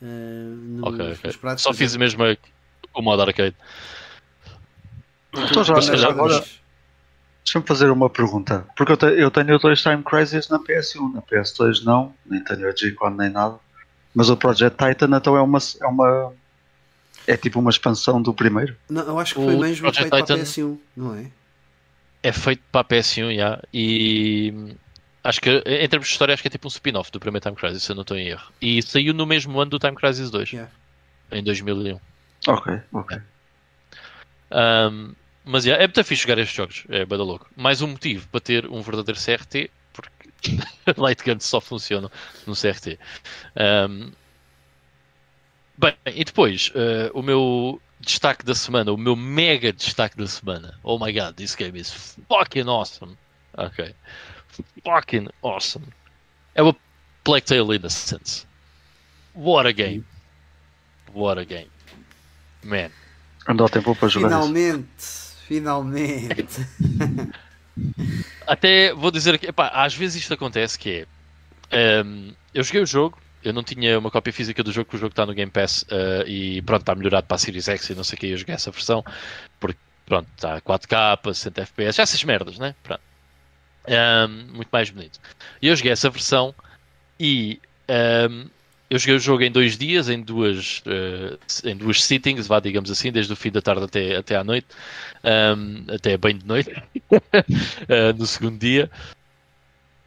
Uh, 0.00 0.04
no, 0.06 0.88
okay, 0.88 1.12
okay. 1.12 1.32
Pratos, 1.32 1.64
Só 1.64 1.72
fiz 1.72 1.96
mesmo 1.96 2.22
o 2.92 3.02
modo 3.02 3.22
arcade. 3.22 3.56
Então 5.32 5.64
já, 5.64 5.80
já 5.80 6.08
agora, 6.08 6.44
deixa-me 7.44 7.66
fazer 7.66 7.90
uma 7.90 8.10
pergunta. 8.10 8.66
Porque 8.76 8.92
eu, 8.92 8.96
te, 8.96 9.06
eu 9.06 9.30
tenho 9.30 9.58
dois 9.58 9.80
Time 9.80 10.02
Crisis 10.02 10.48
na 10.50 10.58
PS1, 10.58 11.14
na 11.14 11.22
PS2 11.22 11.82
não, 11.82 12.14
nem 12.26 12.44
tenho 12.44 12.68
a 12.68 12.76
G-Con 12.76 13.10
nem 13.10 13.30
nada. 13.30 13.58
Mas 14.14 14.28
o 14.28 14.36
Project 14.36 14.76
Titan 14.76 15.16
então 15.16 15.34
é 15.34 15.40
uma, 15.40 15.58
é 15.80 15.86
uma. 15.86 16.32
É 17.26 17.38
tipo 17.38 17.58
uma 17.58 17.70
expansão 17.70 18.20
do 18.20 18.34
primeiro? 18.34 18.76
Não, 18.88 19.02
eu 19.02 19.18
acho 19.18 19.34
que 19.34 19.40
foi 19.40 19.54
o 19.54 19.58
mesmo 19.58 19.90
Project 19.90 20.10
feito 20.10 20.26
Titan... 20.26 20.34
para 20.34 20.42
a 20.42 20.46
PS1, 20.46 20.78
não 20.94 21.14
é? 21.16 21.30
É 22.24 22.32
feito 22.32 22.62
para 22.72 22.80
a 22.80 22.84
PS1, 22.84 23.36
já. 23.36 23.62
E 23.72 24.74
Acho 25.24 25.40
que, 25.40 25.50
em 25.50 25.88
termos 25.88 26.08
de 26.08 26.12
história, 26.12 26.34
acho 26.34 26.42
que 26.42 26.48
é 26.48 26.50
tipo 26.50 26.68
um 26.68 26.70
spin-off 26.70 27.10
do 27.10 27.18
primeiro 27.18 27.42
Time 27.42 27.56
Crisis, 27.56 27.82
se 27.82 27.90
eu 27.90 27.96
não 27.96 28.02
estou 28.02 28.14
em 28.14 28.28
erro. 28.28 28.52
E 28.60 28.82
saiu 28.82 29.14
no 29.14 29.24
mesmo 29.24 29.58
ano 29.58 29.70
do 29.70 29.78
Time 29.78 29.96
Crisis 29.96 30.30
2, 30.30 30.52
yeah. 30.52 30.70
em 31.32 31.42
2001. 31.42 31.98
Ok, 32.46 32.80
ok. 32.92 33.18
Um, 34.52 35.14
mas 35.46 35.64
yeah, 35.64 35.82
é 35.82 35.86
muito 35.86 36.04
fixe 36.04 36.22
jogar 36.24 36.38
estes 36.38 36.54
jogos, 36.54 36.84
é 36.90 37.06
bada 37.06 37.22
louco. 37.22 37.48
Mais 37.56 37.80
um 37.80 37.86
motivo 37.86 38.28
para 38.28 38.40
ter 38.40 38.66
um 38.66 38.82
verdadeiro 38.82 39.18
CRT, 39.18 39.70
porque 39.94 40.58
Light 41.00 41.24
Guns 41.24 41.44
só 41.44 41.58
funcionam 41.58 42.10
no 42.46 42.52
CRT. 42.52 42.98
Um, 43.56 44.12
bem, 45.78 45.94
e 46.04 46.22
depois, 46.22 46.70
uh, 46.74 47.18
o 47.18 47.22
meu 47.22 47.80
destaque 48.04 48.44
da 48.44 48.54
semana, 48.54 48.92
o 48.92 48.96
meu 48.96 49.16
mega 49.16 49.72
destaque 49.72 50.16
da 50.16 50.26
semana. 50.26 50.78
Oh 50.82 50.98
my 50.98 51.12
god, 51.12 51.34
this 51.34 51.54
game 51.54 51.78
is 51.78 52.16
fucking 52.28 52.68
awesome. 52.68 53.16
Ok 53.56 53.94
fucking 54.84 55.28
awesome. 55.42 55.86
É 56.54 56.62
o 56.62 56.74
Plague 57.24 57.46
Tale 57.46 57.76
Innocence. 57.76 58.46
What 59.34 59.66
a 59.66 59.72
game. 59.72 60.04
What 61.12 61.40
a 61.40 61.44
game. 61.44 61.70
Man. 62.62 62.90
Andou 63.48 63.68
tempo 63.68 63.94
para 63.94 64.08
jogar 64.08 64.28
Finalmente. 64.28 64.88
Isso. 64.98 65.34
Finalmente. 65.46 66.66
Até 68.46 68.94
vou 68.94 69.10
dizer 69.10 69.38
que, 69.38 69.46
epá, 69.46 69.68
às 69.68 69.94
vezes 69.94 70.22
isto 70.22 70.32
acontece 70.32 70.78
que 70.78 71.06
é. 71.70 72.02
Um, 72.02 72.32
eu 72.54 72.62
joguei 72.62 72.82
o 72.82 72.86
jogo, 72.86 73.18
eu 73.44 73.52
não 73.52 73.62
tinha 73.62 73.98
uma 73.98 74.10
cópia 74.10 74.32
física 74.32 74.62
do 74.62 74.72
jogo, 74.72 74.86
porque 74.86 74.96
o 74.96 75.00
jogo 75.00 75.12
está 75.12 75.26
no 75.26 75.34
Game 75.34 75.50
Pass 75.50 75.82
uh, 75.82 76.26
e 76.26 76.62
pronto, 76.62 76.80
está 76.82 76.94
melhorado 76.94 77.26
para 77.26 77.36
a 77.36 77.38
Series 77.38 77.68
X 77.68 77.90
e 77.90 77.94
não 77.94 78.02
sei 78.02 78.16
o 78.16 78.20
que, 78.20 78.26
eu 78.28 78.36
joguei 78.36 78.54
essa 78.54 78.70
versão, 78.70 79.04
porque 79.60 79.78
pronto, 80.06 80.28
está 80.34 80.60
4K, 80.60 81.34
60 81.34 81.62
FPS, 81.62 81.96
já 81.96 82.02
essas 82.02 82.24
merdas, 82.24 82.58
né? 82.58 82.74
Pronto. 82.82 83.02
Um, 83.86 84.56
muito 84.56 84.68
mais 84.72 84.88
bonito. 84.90 85.20
E 85.60 85.68
eu 85.68 85.76
joguei 85.76 85.92
essa 85.92 86.08
versão 86.08 86.54
e 87.20 87.60
um, 88.30 88.46
eu 88.88 88.98
joguei 88.98 89.16
o 89.16 89.20
jogo 89.20 89.42
em 89.42 89.50
dois 89.50 89.76
dias, 89.76 90.08
em 90.08 90.20
duas, 90.20 90.82
uh, 90.86 91.38
em 91.68 91.76
duas 91.76 92.02
sittings, 92.02 92.46
vá, 92.46 92.60
digamos 92.60 92.90
assim, 92.90 93.10
desde 93.10 93.32
o 93.32 93.36
fim 93.36 93.50
da 93.50 93.60
tarde 93.60 93.84
até, 93.84 94.16
até 94.16 94.36
à 94.36 94.44
noite, 94.44 94.68
um, 95.24 95.92
até 95.92 96.16
bem 96.16 96.36
de 96.36 96.46
noite, 96.46 96.70
uh, 97.10 98.14
no 98.16 98.26
segundo 98.26 98.58
dia. 98.58 98.90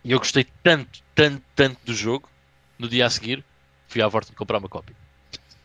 E 0.04 0.12
eu 0.12 0.20
gostei 0.20 0.46
tanto, 0.64 1.02
tanto, 1.14 1.44
tanto 1.56 1.78
do 1.86 1.94
jogo, 1.94 2.30
no 2.78 2.88
dia 2.88 3.06
a 3.06 3.10
seguir, 3.10 3.44
fui 3.88 4.02
à 4.02 4.08
de 4.08 4.32
comprar 4.36 4.60
uma 4.60 4.70
cópia. 4.70 4.96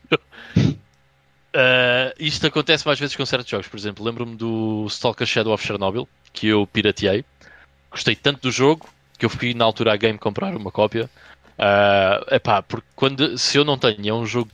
Uh, 1.55 2.09
isto 2.17 2.47
acontece 2.47 2.83
mais 2.83 2.99
vezes 2.99 3.15
com 3.15 3.23
certos 3.27 3.47
jogos. 3.47 3.67
Por 3.67 3.77
exemplo, 3.77 4.03
lembro-me 4.03 4.35
do 4.35 4.87
Stalker 4.89 5.27
Shadow 5.27 5.53
of 5.53 5.63
Chernobyl, 5.63 6.09
que 6.33 6.47
eu 6.47 6.65
pirateei 6.65 7.23
gostei 7.93 8.15
tanto 8.15 8.41
do 8.41 8.51
jogo 8.51 8.89
que 9.17 9.25
eu 9.25 9.29
fui 9.29 9.53
na 9.53 9.63
altura 9.63 9.93
à 9.93 9.95
game 9.95 10.17
comprar 10.17 10.55
uma 10.55 10.71
cópia. 10.71 11.09
Uh, 11.53 12.33
epá, 12.33 12.63
porque 12.63 12.87
quando, 12.95 13.37
se 13.37 13.57
eu 13.57 13.63
não 13.63 13.77
tenho, 13.77 14.09
é 14.09 14.13
um 14.13 14.25
jogo 14.25 14.49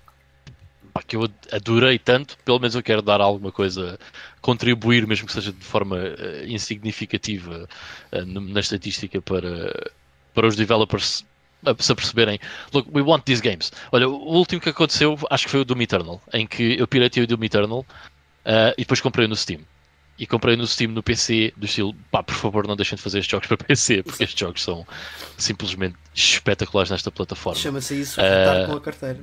que 1.07 1.15
eu 1.15 1.29
adorei 1.51 1.97
tanto, 1.97 2.37
pelo 2.43 2.59
menos 2.59 2.75
eu 2.75 2.83
quero 2.83 3.01
dar 3.01 3.21
alguma 3.21 3.53
coisa, 3.53 3.97
contribuir, 4.41 5.07
mesmo 5.07 5.25
que 5.25 5.31
seja 5.31 5.53
de 5.53 5.63
forma 5.63 5.95
uh, 5.95 6.45
insignificativa 6.45 7.69
uh, 8.11 8.25
na 8.25 8.59
estatística 8.59 9.21
para, 9.21 9.91
para 10.33 10.45
os 10.45 10.57
developers 10.57 11.25
se 11.79 11.91
aperceberem, 11.91 12.39
look, 12.73 12.89
we 12.93 13.01
want 13.01 13.23
these 13.25 13.41
games. 13.41 13.71
Olha, 13.91 14.07
o 14.07 14.37
último 14.37 14.61
que 14.61 14.69
aconteceu, 14.69 15.17
acho 15.29 15.45
que 15.45 15.51
foi 15.51 15.61
o 15.61 15.65
Doom 15.65 15.81
Eternal, 15.81 16.21
em 16.33 16.47
que 16.47 16.79
eu 16.79 16.87
piratei 16.87 17.23
o 17.23 17.27
Doom 17.27 17.43
Eternal 17.43 17.79
uh, 17.79 18.73
e 18.77 18.81
depois 18.81 19.01
comprei 19.01 19.27
no 19.27 19.35
Steam 19.35 19.61
e 20.19 20.27
comprei 20.27 20.57
no 20.57 20.67
Steam 20.67 20.91
no 20.91 21.01
PC 21.01 21.53
do 21.55 21.65
estilo, 21.65 21.95
pá, 22.11 22.21
por 22.21 22.35
favor 22.35 22.67
não 22.67 22.75
deixem 22.75 22.97
de 22.97 23.01
fazer 23.01 23.19
estes 23.19 23.31
jogos 23.31 23.47
para 23.47 23.55
PC, 23.65 24.03
porque 24.03 24.25
estes 24.25 24.37
jogos 24.37 24.61
são 24.61 24.85
simplesmente 25.37 25.95
espetaculares 26.13 26.91
nesta 26.91 27.09
plataforma. 27.09 27.59
Chama-se 27.59 28.01
isso 28.01 28.15
votar 28.17 28.63
uh, 28.63 28.67
com 28.67 28.73
a 28.73 28.81
carteira. 28.81 29.19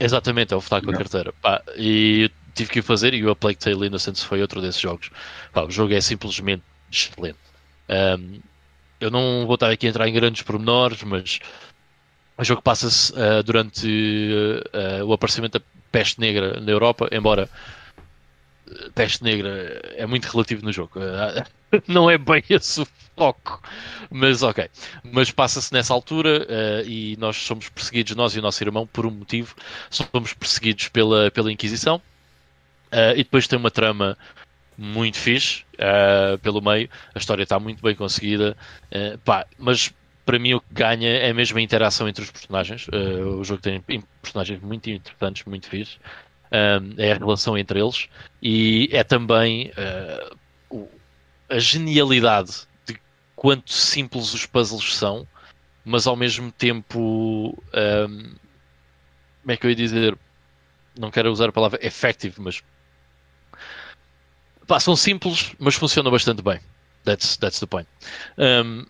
Exatamente, 0.00 0.54
é 0.54 0.56
o 0.56 0.60
votar 0.60 0.80
com 0.82 0.90
a 0.90 0.94
carteira. 0.94 1.32
Pá, 1.42 1.62
e 1.76 2.30
tive 2.54 2.70
que 2.70 2.80
o 2.80 2.82
fazer 2.82 3.12
e 3.12 3.22
o 3.22 3.30
A 3.30 3.36
Plague 3.36 3.58
Tale 3.58 3.86
Innocence 3.86 4.24
foi 4.24 4.40
outro 4.40 4.62
desses 4.62 4.80
jogos. 4.80 5.10
Pá, 5.52 5.62
o 5.62 5.70
jogo 5.70 5.92
é 5.92 6.00
simplesmente 6.00 6.62
excelente. 6.90 7.38
Um, 7.88 8.40
eu 9.04 9.10
não 9.10 9.46
vou 9.46 9.54
estar 9.54 9.70
aqui 9.70 9.86
a 9.86 9.90
entrar 9.90 10.08
em 10.08 10.12
grandes 10.12 10.42
pormenores, 10.42 11.02
mas 11.02 11.40
o 12.38 12.44
jogo 12.44 12.62
passa-se 12.62 13.12
uh, 13.12 13.42
durante 13.42 13.86
uh, 14.72 15.04
o 15.04 15.12
aparecimento 15.12 15.58
da 15.58 15.64
peste 15.90 16.20
negra 16.20 16.58
na 16.60 16.70
Europa, 16.70 17.08
embora 17.12 17.48
peste 18.94 19.22
negra 19.22 19.80
é 19.96 20.06
muito 20.06 20.24
relativo 20.24 20.64
no 20.64 20.72
jogo. 20.72 20.92
Não 21.86 22.08
é 22.08 22.16
bem 22.16 22.42
esse 22.48 22.80
o 22.80 22.88
foco, 23.16 23.62
mas 24.10 24.42
ok. 24.42 24.68
Mas 25.04 25.30
passa-se 25.30 25.72
nessa 25.72 25.92
altura 25.92 26.46
uh, 26.48 26.88
e 26.88 27.16
nós 27.18 27.36
somos 27.36 27.68
perseguidos, 27.68 28.14
nós 28.16 28.34
e 28.34 28.38
o 28.38 28.42
nosso 28.42 28.62
irmão, 28.62 28.86
por 28.86 29.06
um 29.06 29.10
motivo. 29.10 29.54
Somos 29.90 30.32
perseguidos 30.32 30.88
pela, 30.88 31.30
pela 31.30 31.52
Inquisição. 31.52 31.96
Uh, 32.92 33.12
e 33.16 33.24
depois 33.24 33.46
tem 33.46 33.58
uma 33.58 33.70
trama 33.70 34.18
muito 34.76 35.18
fixe 35.18 35.64
uh, 35.74 36.38
pelo 36.38 36.60
meio, 36.60 36.88
a 37.14 37.18
história 37.18 37.42
está 37.42 37.58
muito 37.58 37.82
bem 37.82 37.94
conseguida, 37.94 38.56
uh, 38.90 39.18
pá, 39.18 39.46
mas 39.58 39.92
para 40.24 40.38
mim 40.38 40.54
o 40.54 40.60
que 40.60 40.72
ganha 40.72 41.08
é 41.08 41.32
mesmo 41.32 41.58
a 41.58 41.60
interação 41.60 42.08
entre 42.08 42.24
os 42.24 42.30
personagens. 42.30 42.86
Uh, 42.88 43.38
o 43.38 43.44
jogo 43.44 43.60
tem 43.60 43.82
personagens 44.20 44.60
muito 44.60 44.88
interessantes, 44.88 45.44
muito 45.44 45.68
fixe. 45.68 45.98
é 46.96 47.12
a 47.12 47.18
relação 47.18 47.56
entre 47.58 47.80
eles 47.80 48.08
e 48.40 48.88
é 48.92 49.02
também 49.02 49.72
o, 50.70 50.88
a 51.48 51.58
genialidade 51.58 52.68
de 52.86 52.96
quanto 53.34 53.72
simples 53.72 54.32
os 54.32 54.46
puzzles 54.46 54.94
são, 54.94 55.26
mas 55.84 56.06
ao 56.06 56.14
mesmo 56.14 56.52
tempo, 56.52 57.60
como 57.72 59.50
é 59.50 59.56
que 59.56 59.66
eu 59.66 59.70
ia 59.70 59.76
dizer? 59.76 60.16
Não 60.96 61.10
quero 61.10 61.32
usar 61.32 61.48
a 61.48 61.52
palavra 61.52 61.84
effective, 61.84 62.36
mas 62.38 62.62
Pá, 64.72 64.80
são 64.80 64.96
simples, 64.96 65.52
mas 65.58 65.74
funcionam 65.74 66.10
bastante 66.10 66.40
bem. 66.40 66.58
That's, 67.04 67.36
that's 67.36 67.60
the 67.60 67.66
point. 67.66 67.86
Um, 68.38 68.86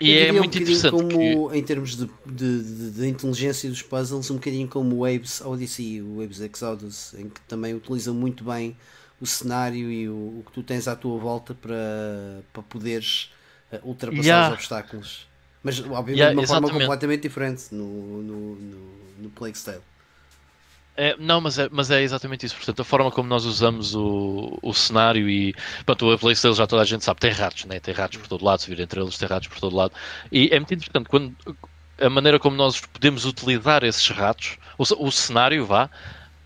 e 0.00 0.12
é 0.18 0.32
muito 0.32 0.58
um 0.58 0.60
interessante. 0.60 0.90
Como, 0.90 1.50
que... 1.50 1.56
Em 1.56 1.62
termos 1.62 1.96
de, 1.96 2.10
de, 2.26 2.62
de, 2.64 2.90
de, 2.90 3.08
inteligência 3.08 3.70
dos 3.70 3.80
puzzles, 3.80 4.28
um 4.32 4.34
bocadinho 4.34 4.66
como 4.66 4.96
o 4.96 4.98
Waves 5.02 5.40
Odyssey 5.40 5.98
e 5.98 6.02
o 6.02 6.16
Waves 6.18 6.40
Exodus, 6.40 7.14
em 7.14 7.28
que 7.28 7.40
também 7.42 7.74
utiliza 7.74 8.12
muito 8.12 8.42
bem 8.42 8.76
o 9.20 9.26
cenário 9.26 9.88
e 9.88 10.08
o, 10.08 10.40
o 10.40 10.42
que 10.46 10.50
tu 10.50 10.64
tens 10.64 10.88
à 10.88 10.96
tua 10.96 11.16
volta 11.16 11.54
para, 11.54 12.42
para 12.52 12.62
poderes 12.64 13.30
uh, 13.72 13.86
ultrapassar 13.86 14.24
yeah. 14.24 14.48
os 14.48 14.54
obstáculos. 14.54 15.28
Mas, 15.62 15.78
obviamente, 15.78 16.18
yeah, 16.18 16.30
de 16.30 16.38
uma 16.38 16.42
exatamente. 16.42 16.70
forma 16.72 16.86
completamente 16.86 17.22
diferente 17.22 17.62
no, 17.70 18.20
no, 18.20 18.56
no, 18.56 18.90
no 19.20 19.30
Plague 19.30 19.56
Tale. 19.60 19.80
É, 20.96 21.16
não, 21.18 21.40
mas 21.40 21.58
é, 21.58 21.68
mas 21.72 21.90
é 21.90 22.02
exatamente 22.02 22.46
isso. 22.46 22.54
Portanto, 22.54 22.80
a 22.80 22.84
forma 22.84 23.10
como 23.10 23.28
nós 23.28 23.44
usamos 23.44 23.94
o, 23.94 24.58
o 24.62 24.72
cenário 24.72 25.28
e. 25.28 25.54
Pronto, 25.84 26.12
o 26.12 26.18
Playstyle 26.18 26.54
já 26.54 26.66
toda 26.66 26.82
a 26.82 26.84
gente 26.84 27.04
sabe, 27.04 27.20
tem 27.20 27.32
ratos, 27.32 27.64
né? 27.64 27.80
tem 27.80 27.92
ratos 27.92 28.18
por 28.18 28.28
todo 28.28 28.44
lado, 28.44 28.62
se 28.62 28.70
vir 28.70 28.80
entre 28.80 29.00
eles, 29.00 29.18
tem 29.18 29.28
ratos 29.28 29.48
por 29.48 29.58
todo 29.58 29.74
lado. 29.74 29.92
E 30.30 30.48
é 30.52 30.58
muito 30.58 30.72
interessante 30.72 31.08
quando 31.08 31.34
a 32.00 32.10
maneira 32.10 32.38
como 32.38 32.56
nós 32.56 32.80
podemos 32.80 33.24
utilizar 33.24 33.82
esses 33.82 34.08
ratos, 34.08 34.56
o, 34.78 35.06
o 35.06 35.10
cenário 35.10 35.66
vá, 35.66 35.90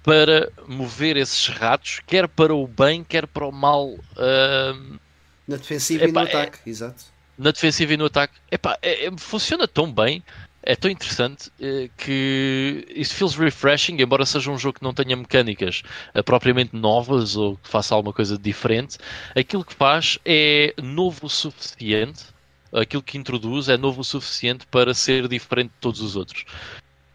para 0.02 0.50
mover 0.66 1.16
esses 1.18 1.46
ratos, 1.48 2.00
quer 2.06 2.26
para 2.26 2.54
o 2.54 2.66
bem, 2.66 3.04
quer 3.04 3.26
para 3.26 3.46
o 3.46 3.52
mal. 3.52 3.88
Uh... 3.88 4.98
Na 5.46 5.56
defensiva 5.56 6.04
Epá, 6.04 6.08
e 6.08 6.12
no 6.24 6.28
ataque, 6.28 6.58
é... 6.64 6.70
exato. 6.70 7.04
Na 7.38 7.50
defensiva 7.50 7.92
e 7.92 7.96
no 7.96 8.06
ataque. 8.06 8.34
Epá, 8.50 8.78
é, 8.80 9.06
é, 9.06 9.10
funciona 9.18 9.68
tão 9.68 9.92
bem 9.92 10.22
é 10.68 10.76
tão 10.76 10.90
interessante 10.90 11.50
eh, 11.58 11.88
que 11.96 12.86
isso 12.94 13.14
feels 13.14 13.34
refreshing, 13.34 14.02
embora 14.02 14.26
seja 14.26 14.50
um 14.50 14.58
jogo 14.58 14.78
que 14.78 14.84
não 14.84 14.92
tenha 14.92 15.16
mecânicas 15.16 15.82
eh, 16.12 16.22
propriamente 16.22 16.76
novas 16.76 17.36
ou 17.36 17.56
que 17.56 17.70
faça 17.70 17.94
alguma 17.94 18.12
coisa 18.12 18.36
diferente, 18.36 18.98
aquilo 19.34 19.64
que 19.64 19.72
faz 19.72 20.18
é 20.26 20.74
novo 20.76 21.24
o 21.24 21.30
suficiente, 21.30 22.26
aquilo 22.70 23.02
que 23.02 23.16
introduz 23.16 23.70
é 23.70 23.78
novo 23.78 24.02
o 24.02 24.04
suficiente 24.04 24.66
para 24.66 24.92
ser 24.92 25.26
diferente 25.26 25.70
de 25.70 25.80
todos 25.80 26.02
os 26.02 26.16
outros. 26.16 26.44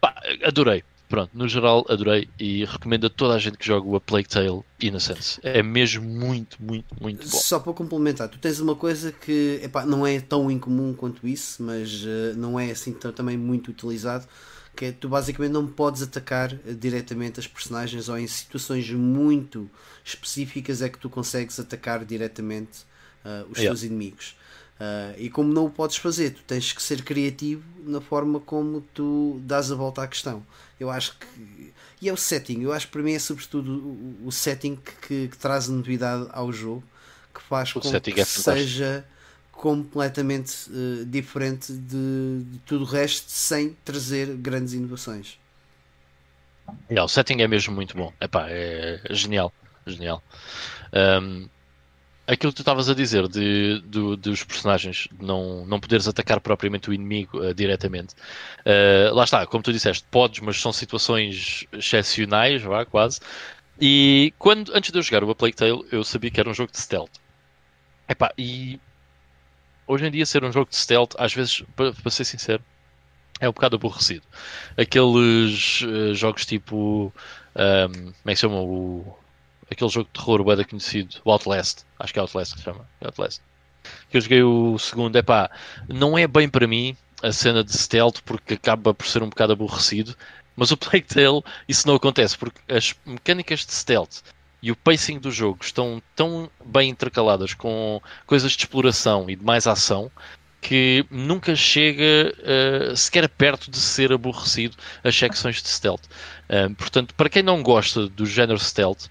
Pá, 0.00 0.12
adorei, 0.42 0.82
pronto, 1.14 1.30
no 1.32 1.48
geral 1.48 1.86
adorei 1.88 2.28
e 2.40 2.64
recomendo 2.64 3.06
a 3.06 3.10
toda 3.10 3.34
a 3.34 3.38
gente 3.38 3.56
que 3.56 3.64
joga 3.64 3.86
o 3.86 3.94
A 3.94 4.00
Plague 4.00 4.28
Tale 4.28 4.62
Innocence. 4.80 5.38
É 5.44 5.62
mesmo 5.62 6.04
muito, 6.04 6.60
muito, 6.60 6.86
muito 7.00 7.28
bom. 7.28 7.38
Só 7.38 7.60
para 7.60 7.72
complementar, 7.72 8.28
tu 8.28 8.36
tens 8.36 8.58
uma 8.58 8.74
coisa 8.74 9.12
que 9.12 9.60
epá, 9.62 9.86
não 9.86 10.04
é 10.04 10.20
tão 10.20 10.50
incomum 10.50 10.92
quanto 10.92 11.28
isso, 11.28 11.62
mas 11.62 12.02
uh, 12.02 12.36
não 12.36 12.58
é 12.58 12.72
assim 12.72 12.92
também 12.92 13.38
muito 13.38 13.70
utilizado. 13.70 14.26
Que 14.74 14.86
é, 14.86 14.92
tu 14.92 15.08
basicamente 15.08 15.52
não 15.52 15.68
podes 15.68 16.02
atacar 16.02 16.52
uh, 16.52 16.74
diretamente 16.74 17.38
as 17.38 17.46
personagens 17.46 18.08
ou 18.08 18.18
em 18.18 18.26
situações 18.26 18.90
muito 18.90 19.70
específicas 20.04 20.82
é 20.82 20.88
que 20.88 20.98
tu 20.98 21.08
consegues 21.08 21.60
atacar 21.60 22.04
diretamente 22.04 22.80
uh, 23.24 23.48
os 23.48 23.58
yeah. 23.58 23.70
teus 23.70 23.84
inimigos. 23.84 24.34
Uh, 24.74 25.14
e 25.16 25.30
como 25.30 25.52
não 25.52 25.66
o 25.66 25.70
podes 25.70 25.96
fazer, 25.96 26.30
tu 26.30 26.42
tens 26.42 26.72
que 26.72 26.82
ser 26.82 27.04
criativo 27.04 27.62
na 27.84 28.00
forma 28.00 28.40
como 28.40 28.80
tu 28.92 29.40
dás 29.44 29.70
a 29.70 29.76
volta 29.76 30.02
à 30.02 30.08
questão. 30.08 30.44
Eu 30.78 30.90
acho 30.90 31.16
que. 31.18 31.72
E 32.00 32.08
é 32.08 32.12
o 32.12 32.16
setting, 32.16 32.60
eu 32.60 32.72
acho 32.72 32.86
que 32.86 32.92
para 32.92 33.02
mim 33.02 33.14
é 33.14 33.18
sobretudo 33.18 33.96
o, 34.24 34.30
setting 34.30 34.76
que, 34.76 35.28
que, 35.28 35.38
traz 35.38 35.68
novidade 35.68 36.28
ao 36.32 36.52
jogo, 36.52 36.84
que 37.32 37.40
faz 37.40 37.70
o 37.74 37.80
com 37.80 38.00
que 38.00 38.20
é 38.20 38.24
seja 38.24 39.06
completamente 39.52 40.68
uh, 40.70 41.06
diferente 41.06 41.72
de, 41.72 42.42
de, 42.44 42.58
tudo 42.66 42.82
o 42.82 42.86
resto, 42.86 43.30
sem 43.30 43.74
trazer 43.84 44.26
grandes 44.36 44.74
inovações. 44.74 45.38
Yeah, 46.90 47.04
o 47.04 47.08
setting 47.08 47.40
é 47.40 47.48
mesmo 47.48 47.74
muito 47.74 47.96
bom. 47.96 48.12
Epá, 48.20 48.46
é 48.50 49.00
genial. 49.10 49.52
Genial. 49.86 50.22
Um, 50.92 51.48
aquilo 52.26 52.52
que 52.52 52.56
tu 52.56 52.62
estavas 52.62 52.88
a 52.88 52.94
dizer 52.94 53.28
de, 53.28 53.80
de, 53.82 54.16
dos 54.16 54.42
personagens 54.44 55.08
não, 55.20 55.66
não 55.66 55.78
poderes 55.78 56.08
atacar 56.08 56.40
propriamente 56.40 56.88
o 56.88 56.92
inimigo 56.92 57.38
uh, 57.38 57.54
diretamente. 57.54 58.14
Uh, 58.60 59.14
lá 59.14 59.24
está, 59.24 59.46
como 59.46 59.62
tu 59.62 59.72
disseste, 59.72 60.04
podes, 60.10 60.40
mas 60.40 60.60
são 60.60 60.72
situações 60.72 61.66
excepcionais, 61.72 62.62
vá, 62.62 62.84
quase. 62.84 63.20
E 63.80 64.32
quando, 64.38 64.72
antes 64.74 64.90
de 64.90 64.98
eu 64.98 65.02
jogar 65.02 65.24
o 65.24 65.30
A 65.30 65.34
Plague 65.34 65.56
Tale, 65.56 65.84
eu 65.92 66.04
sabia 66.04 66.30
que 66.30 66.40
era 66.40 66.48
um 66.48 66.54
jogo 66.54 66.72
de 66.72 66.78
stealth. 66.78 67.12
Epá, 68.08 68.32
e 68.38 68.80
hoje 69.86 70.06
em 70.06 70.10
dia 70.10 70.26
ser 70.26 70.44
um 70.44 70.52
jogo 70.52 70.70
de 70.70 70.76
stealth, 70.76 71.14
às 71.18 71.34
vezes, 71.34 71.62
para, 71.76 72.10
ser 72.10 72.24
sincero, 72.24 72.62
é 73.40 73.48
um 73.48 73.52
bocado 73.52 73.76
aborrecido. 73.76 74.22
Aqueles 74.76 75.82
uh, 75.82 76.14
jogos 76.14 76.46
tipo. 76.46 77.12
Um, 77.56 77.92
como 77.92 78.14
é 78.26 78.30
que 78.30 78.36
se 78.36 78.40
chama? 78.42 78.60
O 78.60 79.16
aquele 79.70 79.90
jogo 79.90 80.08
de 80.12 80.20
terror 80.20 80.44
bem 80.44 80.64
conhecido, 80.64 81.16
o 81.24 81.30
Outlast, 81.30 81.82
acho 81.98 82.12
que 82.12 82.18
é 82.18 82.22
Outlast 82.22 82.52
que 82.52 82.58
se 82.58 82.64
chama, 82.64 82.88
é 83.00 83.06
Outlast. 83.06 83.40
Que 84.10 84.16
eu 84.16 84.20
joguei 84.20 84.42
o 84.42 84.78
segundo, 84.78 85.16
é 85.16 85.22
pá, 85.22 85.50
não 85.88 86.16
é 86.16 86.26
bem 86.26 86.48
para 86.48 86.66
mim 86.66 86.96
a 87.22 87.32
cena 87.32 87.62
de 87.62 87.72
stealth 87.72 88.20
porque 88.24 88.54
acaba 88.54 88.94
por 88.94 89.06
ser 89.06 89.22
um 89.22 89.28
bocado 89.28 89.52
aborrecido, 89.52 90.16
mas 90.56 90.70
o 90.70 90.76
Plague 90.78 91.06
Tale 91.06 91.42
isso 91.68 91.86
não 91.86 91.94
acontece 91.94 92.36
porque 92.36 92.60
as 92.72 92.94
mecânicas 93.04 93.64
de 93.64 93.72
stealth 93.72 94.22
e 94.62 94.70
o 94.70 94.76
pacing 94.76 95.18
do 95.18 95.30
jogo 95.30 95.58
estão 95.62 96.02
tão 96.16 96.50
bem 96.64 96.88
intercaladas 96.88 97.52
com 97.52 98.00
coisas 98.26 98.52
de 98.52 98.58
exploração 98.58 99.28
e 99.28 99.36
de 99.36 99.44
mais 99.44 99.66
ação 99.66 100.10
que 100.64 101.04
nunca 101.10 101.54
chega 101.54 102.32
uh, 102.38 102.96
sequer 102.96 103.28
perto 103.28 103.70
de 103.70 103.76
ser 103.76 104.10
aborrecido 104.10 104.74
as 105.04 105.14
secções 105.14 105.62
de 105.62 105.68
stealth. 105.68 106.04
Uh, 106.48 106.74
portanto, 106.74 107.14
para 107.14 107.28
quem 107.28 107.42
não 107.42 107.62
gosta 107.62 108.08
do 108.08 108.24
género 108.24 108.58
stealth, 108.58 109.10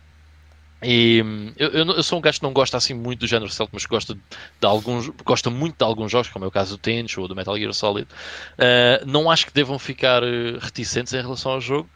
e 0.83 1.53
eu, 1.57 1.69
eu, 1.69 2.03
sou 2.03 2.19
um 2.19 2.21
gajo 2.21 2.39
que 2.39 2.43
não 2.43 2.53
gosta 2.53 2.77
assim 2.77 2.93
muito 2.93 3.21
do 3.21 3.27
género 3.27 3.49
stealth, 3.49 3.69
mas 3.71 3.85
gosta 3.85 4.13
de, 4.13 4.67
alguns, 4.67 5.09
gosta 5.23 5.49
muito 5.49 5.77
de 5.77 5.83
alguns 5.83 6.11
jogos, 6.11 6.29
como 6.29 6.45
é 6.45 6.47
o 6.47 6.51
caso 6.51 6.75
do 6.75 6.77
Tennis 6.77 7.17
ou 7.17 7.27
do 7.27 7.35
Metal 7.35 7.57
Gear 7.57 7.73
Solid. 7.73 8.07
Uh, 8.53 9.05
não 9.05 9.29
acho 9.31 9.45
que 9.45 9.53
devam 9.53 9.79
ficar 9.79 10.23
eh, 10.23 10.57
reticentes 10.59 11.13
em 11.13 11.21
relação 11.21 11.53
ao 11.53 11.61
jogo, 11.61 11.89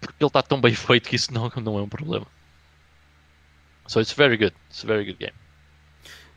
porque 0.00 0.16
ele 0.20 0.28
está 0.28 0.42
tão 0.42 0.60
bem 0.60 0.74
feito 0.76 1.08
que 1.08 1.16
isso 1.16 1.32
não, 1.32 1.50
não 1.62 1.78
é 1.78 1.82
um 1.82 1.88
problema. 1.88 2.26
So 3.86 4.00
it's 4.00 4.12
very 4.12 4.36
good. 4.36 4.54
It's 4.68 4.84
a 4.84 4.86
very 4.86 5.04
good 5.04 5.18
game. 5.18 5.34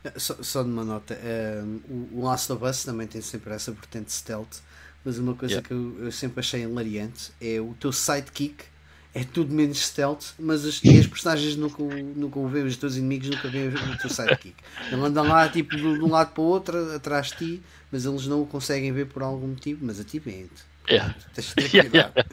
Eh, 0.04 0.18
só, 0.18 0.42
só 0.42 0.62
de 0.62 0.70
uma 0.70 0.84
nota, 0.84 1.18
um, 1.64 2.08
o 2.12 2.24
Last 2.24 2.50
of 2.52 2.64
Us 2.64 2.84
também 2.84 3.06
tem 3.06 3.20
sempre 3.20 3.52
essa 3.52 3.72
vertente 3.72 4.10
stealth, 4.10 4.60
mas 5.04 5.18
uma 5.18 5.34
coisa 5.34 5.54
yeah. 5.54 5.68
que 5.68 5.74
eu, 5.74 6.06
eu 6.06 6.12
sempre 6.12 6.40
achei 6.40 6.62
hilariante 6.62 7.30
é 7.40 7.60
o 7.60 7.74
teu 7.78 7.92
sidekick 7.92 8.71
é 9.14 9.24
tudo 9.24 9.52
menos 9.52 9.78
stealth, 9.78 10.32
mas 10.38 10.64
as, 10.64 10.80
as 10.84 11.06
personagens 11.06 11.56
nunca, 11.56 11.82
nunca 11.82 12.38
o 12.38 12.48
veem, 12.48 12.64
os 12.64 12.76
teus 12.76 12.96
inimigos 12.96 13.28
nunca 13.28 13.48
veem 13.48 13.68
o 13.68 13.98
teu 13.98 14.08
sidekick. 14.08 14.54
Eles 14.90 15.04
andam 15.04 15.26
lá 15.26 15.48
tipo 15.48 15.76
de 15.76 15.84
um 15.84 16.08
lado 16.08 16.32
para 16.32 16.42
o 16.42 16.46
outro, 16.46 16.94
atrás 16.94 17.28
de 17.28 17.36
ti, 17.36 17.62
mas 17.90 18.06
eles 18.06 18.26
não 18.26 18.42
o 18.42 18.46
conseguem 18.46 18.90
ver 18.92 19.06
por 19.06 19.22
algum 19.22 19.48
motivo, 19.48 19.84
mas 19.84 20.00
a 20.00 20.04
ti 20.04 20.18
vem-te. 20.18 20.62
Yeah. 20.88 21.14
Tens 21.34 21.48
de 21.48 21.54
ter 21.54 21.90
cuidado. 21.90 22.12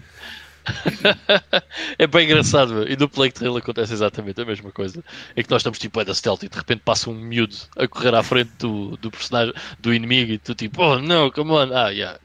é 1.97 2.06
bem 2.06 2.26
engraçado, 2.26 2.88
e 2.88 2.95
no 2.95 3.10
Plague 3.10 3.34
Tale 3.34 3.57
acontece 3.57 3.91
exatamente 3.91 4.39
a 4.39 4.45
mesma 4.45 4.72
coisa. 4.72 5.03
É 5.35 5.41
que 5.41 5.49
nós 5.49 5.61
estamos 5.61 5.80
tipo 5.80 5.99
é 5.99 6.06
da 6.06 6.14
stealth 6.14 6.43
e 6.43 6.49
de 6.49 6.57
repente 6.57 6.81
passa 6.85 7.10
um 7.10 7.15
miúdo 7.15 7.56
a 7.76 7.88
correr 7.88 8.14
à 8.14 8.22
frente 8.22 8.51
do, 8.60 8.95
do 8.97 9.10
personagem, 9.10 9.53
do 9.80 9.93
inimigo, 9.93 10.31
e 10.31 10.38
tu 10.38 10.53
tipo, 10.53 10.81
oh 10.81 10.99
não, 10.99 11.31
come 11.31 11.51
on, 11.51 11.73
ah, 11.73 11.89
yeah. 11.89 12.19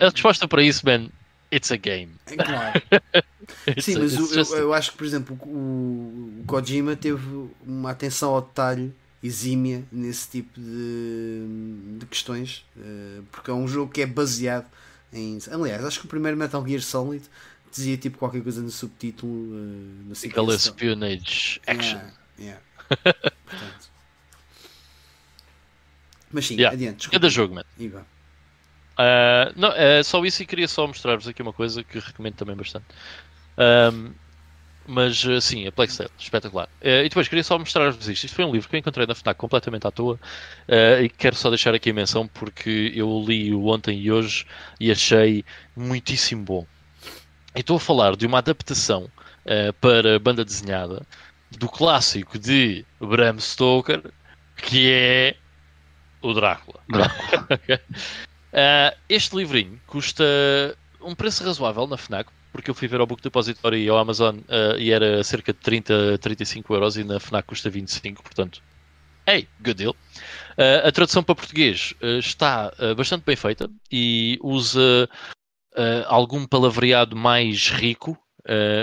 A 0.00 0.04
resposta 0.06 0.48
para 0.48 0.62
isso, 0.62 0.84
man, 0.84 1.08
It's 1.52 1.72
a 1.72 1.76
game. 1.76 2.12
É 2.26 2.36
claro. 2.36 2.82
Sim, 3.80 3.98
mas 3.98 4.16
o, 4.16 4.34
eu, 4.34 4.58
eu, 4.58 4.74
acho 4.74 4.92
que, 4.92 4.98
por 4.98 5.06
exemplo, 5.06 5.38
o, 5.42 6.40
o 6.40 6.44
Kojima 6.46 6.96
teve 6.96 7.48
uma 7.64 7.90
atenção 7.90 8.34
ao 8.34 8.42
detalhe 8.42 8.92
exímia 9.22 9.84
nesse 9.92 10.30
tipo 10.30 10.58
de, 10.58 11.98
de 11.98 12.06
questões, 12.06 12.64
uh, 12.76 13.22
porque 13.30 13.50
é 13.50 13.54
um 13.54 13.68
jogo 13.68 13.92
que 13.92 14.00
é 14.00 14.06
baseado 14.06 14.66
em. 15.12 15.38
Aliás, 15.50 15.84
acho 15.84 16.00
que 16.00 16.06
o 16.06 16.08
primeiro 16.08 16.36
Metal 16.36 16.66
Gear 16.66 16.80
Solid 16.80 17.24
dizia 17.70 17.96
tipo 17.96 18.18
qualquer 18.18 18.42
coisa 18.42 18.62
no 18.62 18.70
subtítulo. 18.70 19.32
Uh, 19.32 20.04
no 20.06 20.12
Aquela 20.12 20.54
espionage 20.54 21.60
action. 21.66 22.00
Yeah, 22.38 22.60
yeah. 23.12 23.80
Mas 26.32 26.46
sim, 26.46 26.54
yeah. 26.54 26.74
adiante. 26.74 27.10
Cada 27.10 27.28
jogo, 27.28 27.54
mano. 27.54 27.66
Uh, 27.78 29.52
não, 29.56 29.72
é 29.72 30.02
só 30.02 30.24
isso 30.24 30.42
e 30.42 30.46
queria 30.46 30.68
só 30.68 30.86
mostrar-vos 30.86 31.26
aqui 31.26 31.42
uma 31.42 31.52
coisa 31.52 31.82
que 31.82 31.98
recomendo 31.98 32.34
também 32.34 32.54
bastante. 32.56 32.86
Um, 33.60 34.14
Mas 34.86 35.24
sim, 35.42 35.66
a 35.66 35.72
Plague 35.72 35.96
Tale, 35.96 36.10
espetacular. 36.18 36.66
Uh, 36.80 37.04
e 37.04 37.08
depois 37.08 37.28
queria 37.28 37.44
só 37.44 37.58
mostrar-vos 37.58 38.08
isto. 38.08 38.24
Isto 38.24 38.34
foi 38.34 38.44
um 38.44 38.52
livro 38.52 38.68
que 38.68 38.74
eu 38.74 38.80
encontrei 38.80 39.06
na 39.06 39.14
FNAC 39.14 39.38
completamente 39.38 39.86
à 39.86 39.90
toa 39.90 40.14
uh, 40.14 41.02
e 41.02 41.08
quero 41.08 41.36
só 41.36 41.48
deixar 41.48 41.74
aqui 41.74 41.90
a 41.90 41.94
menção 41.94 42.26
porque 42.26 42.90
eu 42.94 43.22
li-o 43.24 43.66
ontem 43.66 44.00
e 44.00 44.10
hoje 44.10 44.46
e 44.80 44.90
achei 44.90 45.44
muitíssimo 45.76 46.44
bom. 46.44 46.66
E 47.54 47.60
estou 47.60 47.76
a 47.76 47.80
falar 47.80 48.16
de 48.16 48.26
uma 48.26 48.38
adaptação 48.38 49.04
uh, 49.44 49.72
para 49.80 50.18
banda 50.18 50.44
desenhada 50.44 51.06
do 51.52 51.68
clássico 51.68 52.38
de 52.38 52.84
Bram 52.98 53.38
Stoker 53.38 54.02
que 54.56 54.90
é 54.90 55.36
o 56.22 56.32
Drácula. 56.32 56.80
Drácula. 56.88 57.60
este 59.08 59.36
livrinho 59.36 59.80
custa 59.86 60.24
um 61.00 61.14
preço 61.14 61.44
razoável 61.44 61.86
na 61.86 61.96
FNAC 61.96 62.28
porque 62.60 62.70
eu 62.70 62.74
fui 62.74 62.86
ver 62.86 63.00
ao 63.00 63.06
Book 63.06 63.22
Depository 63.22 63.84
e 63.84 63.88
ao 63.88 63.96
Amazon 63.96 64.36
uh, 64.36 64.78
e 64.78 64.92
era 64.92 65.24
cerca 65.24 65.50
de 65.50 65.58
30, 65.60 66.18
35 66.18 66.74
euros 66.74 66.96
e 66.98 67.04
na 67.04 67.18
FNAC 67.18 67.46
custa 67.46 67.70
25, 67.70 68.22
portanto, 68.22 68.62
hey, 69.26 69.48
good 69.62 69.74
deal. 69.74 69.96
Uh, 70.58 70.86
a 70.86 70.92
tradução 70.92 71.22
para 71.22 71.34
português 71.34 71.94
uh, 72.02 72.18
está 72.18 72.70
bastante 72.94 73.24
bem 73.24 73.34
feita 73.34 73.70
e 73.90 74.38
usa 74.42 75.08
algum 76.06 76.46
palavreado 76.46 77.16
mais 77.16 77.68
rico, 77.68 78.18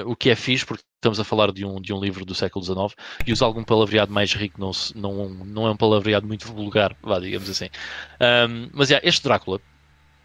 o 0.05 0.15
que 0.15 0.31
é 0.31 0.35
fixe, 0.35 0.65
porque 0.65 0.83
estamos 0.95 1.19
a 1.19 1.23
falar 1.23 1.51
de 1.51 1.63
um, 1.63 1.79
de 1.79 1.93
um 1.93 1.99
livro 1.99 2.25
do 2.25 2.33
século 2.33 2.65
XIX 2.65 2.95
e 3.27 3.31
usa 3.31 3.45
algum 3.45 3.63
palavreado 3.63 4.11
mais 4.11 4.33
rico, 4.33 4.59
não, 4.59 4.71
não, 4.95 5.29
não 5.29 5.67
é 5.67 5.71
um 5.71 5.77
palavreado 5.77 6.25
muito 6.25 6.47
vulgar, 6.47 6.95
vá, 7.03 7.19
digamos 7.19 7.47
assim. 7.47 7.69
Um, 8.49 8.69
mas, 8.73 8.89
yeah, 8.89 9.07
este 9.07 9.21
Drácula 9.23 9.61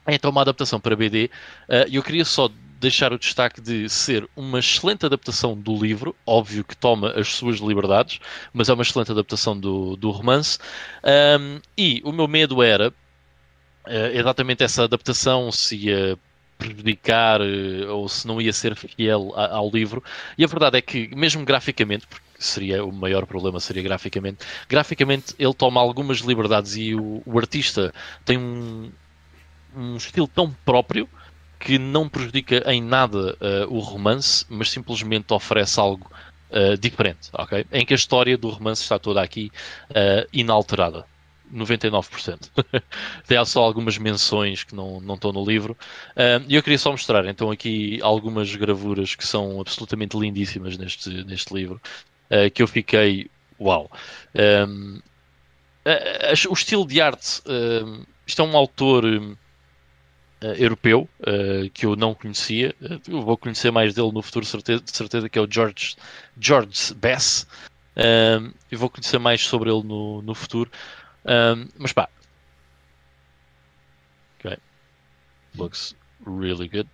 é 0.06 0.14
então 0.14 0.30
uma 0.30 0.40
adaptação 0.40 0.80
para 0.80 0.96
BD 0.96 1.30
e 1.88 1.96
eu 1.96 2.02
queria 2.02 2.24
só 2.24 2.48
deixar 2.82 3.12
o 3.12 3.18
destaque 3.18 3.60
de 3.60 3.88
ser 3.88 4.28
uma 4.36 4.58
excelente 4.58 5.06
adaptação 5.06 5.56
do 5.56 5.74
livro, 5.76 6.14
óbvio 6.26 6.64
que 6.64 6.76
toma 6.76 7.12
as 7.12 7.28
suas 7.28 7.58
liberdades, 7.60 8.18
mas 8.52 8.68
é 8.68 8.74
uma 8.74 8.82
excelente 8.82 9.12
adaptação 9.12 9.58
do, 9.58 9.96
do 9.96 10.10
romance. 10.10 10.58
Um, 11.04 11.60
e 11.78 12.02
o 12.04 12.10
meu 12.10 12.26
medo 12.26 12.60
era 12.60 12.88
uh, 12.88 12.92
exatamente 14.12 14.64
essa 14.64 14.82
adaptação 14.82 15.52
se 15.52 15.76
ia 15.76 16.18
prejudicar 16.58 17.40
uh, 17.40 17.94
ou 17.94 18.08
se 18.08 18.26
não 18.26 18.40
ia 18.40 18.52
ser 18.52 18.74
fiel 18.74 19.32
a, 19.36 19.54
ao 19.54 19.70
livro. 19.70 20.02
E 20.36 20.42
a 20.42 20.48
verdade 20.48 20.76
é 20.76 20.82
que, 20.82 21.14
mesmo 21.14 21.44
graficamente, 21.44 22.04
porque 22.08 22.26
seria 22.36 22.84
o 22.84 22.92
maior 22.92 23.24
problema 23.26 23.60
seria 23.60 23.82
graficamente. 23.82 24.44
Graficamente 24.68 25.36
ele 25.38 25.54
toma 25.54 25.80
algumas 25.80 26.18
liberdades 26.18 26.76
e 26.76 26.96
o, 26.96 27.22
o 27.24 27.38
artista 27.38 27.94
tem 28.24 28.36
um, 28.36 28.90
um 29.76 29.96
estilo 29.96 30.26
tão 30.26 30.50
próprio 30.64 31.08
que 31.64 31.78
não 31.78 32.08
prejudica 32.08 32.64
em 32.72 32.82
nada 32.82 33.36
uh, 33.40 33.72
o 33.72 33.78
romance, 33.78 34.44
mas 34.48 34.68
simplesmente 34.68 35.32
oferece 35.32 35.78
algo 35.78 36.10
uh, 36.50 36.76
diferente, 36.76 37.28
ok? 37.32 37.64
Em 37.70 37.86
que 37.86 37.94
a 37.94 37.96
história 37.96 38.36
do 38.36 38.48
romance 38.48 38.82
está 38.82 38.98
toda 38.98 39.22
aqui 39.22 39.52
uh, 39.90 40.28
inalterada. 40.32 41.06
99%. 41.54 42.48
Tem 43.28 43.44
só 43.44 43.62
algumas 43.62 43.96
menções 43.98 44.64
que 44.64 44.74
não, 44.74 45.00
não 45.00 45.14
estão 45.16 45.32
no 45.32 45.44
livro. 45.44 45.76
E 46.48 46.54
eu 46.54 46.62
queria 46.62 46.78
só 46.78 46.90
mostrar 46.90 47.26
então 47.26 47.50
aqui 47.50 48.00
algumas 48.00 48.56
gravuras 48.56 49.14
que 49.14 49.26
são 49.26 49.60
absolutamente 49.60 50.16
lindíssimas 50.16 50.78
neste, 50.78 51.10
neste 51.24 51.52
livro, 51.52 51.78
que 52.54 52.62
eu 52.62 52.66
fiquei 52.66 53.30
uau. 53.60 53.90
Um, 54.64 54.98
o 56.48 56.54
estilo 56.54 56.86
de 56.86 57.02
arte, 57.02 57.42
isto 58.26 58.40
é 58.40 58.44
um 58.46 58.56
autor 58.56 59.04
europeu 60.58 61.08
uh, 61.20 61.70
que 61.70 61.86
eu 61.86 61.96
não 61.96 62.14
conhecia. 62.14 62.74
Eh, 62.82 62.98
eu 63.08 63.22
vou 63.22 63.36
conhecer 63.36 63.70
mais 63.70 63.94
dele 63.94 64.12
no 64.12 64.22
futuro, 64.22 64.44
certeza, 64.44 64.82
certeza, 64.86 65.28
que 65.28 65.38
é 65.38 65.42
o 65.42 65.48
George, 65.50 65.96
George 66.38 66.94
Bess. 66.94 67.46
Um, 67.96 68.52
e 68.70 68.76
vou 68.76 68.88
conhecer 68.88 69.18
mais 69.18 69.42
sobre 69.42 69.70
ele 69.70 69.82
no, 69.82 70.22
no 70.22 70.34
futuro. 70.34 70.70
Um, 71.24 71.68
mas 71.78 71.92
pá. 71.92 72.08
Okay. 74.38 74.56
Looks 75.56 75.94
really 76.26 76.68
good. 76.68 76.88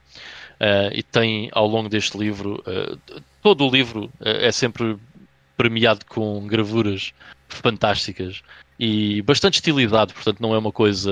Uh, 0.60 0.90
e 0.92 1.02
tem 1.02 1.48
ao 1.52 1.66
longo 1.66 1.88
deste 1.88 2.18
livro, 2.18 2.62
uh, 2.66 3.22
todo 3.42 3.64
o 3.66 3.70
livro 3.70 4.06
uh, 4.20 4.28
é 4.28 4.50
sempre 4.50 4.98
premiado 5.56 6.04
com 6.06 6.46
gravuras 6.46 7.12
fantásticas 7.48 8.42
e 8.78 9.22
bastante 9.22 9.56
estilidade, 9.56 10.14
portanto 10.14 10.40
não 10.40 10.54
é 10.54 10.58
uma 10.58 10.72
coisa, 10.72 11.10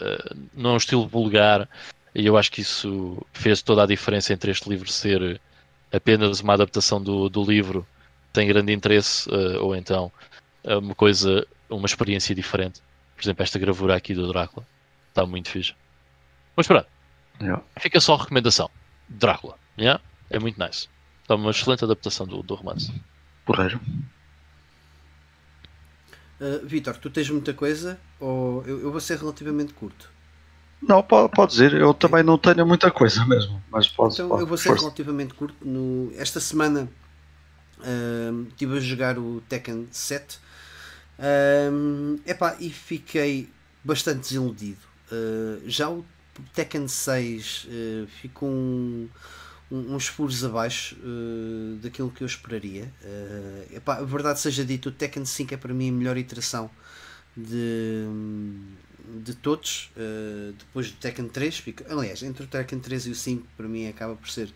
eh, 0.00 0.34
não 0.54 0.70
é 0.70 0.72
um 0.74 0.76
estilo 0.76 1.06
vulgar 1.06 1.68
e 2.14 2.26
eu 2.26 2.36
acho 2.36 2.50
que 2.50 2.60
isso 2.60 3.24
fez 3.32 3.62
toda 3.62 3.82
a 3.82 3.86
diferença 3.86 4.32
entre 4.32 4.50
este 4.50 4.68
livro 4.68 4.90
ser 4.90 5.40
apenas 5.92 6.40
uma 6.40 6.54
adaptação 6.54 7.02
do, 7.02 7.28
do 7.28 7.44
livro 7.44 7.86
tem 8.32 8.46
grande 8.46 8.72
interesse 8.72 9.28
eh, 9.30 9.58
ou 9.58 9.74
então 9.74 10.12
é 10.64 10.76
uma 10.76 10.94
coisa, 10.94 11.46
uma 11.70 11.86
experiência 11.86 12.34
diferente. 12.34 12.82
Por 13.16 13.22
exemplo, 13.22 13.42
esta 13.42 13.58
gravura 13.58 13.96
aqui 13.96 14.14
do 14.14 14.28
Drácula 14.28 14.66
está 15.08 15.24
muito 15.26 15.48
fixe. 15.48 15.74
Mas 16.56 16.66
pronto, 16.66 16.86
yeah. 17.40 17.62
fica 17.78 18.00
só 18.00 18.14
a 18.14 18.18
recomendação: 18.18 18.70
Drácula, 19.08 19.56
yeah? 19.78 20.00
é 20.30 20.38
muito 20.38 20.58
nice. 20.62 20.88
Está 21.22 21.34
uma 21.34 21.50
excelente 21.50 21.84
adaptação 21.84 22.26
do, 22.26 22.42
do 22.42 22.54
romance. 22.54 22.92
Porreiro. 23.44 23.80
Uh, 26.40 26.64
Vitor, 26.64 26.96
tu 26.96 27.10
tens 27.10 27.28
muita 27.30 27.52
coisa 27.52 27.98
ou 28.20 28.64
eu, 28.64 28.80
eu, 28.82 28.92
vou 28.92 29.00
ser 29.00 29.18
relativamente 29.18 29.72
curto? 29.72 30.08
Não, 30.80 31.02
pode, 31.02 31.32
pode 31.32 31.50
dizer, 31.52 31.74
eu 31.74 31.92
também 31.92 32.22
não 32.22 32.38
tenho 32.38 32.64
muita 32.64 32.90
coisa 32.90 33.26
mesmo, 33.26 33.60
mas 33.70 33.88
pode 33.88 34.14
Então 34.14 34.28
pode, 34.28 34.42
eu 34.42 34.46
vou 34.46 34.56
ser 34.56 34.68
força. 34.68 34.82
relativamente 34.84 35.34
curto. 35.34 35.56
No, 35.66 36.12
esta 36.16 36.38
semana 36.38 36.88
uh, 37.78 38.46
estive 38.48 38.76
a 38.76 38.80
jogar 38.80 39.18
o 39.18 39.42
Tekken 39.48 39.88
7 39.90 40.38
uh, 41.18 42.20
epá, 42.24 42.56
e 42.60 42.70
fiquei 42.70 43.48
bastante 43.82 44.20
desiludido. 44.20 44.78
Uh, 45.10 45.60
já 45.66 45.90
o 45.90 46.04
Tekken 46.54 46.86
6 46.86 47.66
uh, 47.66 48.06
ficou 48.06 48.48
um 48.48 49.08
uns 49.70 50.06
furos 50.06 50.44
abaixo 50.44 50.96
uh, 50.96 51.76
daquilo 51.76 52.10
que 52.10 52.22
eu 52.22 52.26
esperaria. 52.26 52.90
Uh, 53.02 53.76
epá, 53.76 53.98
a 53.98 54.02
verdade 54.02 54.40
seja 54.40 54.64
dita, 54.64 54.88
o 54.88 54.92
Tekken 54.92 55.24
5 55.24 55.54
é 55.54 55.56
para 55.56 55.74
mim 55.74 55.90
a 55.90 55.92
melhor 55.92 56.16
iteração 56.16 56.70
de, 57.36 58.06
de 59.22 59.34
todos. 59.36 59.90
Uh, 59.96 60.52
depois 60.58 60.90
do 60.90 60.96
Tekken 60.96 61.28
3, 61.28 61.58
fica, 61.58 61.86
aliás, 61.92 62.22
entre 62.22 62.44
o 62.44 62.46
Tekken 62.46 62.80
3 62.80 63.06
e 63.06 63.10
o 63.10 63.14
5, 63.14 63.46
para 63.56 63.68
mim 63.68 63.88
acaba 63.88 64.16
por 64.16 64.28
ser 64.28 64.52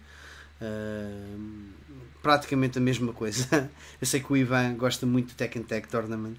praticamente 2.22 2.78
a 2.78 2.80
mesma 2.80 3.12
coisa. 3.12 3.68
eu 4.00 4.06
sei 4.06 4.20
que 4.20 4.32
o 4.32 4.36
Ivan 4.36 4.74
gosta 4.76 5.04
muito 5.04 5.28
do 5.28 5.34
Tekken 5.34 5.64
Tag 5.64 5.88
Tournament 5.88 6.36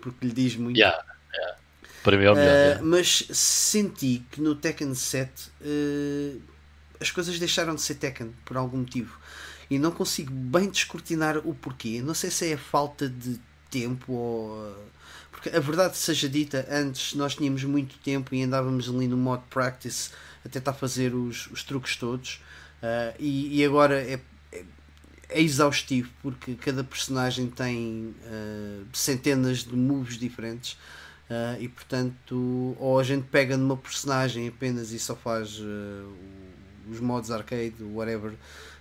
porque 0.00 0.26
lhe 0.26 0.32
diz 0.32 0.56
muito. 0.56 0.78
Yeah, 0.78 1.04
yeah. 1.34 1.58
Para 2.02 2.16
mim 2.16 2.24
é 2.24 2.30
o 2.30 2.34
melhor. 2.34 2.48
Yeah. 2.48 2.82
Mas 2.82 3.28
senti 3.30 4.24
que 4.30 4.40
no 4.40 4.54
Tekken 4.54 4.94
7 4.94 5.52
as 7.00 7.10
coisas 7.10 7.38
deixaram 7.38 7.74
de 7.74 7.82
ser 7.82 7.96
Tekken 7.96 8.32
por 8.44 8.56
algum 8.56 8.78
motivo 8.78 9.18
e 9.70 9.78
não 9.78 9.90
consigo 9.90 10.32
bem 10.32 10.70
descortinar 10.70 11.38
o 11.38 11.54
porquê. 11.54 12.00
Não 12.02 12.14
sei 12.14 12.30
se 12.30 12.50
é 12.50 12.54
a 12.54 12.58
falta 12.58 13.08
de 13.08 13.40
tempo 13.70 14.12
ou. 14.12 14.86
Porque 15.30 15.50
a 15.50 15.60
verdade 15.60 15.96
seja 15.96 16.28
dita, 16.28 16.66
antes 16.70 17.14
nós 17.14 17.34
tínhamos 17.34 17.62
muito 17.64 17.98
tempo 17.98 18.34
e 18.34 18.42
andávamos 18.42 18.88
ali 18.88 19.06
no 19.06 19.16
modo 19.16 19.42
practice 19.50 20.10
a 20.44 20.48
tentar 20.48 20.72
fazer 20.72 21.14
os, 21.14 21.46
os 21.48 21.62
truques 21.62 21.96
todos 21.96 22.40
uh, 22.82 23.14
e, 23.18 23.60
e, 23.60 23.64
agora 23.64 24.00
é, 24.00 24.20
é, 24.52 24.64
é, 25.28 25.42
exaustivo 25.42 26.08
porque 26.22 26.54
cada 26.54 26.82
personagem 26.82 27.48
tem 27.48 28.14
uh, 28.24 28.86
centenas 28.92 29.64
de 29.64 29.76
moves 29.76 30.16
diferentes 30.16 30.72
uh, 31.28 31.60
e 31.60 31.68
portanto 31.68 32.76
ou 32.78 32.98
a 32.98 33.02
gente 33.02 33.26
pega 33.28 33.56
numa 33.56 33.76
personagem 33.76 34.48
apenas 34.48 34.92
e 34.92 34.98
só 34.98 35.14
faz 35.14 35.60
os 36.90 37.00
modos 37.00 37.30
arcade, 37.30 37.74
whatever, 37.92 38.32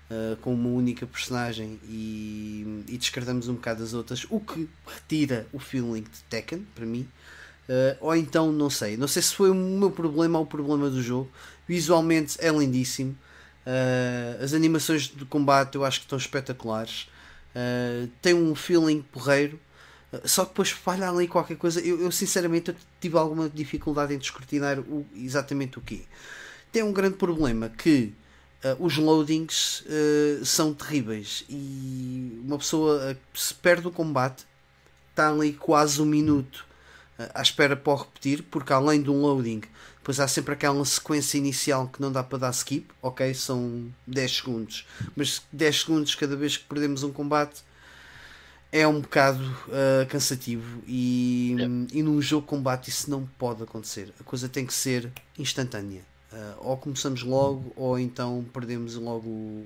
uh, 0.10 0.36
com 0.42 0.54
uma 0.54 0.70
única 0.70 1.06
personagem 1.06 1.80
e, 1.88 2.84
e, 2.88 2.98
descartamos 2.98 3.48
um 3.48 3.56
bocado 3.56 3.84
as 3.84 3.94
outras, 3.94 4.26
o 4.30 4.40
que 4.40 4.68
retira 4.86 5.48
o 5.52 5.60
feeling 5.60 6.02
de 6.02 6.24
Tekken 6.30 6.66
para 6.76 6.86
mim. 6.86 7.08
Uh, 7.68 7.98
ou 8.00 8.16
então, 8.16 8.52
não 8.52 8.70
sei, 8.70 8.96
não 8.96 9.08
sei 9.08 9.22
se 9.22 9.34
foi 9.34 9.50
o 9.50 9.56
meu 9.56 9.90
problema 9.90 10.38
ou 10.38 10.46
o 10.46 10.48
problema 10.48 10.90
do 10.90 11.02
jogo. 11.02 11.30
Visualmente 11.68 12.38
é 12.40 12.50
lindíssimo. 12.50 13.18
Uh, 13.66 14.44
as 14.44 14.54
animações 14.54 15.08
de 15.08 15.26
combate 15.26 15.76
eu 15.76 15.84
acho 15.84 16.00
que 16.00 16.06
estão 16.06 16.18
espetaculares. 16.18 17.10
Uh, 17.56 18.08
tem 18.22 18.34
um 18.34 18.54
feeling 18.54 19.02
porreiro. 19.02 19.60
Só 20.24 20.44
que 20.44 20.52
depois 20.52 20.70
falha 20.70 21.10
ali 21.10 21.28
qualquer 21.28 21.58
coisa. 21.58 21.82
Eu, 21.82 22.00
eu 22.02 22.12
sinceramente 22.12 22.70
eu 22.70 22.76
tive 23.02 23.18
alguma 23.18 23.50
dificuldade 23.50 24.14
em 24.14 24.18
descortinar 24.18 24.80
o, 24.80 25.06
exatamente 25.16 25.78
o 25.78 25.82
que 25.82 26.06
tem 26.76 26.84
um 26.84 26.92
grande 26.92 27.16
problema 27.16 27.70
que 27.70 28.14
uh, 28.62 28.86
os 28.86 28.98
loadings 28.98 29.80
uh, 29.86 30.44
são 30.44 30.74
terríveis 30.74 31.46
e 31.50 32.42
uma 32.44 32.58
pessoa 32.58 33.14
uh, 33.14 33.18
se 33.34 33.54
perde 33.54 33.88
o 33.88 33.92
combate 33.92 34.46
está 35.10 35.30
ali 35.30 35.54
quase 35.54 36.02
um 36.02 36.06
minuto 36.06 36.66
à 37.34 37.42
espera 37.42 37.78
para 37.78 37.94
o 37.94 37.96
repetir, 37.96 38.44
porque 38.52 38.74
além 38.74 39.02
de 39.02 39.10
um 39.10 39.22
loading 39.22 39.62
Pois 40.04 40.20
há 40.20 40.28
sempre 40.28 40.54
aquela 40.54 40.84
sequência 40.84 41.38
inicial 41.38 41.88
que 41.88 42.00
não 42.02 42.12
dá 42.12 42.22
para 42.22 42.38
dar 42.38 42.52
skip, 42.52 42.86
ok? 43.02 43.34
São 43.34 43.90
10 44.06 44.36
segundos, 44.36 44.86
mas 45.16 45.42
10 45.52 45.80
segundos 45.80 46.14
cada 46.14 46.36
vez 46.36 46.58
que 46.58 46.66
perdemos 46.66 47.02
um 47.04 47.12
combate 47.12 47.64
é 48.72 48.86
um 48.86 49.00
bocado 49.00 49.42
uh, 49.44 50.06
cansativo 50.10 50.84
e, 50.86 51.56
e 51.92 52.04
num 52.04 52.22
jogo 52.22 52.44
de 52.44 52.50
combate 52.50 52.90
isso 52.90 53.10
não 53.10 53.26
pode 53.26 53.64
acontecer. 53.64 54.14
A 54.20 54.24
coisa 54.24 54.50
tem 54.50 54.66
que 54.66 54.74
ser 54.74 55.10
instantânea. 55.40 56.04
Uh, 56.36 56.68
ou 56.68 56.76
começamos 56.76 57.24
logo, 57.24 57.72
ou 57.78 57.98
então 57.98 58.46
perdemos 58.54 58.96
logo 58.96 59.26
o, 59.26 59.66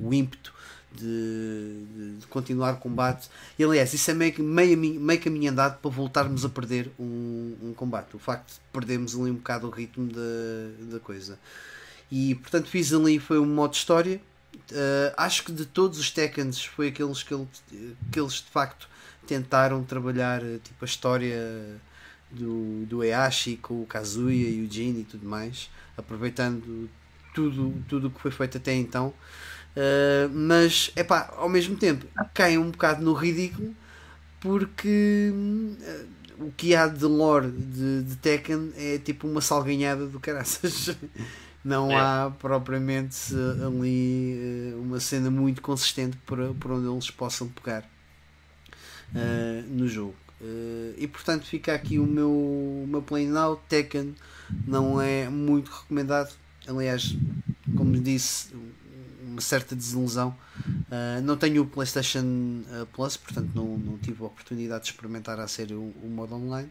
o 0.00 0.14
ímpeto 0.14 0.54
de, 0.90 1.84
de, 1.84 2.16
de, 2.16 2.26
continuar 2.28 2.72
o 2.72 2.76
combate. 2.78 3.28
E 3.58 3.64
aliás, 3.64 3.92
isso 3.92 4.10
é 4.10 4.14
meio, 4.14 4.42
meio, 4.42 4.78
meio 4.78 5.20
caminho 5.20 5.52
andado 5.52 5.78
para 5.80 5.90
voltarmos 5.90 6.46
a 6.46 6.48
perder 6.48 6.90
um, 6.98 7.56
um 7.62 7.74
combate. 7.74 8.16
O 8.16 8.18
facto 8.18 8.54
de 8.54 8.60
perdermos 8.72 9.14
ali 9.14 9.30
um 9.30 9.34
bocado 9.34 9.66
o 9.66 9.70
ritmo 9.70 10.10
da, 10.10 10.92
da 10.92 10.98
coisa. 10.98 11.38
E 12.10 12.36
portanto 12.36 12.68
fiz 12.68 12.90
ali 12.94 13.18
foi 13.18 13.38
um 13.38 13.44
modo 13.44 13.74
história. 13.74 14.18
Uh, 14.70 15.12
acho 15.18 15.44
que 15.44 15.52
de 15.52 15.66
todos 15.66 15.98
os 15.98 16.10
Tekkens 16.10 16.64
foi 16.64 16.88
aqueles 16.88 17.22
que, 17.22 17.34
ele, 17.34 17.46
que 18.10 18.18
eles 18.18 18.34
de 18.34 18.50
facto 18.50 18.88
tentaram 19.26 19.84
trabalhar 19.84 20.40
tipo 20.40 20.82
a 20.82 20.86
história 20.86 21.38
do, 22.32 22.86
do 22.86 23.04
Eashi 23.04 23.56
com 23.56 23.82
o 23.82 23.86
Kazuya 23.86 24.48
e 24.48 24.64
o 24.64 24.70
Jin 24.70 25.00
e 25.00 25.04
tudo 25.04 25.28
mais, 25.28 25.70
aproveitando 25.96 26.88
tudo 27.34 27.74
tudo 27.88 28.10
que 28.10 28.20
foi 28.20 28.30
feito 28.30 28.58
até 28.58 28.74
então. 28.74 29.12
Uh, 29.74 30.28
mas 30.30 30.92
é 30.94 31.02
pá, 31.02 31.32
ao 31.36 31.48
mesmo 31.48 31.76
tempo 31.76 32.06
cai 32.34 32.58
um 32.58 32.70
bocado 32.70 33.02
no 33.02 33.14
ridículo 33.14 33.74
porque 34.38 35.32
uh, 35.32 36.44
o 36.44 36.52
que 36.52 36.74
há 36.74 36.86
de 36.86 37.06
lore 37.06 37.50
de, 37.50 38.02
de, 38.02 38.16
Tekken 38.16 38.70
é 38.76 38.98
tipo 38.98 39.26
uma 39.26 39.40
salganhada 39.40 40.06
do 40.06 40.20
caraças. 40.20 40.94
Não 41.64 41.92
é. 41.92 41.94
há 41.94 42.32
propriamente 42.38 43.16
ali 43.64 44.74
uh, 44.74 44.82
uma 44.82 45.00
cena 45.00 45.30
muito 45.30 45.62
consistente 45.62 46.18
por, 46.26 46.54
por 46.56 46.72
onde 46.72 46.88
eles 46.88 47.10
possam 47.10 47.48
pegar 47.48 47.88
no 49.68 49.86
jogo. 49.86 50.16
e 50.96 51.06
portanto 51.06 51.44
fica 51.44 51.74
aqui 51.74 51.98
o 51.98 52.06
meu, 52.06 52.30
o 52.30 52.86
meu 52.88 53.02
play 53.02 53.26
now. 53.26 53.56
Tekken 53.68 54.14
não 54.66 55.00
é 55.00 55.28
muito 55.28 55.70
recomendado. 55.70 56.32
Aliás, 56.66 57.16
como 57.76 57.98
disse, 58.00 58.54
uma 59.32 59.40
certa 59.40 59.74
desilusão. 59.74 60.36
Uh, 60.66 61.22
não 61.22 61.36
tenho 61.36 61.62
o 61.62 61.66
PlayStation 61.66 62.62
ah, 62.70 62.86
Plus, 62.92 63.16
portanto 63.16 63.50
não, 63.54 63.78
não 63.78 63.98
tive 63.98 64.22
a 64.22 64.26
oportunidade 64.26 64.84
de 64.84 64.90
experimentar 64.90 65.40
a 65.40 65.48
sério 65.48 65.78
o, 65.80 66.06
o 66.06 66.08
modo 66.08 66.34
online. 66.34 66.70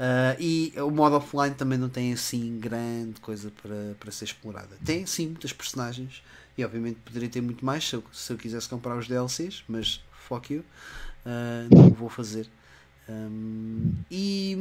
Uh, 0.00 0.36
e 0.38 0.72
o 0.76 0.90
modo 0.90 1.16
offline 1.16 1.54
também 1.54 1.76
não 1.76 1.88
tem 1.88 2.12
assim 2.12 2.58
grande 2.58 3.20
coisa 3.20 3.50
para, 3.62 3.94
para 3.98 4.10
ser 4.10 4.24
explorada. 4.24 4.76
Tem 4.84 5.04
sim 5.04 5.26
muitas 5.26 5.52
personagens 5.52 6.22
e 6.56 6.64
obviamente 6.64 6.98
poderia 7.04 7.28
ter 7.28 7.40
muito 7.40 7.64
mais 7.64 7.86
se 7.86 7.96
eu, 7.96 8.04
se 8.12 8.32
eu 8.32 8.38
quisesse 8.38 8.68
comprar 8.68 8.96
os 8.96 9.06
DLCs, 9.06 9.62
mas 9.68 10.02
fuck 10.12 10.54
you, 10.54 10.64
uh, 11.26 11.74
não 11.74 11.90
vou 11.90 12.08
fazer. 12.08 12.48
Um, 13.10 13.92
e 14.08 14.56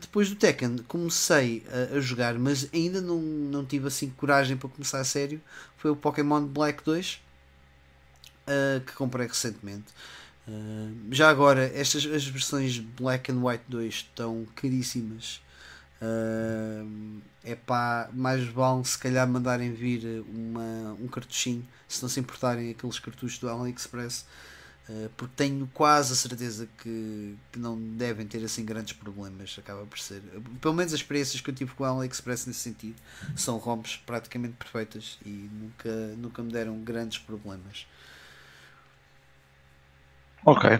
depois 0.00 0.28
do 0.28 0.34
Tekken 0.34 0.78
comecei 0.88 1.62
a, 1.70 1.96
a, 1.96 2.00
jogar, 2.00 2.36
mas 2.36 2.68
ainda 2.74 3.00
não, 3.00 3.20
não 3.20 3.64
tive 3.64 3.86
assim 3.86 4.10
coragem 4.10 4.56
para 4.56 4.68
começar 4.68 4.98
a 4.98 5.04
sério. 5.04 5.40
Foi 5.76 5.92
o 5.92 5.96
Pokémon 5.96 6.44
Black 6.44 6.82
2 6.84 7.20
uh, 8.48 8.80
que 8.84 8.92
comprei 8.94 9.28
recentemente. 9.28 9.92
Uh, 10.48 10.92
já 11.12 11.30
agora, 11.30 11.70
estas 11.72 12.04
as 12.04 12.26
versões 12.26 12.78
Black 12.78 13.30
and 13.30 13.40
White 13.44 13.64
2 13.68 13.94
estão 13.94 14.44
caríssimas. 14.56 15.40
É 17.42 17.54
pá, 17.54 18.10
mais 18.12 18.44
vale 18.46 18.84
se 18.84 18.98
calhar 18.98 19.26
mandarem 19.26 19.72
vir 19.72 20.22
uma, 20.28 20.94
um 21.00 21.08
cartuchinho 21.08 21.66
se 21.88 22.02
não 22.02 22.10
se 22.10 22.20
importarem 22.20 22.70
aqueles 22.70 22.98
cartuchos 22.98 23.38
do 23.38 23.48
AliExpress 23.48 24.26
porque 25.16 25.32
tenho 25.34 25.66
quase 25.72 26.12
a 26.12 26.16
certeza 26.16 26.68
que, 26.78 27.36
que 27.50 27.58
não 27.58 27.78
devem 27.78 28.26
ter 28.26 28.44
assim 28.44 28.64
grandes 28.64 28.92
problemas. 28.92 29.56
Acaba 29.58 29.84
por 29.86 29.98
ser, 29.98 30.20
pelo 30.60 30.74
menos 30.74 30.92
as 30.92 31.00
experiências 31.00 31.40
que 31.40 31.50
eu 31.50 31.54
tive 31.54 31.72
com 31.74 31.84
a 31.84 31.88
AliExpress 31.88 32.46
nesse 32.46 32.60
sentido, 32.60 32.96
são 33.34 33.56
ROMs 33.56 33.96
praticamente 34.04 34.54
perfeitas 34.54 35.18
e 35.24 35.50
nunca, 35.52 35.90
nunca 36.18 36.42
me 36.42 36.52
deram 36.52 36.78
grandes 36.80 37.18
problemas. 37.18 37.86
Ok. 40.44 40.70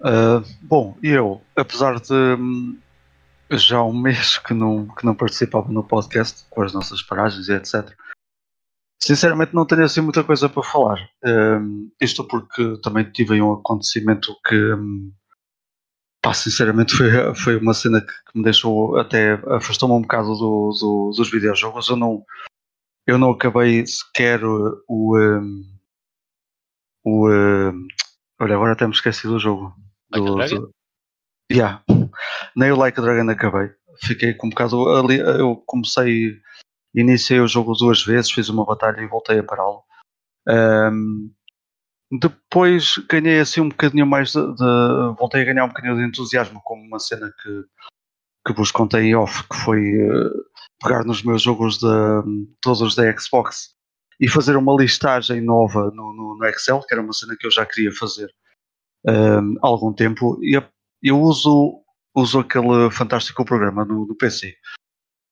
Uh, 0.00 0.42
bom, 0.62 0.96
eu, 1.02 1.42
apesar 1.54 2.00
de 2.00 2.14
hum, 2.14 2.78
já 3.50 3.78
há 3.78 3.84
um 3.84 3.92
mês 3.92 4.38
que 4.38 4.54
não, 4.54 4.86
que 4.86 5.04
não 5.04 5.14
participava 5.14 5.70
no 5.70 5.84
podcast 5.84 6.46
com 6.48 6.62
as 6.62 6.72
nossas 6.72 7.02
paragens 7.02 7.48
e 7.48 7.52
etc. 7.52 7.94
Sinceramente 9.02 9.54
não 9.54 9.66
tenho 9.66 9.84
assim 9.84 10.00
muita 10.00 10.22
coisa 10.22 10.48
para 10.48 10.62
falar. 10.62 11.08
Um, 11.24 11.90
isto 12.00 12.26
porque 12.26 12.78
também 12.82 13.10
tive 13.10 13.40
um 13.40 13.54
acontecimento 13.54 14.36
que 14.46 14.74
um, 14.74 15.12
pá, 16.22 16.34
sinceramente 16.34 16.94
foi, 16.96 17.34
foi 17.34 17.56
uma 17.56 17.72
cena 17.72 18.00
que, 18.00 18.12
que 18.12 18.38
me 18.38 18.44
deixou 18.44 18.98
até 18.98 19.34
afastou-me 19.56 19.94
um 19.94 20.02
bocado 20.02 20.34
do, 20.34 20.70
do, 20.78 21.12
dos 21.16 21.30
videojogos. 21.30 21.88
Eu 21.88 21.96
não, 21.96 22.24
eu 23.06 23.16
não 23.16 23.30
acabei 23.30 23.86
sequer 23.86 24.44
o, 24.44 24.84
um, 25.16 25.64
o 27.04 27.26
olha, 28.38 28.54
agora 28.54 28.72
até 28.72 28.86
me 28.86 28.92
esqueci 28.92 29.26
do 29.26 29.38
jogo. 29.38 29.74
Do, 30.10 30.34
like 30.34 30.54
do, 30.54 30.70
yeah. 31.50 31.82
Nem 32.56 32.70
o 32.72 32.76
Like 32.76 32.98
a 32.98 33.02
Dragon 33.02 33.30
acabei. 33.30 33.70
Fiquei 34.02 34.34
com 34.34 34.46
um 34.46 34.50
bocado 34.50 34.88
ali. 34.90 35.18
Eu 35.18 35.56
comecei 35.66 36.38
iniciei 36.94 37.40
o 37.40 37.48
jogo 37.48 37.74
duas 37.74 38.02
vezes, 38.04 38.30
fiz 38.30 38.48
uma 38.48 38.64
batalha 38.64 39.00
e 39.00 39.08
voltei 39.08 39.38
a 39.38 39.44
pará-lo. 39.44 39.82
Um, 40.48 41.32
depois 42.18 42.94
ganhei 43.08 43.40
assim 43.40 43.60
um 43.60 43.68
bocadinho 43.68 44.06
mais 44.06 44.32
de, 44.32 44.40
de, 44.40 45.16
voltei 45.18 45.42
a 45.42 45.44
ganhar 45.44 45.64
um 45.64 45.68
bocadinho 45.68 45.96
de 45.96 46.04
entusiasmo 46.04 46.60
com 46.64 46.74
uma 46.74 46.98
cena 46.98 47.32
que, 47.40 47.64
que 48.46 48.52
vos 48.52 48.72
contei 48.72 49.14
off, 49.14 49.46
que 49.48 49.56
foi 49.56 49.80
uh, 49.80 50.30
pegar 50.82 51.04
nos 51.04 51.22
meus 51.22 51.42
jogos 51.42 51.78
de 51.78 51.86
todos 52.60 52.96
da 52.96 53.16
Xbox 53.16 53.74
e 54.18 54.28
fazer 54.28 54.56
uma 54.56 54.74
listagem 54.74 55.40
nova 55.40 55.90
no, 55.94 56.12
no, 56.12 56.36
no, 56.36 56.44
Excel, 56.46 56.80
que 56.80 56.92
era 56.92 57.02
uma 57.02 57.12
cena 57.12 57.36
que 57.38 57.46
eu 57.46 57.50
já 57.50 57.64
queria 57.64 57.92
fazer 57.92 58.28
um, 59.06 59.54
há 59.62 59.66
algum 59.66 59.92
tempo. 59.92 60.36
E 60.42 60.56
eu, 60.56 60.64
eu 61.02 61.20
uso, 61.20 61.80
uso 62.14 62.40
aquele 62.40 62.90
fantástico 62.90 63.44
programa 63.44 63.84
no, 63.84 64.04
no 64.04 64.16
PC 64.16 64.56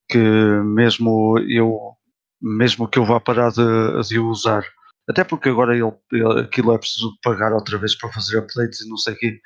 que 0.09 0.19
mesmo 0.19 1.39
eu 1.49 1.97
mesmo 2.41 2.89
que 2.89 2.99
eu 2.99 3.05
vá 3.05 3.21
parar 3.21 3.51
de, 3.51 4.09
de 4.09 4.19
usar. 4.19 4.65
Até 5.09 5.25
porque 5.25 5.49
agora 5.49 5.77
ele, 5.77 5.91
ele, 6.13 6.41
aquilo 6.41 6.73
é 6.73 6.79
preciso 6.79 7.19
pagar 7.23 7.53
outra 7.53 7.79
vez 7.79 7.97
para 7.97 8.13
fazer 8.13 8.39
updates 8.39 8.81
e 8.81 8.89
não 8.89 8.97
sei 8.97 9.15
o 9.15 9.17
quê. 9.17 9.41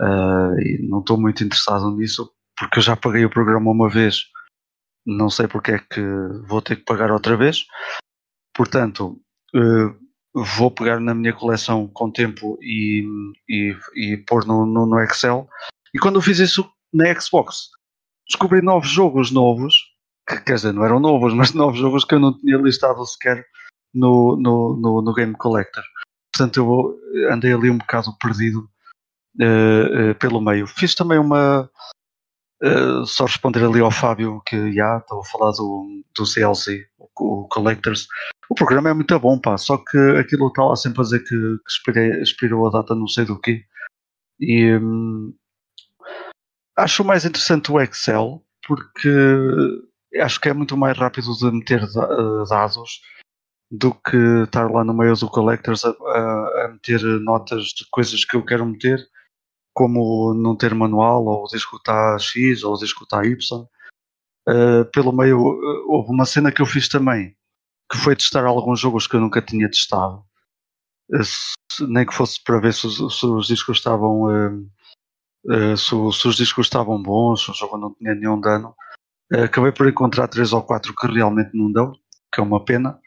Uh, 0.00 0.58
e 0.60 0.88
não 0.88 1.00
estou 1.00 1.20
muito 1.20 1.44
interessado 1.44 1.90
nisso 1.96 2.30
porque 2.56 2.78
eu 2.78 2.82
já 2.82 2.96
paguei 2.96 3.24
o 3.24 3.30
programa 3.30 3.70
uma 3.70 3.88
vez. 3.88 4.24
Não 5.04 5.28
sei 5.28 5.46
porque 5.48 5.72
é 5.72 5.78
que 5.78 6.00
vou 6.46 6.62
ter 6.62 6.76
que 6.76 6.84
pagar 6.84 7.10
outra 7.10 7.36
vez. 7.36 7.66
Portanto 8.54 9.20
uh, 9.54 10.02
vou 10.56 10.70
pegar 10.70 11.00
na 11.00 11.14
minha 11.14 11.34
coleção 11.34 11.88
com 11.88 12.10
tempo 12.10 12.58
e, 12.62 13.04
e, 13.48 13.76
e 13.94 14.16
pôr 14.26 14.46
no, 14.46 14.64
no, 14.64 14.86
no 14.86 15.00
Excel. 15.00 15.48
E 15.94 15.98
quando 15.98 16.16
eu 16.16 16.22
fiz 16.22 16.38
isso 16.38 16.70
na 16.92 17.12
Xbox 17.20 17.68
descobri 18.28 18.62
novos 18.62 18.88
jogos 18.88 19.30
novos 19.30 19.91
que, 20.28 20.40
quer 20.40 20.54
dizer, 20.54 20.72
não 20.72 20.84
eram 20.84 21.00
novos, 21.00 21.34
mas 21.34 21.52
novos 21.52 21.78
jogos 21.78 22.04
que 22.04 22.14
eu 22.14 22.20
não 22.20 22.36
tinha 22.38 22.56
listado 22.56 23.04
sequer 23.06 23.44
no, 23.94 24.36
no, 24.36 24.76
no, 24.76 25.02
no 25.02 25.14
Game 25.14 25.34
Collector. 25.34 25.84
Portanto, 26.34 26.56
eu 26.56 27.30
andei 27.30 27.52
ali 27.52 27.70
um 27.70 27.78
bocado 27.78 28.16
perdido 28.18 28.68
uh, 29.40 30.10
uh, 30.10 30.14
pelo 30.18 30.40
meio. 30.40 30.66
Fiz 30.66 30.94
também 30.94 31.18
uma. 31.18 31.70
Uh, 32.62 33.04
só 33.04 33.24
responder 33.24 33.64
ali 33.64 33.80
ao 33.80 33.90
Fábio 33.90 34.40
que 34.46 34.72
já 34.72 34.98
estou 34.98 35.20
a 35.20 35.24
falar 35.24 35.50
do, 35.50 36.04
do 36.16 36.24
CLC, 36.24 36.86
o, 36.96 37.08
o 37.42 37.48
Collectors. 37.48 38.06
O 38.48 38.54
programa 38.54 38.90
é 38.90 38.94
muito 38.94 39.18
bom, 39.18 39.36
pá, 39.38 39.58
só 39.58 39.76
que 39.78 39.98
aquilo 40.16 40.46
está 40.46 40.64
lá 40.64 40.76
sempre 40.76 41.00
a 41.00 41.02
dizer 41.02 41.18
que, 41.20 41.28
que 41.28 41.70
expirei, 41.70 42.22
expirou 42.22 42.68
a 42.68 42.70
data 42.70 42.94
não 42.94 43.08
sei 43.08 43.24
do 43.24 43.40
quê. 43.40 43.64
E 44.38 44.76
hum, 44.76 45.34
acho 46.76 47.04
mais 47.04 47.24
interessante 47.24 47.72
o 47.72 47.80
Excel 47.80 48.44
porque 48.66 49.08
acho 50.20 50.40
que 50.40 50.48
é 50.48 50.52
muito 50.52 50.76
mais 50.76 50.96
rápido 50.96 51.34
de 51.36 51.50
meter 51.50 51.82
eh, 51.82 52.44
dados 52.48 53.00
do 53.72 53.94
que 53.94 54.16
estar 54.44 54.70
lá 54.70 54.84
no 54.84 54.92
meio 54.92 55.16
do 55.16 55.30
Collectors 55.30 55.82
a, 55.84 55.90
a, 55.90 56.64
a, 56.64 56.68
meter 56.68 57.00
notas 57.20 57.68
de 57.68 57.86
coisas 57.90 58.22
que 58.22 58.36
eu 58.36 58.44
quero 58.44 58.66
meter, 58.66 59.02
como 59.74 60.34
não 60.34 60.54
ter 60.54 60.74
manual, 60.74 61.24
ou 61.24 61.44
o 61.44 62.18
X, 62.18 62.62
ou 62.62 62.74
o 62.74 63.24
Y. 63.24 63.66
Uh, 64.46 64.84
pelo 64.92 65.12
meio, 65.12 65.38
uh, 65.38 65.84
houve 65.88 66.10
uma 66.10 66.26
cena 66.26 66.52
que 66.52 66.60
eu 66.60 66.66
fiz 66.66 66.88
também, 66.88 67.34
que 67.90 67.96
foi 67.96 68.14
testar 68.14 68.44
alguns 68.44 68.80
jogos 68.80 69.06
que 69.06 69.16
eu 69.16 69.20
nunca 69.20 69.40
tinha 69.40 69.70
testado, 69.70 70.24
uh, 71.14 71.86
nem 71.88 72.04
que 72.04 72.12
fosse 72.12 72.42
para 72.42 72.60
ver 72.60 72.74
se 72.74 72.90
se 72.90 73.26
os 73.26 73.46
discos 73.46 73.78
estavam 73.78 74.24
uh, 74.24 75.76
se, 75.76 76.18
se, 76.20 76.28
os 76.28 76.36
discos 76.36 76.66
estavam 76.66 77.00
bons, 77.00 77.44
se 77.44 77.50
o 77.52 77.54
jogo 77.54 77.78
não 77.78 77.94
tinha 77.94 78.14
nenhum 78.14 78.38
dano. 78.38 78.74
Uh, 79.32 79.44
acabei 79.44 79.72
por 79.72 79.88
encontrar 79.88 80.28
três 80.28 80.52
ou 80.52 80.62
quatro 80.62 80.94
que 80.94 81.06
realmente 81.06 81.50
não 81.54 81.70
dão, 81.70 81.92
que 82.32 82.40
é 82.40 82.42
uma 82.42 82.64
pena. 82.64 82.98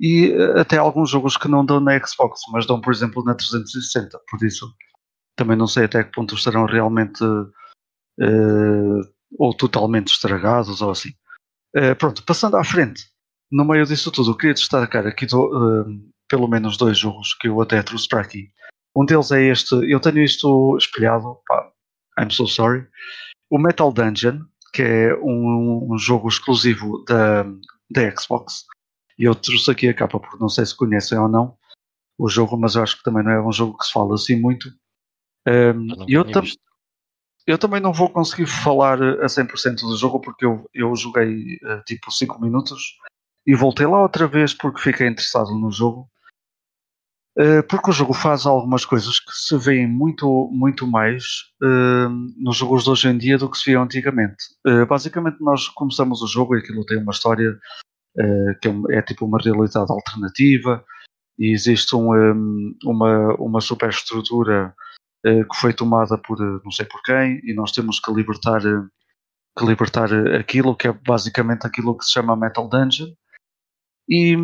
E 0.00 0.32
uh, 0.32 0.60
até 0.60 0.76
alguns 0.76 1.10
jogos 1.10 1.36
que 1.36 1.48
não 1.48 1.64
dão 1.64 1.80
na 1.80 1.98
Xbox, 1.98 2.40
mas 2.52 2.66
dão, 2.66 2.80
por 2.80 2.92
exemplo, 2.92 3.24
na 3.24 3.34
360. 3.34 4.18
Por 4.30 4.44
isso, 4.44 4.66
também 5.36 5.56
não 5.56 5.66
sei 5.66 5.84
até 5.84 6.04
que 6.04 6.12
ponto 6.12 6.34
estarão 6.34 6.66
realmente 6.66 7.22
ou 9.38 9.54
totalmente 9.54 10.08
estragados 10.08 10.80
ou 10.80 10.90
assim. 10.90 11.10
pronto, 11.98 12.24
passando 12.24 12.56
à 12.56 12.64
frente, 12.64 13.04
no 13.52 13.62
meio 13.62 13.84
disso 13.84 14.10
tudo, 14.10 14.30
eu 14.30 14.36
queria 14.36 14.54
destacar 14.54 15.06
aqui 15.06 15.26
do, 15.26 15.84
pelo 16.28 16.48
menos 16.48 16.76
dois 16.76 16.98
jogos 16.98 17.34
que 17.34 17.48
eu 17.48 17.60
até 17.60 17.82
trouxe 17.82 18.08
para 18.08 18.20
aqui. 18.20 18.50
Um 18.96 19.04
deles 19.04 19.30
é 19.30 19.42
este, 19.42 19.74
eu 19.90 20.00
tenho 20.00 20.22
isto 20.22 20.76
espelhado, 20.78 21.38
pá, 21.46 21.70
I'm 22.18 22.30
so 22.30 22.46
sorry. 22.46 22.86
O 23.50 23.58
Metal 23.58 23.92
Dungeon, 23.92 24.40
que 24.76 24.82
é 24.82 25.14
um, 25.14 25.94
um 25.94 25.98
jogo 25.98 26.28
exclusivo 26.28 27.02
da, 27.08 27.44
da 27.90 28.14
Xbox. 28.14 28.66
E 29.18 29.24
eu 29.24 29.34
trouxe 29.34 29.70
aqui 29.70 29.88
a 29.88 29.94
capa 29.94 30.20
porque 30.20 30.36
não 30.38 30.50
sei 30.50 30.66
se 30.66 30.76
conhecem 30.76 31.18
ou 31.18 31.28
não 31.28 31.56
o 32.18 32.28
jogo, 32.28 32.58
mas 32.58 32.74
eu 32.74 32.82
acho 32.82 32.98
que 32.98 33.02
também 33.02 33.24
não 33.24 33.30
é 33.30 33.42
um 33.42 33.52
jogo 33.52 33.78
que 33.78 33.86
se 33.86 33.92
fala 33.92 34.14
assim 34.14 34.38
muito. 34.38 34.68
Um, 35.48 35.88
eu, 36.06 36.30
tam 36.30 36.42
eu 37.46 37.56
também 37.56 37.80
não 37.80 37.90
vou 37.90 38.10
conseguir 38.10 38.44
falar 38.46 39.02
a 39.02 39.26
100% 39.26 39.80
do 39.80 39.96
jogo 39.96 40.20
porque 40.20 40.44
eu, 40.44 40.68
eu 40.74 40.94
joguei 40.94 41.54
uh, 41.62 41.82
tipo 41.86 42.10
5 42.10 42.38
minutos 42.38 42.98
e 43.46 43.54
voltei 43.54 43.86
lá 43.86 44.02
outra 44.02 44.26
vez 44.26 44.52
porque 44.52 44.80
fiquei 44.82 45.06
interessado 45.06 45.54
no 45.54 45.70
jogo 45.70 46.06
eh, 46.10 46.15
porque 47.68 47.90
o 47.90 47.92
jogo 47.92 48.14
faz 48.14 48.46
algumas 48.46 48.86
coisas 48.86 49.20
que 49.20 49.30
se 49.32 49.58
veem 49.58 49.86
muito, 49.86 50.48
muito 50.50 50.86
mais 50.86 51.22
uh, 51.62 52.08
nos 52.38 52.56
jogos 52.56 52.84
de 52.84 52.90
hoje 52.90 53.08
em 53.08 53.18
dia 53.18 53.36
do 53.36 53.50
que 53.50 53.58
se 53.58 53.70
via 53.70 53.80
antigamente. 53.80 54.42
Uh, 54.66 54.86
basicamente, 54.86 55.36
nós 55.40 55.68
começamos 55.68 56.22
o 56.22 56.26
jogo 56.26 56.56
e 56.56 56.60
aquilo 56.60 56.86
tem 56.86 56.96
uma 56.96 57.12
história 57.12 57.58
que 58.62 58.68
é, 58.68 58.98
é, 58.98 59.02
tipo 59.02 59.26
uma 59.26 59.38
realidade 59.38 59.92
alternativa 59.92 60.82
e 61.38 61.52
existe 61.52 61.94
um, 61.94 62.14
um, 62.14 62.74
uma, 62.82 63.34
uma 63.34 63.60
superestrutura 63.60 64.74
que 65.22 65.56
foi 65.60 65.74
tomada 65.74 66.16
por 66.16 66.38
não 66.64 66.70
sei 66.70 66.86
por 66.86 67.02
quem 67.02 67.42
e 67.44 67.52
nós 67.52 67.72
temos 67.72 68.00
que 68.00 68.10
libertar, 68.10 68.62
que 68.62 69.66
libertar 69.66 70.08
aquilo 70.34 70.74
que 70.74 70.88
é 70.88 70.92
basicamente 70.92 71.66
aquilo 71.66 71.98
que 71.98 72.06
se 72.06 72.12
chama 72.12 72.34
Metal 72.34 72.66
Dungeon. 72.66 73.08
E 74.08 74.34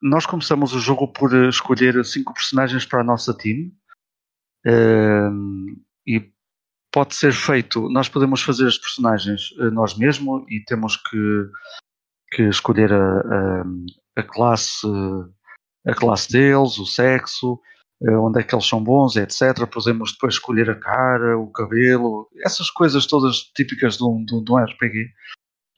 nós 0.00 0.26
começamos 0.26 0.74
o 0.74 0.80
jogo 0.80 1.08
por 1.08 1.34
eh, 1.34 1.48
escolher 1.48 2.04
cinco 2.04 2.34
personagens 2.34 2.84
para 2.84 3.00
a 3.00 3.04
nossa 3.04 3.32
team 3.36 3.70
uh, 4.66 5.80
e 6.06 6.30
pode 6.92 7.14
ser 7.14 7.32
feito. 7.32 7.88
Nós 7.90 8.08
podemos 8.08 8.42
fazer 8.42 8.66
as 8.66 8.78
personagens 8.78 9.50
uh, 9.52 9.70
nós 9.70 9.96
mesmos 9.96 10.44
e 10.48 10.60
temos 10.64 10.96
que, 10.96 11.50
que 12.32 12.42
escolher 12.42 12.92
a, 12.92 13.20
a, 13.20 13.64
a, 14.16 14.22
classe 14.22 14.86
a 15.86 15.94
classe 15.94 16.30
deles, 16.30 16.78
o 16.78 16.84
sexo, 16.84 17.60
onde 18.02 18.40
é 18.40 18.42
que 18.42 18.54
eles 18.54 18.66
são 18.66 18.82
bons, 18.82 19.16
etc. 19.16 19.66
Podemos 19.72 20.12
depois 20.12 20.34
escolher 20.34 20.68
a 20.68 20.74
cara, 20.74 21.38
o 21.38 21.50
cabelo, 21.50 22.28
essas 22.44 22.70
coisas 22.70 23.06
todas 23.06 23.36
típicas 23.54 23.96
de 23.96 24.04
um, 24.04 24.24
de 24.24 24.52
um 24.52 24.56
RPG 24.56 25.10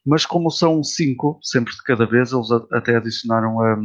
mas 0.09 0.25
como 0.25 0.51
são 0.51 0.83
cinco, 0.83 1.39
sempre 1.43 1.75
de 1.75 1.83
cada 1.83 2.07
vez, 2.07 2.33
eles 2.33 2.51
até 2.73 2.97
adicionaram 2.97 3.61
a, 3.61 3.77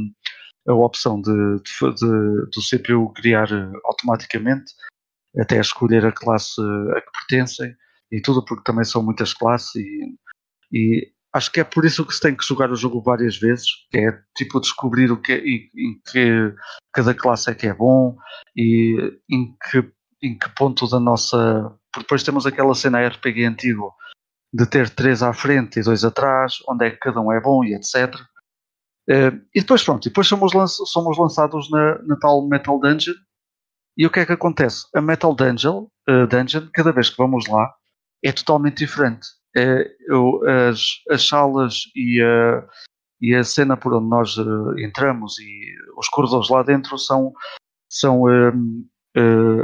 a 0.68 0.74
opção 0.74 1.22
de, 1.22 1.32
de, 1.32 1.94
de, 1.96 2.46
do 2.52 2.62
CPU 2.70 3.14
criar 3.14 3.52
eh, 3.52 3.72
automaticamente, 3.86 4.74
até 5.38 5.60
escolher 5.60 6.06
a 6.06 6.12
classe 6.12 6.62
a 6.96 7.02
que 7.02 7.12
pertencem 7.12 7.76
e 8.12 8.22
tudo, 8.22 8.46
porque 8.46 8.64
também 8.64 8.86
são 8.86 9.04
muitas 9.04 9.34
classes 9.34 9.76
e, 9.76 10.16
e 10.72 11.12
acho 11.34 11.52
que 11.52 11.60
é 11.60 11.64
por 11.64 11.84
isso 11.84 12.06
que 12.06 12.14
se 12.14 12.22
tem 12.22 12.36
que 12.36 12.46
jogar 12.46 12.72
o 12.72 12.76
jogo 12.76 13.02
várias 13.02 13.38
vezes, 13.38 13.68
que 13.92 13.98
é 13.98 14.20
tipo 14.38 14.62
descobrir 14.62 15.12
o 15.12 15.20
que 15.20 15.34
é, 15.34 15.40
em 15.40 16.00
que 16.12 16.56
cada 16.94 17.14
classe 17.14 17.50
é 17.50 17.56
que 17.56 17.68
é 17.68 17.74
bom 17.74 18.16
e 18.56 19.20
em 19.30 19.56
que, 19.70 19.92
em 20.22 20.38
que 20.38 20.50
ponto 20.56 20.88
da 20.88 21.00
nossa. 21.00 21.76
Porque 21.92 22.06
depois 22.06 22.24
temos 22.24 22.46
aquela 22.46 22.76
cena 22.76 23.06
RPG 23.08 23.46
antigo 23.46 23.94
de 24.54 24.66
ter 24.68 24.90
três 24.90 25.24
à 25.24 25.34
frente 25.34 25.80
e 25.80 25.84
dois 25.84 26.04
atrás, 26.06 26.58
onde 26.70 26.86
é 26.86 26.92
que 26.92 26.98
cada 26.98 27.20
um 27.20 27.32
é 27.32 27.42
bom 27.42 27.64
e 27.64 27.74
etc. 27.74 28.16
Uh, 29.10 29.14
eh, 29.14 29.32
e 29.56 29.62
depois 29.62 29.84
pronto, 29.84 30.04
depois 30.08 30.28
somos, 30.28 30.54
lanç 30.54 30.72
somos 30.86 31.18
lançados 31.18 31.70
na, 31.70 32.02
na, 32.04 32.16
tal 32.18 32.48
Metal 32.48 32.80
Dungeon. 32.80 33.16
E 33.98 34.08
o 34.08 34.10
que 34.10 34.22
é 34.22 34.26
que 34.26 34.32
acontece? 34.32 34.86
A 34.96 35.02
Metal 35.02 35.36
Dungeon, 35.36 35.88
uh, 36.10 36.28
Dungeon 36.28 36.70
cada 36.74 36.92
vez 36.92 37.10
que 37.10 37.18
vamos 37.18 37.48
lá, 37.48 37.74
é 38.24 38.32
totalmente 38.32 38.78
diferente. 38.78 39.28
É, 39.56 39.88
eu, 40.08 40.42
as, 40.70 40.82
as 41.12 41.28
salas 41.28 41.84
e 41.96 42.20
a, 42.24 42.68
e 43.22 43.36
a 43.36 43.44
cena 43.44 43.78
por 43.78 43.94
onde 43.94 44.10
nós 44.10 44.36
uh, 44.38 44.80
entramos 44.80 45.38
e 45.38 45.76
os 45.98 46.10
corredores 46.10 46.50
lá 46.50 46.64
dentro 46.64 46.98
são, 46.98 47.32
são 47.88 48.24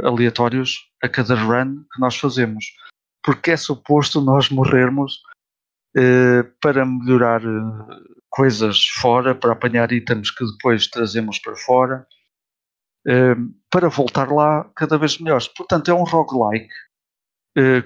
aleatórios 0.04 0.78
a 1.02 1.08
cada 1.08 1.34
run 1.34 1.82
que 1.92 2.00
nós 2.00 2.16
fazemos 2.16 2.64
porque 3.22 3.52
é 3.52 3.56
suposto 3.56 4.20
nós 4.20 4.50
morrermos 4.50 5.20
uh, 5.96 6.44
para 6.60 6.84
melhorar 6.84 7.44
uh, 7.44 8.19
coisas 8.30 8.86
fora, 8.86 9.34
para 9.34 9.52
apanhar 9.52 9.92
itens 9.92 10.30
que 10.30 10.44
depois 10.44 10.86
trazemos 10.86 11.38
para 11.38 11.56
fora, 11.56 12.06
uh, 13.06 13.54
para 13.70 13.88
voltar 13.88 14.30
lá 14.30 14.70
cada 14.76 14.96
vez 14.96 15.18
melhores. 15.18 15.48
Portanto, 15.48 15.90
é 15.90 15.94
um 15.94 16.04
roguelike 16.04 16.72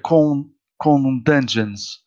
com, 0.02 0.50
com 0.78 1.18
dungeons 1.20 2.02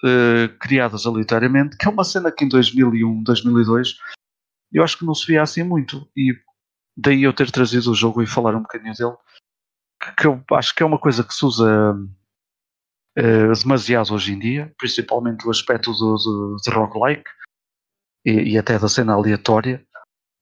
criadas 0.62 1.08
aleatoriamente, 1.08 1.76
que 1.76 1.88
é 1.88 1.90
uma 1.90 2.04
cena 2.04 2.32
que 2.32 2.46
em 2.46 2.48
2001, 2.48 3.24
2002 3.24 3.96
eu 4.72 4.84
acho 4.84 4.98
que 4.98 5.06
não 5.06 5.16
se 5.16 5.26
via 5.26 5.42
assim 5.42 5.64
muito. 5.64 6.08
E 6.16 6.34
daí 6.96 7.24
eu 7.24 7.34
ter 7.34 7.52
trazido 7.52 7.92
o 7.92 7.96
jogo 7.96 8.22
e 8.22 8.28
falar 8.28 8.56
um 8.56 8.62
bocadinho 8.62 8.94
dele, 8.94 9.16
que, 10.18 10.28
eu 10.28 10.44
acho 10.52 10.76
que 10.76 10.84
é 10.84 10.86
uma 10.86 11.00
coisa 11.00 11.24
que 11.24 11.34
se 11.34 11.46
usa 11.46 11.96
demasiado 13.64 14.14
hoje 14.14 14.34
em 14.34 14.40
dia, 14.40 14.74
principalmente 14.78 15.48
o 15.48 15.50
aspecto 15.50 15.92
do, 15.92 16.16
do, 16.18 16.56
de 16.64 16.70
roguelike 16.70 17.30
e, 18.28 18.52
e 18.52 18.58
até 18.58 18.78
da 18.78 18.90
cena 18.90 19.14
aleatória, 19.14 19.82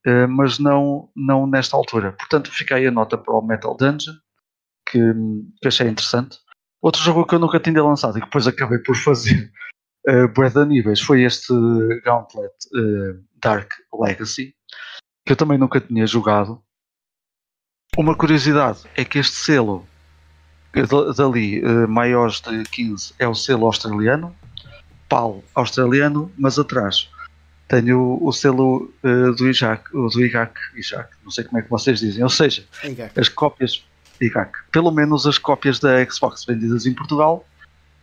uh, 0.08 0.28
mas 0.28 0.58
não, 0.58 1.08
não 1.16 1.46
nesta 1.46 1.78
altura. 1.78 2.14
Portanto, 2.14 2.50
aí 2.72 2.88
a 2.88 2.92
nota 2.92 3.16
para 3.16 3.36
o 3.36 3.46
Metal 3.46 3.78
Dungeon, 3.78 4.16
que, 4.90 5.00
que 5.62 5.68
achei 5.68 5.88
interessante. 5.88 6.40
Outro 6.82 7.02
jogo 7.02 7.26
que 7.26 7.36
eu 7.36 7.40
nunca 7.40 7.60
tinha 7.60 7.84
lançado 7.84 8.18
e 8.18 8.22
que 8.22 8.26
depois 8.26 8.48
acabei 8.48 8.80
por 8.80 8.96
fazer 8.96 9.52
uh, 10.10 10.28
Breath 10.30 10.56
níveis 10.68 11.00
foi 11.00 11.24
este 11.24 11.54
Gauntlet 12.04 12.54
uh, 12.74 13.24
Dark 13.40 13.72
Legacy, 13.94 14.56
que 15.24 15.34
eu 15.34 15.36
também 15.36 15.60
nunca 15.60 15.80
tinha 15.80 16.08
jogado. 16.08 16.62
Uma 17.96 18.16
curiosidade 18.16 18.80
é 18.96 19.06
que 19.06 19.20
este 19.20 19.36
selo 19.36 19.88
dali 21.16 21.64
uh, 21.64 21.88
maiores 21.88 22.42
de 22.42 22.64
15 22.64 23.14
é 23.20 23.28
o 23.28 23.36
selo 23.36 23.68
australiano, 23.68 24.36
PAL 25.08 25.44
australiano, 25.54 26.32
mas 26.38 26.58
atrás 26.60 27.10
tenho 27.68 28.20
o, 28.22 28.32
selo 28.32 28.94
uh, 29.04 29.32
do 29.36 29.50
IJAC, 29.50 29.92
do 29.92 30.24
IGAC, 30.24 30.54
IJAC, 30.76 31.10
não 31.24 31.32
sei 31.32 31.44
como 31.44 31.58
é 31.58 31.62
que 31.62 31.70
vocês 31.70 32.00
dizem, 32.00 32.24
ou 32.24 32.30
seja, 32.30 32.64
IGAC. 32.84 33.20
as 33.20 33.30
cópias 33.30 33.84
IGAC, 34.22 34.52
pelo 34.72 34.92
menos 34.92 35.26
as 35.26 35.38
cópias 35.38 35.80
da 35.80 36.04
Xbox 36.06 36.46
vendidas 36.46 36.86
em 36.86 36.94
Portugal 36.94 37.46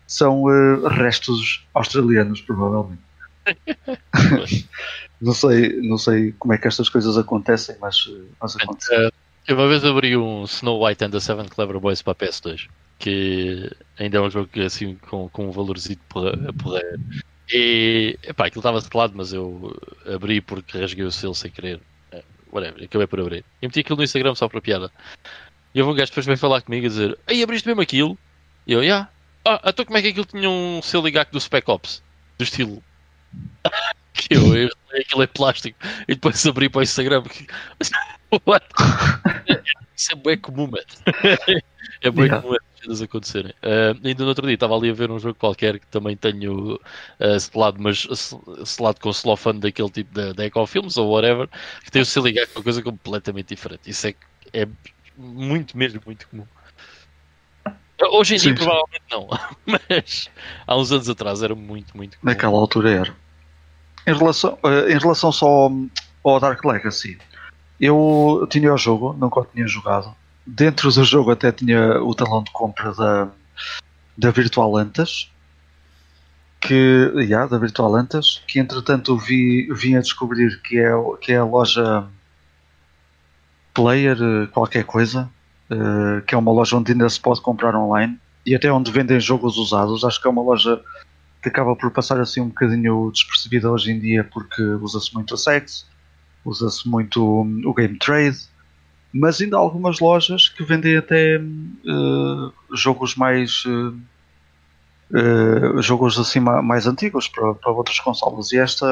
são 0.07 0.43
uh, 0.43 0.89
restos 0.89 1.65
australianos, 1.73 2.41
provavelmente. 2.41 3.03
não 5.21 5.33
sei, 5.33 5.81
não 5.81 5.99
sei 5.99 6.33
como 6.39 6.53
é 6.55 6.59
que 6.59 6.69
estas 6.69 6.89
coisas 6.89 7.17
acontecem, 7.17 7.77
mas, 7.81 8.09
mas 8.41 8.57
acontecem. 8.57 9.11
Eu 9.47 9.57
uma 9.57 9.69
vez 9.69 9.85
abri 9.85 10.17
um 10.17 10.45
Snow 10.45 10.87
White 10.87 11.05
and 11.05 11.11
the 11.11 11.21
Seven 11.21 11.49
Clever 11.49 11.81
Boys 11.81 12.03
para 12.03 12.13
a 12.13 12.17
PS2, 12.17 12.69
que 12.99 13.71
ainda 13.99 14.19
é 14.19 14.21
um 14.21 14.31
jogo 14.31 14.49
assim 14.65 14.97
com, 15.09 15.29
com 15.29 15.49
um 15.49 15.51
valorzinho 15.51 15.99
porreiro. 16.09 17.01
E 17.53 18.19
epá, 18.23 18.47
aquilo 18.47 18.61
estava 18.61 18.81
selado, 18.81 19.13
mas 19.15 19.33
eu 19.33 19.77
abri 20.07 20.41
porque 20.41 20.79
rasguei 20.79 21.05
o 21.05 21.13
selo 21.13 21.35
sem 21.35 21.51
querer. 21.51 21.81
É, 22.11 22.23
whatever, 22.51 22.83
acabei 22.83 23.07
por 23.07 23.21
abrir. 23.21 23.45
E 23.61 23.67
meti 23.67 23.81
aquilo 23.81 23.99
no 23.99 24.05
Instagram 24.05 24.35
só 24.35 24.49
para 24.49 24.61
piada. 24.61 24.91
E 25.75 25.79
eu 25.79 25.85
vou 25.85 25.93
um 25.93 25.97
gajo 25.97 26.11
depois 26.11 26.25
vem 26.25 26.37
falar 26.37 26.63
comigo 26.63 26.87
e 26.87 26.89
dizer: 26.89 27.19
Ei, 27.27 27.43
abriste 27.43 27.67
mesmo 27.67 27.83
aquilo? 27.83 28.19
E 28.67 28.73
eu, 28.73 28.81
já. 28.81 28.85
Yeah. 28.85 29.11
Ah, 29.45 29.61
então 29.67 29.85
como 29.85 29.99
é 29.99 30.03
que 30.03 30.09
aquilo 30.09 30.25
tinha 30.25 30.49
um 30.49 30.81
selo 30.83 31.09
IGAC 31.09 31.33
do 31.33 31.41
Spec 31.41 31.69
Ops? 31.69 32.03
Do 32.39 32.45
estilo. 32.45 32.83
que 34.15 34.35
eu, 34.35 34.57
eu 34.57 34.71
aquilo 34.99 35.23
é 35.23 35.27
plástico. 35.27 35.79
E 36.09 36.15
depois 36.15 36.47
abri 36.47 36.69
para 36.69 36.81
o 36.81 36.83
Instagram. 36.83 37.23
What? 38.47 38.67
Isso 39.95 40.13
é 40.13 40.15
bem 40.15 40.39
comum, 40.39 40.69
mano. 40.69 40.85
é 42.01 42.11
bem 42.11 42.25
yeah. 42.25 42.41
comum 42.41 42.57
coisas 42.83 43.03
acontecerem. 43.03 43.53
Uh, 43.63 44.07
ainda 44.07 44.23
no 44.23 44.29
outro 44.29 44.47
dia 44.47 44.55
estava 44.55 44.77
ali 44.77 44.91
a 44.91 44.95
ver 44.95 45.11
um 45.11 45.19
jogo 45.19 45.39
qualquer 45.39 45.79
que 45.79 45.87
também 45.87 46.17
tenho 46.17 46.75
uh, 46.75 47.41
selado, 47.41 47.81
mas 47.81 48.07
selado 48.65 49.01
com 49.01 49.13
celofane 49.13 49.61
daquele 49.61 49.91
tipo 49.91 50.13
da, 50.13 50.33
da 50.33 50.45
Ecofilms 50.45 50.97
ou 50.97 51.11
whatever, 51.11 51.49
que 51.85 51.91
tem 51.91 52.03
o 52.03 52.07
se 52.07 52.21
ligar 52.21 52.47
com 52.49 52.59
uma 52.59 52.65
coisa 52.65 52.83
completamente 52.83 53.49
diferente. 53.49 53.89
Isso 53.89 54.07
é, 54.09 54.15
é 54.53 54.69
muito 55.17 55.77
mesmo, 55.77 56.01
muito 56.05 56.29
comum. 56.29 56.47
Hoje 58.11 58.35
em 58.35 58.39
dia 58.39 58.51
sim. 58.51 58.55
provavelmente 58.57 59.05
não, 59.11 59.29
mas 59.65 60.29
há 60.67 60.77
uns 60.77 60.91
anos 60.91 61.09
atrás 61.09 61.43
era 61.43 61.55
muito, 61.55 61.97
muito 61.97 62.19
comum. 62.19 62.31
Naquela 62.31 62.59
altura 62.59 62.91
era. 62.91 63.17
Em 64.07 64.15
relação, 64.15 64.59
eh, 64.65 64.93
em 64.93 64.99
relação 64.99 65.31
só 65.31 65.71
ao 66.25 66.41
Dark 66.41 66.65
Legacy, 66.65 67.19
eu 67.81 68.47
tinha 68.51 68.75
o 68.75 68.77
jogo, 68.77 69.13
nunca 69.13 69.41
o 69.41 69.45
tinha 69.45 69.67
jogado. 69.69 70.15
Dentro 70.47 70.91
do 70.91 71.05
jogo 71.05 71.31
até 71.31 71.53
tinha 71.53 72.03
o 72.03 72.15
talão 72.15 72.43
de 72.43 72.51
compra 72.51 72.93
da, 72.95 73.29
da 74.19 74.31
Virtual 74.31 74.77
Antas, 74.77 75.31
que, 76.61 77.13
yeah, 77.17 77.47
da 77.47 77.59
Virtual 77.59 77.95
Antas, 77.95 78.43
que 78.47 78.59
entretanto 78.59 79.17
vi, 79.17 79.69
vim 79.73 79.97
a 79.97 80.01
descobrir 80.01 80.61
que 80.63 80.79
é, 80.79 80.93
que 81.21 81.33
é 81.33 81.37
a 81.37 81.45
loja 81.45 82.09
Player 83.75 84.17
eh, 84.21 84.47
qualquer 84.49 84.85
coisa, 84.85 85.31
uh, 85.71 86.21
que 86.27 86.35
é 86.35 86.39
uma 86.39 86.53
loja 86.53 86.77
onde 86.77 86.93
ainda 86.93 87.09
se 87.09 87.19
pode 87.19 87.41
comprar 87.41 87.75
online 87.75 88.19
e 88.45 88.55
até 88.55 88.71
onde 88.71 88.91
vendem 88.91 89.19
jogos 89.19 89.57
usados. 89.57 90.05
Acho 90.05 90.21
que 90.21 90.29
é 90.29 90.31
uma 90.31 90.43
loja 90.43 90.81
que 91.43 91.49
acaba 91.49 91.75
por 91.75 91.91
passar 91.91 92.21
assim 92.21 92.41
um 92.41 92.49
bocadinho 92.49 93.11
despercebida 93.11 93.71
hoje 93.71 93.91
em 93.91 93.99
dia 93.99 94.25
porque 94.25 94.63
usa-se 94.63 95.15
muito 95.15 95.35
a 95.35 95.39
sex, 95.39 95.87
usa-se 96.45 96.87
muito 96.87 97.25
o 97.65 97.75
game 97.75 97.99
trade, 97.99 98.39
mas 99.13 99.41
ainda 99.41 99.57
há 99.57 99.61
algumas 99.61 100.01
lojas 100.01 100.49
que 100.49 100.65
vendem 100.65 100.97
até 100.97 101.39
uh, 101.39 102.53
jogos 102.77 103.15
mais 103.15 103.65
uh, 103.67 104.01
jogos 105.83 106.19
assim 106.19 106.41
mais 106.41 106.87
antigos 106.87 107.29
para, 107.29 107.55
para 107.55 107.71
outras 107.71 108.01
consolas 108.01 108.51
e 108.53 108.59
esta, 108.59 108.87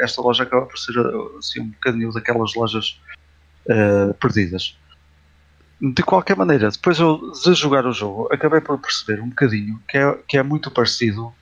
esta 0.00 0.20
loja 0.20 0.42
acaba 0.42 0.66
por 0.66 0.78
ser 0.78 0.92
assim, 1.38 1.60
um 1.60 1.68
bocadinho 1.68 2.12
daquelas 2.12 2.54
lojas 2.54 3.00
perdidas. 4.20 4.76
De 5.80 6.02
qualquer 6.02 6.36
maneira, 6.36 6.70
depois 6.70 6.98
eu, 6.98 7.32
de 7.32 7.54
jogar 7.54 7.86
o 7.86 7.92
jogo, 7.92 8.28
acabei 8.30 8.60
por 8.60 8.78
perceber 8.78 9.22
um 9.22 9.30
bocadinho 9.30 9.80
que 9.88 9.96
é, 9.96 10.18
que 10.28 10.36
é 10.36 10.42
muito 10.42 10.70
parecido 10.70 11.32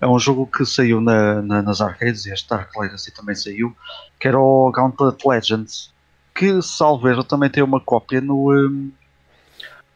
é 0.00 0.06
um 0.06 0.18
jogo 0.18 0.46
que 0.46 0.64
saiu 0.64 1.00
na, 1.00 1.42
na, 1.42 1.62
nas 1.62 1.80
arcades 1.80 2.24
e 2.24 2.32
este 2.32 2.48
Dark 2.48 2.74
Legacy 2.74 3.12
também 3.12 3.34
saiu, 3.34 3.76
que 4.18 4.26
era 4.26 4.38
o 4.38 4.70
Gauntlet 4.70 5.18
Legends, 5.26 5.92
que 6.34 6.62
salveiro 6.62 7.24
também 7.24 7.50
tem 7.50 7.62
uma 7.62 7.80
cópia 7.80 8.20
no, 8.20 8.52
um, 8.52 8.90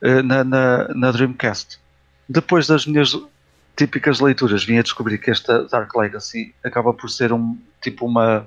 eh, 0.02 0.22
na, 0.22 0.44
na, 0.44 0.88
na, 0.88 1.10
Dreamcast. 1.10 1.78
Depois 2.28 2.66
das 2.66 2.86
minhas 2.86 3.16
típicas 3.76 4.20
leituras, 4.20 4.64
vim 4.64 4.78
a 4.78 4.82
descobrir 4.82 5.18
que 5.18 5.30
esta 5.30 5.64
Dark 5.64 5.94
Legacy 5.94 6.54
acaba 6.64 6.92
por 6.92 7.10
ser 7.10 7.32
um 7.32 7.58
tipo 7.80 8.06
uma 8.06 8.46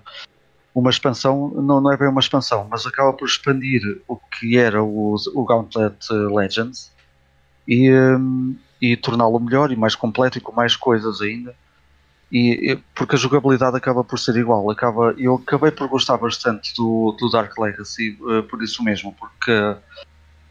uma 0.77 0.91
expansão, 0.91 1.49
não, 1.55 1.81
não 1.81 1.91
é 1.91 1.97
bem 1.97 2.07
uma 2.07 2.19
expansão, 2.19 2.67
mas 2.69 2.85
acaba 2.85 3.11
por 3.11 3.27
expandir 3.27 3.81
o 4.07 4.15
que 4.15 4.59
era 4.59 4.83
o, 4.83 5.15
o 5.33 5.43
Gauntlet 5.43 5.97
Legends 6.31 6.91
e, 7.67 7.91
um, 7.91 8.55
e 8.79 8.95
torná-lo 8.95 9.39
melhor 9.39 9.71
e 9.71 9.75
mais 9.75 9.95
completo 9.95 10.37
e 10.37 10.41
com 10.41 10.51
mais 10.51 10.75
coisas 10.75 11.19
ainda. 11.19 11.55
E, 12.31 12.77
porque 12.93 13.15
a 13.15 13.17
jogabilidade 13.17 13.77
acaba 13.77 14.03
por 14.03 14.19
ser 14.19 14.35
igual. 14.35 14.69
Acaba, 14.69 15.13
eu 15.17 15.35
acabei 15.35 15.71
por 15.71 15.87
gostar 15.87 16.17
bastante 16.17 16.73
do, 16.75 17.15
do 17.19 17.29
Dark 17.29 17.57
Legacy 17.57 18.17
uh, 18.21 18.43
por 18.43 18.61
isso 18.61 18.83
mesmo, 18.83 19.15
porque 19.17 19.51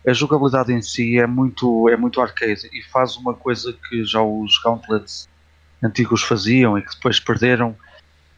a 0.06 0.12
jogabilidade 0.12 0.72
em 0.72 0.80
si 0.80 1.18
é 1.18 1.26
muito, 1.26 1.88
é 1.88 1.96
muito 1.96 2.20
arcade 2.20 2.68
e 2.72 2.82
faz 2.90 3.16
uma 3.16 3.34
coisa 3.34 3.76
que 3.88 4.04
já 4.04 4.22
os 4.22 4.58
Gauntlets 4.64 5.28
antigos 5.82 6.22
faziam 6.22 6.78
e 6.78 6.82
que 6.82 6.94
depois 6.94 7.20
perderam, 7.20 7.76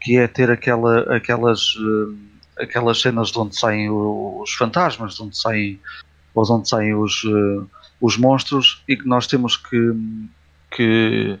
que 0.01 0.17
é 0.17 0.27
ter 0.27 0.51
aquela, 0.51 1.15
aquelas, 1.15 1.75
uh, 1.75 2.17
aquelas 2.59 2.99
cenas 2.99 3.29
de 3.29 3.39
onde 3.39 3.57
saem 3.57 3.89
os 3.89 4.51
fantasmas, 4.53 5.15
de 5.15 5.23
onde 5.23 5.37
saem, 5.37 5.79
ou 6.33 6.43
de 6.43 6.51
onde 6.51 6.67
saem 6.67 6.93
os. 6.93 7.23
Uh, 7.23 7.69
os 8.01 8.17
monstros 8.17 8.83
e 8.87 8.95
que 8.95 9.07
nós 9.07 9.27
temos 9.27 9.57
que, 9.57 9.93
que, 10.71 11.37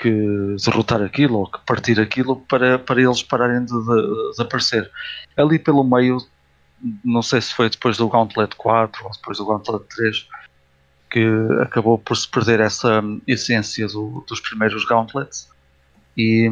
que 0.00 0.56
derrotar 0.64 1.02
aquilo 1.02 1.40
ou 1.40 1.50
que 1.50 1.58
partir 1.66 2.00
aquilo 2.00 2.36
para, 2.36 2.78
para 2.78 3.00
eles 3.00 3.22
pararem 3.22 3.64
de, 3.64 3.72
de, 3.72 4.36
de, 4.36 4.42
aparecer. 4.42 4.90
Ali 5.36 5.58
pelo 5.58 5.84
meio, 5.84 6.18
não 7.04 7.22
sei 7.22 7.40
se 7.40 7.54
foi 7.54 7.68
depois 7.68 7.96
do 7.96 8.08
Gauntlet 8.08 8.56
4 8.56 9.04
ou 9.04 9.10
depois 9.12 9.38
do 9.38 9.46
Gauntlet 9.46 9.84
3, 9.94 10.28
que 11.10 11.26
acabou 11.60 11.98
por 11.98 12.16
se 12.16 12.28
perder 12.28 12.60
essa 12.60 13.02
essência 13.26 13.86
do, 13.88 14.24
dos 14.26 14.40
primeiros 14.40 14.84
Gauntlets 14.86 15.48
e, 16.16 16.48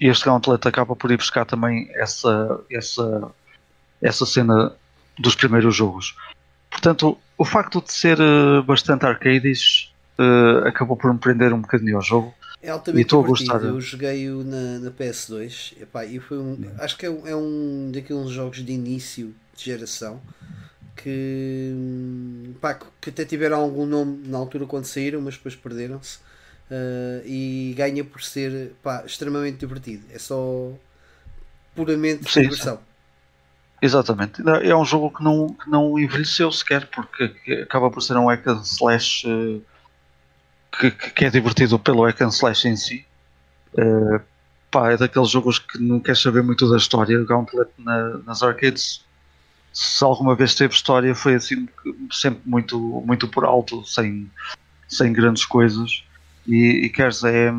e 0.00 0.08
este 0.08 0.26
Gauntlet 0.26 0.66
acaba 0.68 0.94
por 0.94 1.10
ir 1.10 1.16
buscar 1.16 1.46
também 1.46 1.88
essa, 1.94 2.60
essa, 2.70 3.30
essa 4.02 4.26
cena 4.26 4.72
dos 5.18 5.34
primeiros 5.34 5.74
jogos. 5.74 6.14
Portanto, 6.70 7.18
o 7.36 7.44
facto 7.44 7.80
de 7.80 7.92
ser 7.92 8.18
uh, 8.20 8.62
bastante 8.62 9.06
arcades 9.06 9.92
uh, 10.18 10.66
acabou 10.66 10.96
por 10.96 11.12
me 11.12 11.18
prender 11.18 11.52
um 11.52 11.60
bocadinho 11.60 11.96
ao 11.96 12.02
jogo. 12.02 12.34
É 12.62 12.70
altamente 12.70 13.02
e 13.02 13.02
estou 13.02 13.22
a 13.22 13.26
gostar. 13.26 13.62
Eu 13.62 13.80
joguei-o 13.80 14.42
na, 14.42 14.78
na, 14.80 14.90
PS2 14.90 15.80
epá, 15.80 16.04
e 16.04 16.18
foi 16.18 16.38
um, 16.38 16.58
acho 16.78 16.96
que 16.96 17.06
é, 17.06 17.08
é 17.08 17.36
um 17.36 17.90
daqueles 17.92 18.30
jogos 18.30 18.64
de 18.64 18.72
início 18.72 19.34
de 19.56 19.64
geração 19.64 20.20
que, 20.96 21.72
pá, 22.60 22.78
que 23.00 23.10
até 23.10 23.24
tiveram 23.24 23.60
algum 23.60 23.86
nome 23.86 24.26
na 24.26 24.38
altura 24.38 24.66
quando 24.66 24.84
saíram, 24.84 25.20
mas 25.20 25.36
depois 25.36 25.54
perderam-se. 25.54 26.18
Uh, 26.70 27.24
e 27.24 27.72
ganha 27.76 28.04
por 28.04 28.22
ser 28.22 28.72
pá, 28.82 29.02
extremamente 29.06 29.58
divertido. 29.58 30.04
É 30.12 30.18
só 30.18 30.72
puramente 31.74 32.30
sim, 32.30 32.42
diversão. 32.42 32.80
Exatamente. 33.80 34.42
É 34.64 34.74
um 34.76 34.84
jogo 34.84 35.16
que 35.16 35.22
não, 35.22 35.48
que 35.48 35.70
não 35.70 35.98
envelheceu 35.98 36.50
sequer, 36.50 36.86
porque 36.88 37.52
acaba 37.62 37.90
por 37.90 38.02
ser 38.02 38.16
um 38.16 38.26
hack 38.26 38.44
slash 38.64 39.26
uh, 39.26 39.62
que, 40.78 40.90
que, 40.90 41.24
é 41.24 41.30
divertido 41.30 41.78
pelo 41.78 42.04
hack 42.04 42.20
and 42.22 42.28
slash 42.28 42.68
em 42.68 42.76
si. 42.76 43.04
Uh, 43.74 44.20
pá, 44.70 44.92
é 44.92 44.96
daqueles 44.96 45.30
jogos 45.30 45.58
que 45.58 45.78
não 45.78 46.00
quer 46.00 46.16
saber 46.16 46.42
muito 46.42 46.68
da 46.70 46.76
história. 46.76 47.24
Gauntlet 47.24 47.70
na, 47.78 48.18
nas 48.18 48.42
arcades, 48.42 49.04
se 49.72 50.04
alguma 50.04 50.34
vez 50.34 50.54
teve 50.54 50.74
história, 50.74 51.14
foi 51.14 51.34
assim 51.34 51.68
sempre 52.10 52.40
muito, 52.44 52.78
muito 53.04 53.28
por 53.28 53.44
alto, 53.44 53.84
sem, 53.84 54.30
sem 54.88 55.12
grandes 55.12 55.44
coisas. 55.44 56.04
E, 56.46 56.86
e 56.86 56.88
queres 56.88 57.22
é, 57.24 57.52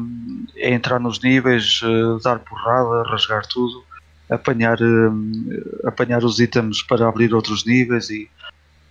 é 0.55 0.73
entrar 0.73 0.99
nos 0.99 1.19
níveis, 1.21 1.81
uh, 1.83 2.19
dar 2.23 2.39
porrada, 2.39 3.03
rasgar 3.09 3.45
tudo 3.45 3.83
apanhar, 4.29 4.79
uh, 4.79 5.87
apanhar 5.87 6.23
os 6.23 6.39
itens 6.39 6.83
para 6.83 7.07
abrir 7.07 7.33
outros 7.33 7.65
níveis 7.65 8.09
e, 8.09 8.29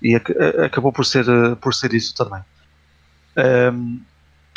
e 0.02 0.14
ac 0.14 0.30
acabou 0.64 0.92
por 0.92 1.06
ser, 1.06 1.24
por 1.60 1.72
ser 1.72 1.94
isso 1.94 2.14
também. 2.14 2.42
Um, 3.72 4.00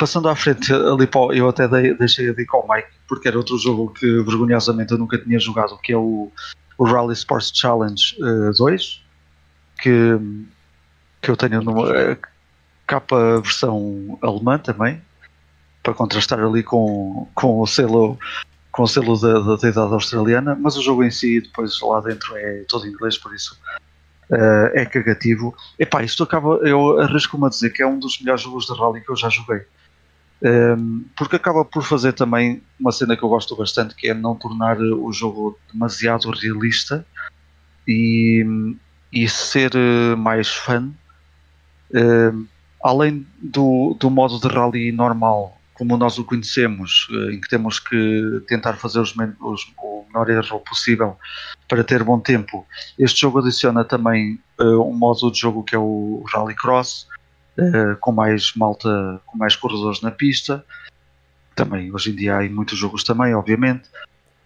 passando 0.02 0.28
à 0.28 0.34
frente, 0.34 0.72
ali 0.72 1.06
para, 1.06 1.32
eu 1.32 1.48
até 1.48 1.68
dei, 1.68 1.94
deixei 1.94 2.28
a 2.28 2.34
dica 2.34 2.56
ao 2.56 2.66
Mike, 2.68 2.88
porque 3.06 3.28
era 3.28 3.38
outro 3.38 3.56
jogo 3.56 3.88
que 3.90 4.04
vergonhosamente 4.24 4.90
eu 4.90 4.98
nunca 4.98 5.16
tinha 5.16 5.38
jogado, 5.38 5.78
que 5.78 5.92
é 5.92 5.96
o, 5.96 6.28
o 6.76 6.84
Rally 6.84 7.12
Sports 7.12 7.52
Challenge 7.54 8.16
uh, 8.20 8.50
eh, 8.50 8.52
2, 8.58 9.04
que, 9.80 10.18
que 11.20 11.30
eu 11.30 11.36
tenho 11.36 11.62
numa 11.62 12.18
capa 12.84 13.40
versão 13.40 14.18
alemã 14.20 14.58
também, 14.58 15.00
para 15.84 15.94
contrastar 15.94 16.40
ali 16.40 16.64
com, 16.64 17.28
com 17.32 17.60
o 17.60 17.66
selo 17.68 18.18
com 18.72 18.82
o 18.82 18.88
selo 18.88 19.16
da, 19.20 19.54
da 19.54 19.68
idade 19.68 19.92
australiana, 19.92 20.58
mas 20.60 20.76
o 20.76 20.82
jogo 20.82 21.04
em 21.04 21.12
si, 21.12 21.42
depois 21.42 21.80
lá 21.80 22.00
dentro, 22.00 22.36
é 22.36 22.64
todo 22.68 22.88
inglês, 22.88 23.16
por 23.18 23.32
isso 23.32 23.56
uh, 24.30 24.66
é 24.74 24.84
cagativo. 24.84 25.54
Epá, 25.78 26.02
isto 26.02 26.24
acaba, 26.24 26.58
eu 26.64 26.98
arrisco-me 26.98 27.46
a 27.46 27.50
dizer 27.50 27.70
que 27.70 27.82
é 27.82 27.86
um 27.86 28.00
dos 28.00 28.18
melhores 28.18 28.42
jogos 28.42 28.66
de 28.66 28.72
rally 28.76 29.00
que 29.00 29.12
eu 29.12 29.16
já 29.16 29.28
joguei. 29.28 29.64
Um, 30.44 31.04
porque 31.16 31.36
acaba 31.36 31.64
por 31.64 31.84
fazer 31.84 32.12
também 32.14 32.62
uma 32.78 32.90
cena 32.90 33.16
que 33.16 33.22
eu 33.22 33.28
gosto 33.28 33.54
bastante, 33.54 33.94
que 33.94 34.08
é 34.08 34.14
não 34.14 34.34
tornar 34.34 34.78
o 34.80 35.12
jogo 35.12 35.56
demasiado 35.72 36.30
realista 36.30 37.06
e, 37.86 38.44
e 39.12 39.28
ser 39.28 39.70
eh, 39.74 40.16
mais 40.16 40.48
fã. 40.48 40.90
Um, 41.94 42.46
além 42.82 43.24
do, 43.40 43.96
do 44.00 44.10
modo 44.10 44.40
de 44.40 44.48
rally 44.48 44.90
normal 44.90 45.56
como 45.74 45.96
nós 45.96 46.18
o 46.18 46.24
conhecemos, 46.24 47.08
eh, 47.10 47.34
em 47.34 47.40
que 47.40 47.48
temos 47.48 47.80
que 47.80 48.42
tentar 48.46 48.74
fazer 48.74 49.00
os, 49.00 49.14
os, 49.40 49.72
o 49.78 50.04
menor 50.06 50.28
erro 50.30 50.60
possível 50.60 51.16
para 51.68 51.82
ter 51.82 52.04
bom 52.04 52.20
tempo, 52.20 52.66
este 52.98 53.22
jogo 53.22 53.38
adiciona 53.38 53.84
também 53.84 54.38
uh, 54.60 54.80
um 54.80 54.94
modo 54.94 55.30
de 55.30 55.40
jogo 55.40 55.64
que 55.64 55.74
é 55.74 55.78
o 55.78 56.22
Rallycross, 56.32 57.08
uh, 57.58 57.96
com 58.00 58.12
mais 58.12 58.52
malta, 58.54 59.20
com 59.26 59.36
mais 59.36 59.56
corredores 59.56 60.00
na 60.00 60.10
pista. 60.10 60.64
Também, 61.54 61.92
hoje 61.92 62.10
em 62.10 62.16
dia 62.16 62.38
há 62.38 62.48
muitos 62.48 62.78
jogos 62.78 63.04
também, 63.04 63.34
obviamente. 63.34 63.88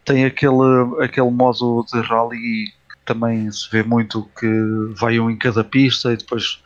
Tem 0.05 0.24
aquele, 0.24 1.03
aquele 1.03 1.31
modo 1.31 1.85
de 1.93 2.01
rally 2.01 2.66
que 2.91 2.99
também 3.05 3.51
se 3.51 3.70
vê 3.70 3.83
muito 3.83 4.28
que 4.39 4.49
vai 4.99 5.19
um 5.19 5.31
em 5.31 5.37
cada 5.37 5.65
pista 5.65 6.12
e 6.12 6.16
depois 6.16 6.62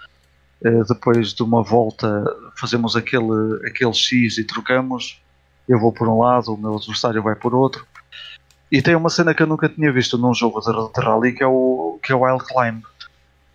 eh, 0.65 0.83
depois 0.87 1.33
de 1.33 1.43
uma 1.43 1.63
volta 1.63 2.25
fazemos 2.57 2.95
aquele, 2.95 3.67
aquele 3.67 3.95
X 3.95 4.39
e 4.39 4.45
trocamos. 4.45 5.21
Eu 5.69 5.79
vou 5.79 5.93
por 5.93 6.09
um 6.09 6.19
lado, 6.19 6.53
o 6.53 6.57
meu 6.57 6.77
adversário 6.77 7.23
vai 7.23 7.35
por 7.35 7.55
outro. 7.55 7.87
E 8.71 8.83
tem 8.83 8.95
uma 8.95 9.11
cena 9.11 9.35
que 9.35 9.43
eu 9.43 9.47
nunca 9.47 9.69
tinha 9.69 9.93
visto 9.93 10.19
num 10.19 10.35
jogo 10.35 10.61
de, 10.61 10.73
de 10.93 11.05
rally 11.05 11.33
que 11.33 11.43
é 11.43 11.47
o, 11.47 11.99
que 12.03 12.13
é 12.13 12.15
o 12.15 12.21
Wild 12.21 12.45
Climb, 12.45 12.83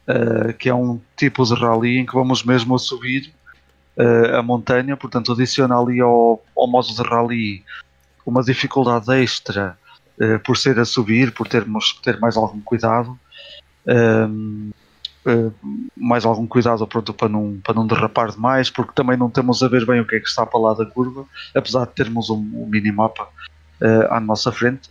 uh, 0.07 0.53
que 0.53 0.69
é 0.69 0.73
um 0.73 0.99
tipo 1.15 1.43
de 1.43 1.53
rally 1.53 1.97
em 1.99 2.05
que 2.05 2.13
vamos 2.13 2.43
mesmo 2.43 2.75
a 2.75 2.79
subir 2.79 3.33
uh, 3.97 4.37
a 4.37 4.43
montanha, 4.43 4.95
portanto 4.95 5.31
adiciona 5.31 5.77
ali 5.77 5.99
ao, 5.99 6.43
ao 6.57 6.67
modo 6.67 6.87
de 6.87 7.01
rally 7.01 7.63
uma 8.25 8.43
dificuldade 8.43 9.11
extra 9.11 9.77
uh, 10.19 10.39
por 10.39 10.57
ser 10.57 10.79
a 10.79 10.85
subir, 10.85 11.31
por 11.33 11.47
termos 11.47 11.93
que 11.93 12.01
ter 12.01 12.19
mais 12.19 12.37
algum 12.37 12.61
cuidado. 12.61 13.17
Uh, 13.87 14.73
mais 15.97 16.23
algum 16.23 16.45
cuidado 16.45 16.85
pronto, 16.85 17.11
para, 17.11 17.27
não, 17.27 17.59
para 17.63 17.73
não 17.73 17.87
derrapar 17.87 18.31
demais, 18.31 18.69
porque 18.69 18.91
também 18.93 19.17
não 19.17 19.27
temos 19.27 19.63
a 19.63 19.67
ver 19.67 19.83
bem 19.83 19.99
o 19.99 20.05
que 20.05 20.17
é 20.17 20.19
que 20.19 20.27
está 20.27 20.45
para 20.45 20.59
lá 20.59 20.75
da 20.75 20.85
curva, 20.85 21.25
apesar 21.55 21.87
de 21.87 21.93
termos 21.93 22.29
um, 22.29 22.35
um 22.35 22.67
minimapa 22.67 23.27
à 24.11 24.19
nossa 24.19 24.51
frente. 24.51 24.87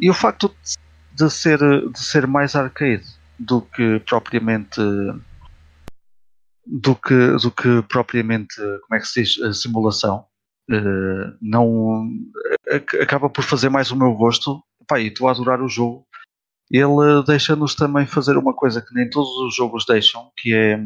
E 0.00 0.08
o 0.08 0.14
facto 0.14 0.50
de 1.12 1.28
ser, 1.28 1.58
de 1.58 1.98
ser 1.98 2.26
mais 2.26 2.56
arcade 2.56 3.04
do 3.38 3.62
que 3.62 4.00
propriamente 4.00 4.80
do 6.68 6.94
que, 6.94 7.32
do 7.42 7.50
que 7.50 7.82
propriamente, 7.88 8.56
como 8.56 8.94
é 8.94 8.98
que 8.98 9.06
se 9.08 9.22
diz, 9.22 9.42
a 9.42 9.52
simulação. 9.52 10.26
Uh, 10.70 11.34
não 11.40 12.10
acaba 13.00 13.30
por 13.30 13.42
fazer 13.42 13.70
mais 13.70 13.90
o 13.90 13.96
meu 13.96 14.12
gosto. 14.14 14.62
Pá, 14.86 15.00
e 15.00 15.08
estou 15.08 15.28
a 15.28 15.32
adorar 15.32 15.62
o 15.62 15.68
jogo. 15.68 16.06
Ele 16.70 17.24
deixa-nos 17.26 17.74
também 17.74 18.06
fazer 18.06 18.36
uma 18.36 18.52
coisa 18.52 18.82
que 18.82 18.94
nem 18.94 19.08
todos 19.08 19.30
os 19.38 19.56
jogos 19.56 19.86
deixam, 19.86 20.30
que 20.36 20.54
é 20.54 20.78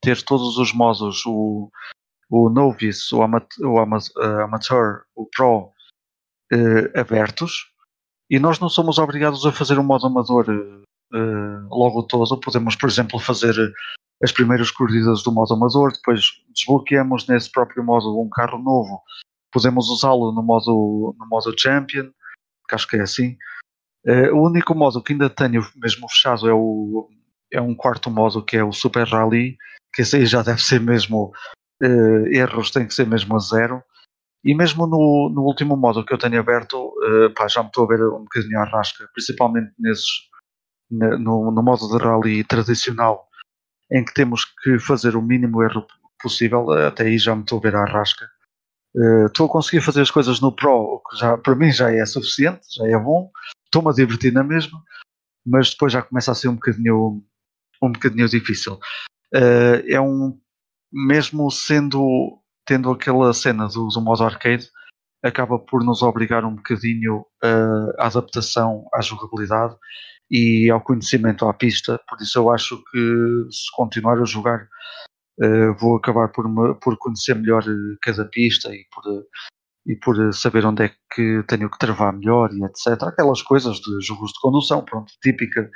ter 0.00 0.22
todos 0.22 0.56
os 0.58 0.72
modos, 0.72 1.26
o, 1.26 1.68
o 2.30 2.48
Novice, 2.48 3.12
o, 3.12 3.22
amat 3.22 3.46
o 3.60 3.78
Amateur, 3.80 5.02
o 5.16 5.26
Pro, 5.26 5.72
uh, 6.52 6.98
abertos. 7.00 7.72
E 8.30 8.38
nós 8.38 8.60
não 8.60 8.68
somos 8.68 8.98
obrigados 8.98 9.44
a 9.44 9.52
fazer 9.52 9.78
um 9.78 9.84
modo 9.84 10.06
amador 10.06 10.46
uh, 11.14 11.68
logo 11.70 12.02
todo. 12.02 12.40
Podemos, 12.40 12.76
por 12.76 12.88
exemplo, 12.88 13.18
fazer 13.18 13.54
as 14.22 14.32
primeiras 14.32 14.70
corridas 14.70 15.22
do 15.22 15.32
modo 15.32 15.54
amador, 15.54 15.92
depois 15.92 16.20
desbloqueamos 16.54 17.26
nesse 17.28 17.50
próprio 17.50 17.84
modo 17.84 18.20
um 18.20 18.28
carro 18.28 18.58
novo, 18.58 19.02
podemos 19.52 19.88
usá-lo 19.88 20.32
no 20.32 20.42
modo, 20.42 21.14
no 21.18 21.26
modo 21.26 21.54
Champion, 21.58 22.10
que 22.68 22.74
acho 22.74 22.88
que 22.88 22.96
é 22.96 23.02
assim. 23.02 23.36
Uh, 24.06 24.34
o 24.34 24.46
único 24.46 24.74
modo 24.74 25.02
que 25.02 25.12
ainda 25.12 25.30
tenho 25.30 25.66
mesmo 25.76 26.08
fechado 26.08 26.48
é, 26.48 26.52
o, 26.52 27.08
é 27.52 27.60
um 27.60 27.74
quarto 27.74 28.10
modo 28.10 28.44
que 28.44 28.56
é 28.56 28.64
o 28.64 28.72
Super 28.72 29.06
Rally, 29.06 29.56
que 29.94 30.02
esse 30.02 30.16
aí 30.16 30.26
já 30.26 30.42
deve 30.42 30.60
ser 30.60 30.80
mesmo 30.80 31.32
uh, 31.82 32.26
erros, 32.26 32.70
tem 32.70 32.86
que 32.86 32.94
ser 32.94 33.06
mesmo 33.06 33.36
a 33.36 33.38
zero. 33.38 33.82
E 34.44 34.54
mesmo 34.54 34.86
no, 34.86 35.30
no 35.34 35.42
último 35.42 35.74
modo 35.74 36.04
que 36.04 36.12
eu 36.12 36.18
tenho 36.18 36.38
aberto, 36.38 36.76
uh, 36.76 37.32
pá, 37.34 37.48
já 37.48 37.62
me 37.62 37.68
estou 37.68 37.84
a 37.84 37.88
ver 37.88 38.02
um 38.08 38.24
bocadinho 38.24 38.60
à 38.60 38.64
rasca, 38.64 39.08
principalmente 39.14 39.72
nesses, 39.78 40.06
no, 40.98 41.50
no 41.50 41.62
modo 41.62 41.88
de 41.88 42.02
rally 42.02 42.44
tradicional, 42.44 43.28
em 43.90 44.04
que 44.04 44.14
temos 44.14 44.44
que 44.44 44.78
fazer 44.78 45.16
o 45.16 45.22
mínimo 45.22 45.62
erro 45.62 45.86
possível, 46.20 46.70
até 46.72 47.04
aí 47.04 47.18
já 47.18 47.34
me 47.34 47.42
estou 47.42 47.58
a 47.58 47.62
ver 47.62 47.76
à 47.76 47.84
rasca. 47.84 48.26
Uh, 48.96 49.26
estou 49.26 49.46
a 49.46 49.48
conseguir 49.50 49.80
fazer 49.80 50.02
as 50.02 50.10
coisas 50.10 50.40
no 50.40 50.54
Pro, 50.54 50.70
o 50.70 51.00
que 51.00 51.16
já, 51.16 51.36
para 51.36 51.56
mim 51.56 51.70
já 51.72 51.92
é 51.92 52.06
suficiente, 52.06 52.60
já 52.76 52.86
é 52.86 52.98
bom, 52.98 53.30
estou-me 53.64 53.90
a 53.90 53.92
divertir 53.92 54.32
na 54.32 54.44
mesma, 54.44 54.80
mas 55.44 55.70
depois 55.70 55.92
já 55.92 56.00
começa 56.00 56.30
a 56.30 56.34
ser 56.34 56.48
um 56.48 56.54
bocadinho, 56.54 57.22
um 57.82 57.92
bocadinho 57.92 58.28
difícil. 58.28 58.74
Uh, 59.34 59.82
é 59.88 60.00
um, 60.00 60.38
mesmo 60.92 61.50
sendo, 61.50 62.40
tendo 62.64 62.90
aquela 62.90 63.32
cena 63.34 63.66
do, 63.66 63.88
do 63.88 64.00
modo 64.00 64.24
arcade, 64.24 64.70
acaba 65.24 65.58
por 65.58 65.82
nos 65.82 66.02
obrigar 66.02 66.44
um 66.44 66.54
bocadinho 66.54 67.26
uh, 67.42 67.90
à 67.98 68.06
adaptação 68.06 68.86
à 68.92 69.00
jogabilidade 69.00 69.74
e 70.30 70.70
ao 70.70 70.80
conhecimento 70.80 71.46
à 71.46 71.54
pista, 71.54 72.00
por 72.08 72.20
isso 72.20 72.38
eu 72.38 72.50
acho 72.50 72.82
que 72.90 73.46
se 73.50 73.70
continuar 73.76 74.20
a 74.20 74.24
jogar 74.24 74.68
uh, 75.40 75.74
vou 75.78 75.96
acabar 75.96 76.28
por, 76.28 76.48
me, 76.48 76.74
por 76.80 76.96
conhecer 76.98 77.34
melhor 77.34 77.62
eh, 77.62 77.96
cada 78.02 78.24
pista 78.26 78.74
e 78.74 78.86
por, 78.92 79.06
uh, 79.10 79.24
e 79.86 79.96
por 79.96 80.32
saber 80.32 80.64
onde 80.66 80.84
é 80.84 80.92
que 81.14 81.42
tenho 81.46 81.70
que 81.70 81.78
travar 81.78 82.12
melhor 82.12 82.50
e 82.52 82.64
etc. 82.64 83.02
Aquelas 83.02 83.42
coisas 83.42 83.76
de 83.80 84.00
jogos 84.00 84.32
de 84.32 84.40
condução, 84.40 84.84
pronto, 84.84 85.12
típica, 85.22 85.70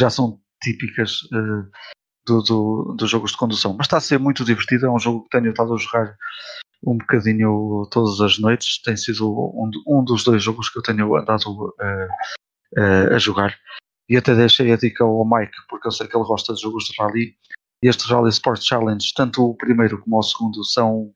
já 0.00 0.10
são 0.10 0.40
típicas 0.62 1.22
uh, 1.32 1.70
do, 2.26 2.42
do, 2.42 2.94
dos 2.98 3.10
jogos 3.10 3.32
de 3.32 3.36
condução. 3.36 3.74
Mas 3.76 3.86
está 3.86 3.98
a 3.98 4.00
ser 4.00 4.18
muito 4.18 4.44
divertido, 4.44 4.86
é 4.86 4.90
um 4.90 4.98
jogo 4.98 5.24
que 5.24 5.30
tenho 5.30 5.50
estado 5.50 5.74
a 5.74 5.78
jogar 5.78 6.16
um 6.84 6.98
bocadinho 6.98 7.88
todas 7.90 8.20
as 8.20 8.38
noites. 8.38 8.80
Tem 8.82 8.96
sido 8.96 9.30
um, 9.30 9.70
um 9.86 10.04
dos 10.04 10.24
dois 10.24 10.42
jogos 10.42 10.68
que 10.68 10.78
eu 10.78 10.82
tenho 10.82 11.16
andado 11.16 11.46
uh, 11.46 12.08
uh, 12.78 13.14
a 13.14 13.18
jogar. 13.18 13.56
E 14.12 14.16
até 14.18 14.34
deixei 14.34 14.70
a 14.70 14.76
dica 14.76 15.02
ao 15.04 15.24
Mike, 15.24 15.56
porque 15.70 15.88
eu 15.88 15.90
sei 15.90 16.06
que 16.06 16.14
ele 16.14 16.26
gosta 16.26 16.52
de 16.52 16.60
jogos 16.60 16.84
de 16.84 17.02
rally. 17.02 17.34
E 17.82 17.88
este 17.88 18.06
Rally 18.12 18.28
Sports 18.28 18.66
Challenge, 18.66 19.02
tanto 19.16 19.42
o 19.42 19.56
primeiro 19.56 19.98
como 20.02 20.18
o 20.18 20.22
segundo, 20.22 20.62
são, 20.66 21.10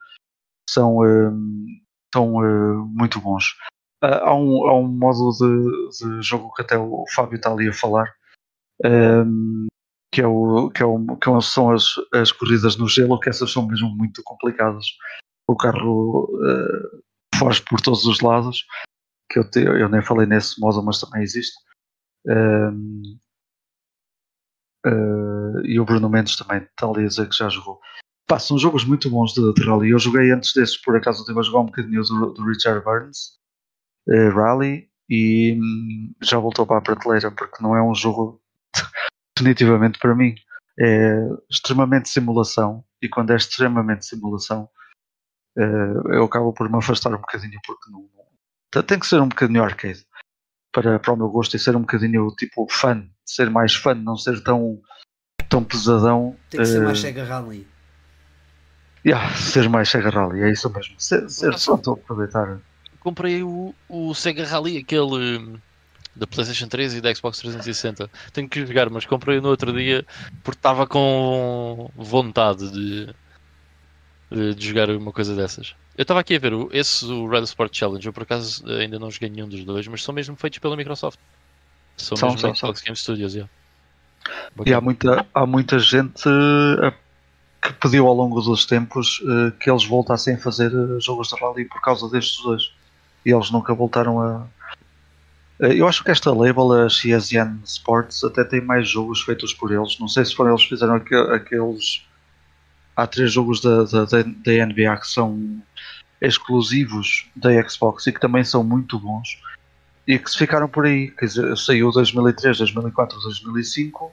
são, 0.70 1.00
um, 1.00 1.66
são 2.14 2.36
uh, 2.36 2.86
muito 2.86 3.20
bons. 3.20 3.54
Uh, 4.02 4.16
há, 4.22 4.34
um, 4.34 4.66
há 4.66 4.78
um 4.78 4.88
modo 4.88 5.30
de, 5.32 5.98
de, 5.98 6.22
jogo 6.22 6.50
que 6.54 6.62
até 6.62 6.78
o 6.78 7.04
Fábio 7.14 7.36
está 7.36 7.52
ali 7.52 7.68
a 7.68 7.72
falar, 7.74 8.10
um, 8.82 9.66
que, 10.10 10.22
é 10.22 10.26
o, 10.26 10.70
que, 10.70 10.82
é 10.82 10.86
o, 10.86 11.16
que 11.18 11.42
são 11.42 11.72
as, 11.72 11.96
as 12.14 12.32
corridas 12.32 12.78
no 12.78 12.88
gelo, 12.88 13.20
que 13.20 13.28
essas 13.28 13.52
são 13.52 13.66
mesmo 13.66 13.90
muito 13.90 14.22
complicadas. 14.24 14.86
O 15.46 15.54
carro 15.54 16.30
uh, 16.32 17.02
foge 17.38 17.60
por 17.60 17.78
todos 17.78 18.06
os 18.06 18.22
lados, 18.22 18.64
que 19.30 19.38
eu, 19.38 19.50
te, 19.50 19.60
eu 19.60 19.90
nem 19.90 20.00
falei 20.00 20.26
nesse 20.26 20.58
modo, 20.58 20.82
mas 20.82 20.98
também 20.98 21.22
existe. 21.22 21.54
Uh, 22.26 23.18
e 25.64 25.80
o 25.80 25.84
Bruno 25.84 26.08
Mendes 26.08 26.36
também 26.36 26.58
a 26.58 26.92
dizer 26.92 27.28
que 27.28 27.36
já 27.36 27.48
jogou. 27.48 27.80
Pá, 28.26 28.38
são 28.38 28.58
jogos 28.58 28.84
muito 28.84 29.08
bons 29.10 29.32
de, 29.32 29.54
de 29.54 29.64
rally. 29.64 29.90
Eu 29.90 29.98
joguei 29.98 30.30
antes 30.30 30.52
desses, 30.52 30.76
por 30.76 30.96
acaso 30.96 31.20
estive 31.20 31.38
a 31.38 31.42
jogar 31.42 31.60
um 31.60 31.66
bocadinho 31.66 32.02
do, 32.02 32.32
do 32.32 32.44
Richard 32.44 32.84
Burns 32.84 33.38
uh, 34.08 34.30
Rally 34.30 34.88
e 35.08 35.58
um, 35.60 36.14
já 36.22 36.38
voltou 36.38 36.66
para 36.66 36.78
a 36.78 36.82
prateleira 36.82 37.30
porque 37.30 37.62
não 37.62 37.76
é 37.76 37.82
um 37.82 37.94
jogo 37.94 38.40
definitivamente 39.36 39.98
para 39.98 40.14
mim. 40.14 40.34
É 40.78 41.28
extremamente 41.50 42.08
simulação 42.08 42.84
e 43.00 43.08
quando 43.08 43.32
é 43.32 43.36
extremamente 43.36 44.04
simulação 44.04 44.68
uh, 45.56 46.12
eu 46.12 46.24
acabo 46.24 46.52
por 46.52 46.68
me 46.68 46.76
afastar 46.76 47.14
um 47.14 47.18
bocadinho 47.18 47.58
porque 47.64 47.90
não, 47.90 48.82
tem 48.82 48.98
que 48.98 49.06
ser 49.06 49.20
um 49.20 49.28
bocadinho 49.28 49.62
arcade 49.62 50.04
para, 50.76 50.98
para 50.98 51.14
o 51.14 51.16
meu 51.16 51.30
gosto 51.30 51.56
e 51.56 51.58
ser 51.58 51.74
um 51.74 51.80
bocadinho 51.80 52.28
tipo 52.38 52.66
fã, 52.68 53.02
ser 53.24 53.48
mais 53.48 53.74
fã, 53.74 53.94
não 53.94 54.14
ser 54.14 54.42
tão, 54.42 54.78
tão 55.48 55.64
pesadão. 55.64 56.36
Tem 56.50 56.60
que 56.60 56.66
ser 56.66 56.82
mais 56.82 56.98
eh, 56.98 57.00
Sega 57.00 57.24
Rally. 57.24 57.66
Yeah, 59.04 59.34
ser 59.36 59.70
mais 59.70 59.88
Sega 59.88 60.10
Rally, 60.10 60.42
é 60.42 60.50
isso 60.50 60.68
mesmo. 60.68 60.94
Ser, 60.98 61.30
ser 61.30 61.58
só 61.58 61.76
estou 61.76 61.94
a 61.94 61.96
aproveitar. 61.96 62.58
Comprei 63.00 63.42
o, 63.42 63.74
o 63.88 64.14
Sega 64.14 64.44
Rally, 64.44 64.76
aquele 64.76 65.38
hum, 65.38 65.58
da 66.14 66.26
PlayStation 66.26 66.68
3 66.68 66.96
e 66.96 67.00
da 67.00 67.14
Xbox 67.14 67.38
360. 67.38 68.10
Tenho 68.34 68.46
que 68.46 68.66
jogar, 68.66 68.90
mas 68.90 69.06
comprei 69.06 69.40
no 69.40 69.48
outro 69.48 69.72
dia 69.72 70.04
porque 70.44 70.58
estava 70.58 70.86
com 70.86 71.90
vontade 71.96 72.70
de, 72.70 73.14
de 74.30 74.68
jogar 74.68 74.90
uma 74.90 75.12
coisa 75.12 75.34
dessas. 75.34 75.74
Eu 75.96 76.02
estava 76.02 76.20
aqui 76.20 76.36
a 76.36 76.38
ver, 76.38 76.52
esse 76.72 77.04
o 77.06 77.28
Red 77.28 77.42
Sport 77.44 77.76
Challenge, 77.76 78.06
eu 78.06 78.12
por 78.12 78.24
acaso 78.24 78.66
ainda 78.68 78.98
não 78.98 79.10
joguei 79.10 79.30
nenhum 79.30 79.48
dos 79.48 79.64
dois, 79.64 79.86
mas 79.86 80.02
são 80.02 80.14
mesmo 80.14 80.36
feitos 80.36 80.58
pela 80.58 80.76
Microsoft. 80.76 81.18
São, 81.96 82.16
são 82.16 82.28
mesmo 82.30 82.40
são, 82.40 82.54
Xbox 82.54 82.82
Game 82.82 82.96
Studios, 82.96 83.34
yeah. 83.34 83.50
E 84.64 84.74
há 84.74 84.80
muita, 84.80 85.26
há 85.32 85.46
muita 85.46 85.78
gente 85.78 86.28
uh, 86.28 86.92
que 87.62 87.72
pediu 87.74 88.06
ao 88.06 88.14
longo 88.14 88.40
dos 88.40 88.66
tempos 88.66 89.20
uh, 89.20 89.52
que 89.58 89.70
eles 89.70 89.84
voltassem 89.84 90.34
a 90.34 90.38
fazer 90.38 90.74
uh, 90.74 91.00
jogos 91.00 91.28
de 91.28 91.40
rally 91.40 91.64
por 91.64 91.80
causa 91.80 92.08
destes 92.10 92.42
dois. 92.42 92.72
E 93.24 93.32
eles 93.32 93.50
nunca 93.50 93.74
voltaram 93.74 94.20
a. 94.20 94.46
Eu 95.58 95.88
acho 95.88 96.04
que 96.04 96.10
esta 96.10 96.30
label, 96.32 96.70
a 96.72 96.86
CSN 96.86 97.62
Sports, 97.64 98.22
até 98.22 98.44
tem 98.44 98.60
mais 98.60 98.88
jogos 98.88 99.22
feitos 99.22 99.54
por 99.54 99.72
eles. 99.72 99.98
Não 99.98 100.06
sei 100.06 100.24
se 100.24 100.34
foram 100.34 100.50
eles 100.50 100.62
que 100.62 100.68
fizeram 100.68 100.96
aqueles 100.96 102.05
há 102.96 103.06
três 103.06 103.32
jogos 103.32 103.60
da, 103.60 103.84
da, 103.84 104.04
da 104.04 104.66
NBA 104.66 104.96
que 104.96 105.06
são 105.06 105.60
exclusivos 106.20 107.28
da 107.36 107.50
Xbox 107.68 108.06
e 108.06 108.12
que 108.12 108.20
também 108.20 108.42
são 108.42 108.64
muito 108.64 108.98
bons 108.98 109.38
e 110.06 110.18
que 110.18 110.30
se 110.30 110.38
ficaram 110.38 110.68
por 110.68 110.86
aí. 110.86 111.10
Quer 111.10 111.26
dizer, 111.26 111.56
saiu 111.58 111.90
2003, 111.90 112.58
2004, 112.58 113.20
2005 113.20 114.12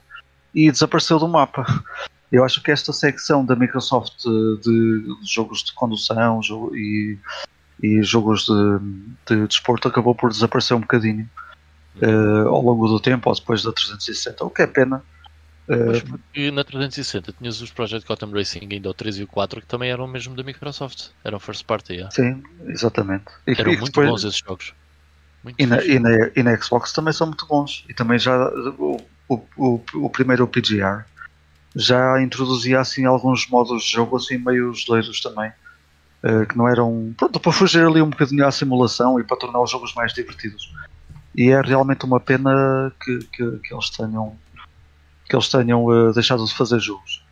e 0.53 0.69
desapareceu 0.69 1.17
do 1.17 1.27
mapa. 1.27 1.65
Eu 2.31 2.43
acho 2.43 2.61
que 2.63 2.71
esta 2.71 2.91
secção 2.91 3.45
da 3.45 3.55
Microsoft 3.55 4.23
de, 4.23 4.59
de 4.63 5.33
jogos 5.33 5.63
de 5.63 5.71
condução 5.73 6.41
e, 6.73 7.17
e 7.81 8.01
jogos 8.01 8.45
de, 8.45 9.35
de 9.35 9.47
desporto 9.47 9.87
acabou 9.87 10.15
por 10.15 10.31
desaparecer 10.31 10.75
um 10.75 10.81
bocadinho 10.81 11.29
uh, 12.01 12.47
ao 12.47 12.61
longo 12.61 12.87
do 12.87 12.99
tempo 12.99 13.29
ou 13.29 13.35
depois 13.35 13.61
da 13.61 13.71
360, 13.71 14.43
o 14.43 14.49
que 14.49 14.63
é 14.63 14.67
pena 14.67 15.03
mas 15.67 15.97
eh, 15.97 16.01
porque 16.01 16.51
na 16.51 16.63
360 16.63 17.33
tinhas 17.33 17.61
os 17.61 17.71
Project 17.71 18.07
Gotham 18.07 18.31
Racing, 18.31 18.67
ainda 18.69 18.89
o 18.89 18.93
3 18.93 19.19
e 19.19 19.23
o 19.23 19.27
4, 19.27 19.61
que 19.61 19.67
também 19.67 19.89
eram 19.89 20.07
mesmo 20.07 20.35
da 20.35 20.43
Microsoft. 20.43 21.09
Eram 21.23 21.39
first 21.39 21.65
party, 21.65 21.93
yeah. 21.93 22.11
Sim, 22.11 22.43
exatamente. 22.67 23.25
E, 23.47 23.51
eram 23.51 23.71
e 23.71 23.77
muito 23.77 23.85
depois... 23.85 24.09
bons 24.09 24.23
esses 24.23 24.39
jogos. 24.39 24.73
E 25.57 25.65
na, 25.65 25.83
e, 25.83 25.99
na, 25.99 26.09
e 26.35 26.43
na, 26.43 26.57
Xbox 26.57 26.93
também 26.93 27.13
são 27.13 27.27
muito 27.27 27.45
bons. 27.45 27.85
E 27.89 27.93
também 27.93 28.17
já 28.17 28.47
o, 28.77 29.01
o, 29.27 29.35
o, 29.57 29.81
o 29.95 30.09
primeiro 30.09 30.47
PGR 30.47 31.03
já 31.75 32.21
introduzia 32.21 32.79
assim 32.79 33.05
alguns 33.05 33.47
modos 33.49 33.83
de 33.83 33.91
jogo 33.91 34.15
assim 34.15 34.37
meio 34.37 34.73
geleiros 34.73 35.21
também. 35.21 35.51
Uh, 36.23 36.45
que 36.45 36.57
não 36.57 36.69
eram. 36.69 37.13
Pronto, 37.17 37.37
para 37.37 37.51
fugir 37.51 37.85
ali 37.85 38.01
um 38.01 38.09
bocadinho 38.09 38.47
à 38.47 38.51
simulação 38.51 39.19
e 39.19 39.25
para 39.25 39.35
tornar 39.35 39.61
os 39.61 39.69
jogos 39.69 39.93
mais 39.93 40.13
divertidos. 40.13 40.73
E 41.35 41.49
é 41.49 41.59
realmente 41.59 42.05
uma 42.05 42.19
pena 42.19 42.93
que, 43.03 43.19
que, 43.25 43.57
que 43.57 43.73
eles 43.73 43.89
tenham 43.89 44.37
que 45.27 45.35
eles 45.35 45.47
tenham 45.47 45.85
uh, 45.85 46.13
deixado 46.13 46.45
de 46.45 46.53
fazer 46.53 46.79
jogos. 46.79 47.23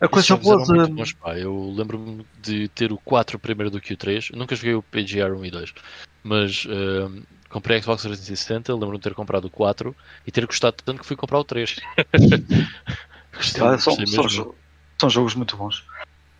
A 0.00 0.08
coisa 0.08 0.36
boa 0.36 0.62
de... 0.62 0.92
bons, 0.92 1.12
pá. 1.14 1.38
Eu 1.38 1.72
lembro-me 1.74 2.26
de 2.42 2.68
ter 2.68 2.92
o 2.92 2.98
4 2.98 3.38
primeiro 3.38 3.70
do 3.70 3.80
que 3.80 3.94
o 3.94 3.96
3. 3.96 4.30
Eu 4.32 4.38
nunca 4.38 4.54
joguei 4.54 4.74
o 4.74 4.82
PGR 4.82 5.32
1 5.32 5.44
e 5.44 5.50
2, 5.50 5.74
mas 6.22 6.64
uh, 6.66 7.22
comprei 7.48 7.80
Xbox 7.80 8.02
360. 8.02 8.72
Lembro-me 8.74 8.98
de 8.98 9.02
ter 9.02 9.14
comprado 9.14 9.46
o 9.46 9.50
4 9.50 9.96
e 10.26 10.30
ter 10.30 10.44
gostado 10.46 10.76
tanto 10.84 11.00
que 11.00 11.06
fui 11.06 11.16
comprar 11.16 11.38
o 11.38 11.44
3. 11.44 11.76
gostei, 13.34 13.62
ah, 13.64 13.78
são, 13.78 13.94
são, 14.06 14.54
são, 14.98 15.10
jogos 15.10 15.34
muito 15.34 15.56
bons. 15.56 15.82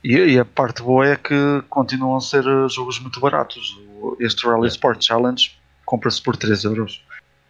E, 0.05 0.15
e, 0.15 0.39
a 0.39 0.45
parte 0.45 0.83
boa 0.83 1.07
é 1.07 1.17
que 1.17 1.35
continuam 1.71 2.17
a 2.17 2.21
ser 2.21 2.47
eh, 2.47 2.69
jogos 2.69 3.01
muito 3.01 3.19
baratos. 3.19 3.77
Este 4.21 4.47
Rally 4.47 4.67
é. 4.67 4.69
Sport 4.69 5.03
Challenge 5.03 5.51
compra-se 5.85 6.23
por 6.23 6.37
3 6.37 6.65
euros, 6.65 7.03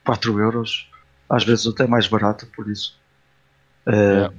4 0.04 0.40
euros, 0.40 0.88
às 1.28 1.44
vezes 1.44 1.66
até 1.66 1.86
mais 1.86 2.06
barato 2.06 2.46
por 2.54 2.68
isso. 2.70 2.98
Uh, 3.86 4.34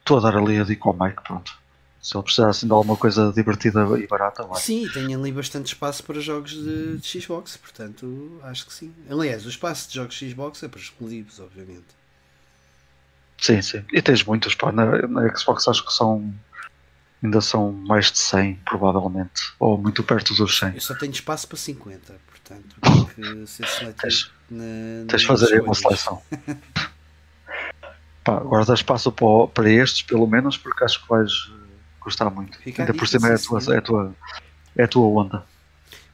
estou 0.00 0.18
a 0.18 0.20
dar 0.20 0.36
ali 0.36 0.58
a 0.58 0.64
dica 0.64 0.88
ao 0.88 0.94
Mike, 0.94 1.22
pronto. 1.22 1.56
Se 2.00 2.16
ele 2.16 2.22
precisar 2.22 2.48
assim, 2.48 2.66
de 2.66 2.72
alguma 2.72 2.96
coisa 2.96 3.32
divertida 3.32 3.80
e 3.98 4.06
barata, 4.06 4.42
vai. 4.44 4.60
Sim, 4.60 4.88
tem 4.92 5.14
ali 5.14 5.32
bastante 5.32 5.66
espaço 5.66 6.02
para 6.04 6.20
jogos 6.20 6.52
de, 6.52 6.98
de, 6.98 7.20
Xbox, 7.20 7.56
portanto, 7.56 8.40
acho 8.44 8.66
que 8.66 8.72
sim. 8.72 8.94
Aliás, 9.10 9.44
o 9.44 9.48
espaço 9.48 9.88
de 9.88 9.96
jogos 9.96 10.16
Xbox 10.16 10.62
é 10.62 10.68
para 10.68 10.80
exclusivos, 10.80 11.40
obviamente. 11.40 11.98
Sim, 13.40 13.60
sim. 13.62 13.84
E 13.92 14.00
tens 14.00 14.24
muitos, 14.24 14.54
pá. 14.54 14.72
Na, 14.72 15.06
na 15.06 15.36
Xbox 15.36 15.66
acho 15.68 15.84
que 15.84 15.92
são. 15.92 16.32
Ainda 17.22 17.40
são 17.40 17.72
mais 17.72 18.12
de 18.12 18.18
100, 18.18 18.60
provavelmente. 18.64 19.52
Ou 19.58 19.76
muito 19.76 20.04
perto 20.04 20.34
dos 20.34 20.56
100. 20.56 20.74
Eu 20.74 20.80
só 20.80 20.94
tenho 20.94 21.12
espaço 21.12 21.48
para 21.48 21.56
50, 21.56 22.14
portanto, 22.26 22.76
tenho 23.16 23.44
que 23.44 23.46
ser 23.48 23.66
seletivo. 23.66 24.00
Tens, 24.00 24.30
na, 24.48 25.06
tens 25.08 25.20
de 25.22 25.26
fazer 25.26 25.54
aí 25.54 25.60
uma 25.60 25.74
seleção. 25.74 26.22
Pá, 28.28 28.40
guarda 28.40 28.74
espaço 28.74 29.10
para, 29.10 29.46
para 29.46 29.70
estes, 29.70 30.02
pelo 30.02 30.26
menos, 30.26 30.58
porque 30.58 30.84
acho 30.84 31.00
que 31.02 31.08
vais 31.08 31.30
eh, 31.48 31.66
gostar 31.98 32.28
muito. 32.28 32.58
Fica 32.58 32.82
Ainda 32.82 32.92
por 32.92 33.08
cima 33.08 33.30
é 33.30 33.34
a, 33.34 33.38
tua, 33.38 33.74
é, 33.74 33.78
a 33.78 33.80
tua, 33.80 34.14
é 34.76 34.82
a 34.82 34.86
tua 34.86 35.06
onda. 35.06 35.46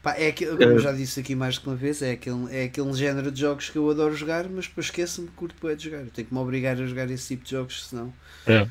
Pá, 0.01 0.13
é 0.13 0.27
aquele, 0.27 0.51
como 0.51 0.63
eu 0.63 0.79
já 0.79 0.93
disse 0.93 1.19
aqui 1.19 1.35
mais 1.35 1.55
de 1.55 1.67
uma 1.67 1.75
vez, 1.75 2.01
é 2.01 2.11
aquele, 2.11 2.55
é 2.55 2.63
aquele 2.63 2.93
género 2.93 3.29
de 3.29 3.41
jogos 3.41 3.69
que 3.69 3.77
eu 3.77 3.89
adoro 3.89 4.15
jogar, 4.15 4.47
mas 4.47 4.65
depois 4.65 4.85
esqueço-me 4.85 5.27
que 5.27 5.33
curto 5.33 5.75
de 5.75 5.83
jogar. 5.83 6.03
Eu 6.03 6.09
tenho 6.09 6.25
que 6.25 6.33
me 6.33 6.39
obrigar 6.39 6.79
a 6.79 6.85
jogar 6.85 7.11
esse 7.11 7.27
tipo 7.27 7.43
de 7.43 7.51
jogos, 7.51 7.85
senão. 7.85 8.13
É. 8.47 8.65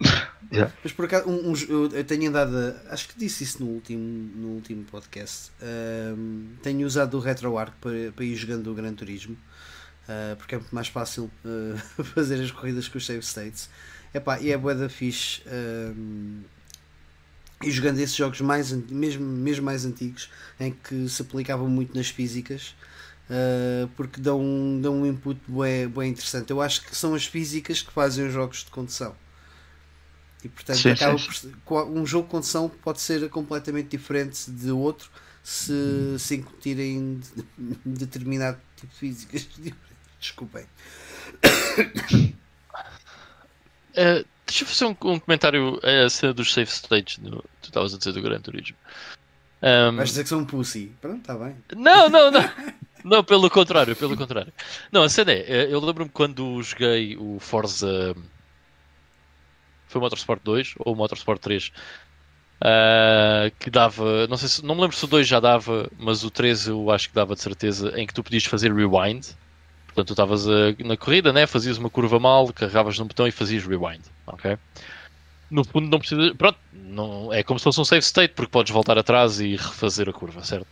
yeah. 0.52 0.72
Mas 0.82 0.90
por 0.90 1.04
acaso, 1.04 1.28
um, 1.28 1.52
um, 1.52 1.86
eu 1.92 2.02
tenho 2.02 2.28
andado. 2.28 2.56
A, 2.56 2.92
acho 2.92 3.08
que 3.08 3.16
disse 3.16 3.44
isso 3.44 3.62
no 3.62 3.70
último, 3.70 4.02
no 4.34 4.48
último 4.48 4.82
podcast. 4.82 5.52
Um, 5.62 6.54
tenho 6.60 6.84
usado 6.84 7.16
o 7.16 7.20
RetroArch 7.20 7.72
para, 7.80 8.10
para 8.10 8.24
ir 8.24 8.34
jogando 8.34 8.68
o 8.68 8.74
Gran 8.74 8.94
Turismo. 8.94 9.36
Uh, 10.10 10.34
porque 10.34 10.56
é 10.56 10.58
muito 10.58 10.74
mais 10.74 10.88
fácil 10.88 11.30
uh, 11.44 11.78
fazer 12.02 12.42
as 12.42 12.50
corridas 12.50 12.88
com 12.88 12.98
os 12.98 13.06
save 13.06 13.22
states. 13.22 13.70
Epá, 14.12 14.40
e 14.40 14.50
é 14.50 14.58
boa 14.58 14.74
da 14.74 14.88
fixe. 14.88 15.40
Uh, 15.42 16.42
e 17.62 17.70
jogando 17.70 18.00
esses 18.00 18.16
jogos 18.16 18.40
mais 18.40 18.72
mesmo, 18.72 19.24
mesmo 19.24 19.64
mais 19.64 19.84
antigos, 19.84 20.30
em 20.58 20.72
que 20.72 21.08
se 21.08 21.22
aplicavam 21.22 21.68
muito 21.68 21.94
nas 21.94 22.08
físicas, 22.08 22.74
porque 23.96 24.18
dão, 24.18 24.40
um, 24.40 24.80
dão 24.80 25.02
um 25.02 25.06
input 25.06 25.38
bem, 25.46 25.86
bem 25.86 26.10
interessante. 26.10 26.50
Eu 26.50 26.62
acho 26.62 26.82
que 26.86 26.96
são 26.96 27.14
as 27.14 27.26
físicas 27.26 27.82
que 27.82 27.92
fazem 27.92 28.26
os 28.26 28.32
jogos 28.32 28.64
de 28.64 28.70
condução. 28.70 29.14
E 30.42 30.48
portanto, 30.48 30.78
sim, 30.78 30.88
acaba 30.88 31.18
sim. 31.18 31.52
Por, 31.66 31.86
um 31.86 32.06
jogo 32.06 32.24
de 32.24 32.30
condução 32.30 32.66
pode 32.82 33.02
ser 33.02 33.28
completamente 33.28 33.90
diferente 33.90 34.50
de 34.50 34.70
outro 34.70 35.10
se, 35.44 36.16
se 36.18 36.36
incutirem 36.36 37.20
determinado 37.84 38.58
tipo 38.74 38.90
de 38.90 38.98
físicas 38.98 39.48
Desculpem. 40.20 40.66
Uh, 43.92 44.24
deixa 44.46 44.64
eu 44.64 44.66
fazer 44.66 44.84
um, 44.84 44.90
um 44.90 45.18
comentário 45.18 45.80
a 45.82 46.08
cena 46.10 46.34
dos 46.34 46.52
safe 46.52 46.70
states. 46.70 47.18
No, 47.18 47.42
tu 47.62 47.68
estavas 47.68 47.94
a 47.94 47.98
dizer 47.98 48.12
do 48.12 48.20
Gran 48.20 48.40
Turismo. 48.40 48.76
Um, 49.62 49.96
Vais 49.96 50.10
dizer 50.10 50.22
que 50.22 50.28
sou 50.28 50.40
um 50.40 50.44
pussy. 50.44 50.92
Pronto, 51.00 51.20
está 51.20 51.34
bem. 51.34 51.56
Não, 51.74 52.08
não, 52.08 52.30
não. 52.30 52.50
não, 53.04 53.24
pelo 53.24 53.48
contrário, 53.50 53.96
pelo 53.96 54.16
contrário. 54.16 54.52
Não, 54.92 55.02
a 55.02 55.08
cena 55.08 55.32
é, 55.32 55.44
eh, 55.48 55.68
eu 55.70 55.80
lembro-me 55.80 56.10
quando 56.10 56.62
joguei 56.62 57.16
o 57.16 57.38
Forza. 57.38 58.14
Foi 59.88 59.98
o 59.98 60.02
Motorsport 60.02 60.40
2 60.44 60.74
ou 60.78 60.92
o 60.92 60.96
Motorsport 60.96 61.40
3? 61.40 61.68
Uh, 61.68 61.72
ah, 62.62 63.50
que 63.58 63.70
dava, 63.70 64.26
não 64.28 64.36
sei 64.36 64.48
se, 64.48 64.64
não 64.64 64.74
me 64.74 64.82
lembro 64.82 64.96
se 64.96 65.04
o 65.04 65.08
2 65.08 65.26
já 65.26 65.40
dava, 65.40 65.90
mas 65.98 66.22
o 66.22 66.30
3 66.30 66.68
eu 66.68 66.90
acho 66.90 67.08
que 67.08 67.14
dava 67.14 67.34
de 67.34 67.40
certeza, 67.40 67.98
em 67.98 68.06
que 68.06 68.14
tu 68.14 68.22
podias 68.22 68.44
fazer 68.44 68.72
rewind 68.72 69.26
Portanto, 69.92 70.06
tu 70.06 70.12
estavas 70.12 70.46
na 70.84 70.96
corrida, 70.96 71.32
né? 71.32 71.46
fazias 71.46 71.78
uma 71.78 71.90
curva 71.90 72.18
mal, 72.18 72.52
carregavas 72.52 72.98
num 72.98 73.06
botão 73.06 73.26
e 73.26 73.30
fazias 73.30 73.66
rewind. 73.66 74.02
Ok? 74.26 74.56
No 75.50 75.64
fundo, 75.64 75.88
não 75.88 75.98
precisa. 75.98 76.32
Pronto, 76.36 76.58
não, 76.72 77.32
é 77.32 77.42
como 77.42 77.58
se 77.58 77.64
fosse 77.64 77.80
um 77.80 77.84
save 77.84 78.04
state, 78.04 78.34
porque 78.34 78.50
podes 78.50 78.72
voltar 78.72 78.96
atrás 78.96 79.40
e 79.40 79.56
refazer 79.56 80.08
a 80.08 80.12
curva, 80.12 80.44
certo? 80.44 80.66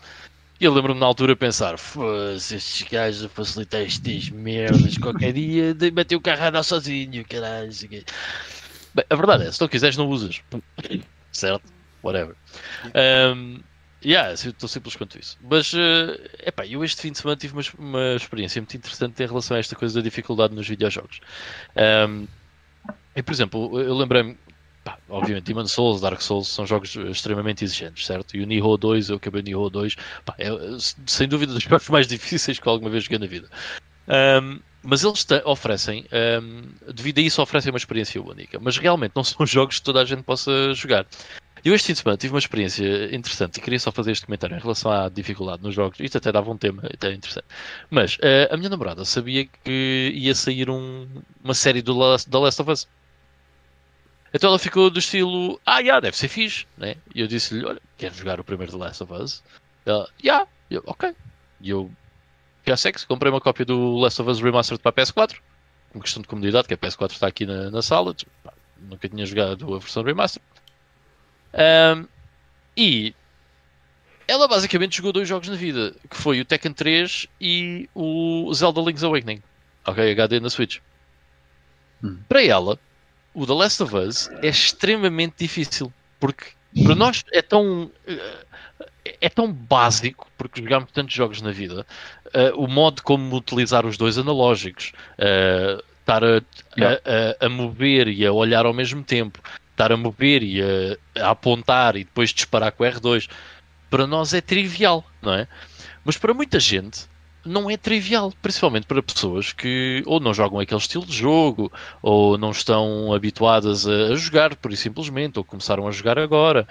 E 0.61 0.65
eu 0.65 0.73
lembro-me 0.73 1.01
na 1.01 1.07
altura 1.07 1.35
pensar: 1.35 1.77
se 1.79 2.57
estes 2.57 2.89
gajos 2.89 3.25
a 3.25 3.29
facilitar 3.29 3.83
estas 3.83 4.31
merdas, 4.31 4.97
qualquer 4.99 5.33
dia 5.33 5.77
meter 5.93 6.17
o 6.17 6.21
carro 6.21 6.45
a 6.45 6.49
andar 6.49 6.63
sozinho, 6.63 7.25
caralho. 7.29 7.71
Bem, 8.95 9.05
a 9.11 9.17
verdade 9.17 9.47
é: 9.47 9.53
se 9.53 9.61
não 9.61 9.69
quiseres, 9.69 9.97
não 9.97 10.09
usas. 10.09 10.41
certo? 11.33 11.65
Whatever. 12.03 12.37
Um, 12.95 13.61
Yeah, 14.05 14.33
é 14.33 14.53
tão 14.53 14.69
simples 14.69 14.95
quanto 14.95 15.19
isso. 15.19 15.37
Mas, 15.43 15.73
uh, 15.73 16.19
epá, 16.47 16.65
eu 16.67 16.85
este 16.85 17.03
fim 17.03 17.11
de 17.11 17.19
semana 17.19 17.37
tive 17.37 17.53
uma, 17.55 17.63
uma, 17.79 18.15
experiência 18.15 18.61
muito 18.61 18.77
interessante 18.77 19.23
em 19.23 19.27
relação 19.27 19.57
a 19.57 19.61
esta 19.61 19.75
coisa 19.75 19.97
da 19.97 20.05
dificuldade 20.05 20.55
nos 20.55 20.69
videojogos. 20.69 21.21
Um, 22.09 22.27
e, 23.17 23.23
por 23.23 23.33
exemplo, 23.33 23.81
eu 23.81 23.97
lembrei-me, 23.97 24.39
obviamente, 25.09 25.45
Demon 25.45 25.67
Souls, 25.67 26.01
Dark 26.01 26.21
Souls 26.21 26.47
são 26.49 26.65
jogos 26.65 26.95
extremamente 26.95 27.65
exigentes, 27.65 28.07
certo? 28.07 28.37
E 28.37 28.43
o 28.43 28.47
Nioh 28.47 28.77
2, 28.77 29.11
eu 29.11 29.17
acabei 29.17 29.43
o 29.43 29.45
Nioh 29.45 29.69
2, 29.69 29.97
pá, 30.25 30.35
é 30.39 30.49
sem 31.07 31.27
dúvida 31.27 31.53
dos 31.53 31.63
jogos 31.65 31.89
mais 31.89 32.07
difíceis 32.07 32.61
que 32.61 32.69
alguma 32.69 32.91
vez 32.91 33.05
joguei 33.05 33.19
na 33.19 33.27
vida. 33.27 33.49
Um, 34.09 34.61
mas 34.83 35.03
eles 35.03 35.27
oferecem, 35.45 36.07
um, 36.41 36.63
devido 36.95 37.19
a 37.19 37.23
isso, 37.23 37.43
oferecem 37.43 37.73
uma 37.73 37.79
experiência 37.79 38.23
única. 38.23 38.59
Mas 38.61 38.79
realmente 38.79 39.13
não 39.15 39.25
são 39.25 39.45
jogos 39.47 39.79
que 39.79 39.85
toda 39.85 40.01
a 40.01 40.05
gente 40.05 40.23
possa 40.23 40.73
jogar. 40.73 41.07
Eu 41.69 41.75
este 41.75 41.89
fim 41.89 41.93
de 41.93 41.99
semana 41.99 42.17
tive 42.17 42.33
uma 42.33 42.39
experiência 42.39 43.15
interessante 43.15 43.59
e 43.59 43.61
queria 43.61 43.79
só 43.79 43.93
fazer 43.93 44.13
este 44.13 44.25
comentário 44.25 44.57
em 44.57 44.59
relação 44.59 44.91
à 44.91 45.11
dificuldade 45.11 45.63
nos 45.63 45.75
jogos. 45.75 46.01
Isto 46.01 46.17
até 46.17 46.33
dava 46.33 46.51
um 46.51 46.57
tema 46.57 46.83
até 46.87 47.13
interessante. 47.13 47.45
Mas 47.91 48.15
uh, 48.15 48.49
a 48.51 48.57
minha 48.57 48.71
namorada 48.71 49.05
sabia 49.05 49.45
que 49.45 50.11
ia 50.15 50.35
sair 50.35 50.71
um, 50.71 51.07
uma 51.45 51.53
série 51.53 51.83
do 51.83 51.95
Last, 51.95 52.31
da 52.31 52.39
Last 52.39 52.63
of 52.63 52.71
Us. 52.71 52.89
Então 54.33 54.49
ela 54.49 54.59
ficou 54.59 54.89
do 54.89 54.99
estilo, 54.99 55.61
ah, 55.67 55.81
yeah, 55.81 56.01
deve 56.01 56.17
ser 56.17 56.29
fixe, 56.29 56.67
né? 56.79 56.97
E 57.15 57.21
eu 57.21 57.27
disse-lhe, 57.27 57.63
olha, 57.67 57.83
queres 57.99 58.17
jogar 58.17 58.41
o 58.41 58.45
primeiro 58.45 58.73
The 58.73 58.79
Last 58.79 59.03
of 59.03 59.13
Us? 59.13 59.43
Ela, 59.85 60.09
yeah, 60.25 60.49
eu, 60.71 60.83
ok. 60.87 61.15
E 61.61 61.69
eu, 61.69 61.91
já 62.67 62.79
sexo, 62.79 63.07
comprei 63.07 63.31
uma 63.31 63.43
cópia 63.43 63.67
do 63.67 63.99
Last 63.99 64.23
of 64.23 64.31
Us 64.31 64.41
Remastered 64.41 64.83
para 64.83 65.03
a 65.03 65.05
PS4, 65.05 65.37
uma 65.93 66.03
questão 66.03 66.23
de 66.23 66.29
comunidade, 66.29 66.67
que 66.67 66.73
a 66.73 66.79
PS4 66.79 67.11
está 67.11 67.27
aqui 67.27 67.45
na, 67.45 67.71
na 67.71 67.83
sala, 67.83 68.17
nunca 68.79 69.07
tinha 69.07 69.27
jogado 69.27 69.75
a 69.75 69.79
versão 69.79 70.03
Remastered. 70.03 70.58
Um, 71.55 72.07
e 72.77 73.15
ela 74.27 74.47
basicamente 74.47 74.97
jogou 74.97 75.13
dois 75.13 75.29
jogos 75.29 75.49
na 75.49 75.57
vida, 75.57 75.95
que 76.09 76.17
foi 76.17 76.41
o 76.41 76.45
Tekken 76.45 76.73
3 76.73 77.27
e 77.41 77.89
o 77.95 78.53
Zelda 78.55 78.81
Link's 78.81 79.03
Awakening. 79.03 79.43
Ok, 79.87 80.11
HD 80.13 80.41
na 80.41 80.51
Switch. 80.51 80.79
Hum. 82.05 82.19
Para 82.29 82.45
ela, 82.45 82.79
o 83.35 83.47
The 83.47 83.55
Last 83.55 83.83
of 83.83 83.97
Us 83.97 84.29
é 84.43 84.49
extremamente 84.49 85.37
difícil, 85.39 85.93
porque 86.21 86.45
para 86.85 86.95
nós 86.95 87.25
é 87.33 87.41
tão 87.41 87.91
eh, 88.07 88.47
é 89.21 89.29
tão 89.29 89.51
básico, 89.53 90.31
porque 90.37 90.63
jogamos 90.63 90.93
tantos 90.93 91.15
jogos 91.15 91.41
na 91.41 91.51
vida, 91.51 91.87
uh, 92.27 92.63
o 92.63 92.69
modo 92.69 93.03
como 93.03 93.35
utilizar 93.37 93.87
os 93.87 93.97
dois 93.97 94.19
analógicos, 94.19 94.93
uh, 95.19 95.83
estar 96.01 96.23
a, 96.25 96.37
a, 96.39 97.47
a, 97.47 97.49
mover 97.49 98.09
e 98.09 98.25
a 98.27 98.33
olhar 98.33 98.67
ao 98.67 98.73
mesmo 98.73 99.03
tempo, 99.03 99.41
estar 99.79 99.93
a 99.93 99.97
mover 99.97 100.43
e 100.43 100.61
a, 100.61 101.25
a, 101.25 101.31
apontar 101.31 101.97
e 101.97 102.05
depois 102.05 102.31
disparar 102.31 102.73
com 102.73 102.83
o 102.83 102.87
R2, 102.87 103.29
para 103.89 104.07
nós 104.07 104.35
é 104.35 104.41
trivial, 104.41 105.05
não 105.23 105.33
é? 105.35 105.47
Mas 106.05 106.17
para 106.19 106.35
muita 106.35 106.59
gente 106.59 107.07
não 107.45 107.71
é 107.71 107.77
trivial, 107.77 108.33
principalmente 108.43 108.87
para 108.87 109.03
pessoas 109.03 109.53
que 109.53 110.03
ou 110.05 110.21
não 110.21 110.35
jogam 110.35 110.59
aquele 110.61 110.81
estilo 110.81 111.07
de 111.07 111.17
jogo, 111.17 111.73
ou 112.03 112.37
não 112.37 112.51
estão 112.51 113.13
habituadas 113.15 113.87
a, 113.87 114.13
a 114.13 114.17
jogar, 114.17 114.57
por 114.57 114.77
simplesmente, 114.77 115.39
ou 115.39 115.45
começaram 115.45 115.87
a 115.87 115.91
jogar 115.93 116.19
agora. 116.19 116.67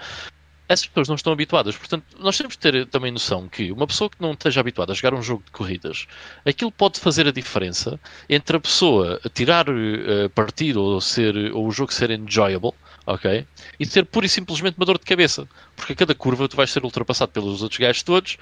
essas 0.68 0.86
pessoas 0.86 1.08
não 1.08 1.16
estão 1.16 1.32
habituadas. 1.32 1.76
Portanto, 1.76 2.04
nós 2.18 2.36
temos 2.36 2.52
de 2.52 2.58
ter 2.58 2.86
também 2.86 3.10
noção 3.10 3.48
que 3.48 3.72
uma 3.72 3.86
pessoa 3.86 4.10
que 4.10 4.20
não 4.20 4.32
esteja 4.32 4.60
habituada 4.60 4.92
a 4.92 4.94
jogar 4.94 5.14
um 5.14 5.22
jogo 5.22 5.42
de 5.44 5.50
corridas, 5.50 6.06
aquilo 6.44 6.70
pode 6.70 7.00
fazer 7.00 7.26
a 7.26 7.32
diferença 7.32 7.98
entre 8.28 8.56
a 8.58 8.60
pessoa 8.60 9.18
tirar 9.34 9.68
uh, 9.68 10.28
partido 10.34 10.82
ou, 10.82 11.00
ser, 11.00 11.34
ou 11.54 11.66
o 11.66 11.70
jogo 11.72 11.92
ser 11.92 12.10
enjoyable, 12.10 12.72
ok? 13.08 13.46
E 13.80 13.86
ser 13.86 14.04
pura 14.04 14.26
e 14.26 14.28
simplesmente 14.28 14.76
uma 14.76 14.86
dor 14.86 14.98
de 14.98 15.04
cabeça. 15.04 15.48
Porque 15.74 15.94
a 15.94 15.96
cada 15.96 16.14
curva 16.14 16.48
tu 16.48 16.56
vais 16.56 16.70
ser 16.70 16.84
ultrapassado 16.84 17.32
pelos 17.32 17.62
outros 17.62 17.78
gajos 17.78 18.02
todos 18.02 18.36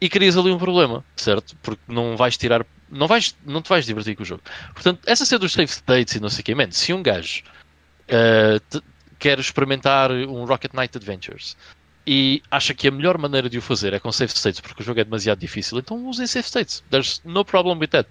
e 0.00 0.08
crias 0.08 0.36
ali 0.36 0.50
um 0.50 0.58
problema, 0.58 1.04
certo? 1.16 1.56
Porque 1.62 1.80
não 1.88 2.16
vais 2.16 2.36
tirar, 2.36 2.64
não, 2.90 3.06
vais, 3.08 3.34
não 3.44 3.62
te 3.62 3.68
vais 3.68 3.86
divertir 3.86 4.14
com 4.14 4.22
o 4.22 4.26
jogo. 4.26 4.42
Portanto, 4.74 5.00
essa 5.06 5.24
cena 5.24 5.38
dos 5.38 5.52
save 5.52 5.72
states 5.72 6.14
e 6.14 6.20
não 6.20 6.28
sei 6.28 6.42
o 6.42 6.44
que, 6.44 6.54
man, 6.54 6.70
se 6.70 6.92
um 6.92 7.02
gajo 7.02 7.42
uh, 8.10 8.82
quer 9.18 9.38
experimentar 9.38 10.12
um 10.12 10.44
Rocket 10.44 10.74
Knight 10.74 10.96
Adventures 10.96 11.56
e 12.06 12.42
acha 12.50 12.74
que 12.74 12.86
a 12.86 12.90
melhor 12.90 13.16
maneira 13.16 13.48
de 13.48 13.56
o 13.56 13.62
fazer 13.62 13.94
é 13.94 13.98
com 13.98 14.12
save 14.12 14.32
states 14.32 14.60
porque 14.60 14.82
o 14.82 14.84
jogo 14.84 15.00
é 15.00 15.04
demasiado 15.04 15.38
difícil, 15.38 15.78
então 15.78 16.06
usem 16.06 16.26
save 16.26 16.46
states. 16.46 16.84
There's 16.90 17.22
no 17.24 17.44
problem 17.44 17.78
with 17.78 17.88
that. 17.88 18.08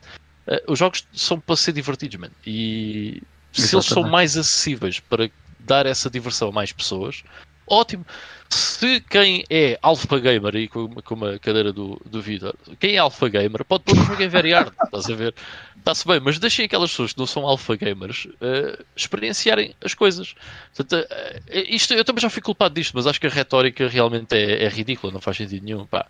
Uh, 0.47 0.71
os 0.71 0.79
jogos 0.79 1.05
são 1.13 1.39
para 1.39 1.55
ser 1.55 1.73
divertidos, 1.73 2.19
man. 2.19 2.31
E 2.45 3.21
se 3.51 3.61
Exatamente. 3.61 3.75
eles 3.75 3.85
são 3.85 4.03
mais 4.03 4.37
acessíveis 4.37 4.99
para 4.99 5.29
dar 5.65 5.85
essa 5.85 6.09
diversão 6.09 6.49
a 6.49 6.51
mais 6.51 6.71
pessoas, 6.71 7.23
ótimo. 7.67 8.05
Se 8.49 9.01
quem 9.01 9.43
é 9.49 9.77
Alpha 9.81 10.19
Gamer, 10.19 10.55
e 10.55 10.67
com, 10.67 10.87
com 10.87 11.15
uma 11.15 11.39
cadeira 11.39 11.73
do, 11.73 11.99
do 12.05 12.21
Vitor, 12.21 12.53
quem 12.79 12.95
é 12.95 12.99
Alpha 12.99 13.27
Gamer 13.27 13.65
pode 13.65 13.83
pôr 13.83 13.97
o 13.97 14.03
jogo 14.03 14.21
em 14.21 14.27
variar, 14.27 14.71
estás 14.85 15.09
a 15.09 15.15
ver? 15.15 15.33
Está-se 15.77 16.07
bem, 16.07 16.19
mas 16.19 16.39
deixem 16.39 16.65
aquelas 16.65 16.91
pessoas 16.91 17.13
que 17.13 17.19
não 17.19 17.27
são 17.27 17.45
Alpha 17.45 17.75
Gamers 17.75 18.25
uh, 18.25 18.83
experienciarem 18.95 19.75
as 19.83 19.93
coisas. 19.93 20.35
Portanto, 20.75 21.07
uh, 21.07 21.41
isto, 21.51 21.93
eu 21.93 22.05
também 22.05 22.21
já 22.21 22.29
fui 22.29 22.41
culpado 22.41 22.75
disto, 22.75 22.93
mas 22.95 23.07
acho 23.07 23.19
que 23.19 23.27
a 23.27 23.29
retórica 23.29 23.87
realmente 23.87 24.35
é, 24.35 24.63
é 24.63 24.67
ridícula, 24.67 25.11
não 25.11 25.21
faz 25.21 25.37
sentido 25.37 25.63
nenhum. 25.63 25.85
Pá. 25.85 26.05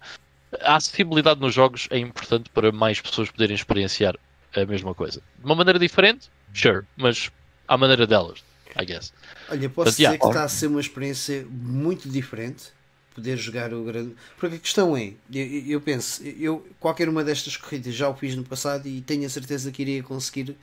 A 0.61 0.75
acessibilidade 0.75 1.39
nos 1.39 1.53
jogos 1.53 1.87
é 1.89 1.97
importante 1.97 2.49
para 2.49 2.71
mais 2.71 3.01
pessoas 3.01 3.29
poderem 3.29 3.55
experienciar 3.55 4.15
a 4.55 4.65
mesma 4.65 4.93
coisa. 4.93 5.21
De 5.37 5.45
uma 5.45 5.55
maneira 5.55 5.79
diferente, 5.79 6.29
sure, 6.53 6.85
mas 6.95 7.29
à 7.67 7.77
maneira 7.77 8.07
delas. 8.07 8.43
I 8.79 8.85
guess. 8.85 9.13
Olha, 9.49 9.69
posso 9.69 9.91
dizer 9.91 10.03
yeah. 10.03 10.19
que 10.19 10.27
está 10.27 10.43
a 10.43 10.47
ser 10.49 10.67
uma 10.67 10.81
experiência 10.81 11.45
muito 11.49 12.09
diferente 12.09 12.75
poder 13.15 13.37
jogar 13.37 13.73
o 13.73 13.83
grande. 13.83 14.13
Porque 14.37 14.57
a 14.57 14.59
questão 14.59 14.95
é, 14.95 15.13
eu, 15.31 15.45
eu, 15.67 15.81
penso, 15.81 16.21
eu 16.23 16.67
qualquer 16.79 17.07
uma 17.07 17.23
destas 17.23 17.55
corridas 17.55 17.95
já 17.95 18.09
o 18.09 18.13
fiz 18.13 18.35
no 18.35 18.43
passado 18.43 18.87
e 18.87 19.01
tenho 19.01 19.25
a 19.25 19.29
certeza 19.29 19.71
que 19.71 19.81
iria 19.81 20.03
conseguir 20.03 20.55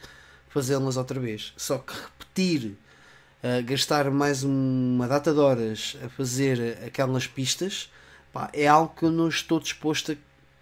fazê-las 0.50 0.98
outra 0.98 1.18
vez. 1.18 1.54
Só 1.56 1.78
que 1.78 1.94
repetir, 1.94 2.76
uh, 3.42 3.64
gastar 3.64 4.10
mais 4.10 4.44
uma 4.44 5.08
data 5.08 5.32
de 5.32 5.40
horas 5.40 5.96
a 6.04 6.10
fazer 6.10 6.78
aquelas 6.86 7.26
pistas, 7.26 7.90
pá, 8.32 8.50
é 8.52 8.68
algo 8.68 8.94
que 8.94 9.04
eu 9.04 9.10
não 9.10 9.28
estou 9.28 9.58
disposto 9.58 10.16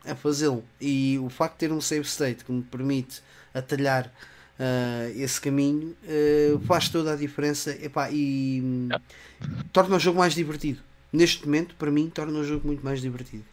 a, 0.05 0.13
a 0.13 0.15
fazê-lo. 0.15 0.65
E 0.81 1.19
o 1.19 1.29
facto 1.29 1.55
de 1.55 1.59
ter 1.59 1.73
um 1.73 1.81
save 1.81 2.07
state 2.07 2.45
que 2.45 2.53
me 2.53 2.63
permite 2.63 3.21
atalhar 3.53 4.13
uh, 4.61 5.21
esse 5.21 5.41
caminho 5.41 5.97
uh, 6.05 6.61
faz 6.67 6.89
toda 6.89 7.15
a 7.15 7.17
diferença 7.17 7.71
epá, 7.83 8.11
e 8.11 8.61
yeah. 8.89 9.05
torna 9.73 9.97
o 9.97 9.99
jogo 9.99 10.19
mais 10.19 10.35
divertido. 10.35 10.81
Neste 11.13 11.45
momento, 11.45 11.75
para 11.75 11.91
mim, 11.91 12.09
torna 12.09 12.39
o 12.39 12.45
jogo 12.45 12.67
muito 12.67 12.85
mais 12.85 13.01
divertido. 13.01 13.45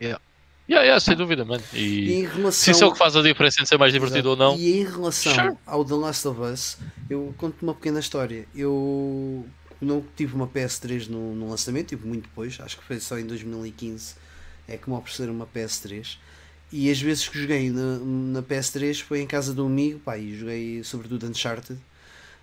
Yeah. 0.00 0.20
Yeah, 0.68 0.84
yeah, 0.84 1.00
sem 1.00 1.16
dúvida, 1.16 1.44
mano. 1.44 1.62
E, 1.72 1.78
e 1.78 2.26
relação... 2.26 2.50
se 2.50 2.72
isso 2.72 2.82
é 2.82 2.86
o 2.88 2.92
que 2.92 2.98
faz 2.98 3.14
a 3.14 3.22
diferença 3.22 3.60
entre 3.60 3.68
ser 3.68 3.78
mais 3.78 3.92
divertido 3.92 4.28
Exato. 4.28 4.42
ou 4.42 4.52
não. 4.52 4.58
E 4.58 4.80
em 4.80 4.84
relação 4.84 5.32
sure. 5.32 5.56
ao 5.64 5.84
The 5.84 5.94
Last 5.94 6.28
of 6.28 6.40
Us, 6.40 6.78
eu 7.08 7.32
conto 7.38 7.62
uma 7.62 7.72
pequena 7.72 8.00
história. 8.00 8.46
Eu 8.52 9.46
não 9.80 10.04
tive 10.16 10.34
uma 10.34 10.48
PS3 10.48 11.08
no, 11.08 11.36
no 11.36 11.48
lançamento, 11.48 11.90
tive 11.90 12.06
muito 12.06 12.24
depois, 12.24 12.58
acho 12.60 12.76
que 12.78 12.84
foi 12.84 12.98
só 12.98 13.16
em 13.16 13.24
2015 13.24 14.26
é 14.68 14.76
que 14.76 14.88
me 14.90 14.96
ofereceram 14.96 15.32
uma 15.32 15.46
PS3. 15.46 16.18
E 16.72 16.90
as 16.90 17.00
vezes 17.00 17.28
que 17.28 17.38
joguei 17.38 17.70
na, 17.70 17.98
na 17.98 18.42
PS3 18.42 19.02
foi 19.02 19.20
em 19.20 19.26
casa 19.26 19.54
de 19.54 19.60
um 19.60 19.66
amigo, 19.66 20.00
pá, 20.00 20.18
e 20.18 20.36
joguei 20.36 20.82
sobretudo 20.82 21.26
Uncharted. 21.26 21.78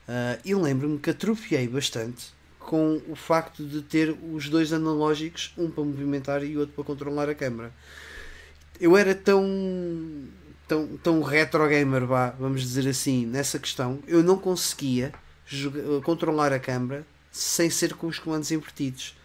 Uh, 0.08 0.40
e 0.44 0.56
lembro-me 0.56 1.00
que 1.00 1.10
atrofiei 1.10 1.68
bastante 1.68 2.34
com 2.60 3.02
o 3.10 3.16
facto 3.16 3.66
de 3.66 3.82
ter 3.82 4.16
os 4.32 4.50
dois 4.50 4.72
analógicos, 4.72 5.54
um 5.58 5.70
para 5.70 5.84
movimentar 5.84 6.44
e 6.44 6.58
outro 6.58 6.74
para 6.74 6.84
controlar 6.84 7.30
a 7.30 7.36
câmera. 7.36 7.74
Eu 8.80 8.98
era 8.98 9.14
tão 9.14 9.45
tão, 10.68 10.98
tão 10.98 11.22
retro 11.22 11.68
gamer, 11.68 12.06
vá, 12.06 12.32
vamos 12.32 12.62
dizer 12.62 12.88
assim, 12.88 13.26
nessa 13.26 13.60
questão, 13.60 14.00
eu 14.08 14.24
não 14.24 14.38
conseguia 14.38 15.14
jogar, 15.45 16.02
controlar 16.04 16.54
a 16.54 16.60
câmera 16.60 17.06
sem 17.32 17.70
ser 17.70 17.94
com 17.95 18.08
os 18.08 18.20
comandos 18.20 18.52
invertidos. 18.52 19.16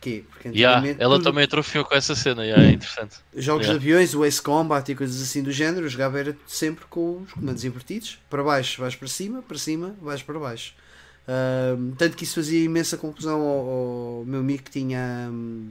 Porquê? 0.00 0.24
Porque 0.30 0.48
yeah, 0.48 0.96
ela 0.98 1.16
tudo... 1.16 1.24
também 1.24 1.44
atrofiou 1.44 1.84
com 1.84 1.94
essa 1.94 2.14
cena, 2.14 2.42
yeah, 2.42 2.64
é 2.64 2.72
interessante. 2.72 3.16
Jogos 3.36 3.66
yeah. 3.66 3.78
de 3.78 3.86
aviões, 3.86 4.14
o 4.14 4.24
Ace 4.24 4.40
Combat 4.40 4.90
e 4.90 4.94
coisas 4.94 5.20
assim 5.20 5.42
do 5.42 5.52
género, 5.52 5.84
eu 5.84 5.90
jogava 5.90 6.18
era 6.18 6.34
sempre 6.46 6.86
com 6.88 7.18
os 7.18 7.32
comandos 7.34 7.66
invertidos. 7.66 8.18
Para 8.30 8.42
baixo 8.42 8.80
vais 8.80 8.96
para 8.96 9.08
cima, 9.08 9.42
para 9.42 9.58
cima 9.58 9.94
vais 10.00 10.22
para 10.22 10.38
baixo. 10.38 10.74
Uh, 11.28 11.94
tanto 11.98 12.16
que 12.16 12.24
isso 12.24 12.36
fazia 12.36 12.64
imensa 12.64 12.96
confusão 12.96 13.42
ao, 13.42 13.68
ao 14.20 14.24
meu 14.24 14.40
amigo 14.40 14.62
que 14.62 14.70
tinha 14.70 15.28
um, 15.30 15.70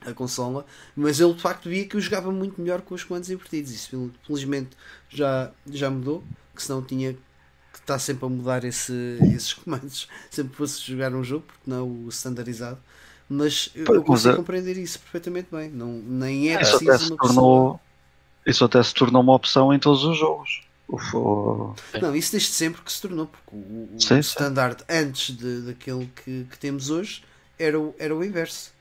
a 0.00 0.12
consola, 0.14 0.64
mas 0.94 1.18
ele 1.18 1.34
de 1.34 1.42
facto 1.42 1.68
via 1.68 1.84
que 1.86 1.96
eu 1.96 2.00
jogava 2.00 2.30
muito 2.30 2.60
melhor 2.60 2.80
com 2.82 2.94
os 2.94 3.02
comandos 3.02 3.28
invertidos. 3.30 3.72
Isso 3.72 4.12
felizmente 4.24 4.70
já, 5.08 5.50
já 5.68 5.90
mudou, 5.90 6.22
que 6.54 6.62
senão 6.62 6.82
tinha 6.82 7.14
que 7.14 7.80
estar 7.80 7.98
sempre 7.98 8.26
a 8.26 8.28
mudar 8.28 8.62
esse, 8.62 9.18
esses 9.34 9.52
comandos 9.58 10.08
sempre 10.30 10.56
fosse 10.56 10.80
jogar 10.82 11.12
um 11.12 11.24
jogo, 11.24 11.44
porque 11.48 11.68
não 11.68 12.06
o 12.06 12.08
standardizado. 12.10 12.78
Mas 13.28 13.70
eu, 13.74 13.84
eu 13.86 14.04
consigo 14.04 14.34
é... 14.34 14.36
compreender 14.36 14.76
isso 14.76 14.98
perfeitamente 15.00 15.48
bem. 15.50 15.68
Não, 15.68 15.88
nem 15.88 16.52
é 16.52 16.58
preciso 16.58 16.84
isso 16.84 17.14
até, 17.14 17.16
tornou, 17.16 17.80
isso 18.46 18.64
até 18.64 18.82
se 18.82 18.94
tornou 18.94 19.22
uma 19.22 19.34
opção 19.34 19.72
em 19.72 19.78
todos 19.78 20.04
os 20.04 20.16
jogos. 20.16 20.62
Não, 22.00 22.14
isso 22.14 22.30
desde 22.30 22.50
sempre 22.50 22.80
que 22.82 22.92
se 22.92 23.02
tornou, 23.02 23.26
porque 23.26 23.56
o, 23.56 23.90
o 23.92 24.00
sim, 24.00 24.18
standard 24.20 24.78
sim. 24.78 24.84
antes 24.88 25.36
de, 25.36 25.62
daquele 25.62 26.08
que, 26.14 26.46
que 26.48 26.58
temos 26.58 26.90
hoje 26.90 27.24
era 27.58 27.78
o, 27.78 27.94
era 27.98 28.14
o 28.14 28.24
inverso. 28.24 28.72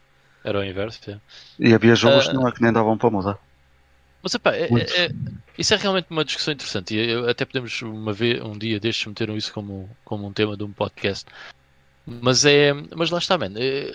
Era 0.43 0.59
o 0.59 0.63
inverso, 0.63 0.99
sim. 1.03 1.19
E 1.57 1.73
havia 1.73 1.95
jogos 1.95 2.27
uh, 2.27 2.29
que, 2.29 2.35
não, 2.35 2.51
que 2.51 2.61
nem 2.61 2.71
davam 2.71 2.95
para 2.95 3.09
mudar. 3.09 3.39
Mas 4.21 4.35
epá, 4.35 4.53
é, 4.55 4.65
é, 4.65 5.05
é, 5.05 5.11
isso 5.57 5.73
é 5.73 5.77
realmente 5.77 6.07
uma 6.11 6.23
discussão 6.23 6.53
interessante 6.53 6.95
e 6.95 7.29
até 7.29 7.45
podemos 7.45 7.81
uma 7.81 8.13
vez, 8.13 8.41
um 8.41 8.57
dia 8.57 8.79
destes 8.79 9.07
meteram 9.07 9.35
isso 9.35 9.51
como, 9.51 9.89
como 10.03 10.27
um 10.27 10.33
tema 10.33 10.55
de 10.55 10.63
um 10.63 10.71
podcast. 10.71 11.25
Mas 12.05 12.45
é. 12.45 12.71
Mas 12.95 13.09
lá 13.09 13.17
está, 13.17 13.37
man. 13.37 13.53
É, 13.55 13.91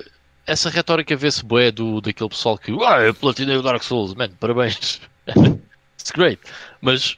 essa 0.47 0.71
retórica 0.71 1.17
vê-se 1.17 1.45
bué 1.45 1.71
do, 1.71 2.01
daquele 2.01 2.29
pessoal 2.29 2.59
que 2.59 2.73
ah, 2.85 3.01
eu 3.01 3.15
platinei 3.15 3.57
o 3.57 3.63
Dark 3.63 3.83
Souls, 3.83 4.15
man, 4.15 4.31
parabéns. 4.41 5.01
It's 5.99 6.11
great. 6.13 6.41
Mas 6.81 7.17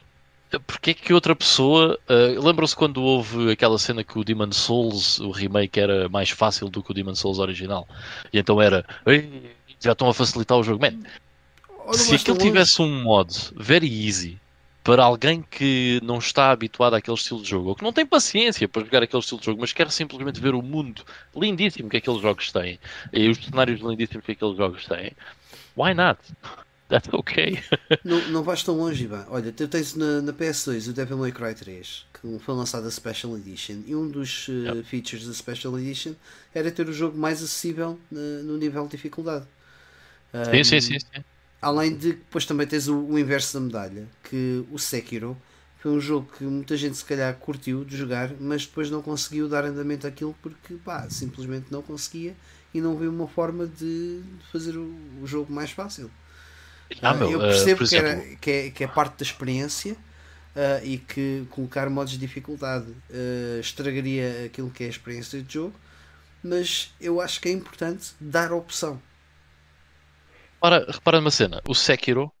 porque 0.59 0.93
que 0.93 1.13
outra 1.13 1.35
pessoa. 1.35 1.97
Uh, 2.09 2.41
Lembram-se 2.41 2.75
quando 2.75 3.01
houve 3.01 3.51
aquela 3.51 3.77
cena 3.77 4.03
que 4.03 4.17
o 4.19 4.23
Demon 4.23 4.51
Souls, 4.51 5.19
o 5.19 5.31
remake, 5.31 5.79
era 5.79 6.07
mais 6.09 6.29
fácil 6.29 6.69
do 6.69 6.83
que 6.83 6.91
o 6.91 6.93
Demon 6.93 7.15
Souls 7.15 7.39
original? 7.39 7.87
E 8.31 8.39
então 8.39 8.61
era. 8.61 8.85
Já 9.79 9.93
estão 9.93 10.09
a 10.09 10.13
facilitar 10.13 10.57
o 10.57 10.63
jogo. 10.63 10.81
Man, 10.81 10.99
se 11.93 12.15
aquilo 12.15 12.37
tivesse 12.37 12.81
um 12.81 13.03
mod 13.03 13.33
very 13.55 13.87
easy 14.05 14.39
para 14.83 15.03
alguém 15.03 15.41
que 15.41 15.99
não 16.03 16.17
está 16.17 16.51
habituado 16.51 16.95
àquele 16.95 17.15
estilo 17.15 17.41
de 17.41 17.49
jogo, 17.49 17.69
ou 17.69 17.75
que 17.75 17.83
não 17.83 17.93
tem 17.93 18.05
paciência 18.05 18.67
para 18.67 18.83
jogar 18.83 19.03
aquele 19.03 19.21
estilo 19.21 19.39
de 19.39 19.45
jogo, 19.45 19.61
mas 19.61 19.71
quer 19.71 19.89
simplesmente 19.89 20.41
ver 20.41 20.53
o 20.53 20.61
mundo 20.61 21.03
lindíssimo 21.35 21.89
que 21.89 21.97
aqueles 21.97 22.21
jogos 22.21 22.51
têm 22.51 22.79
e 23.13 23.29
os 23.29 23.37
cenários 23.37 23.79
lindíssimos 23.79 24.25
que 24.25 24.33
aqueles 24.33 24.57
jogos 24.57 24.85
têm, 24.85 25.13
why 25.75 25.93
not? 25.93 26.19
That's 26.89 27.09
okay. 27.11 27.59
não, 28.03 28.19
não 28.29 28.43
vais 28.43 28.61
tão 28.61 28.77
longe, 28.77 29.05
Ivan. 29.05 29.25
Olha, 29.29 29.51
tu 29.51 29.67
tens 29.67 29.95
na, 29.95 30.21
na 30.21 30.33
PS2 30.33 30.89
o 30.89 30.93
Devil 30.93 31.17
May 31.17 31.31
Cry 31.31 31.55
3, 31.55 32.05
que 32.13 32.39
foi 32.39 32.53
lançado 32.53 32.85
a 32.85 32.91
Special 32.91 33.35
Edition, 33.37 33.81
e 33.87 33.95
um 33.95 34.07
dos 34.07 34.47
uh, 34.49 34.51
yep. 34.51 34.83
features 34.83 35.25
da 35.25 35.33
Special 35.33 35.79
Edition 35.79 36.13
era 36.53 36.69
ter 36.69 36.87
o 36.87 36.93
jogo 36.93 37.17
mais 37.17 37.41
acessível 37.41 37.97
uh, 38.11 38.15
no 38.43 38.57
nível 38.57 38.83
de 38.83 38.91
dificuldade. 38.91 39.45
Um, 40.33 40.45
sim, 40.51 40.63
sim, 40.63 40.81
sim, 40.81 40.99
sim. 40.99 41.23
Além 41.63 41.95
de 41.95 42.13
depois 42.13 42.45
também 42.45 42.67
tens 42.67 42.87
o, 42.87 42.97
o, 42.97 43.17
inverso 43.17 43.53
da 43.53 43.65
medalha, 43.65 44.07
que 44.23 44.65
o 44.71 44.77
Sekiro 44.77 45.37
foi 45.79 45.91
um 45.91 45.99
jogo 45.99 46.29
que 46.37 46.43
muita 46.43 46.75
gente 46.75 46.97
se 46.97 47.05
calhar 47.05 47.33
curtiu 47.35 47.83
de 47.85 47.95
jogar, 47.95 48.31
mas 48.39 48.65
depois 48.65 48.89
não 48.89 49.01
conseguiu 49.01 49.47
dar 49.47 49.63
andamento 49.63 50.05
àquilo 50.05 50.35
porque 50.41 50.75
pá, 50.75 51.09
simplesmente 51.09 51.67
não 51.71 51.81
conseguia 51.81 52.35
e 52.73 52.81
não 52.81 52.97
viu 52.97 53.09
uma 53.09 53.27
forma 53.27 53.65
de 53.67 54.21
fazer 54.51 54.77
o, 54.77 54.93
o 55.21 55.27
jogo 55.27 55.51
mais 55.53 55.71
fácil. 55.71 56.09
Ah, 57.01 57.13
meu, 57.13 57.31
eu 57.31 57.39
percebo 57.39 57.83
uh, 57.83 57.87
que, 57.87 57.95
era, 57.95 58.19
que, 58.41 58.51
é, 58.51 58.69
que 58.69 58.83
é 58.83 58.87
parte 58.87 59.17
da 59.17 59.23
experiência 59.23 59.93
uh, 59.93 60.85
e 60.85 60.97
que 60.97 61.45
colocar 61.49 61.89
modos 61.89 62.13
de 62.13 62.19
dificuldade 62.19 62.89
uh, 62.89 63.59
estragaria 63.59 64.45
aquilo 64.45 64.69
que 64.69 64.83
é 64.83 64.87
a 64.87 64.89
experiência 64.89 65.41
de 65.41 65.53
jogo, 65.53 65.73
mas 66.43 66.93
eu 66.99 67.21
acho 67.21 67.39
que 67.39 67.47
é 67.47 67.51
importante 67.51 68.11
dar 68.19 68.51
a 68.51 68.55
opção. 68.55 69.01
Ora, 70.63 70.85
repara 70.87 71.19
numa 71.19 71.29
cena, 71.29 71.61
o 71.67 71.75
Sekiro, 71.75 72.31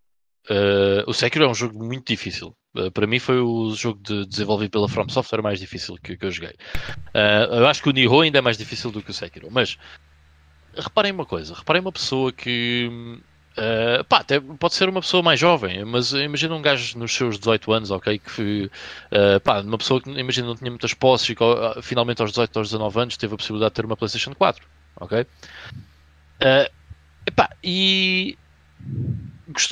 uh, 0.49 1.03
o 1.05 1.13
Sekiro 1.13 1.43
é 1.43 1.47
um 1.47 1.53
jogo 1.53 1.83
muito 1.83 2.07
difícil. 2.07 2.55
Uh, 2.73 2.89
para 2.89 3.05
mim 3.05 3.19
foi 3.19 3.41
o 3.41 3.75
jogo 3.75 3.99
de, 4.01 4.25
desenvolvido 4.25 4.71
pela 4.71 4.87
From 4.87 5.09
Software 5.09 5.41
mais 5.41 5.59
difícil 5.59 5.97
que, 6.01 6.15
que 6.15 6.25
eu 6.25 6.31
joguei. 6.31 6.55
Uh, 7.13 7.53
eu 7.53 7.67
acho 7.67 7.83
que 7.83 7.89
o 7.89 7.91
Nioh 7.91 8.21
ainda 8.21 8.37
é 8.37 8.41
mais 8.41 8.57
difícil 8.57 8.91
do 8.91 9.03
que 9.03 9.11
o 9.11 9.13
Sekiro, 9.13 9.49
mas 9.51 9.77
reparem 10.73 11.11
uma 11.11 11.25
coisa, 11.25 11.53
reparem 11.53 11.81
uma 11.81 11.91
pessoa 11.91 12.31
que 12.31 12.89
Uh, 13.55 14.03
pá, 14.05 14.17
até 14.17 14.39
pode 14.39 14.73
ser 14.73 14.89
uma 14.89 14.99
pessoa 14.99 15.21
mais 15.21 15.39
jovem, 15.39 15.85
mas 15.85 16.11
imagina 16.11 16.55
um 16.55 16.61
gajo 16.61 16.97
nos 16.97 17.13
seus 17.13 17.37
18 17.37 17.71
anos, 17.71 17.91
ok? 17.91 18.17
Que 18.17 18.65
uh, 19.11 19.39
pá, 19.41 19.61
uma 19.61 19.77
pessoa 19.77 20.01
que 20.01 20.09
imagina 20.09 20.47
não 20.47 20.55
tinha 20.55 20.71
muitas 20.71 20.95
posses 20.95 21.29
e 21.29 21.35
finalmente 21.83 22.19
aos 22.19 22.31
18 22.31 22.57
aos 22.57 22.69
19 22.69 22.99
anos 22.99 23.15
teve 23.15 23.35
a 23.35 23.37
possibilidade 23.37 23.69
de 23.69 23.75
ter 23.75 23.85
uma 23.85 23.95
PlayStation 23.95 24.33
4, 24.33 24.65
ok? 24.99 25.21
Uh, 25.21 26.67
epá, 27.25 27.49
e 27.63 28.37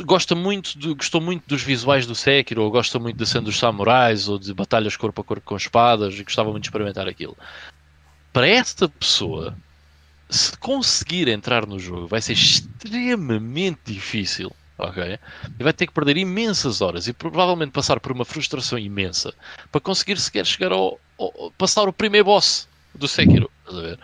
gosta 0.06 0.36
muito 0.36 0.78
de, 0.78 0.94
gostou 0.94 1.22
muito 1.22 1.48
dos 1.48 1.64
visuais 1.64 2.06
do 2.06 2.16
Sekiro, 2.16 2.64
ou 2.64 2.72
gosta 2.72 3.00
muito 3.00 3.18
da 3.18 3.26
cena 3.26 3.46
dos 3.46 3.58
samurais, 3.58 4.28
ou 4.28 4.38
de 4.38 4.54
batalhas 4.54 4.96
corpo 4.96 5.22
a 5.22 5.24
corpo 5.24 5.46
com 5.46 5.56
espadas, 5.56 6.14
e 6.16 6.24
gostava 6.24 6.52
muito 6.52 6.64
de 6.64 6.70
experimentar 6.70 7.08
aquilo. 7.08 7.38
Para 8.32 8.48
esta 8.48 8.88
pessoa, 8.88 9.58
se 10.30 10.58
conseguir 10.58 11.28
entrar 11.28 11.66
no 11.66 11.78
jogo, 11.78 12.08
vai 12.08 12.22
ser 12.22 12.34
extremamente 12.34 13.80
difícil. 13.86 14.52
Ok? 14.78 15.20
E 15.60 15.64
vai 15.64 15.74
ter 15.74 15.86
que 15.86 15.94
perder 15.94 16.18
imensas 16.18 16.82
horas 16.82 17.08
e 17.08 17.14
provavelmente 17.14 17.72
passar 17.72 18.00
por 18.00 18.12
uma 18.12 18.26
frustração 18.26 18.80
imensa 18.80 19.32
para 19.72 19.80
conseguir 19.80 20.18
sequer 20.18 20.44
chegar 20.44 20.72
ao, 20.72 21.00
ao 21.20 21.52
passar 21.56 21.88
o 21.88 21.94
primeiro 21.94 22.26
boss 22.26 22.68
do 22.96 23.08
Sekiro. 23.08 23.52
Estás 23.60 23.78
a 23.78 23.82
ver? 23.82 24.00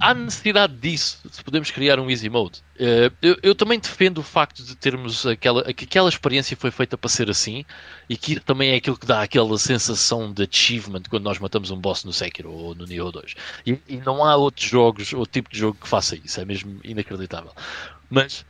Há 0.00 0.14
necessidade 0.14 0.74
disso, 0.76 1.18
se 1.30 1.42
podemos 1.42 1.70
criar 1.70 1.98
um 2.00 2.10
easy 2.10 2.28
mode. 2.28 2.60
Uh, 2.76 3.14
eu, 3.22 3.36
eu, 3.42 3.54
também 3.54 3.78
defendo 3.78 4.18
o 4.18 4.22
facto 4.22 4.62
de 4.62 4.74
termos 4.74 5.24
aquela, 5.26 5.72
que 5.72 5.84
aquela 5.84 6.08
experiência 6.08 6.56
foi 6.56 6.70
feita 6.70 6.98
para 6.98 7.08
ser 7.08 7.30
assim 7.30 7.64
e 8.08 8.16
que 8.16 8.40
também 8.40 8.70
é 8.70 8.76
aquilo 8.76 8.98
que 8.98 9.06
dá 9.06 9.22
aquela 9.22 9.56
sensação 9.58 10.32
de 10.32 10.42
achievement 10.42 11.02
quando 11.08 11.24
nós 11.24 11.38
matamos 11.38 11.70
um 11.70 11.76
boss 11.76 12.04
no 12.04 12.12
Sekiro 12.12 12.50
ou 12.50 12.74
no 12.74 12.84
Nioh 12.84 13.12
2. 13.12 13.34
E, 13.66 13.78
e 13.88 13.96
não 13.98 14.24
há 14.24 14.34
outros 14.36 14.68
jogos, 14.68 15.12
outro 15.12 15.32
tipo 15.32 15.50
de 15.50 15.58
jogo 15.58 15.78
que 15.80 15.88
faça 15.88 16.16
isso, 16.16 16.40
é 16.40 16.44
mesmo 16.44 16.80
inacreditável. 16.82 17.52
Mas, 18.10 18.44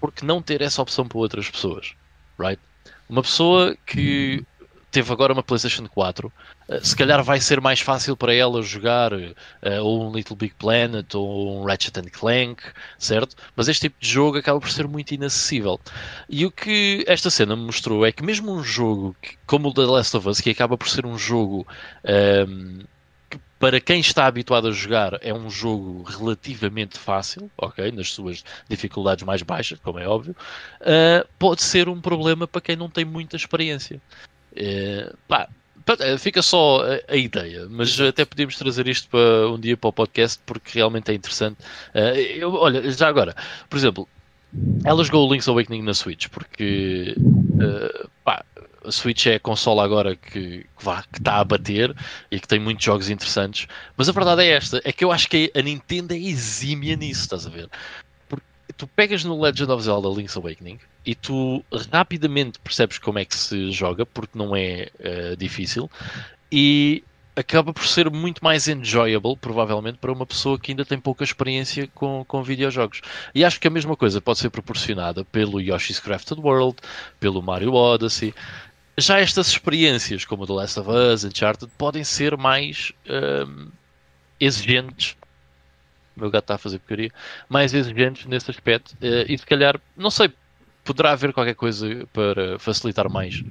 por 0.00 0.12
que 0.12 0.24
não 0.24 0.40
ter 0.40 0.62
essa 0.62 0.80
opção 0.82 1.06
para 1.06 1.18
outras 1.18 1.48
pessoas? 1.50 1.92
Right? 2.38 2.60
Uma 3.08 3.22
pessoa 3.22 3.76
que 3.86 4.44
teve 4.92 5.10
agora 5.10 5.32
uma 5.32 5.42
PlayStation 5.42 5.88
4, 5.88 6.30
uh, 6.68 6.86
se 6.86 6.94
calhar 6.94 7.24
vai 7.24 7.40
ser 7.40 7.60
mais 7.60 7.80
fácil 7.80 8.16
para 8.16 8.34
ela 8.34 8.62
jogar 8.62 9.12
uh, 9.14 9.34
ou 9.82 10.06
um 10.06 10.12
Little 10.12 10.36
Big 10.36 10.54
Planet 10.54 11.14
ou 11.14 11.62
um 11.62 11.64
Ratchet 11.64 11.98
and 11.98 12.10
Clank, 12.12 12.62
certo? 12.98 13.34
Mas 13.56 13.68
este 13.68 13.88
tipo 13.88 13.96
de 13.98 14.08
jogo 14.08 14.38
acaba 14.38 14.60
por 14.60 14.70
ser 14.70 14.86
muito 14.86 15.12
inacessível. 15.12 15.80
E 16.28 16.44
o 16.44 16.50
que 16.50 17.04
esta 17.08 17.30
cena 17.30 17.56
me 17.56 17.64
mostrou 17.64 18.04
é 18.06 18.12
que 18.12 18.22
mesmo 18.22 18.52
um 18.52 18.62
jogo 18.62 19.16
que, 19.20 19.36
como 19.46 19.70
o 19.70 19.74
The 19.74 19.82
Last 19.82 20.16
of 20.16 20.28
Us, 20.28 20.40
que 20.40 20.50
acaba 20.50 20.76
por 20.76 20.88
ser 20.88 21.06
um 21.06 21.16
jogo 21.16 21.66
um, 22.04 22.80
ehm, 22.80 22.86
para 23.62 23.80
quem 23.80 24.00
está 24.00 24.26
habituado 24.26 24.66
a 24.66 24.72
jogar 24.72 25.18
é 25.22 25.32
um 25.32 25.48
jogo 25.48 26.02
relativamente 26.02 26.98
fácil, 26.98 27.48
ok, 27.56 27.92
nas 27.92 28.10
suas 28.10 28.44
dificuldades 28.68 29.24
mais 29.24 29.40
baixas, 29.40 29.78
como 29.78 30.00
é 30.00 30.08
óbvio, 30.08 30.34
uh, 30.80 31.26
pode 31.38 31.62
ser 31.62 31.88
um 31.88 32.00
problema 32.00 32.48
para 32.48 32.60
quem 32.60 32.74
não 32.74 32.90
tem 32.90 33.04
muita 33.04 33.36
experiência. 33.36 34.02
É, 34.56 35.12
pá, 35.28 35.48
é, 36.00 36.16
fica 36.18 36.42
só 36.42 36.84
a, 36.84 37.12
a, 37.12 37.16
ideia, 37.16 37.66
mas 37.68 38.00
até 38.00 38.24
podíamos 38.24 38.56
trazer 38.56 38.86
isto 38.86 39.08
para 39.08 39.48
um 39.50 39.58
dia 39.58 39.76
para 39.76 39.88
o 39.88 39.92
podcast 39.92 40.40
porque 40.46 40.78
realmente 40.78 41.10
é 41.10 41.14
interessante. 41.14 41.58
Uh, 41.94 42.16
eu, 42.16 42.54
olha, 42.54 42.90
já 42.92 43.08
agora, 43.08 43.34
por 43.68 43.76
exemplo, 43.76 44.08
ela 44.84 45.02
jogou 45.02 45.28
o 45.28 45.32
Link's 45.32 45.48
Awakening 45.48 45.82
na 45.82 45.94
Switch 45.94 46.28
porque 46.28 47.16
uh, 47.18 48.08
pá, 48.24 48.44
a 48.84 48.90
Switch 48.92 49.26
é 49.26 49.36
a 49.36 49.40
consola 49.40 49.84
agora 49.84 50.14
que, 50.14 50.58
que, 50.58 50.84
vá, 50.84 51.02
que 51.02 51.18
está 51.18 51.36
a 51.36 51.44
bater 51.44 51.94
e 52.30 52.38
que 52.38 52.46
tem 52.46 52.60
muitos 52.60 52.84
jogos 52.84 53.10
interessantes, 53.10 53.66
mas 53.96 54.08
a 54.08 54.12
verdade 54.12 54.42
é 54.42 54.50
esta: 54.50 54.80
é 54.84 54.92
que 54.92 55.04
eu 55.04 55.10
acho 55.10 55.28
que 55.28 55.50
a 55.54 55.62
Nintendo 55.62 56.14
é 56.14 56.18
exímia 56.18 56.96
nisso, 56.96 57.22
estás 57.22 57.46
a 57.46 57.50
ver? 57.50 57.68
tu 58.76 58.86
pegas 58.86 59.22
no 59.22 59.40
Legend 59.40 59.70
of 59.70 59.84
Zelda 59.84 60.08
Link's 60.08 60.36
Awakening 60.36 60.78
e 61.04 61.14
tu 61.14 61.64
rapidamente 61.90 62.58
percebes 62.60 62.98
como 62.98 63.18
é 63.18 63.24
que 63.24 63.36
se 63.36 63.70
joga, 63.72 64.06
porque 64.06 64.38
não 64.38 64.54
é 64.54 64.88
uh, 65.00 65.36
difícil, 65.36 65.90
e 66.50 67.02
acaba 67.34 67.72
por 67.72 67.86
ser 67.86 68.10
muito 68.10 68.44
mais 68.44 68.68
enjoyable, 68.68 69.36
provavelmente, 69.36 69.98
para 69.98 70.12
uma 70.12 70.26
pessoa 70.26 70.58
que 70.58 70.72
ainda 70.72 70.84
tem 70.84 70.98
pouca 70.98 71.24
experiência 71.24 71.88
com, 71.94 72.24
com 72.26 72.42
videojogos. 72.42 73.00
E 73.34 73.44
acho 73.44 73.58
que 73.58 73.66
a 73.66 73.70
mesma 73.70 73.96
coisa 73.96 74.20
pode 74.20 74.38
ser 74.38 74.50
proporcionada 74.50 75.24
pelo 75.24 75.60
Yoshi's 75.60 75.98
Crafted 75.98 76.40
World, 76.40 76.76
pelo 77.18 77.42
Mario 77.42 77.72
Odyssey. 77.72 78.34
Já 78.98 79.18
estas 79.18 79.48
experiências, 79.48 80.26
como 80.26 80.46
The 80.46 80.52
Last 80.52 80.78
of 80.78 80.90
Us, 80.90 81.24
Uncharted, 81.24 81.72
podem 81.78 82.04
ser 82.04 82.36
mais 82.36 82.92
um, 83.08 83.68
exigentes 84.38 85.16
o 86.16 86.20
meu 86.20 86.30
gato 86.30 86.44
está 86.44 86.54
a 86.56 86.58
fazer 86.58 86.78
porcaria, 86.78 87.10
mais 87.48 87.72
exigentes 87.72 88.26
nesse 88.26 88.50
aspecto. 88.50 88.92
Uh, 89.00 89.24
e 89.28 89.36
se 89.36 89.46
calhar, 89.46 89.80
não 89.96 90.10
sei, 90.10 90.30
poderá 90.84 91.12
haver 91.12 91.32
qualquer 91.32 91.54
coisa 91.54 91.86
para 92.12 92.58
facilitar 92.58 93.08
mais 93.08 93.42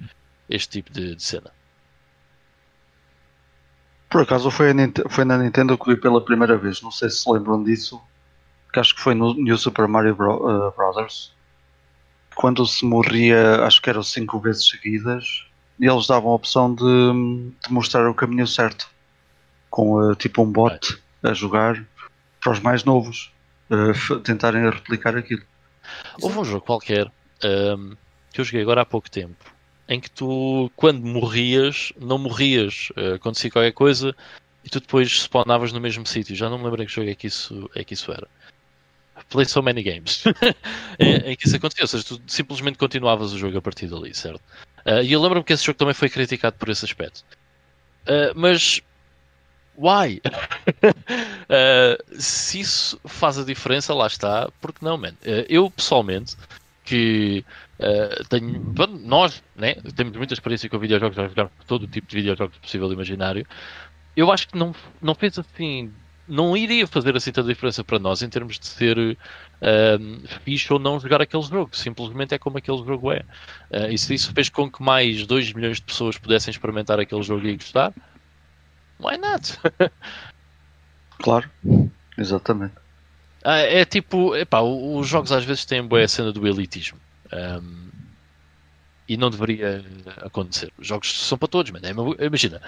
este 0.50 0.82
tipo 0.82 0.92
de, 0.92 1.16
de 1.16 1.24
cena. 1.24 1.52
Por 4.10 4.22
acaso 4.22 4.52
foi, 4.52 4.74
foi, 5.10 5.24
na 5.24 5.38
Nintendo 5.38 5.78
que 5.78 5.94
vi 5.94 6.00
pela 6.00 6.24
primeira 6.24 6.58
vez, 6.58 6.82
não 6.82 6.92
sei 6.92 7.10
se 7.10 7.30
lembram 7.32 7.64
disso, 7.64 8.02
que 8.74 8.80
acho 8.80 8.94
que 8.94 9.02
foi 9.02 9.16
no 9.16 9.34
New 9.34 9.58
Super 9.58 9.88
Mario 9.88 10.16
Bro, 10.16 10.36
uh, 10.36 10.72
Brothers, 10.72 11.34
quando 12.36 12.66
se 12.66 12.84
morria, 12.86 13.64
acho 13.64 13.82
que 13.82 13.90
eram 13.90 14.04
5 14.04 14.40
vezes 14.40 14.68
seguidas, 14.68 15.46
e 15.80 15.88
eles 15.88 16.08
davam 16.08 16.32
a 16.32 16.36
opção 16.36 16.76
de, 16.76 16.84
de 16.84 17.72
mostrar 17.72 18.10
o 18.10 18.14
caminho 18.14 18.46
certo, 18.46 18.90
com 19.70 19.94
uh, 19.94 20.14
tipo 20.16 20.44
um 20.44 20.52
bot 20.52 21.02
a 21.24 21.34
jogar 21.34 21.82
para 22.42 22.52
os 22.52 22.60
mais 22.60 22.84
novos 22.84 23.32
uh, 23.70 24.20
tentarem 24.20 24.70
replicar 24.70 25.16
aquilo. 25.16 25.44
Houve 26.22 26.40
um 26.40 26.44
jogo 26.44 26.66
qualquer 26.66 27.10
um, 27.44 27.96
que 28.32 28.42
eu 28.42 28.46
joguei 28.46 28.62
agora 28.62 28.82
há 28.82 28.86
pouco 28.86 29.10
tempo 29.10 29.52
em 29.92 30.00
que 30.00 30.10
tu, 30.10 30.72
quando 30.78 31.06
morrias, 31.06 31.92
não 32.00 32.18
morrias, 32.18 32.90
uh, 32.96 33.16
acontecia 33.16 33.52
qualquer 33.52 33.74
coisa 33.74 34.16
e 34.64 34.70
tu 34.70 34.80
depois 34.80 35.10
spawnavas 35.24 35.74
no 35.74 35.82
mesmo 35.82 36.08
sítio. 36.08 36.34
Já 36.34 36.50
não 36.50 36.58
me 36.58 36.64
lembro 36.64 36.82
em 36.82 36.86
que 36.86 36.94
jogo 36.94 37.10
é 37.10 37.16
que 37.16 37.28
isso, 37.28 37.70
é 37.76 37.84
que 37.84 37.94
isso 37.94 38.10
era. 38.10 38.26
Play 39.30 39.46
so 39.46 39.62
many 39.62 39.84
games 39.84 40.24
em, 40.98 41.16
em 41.32 41.36
que 41.36 41.46
isso 41.46 41.56
acontecia, 41.56 41.84
ou 41.84 41.88
seja, 41.88 42.04
tu 42.06 42.22
simplesmente 42.26 42.78
continuavas 42.78 43.34
o 43.34 43.38
jogo 43.38 43.58
a 43.58 43.62
partir 43.62 43.88
dali, 43.88 44.14
certo? 44.14 44.42
Uh, 44.86 45.04
e 45.04 45.12
eu 45.12 45.22
lembro-me 45.22 45.44
que 45.44 45.52
esse 45.52 45.66
jogo 45.66 45.78
também 45.78 45.94
foi 45.94 46.10
criticado 46.10 46.56
por 46.58 46.70
esse 46.70 46.86
aspecto. 46.86 47.26
Uh, 48.04 48.32
mas 48.34 48.82
why? 49.78 50.22
uh, 51.50 51.98
se 52.20 52.62
isso 52.62 53.00
faz 53.06 53.38
a 53.38 53.44
diferença, 53.44 53.94
lá 53.94 54.08
está, 54.08 54.50
porque 54.62 54.84
não, 54.84 54.98
man? 54.98 55.12
Uh, 55.22 55.46
eu 55.50 55.70
pessoalmente, 55.70 56.36
que 56.84 57.46
uh, 57.80 58.28
tenho, 58.28 58.74
nós, 59.04 59.44
né, 59.56 59.76
temos 59.96 60.16
muita 60.18 60.34
experiência 60.34 60.70
com 60.70 60.80
videojogos, 60.80 61.16
já 61.16 61.28
jogar 61.28 61.50
todo 61.68 61.84
o 61.84 61.88
tipo 61.88 62.08
de 62.08 62.16
videojogos 62.18 62.58
possível 62.58 62.90
e 62.90 62.94
imaginário, 62.94 63.46
eu 64.16 64.32
acho 64.32 64.48
que 64.48 64.58
não, 64.58 64.74
não 65.02 65.16
fez 65.16 65.38
assim, 65.40 65.92
não 66.28 66.56
iria 66.56 66.88
fazer 66.88 67.16
assim 67.16 67.32
tanta 67.32 67.48
diferença 67.48 67.84
para 67.84 68.00
nós 68.00 68.22
em 68.22 68.30
termos 68.30 68.60
de 68.60 68.66
ser 68.66 68.98
uh, 68.98 70.28
fixe 70.44 70.72
ou 70.72 70.80
não 70.80 71.00
jogar 71.00 71.22
aquele 71.22 71.44
jogo, 71.44 71.76
simplesmente 71.76 72.34
é 72.34 72.40
como 72.40 72.58
aquele 72.58 72.78
jogo 72.78 73.12
é. 73.12 73.24
Uh, 73.70 73.92
e 73.92 73.98
se 73.98 74.14
isso 74.14 74.34
fez 74.34 74.50
com 74.50 74.70
que 74.70 74.82
mais 74.82 75.26
2 75.26 75.54
milhões 75.54 75.78
de 75.78 75.84
pessoas 75.84 76.18
pudessem 76.18 76.52
experimentar 76.52 77.00
aquele 77.00 77.24
jogo 77.24 77.46
e 77.46 77.56
gostar, 77.56 77.94
why 79.00 79.18
not? 79.18 79.60
claro, 81.22 81.50
exatamente. 82.18 82.81
Ah, 83.44 83.58
é 83.58 83.86
tipo, 83.86 84.36
epá, 84.36 84.62
os 84.62 85.08
jogos 85.08 85.32
às 85.32 85.44
vezes 85.44 85.66
têm 85.66 85.84
boa 85.84 86.08
cena 86.08 86.32
do 86.32 86.48
elitismo. 86.48 87.00
Um, 87.34 87.90
e 89.08 89.18
não 89.18 89.30
deveria 89.30 89.84
acontecer. 90.18 90.72
Os 90.78 90.88
jogos 90.88 91.28
são 91.28 91.38
para 91.38 91.48
todos, 91.48 91.72
mano. 91.72 91.86
É, 91.86 92.26
imagina. 92.26 92.62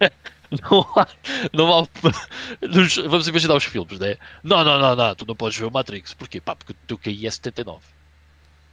não 0.62 0.80
há. 0.96 1.06
Não 1.52 1.78
há 1.78 1.88
vamos 3.08 3.28
imaginar 3.28 3.54
os 3.56 3.64
filmes, 3.64 3.98
né? 3.98 4.16
Não, 4.42 4.64
não, 4.64 4.78
não, 4.78 4.96
não. 4.96 5.14
Tu 5.14 5.26
não 5.26 5.36
podes 5.36 5.58
ver 5.58 5.66
o 5.66 5.70
Matrix. 5.70 6.14
Porquê? 6.14 6.40
Pá, 6.40 6.56
porque 6.56 6.74
teu 6.86 6.96
QI 6.96 7.26
é 7.26 7.30
79. 7.30 7.80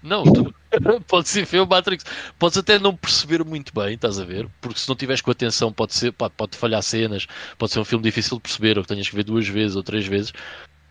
Não, 0.02 0.23
tu 0.23 0.53
pode 1.07 1.30
ser 1.30 1.45
ver 1.45 1.60
o 1.60 1.68
Matrix. 1.68 2.06
Podes 2.40 2.57
até 2.57 2.80
não 2.80 2.95
perceber 2.95 3.44
muito 3.44 3.73
bem, 3.73 3.94
estás 3.95 4.19
a 4.19 4.26
ver? 4.26 4.48
Porque 4.60 4.80
se 4.80 4.88
não 4.90 4.95
tiveres 4.95 5.22
com 5.22 5.30
atenção, 5.32 5.72
pode, 5.72 5.94
ser, 5.94 6.11
pode, 6.11 6.34
pode 6.36 6.57
falhar 6.57 6.82
cenas, 6.82 7.28
pode 7.57 7.72
ser 7.72 7.80
um 7.80 7.86
filme 7.86 8.03
difícil 8.03 8.38
de 8.38 8.44
perceber, 8.44 8.78
ou 8.78 8.84
que 8.84 8.88
tenhas 8.88 9.07
que 9.10 9.15
ver 9.15 9.23
duas 9.23 9.48
vezes 9.48 9.76
ou 9.76 9.84
três 9.84 10.07
vezes. 10.07 10.34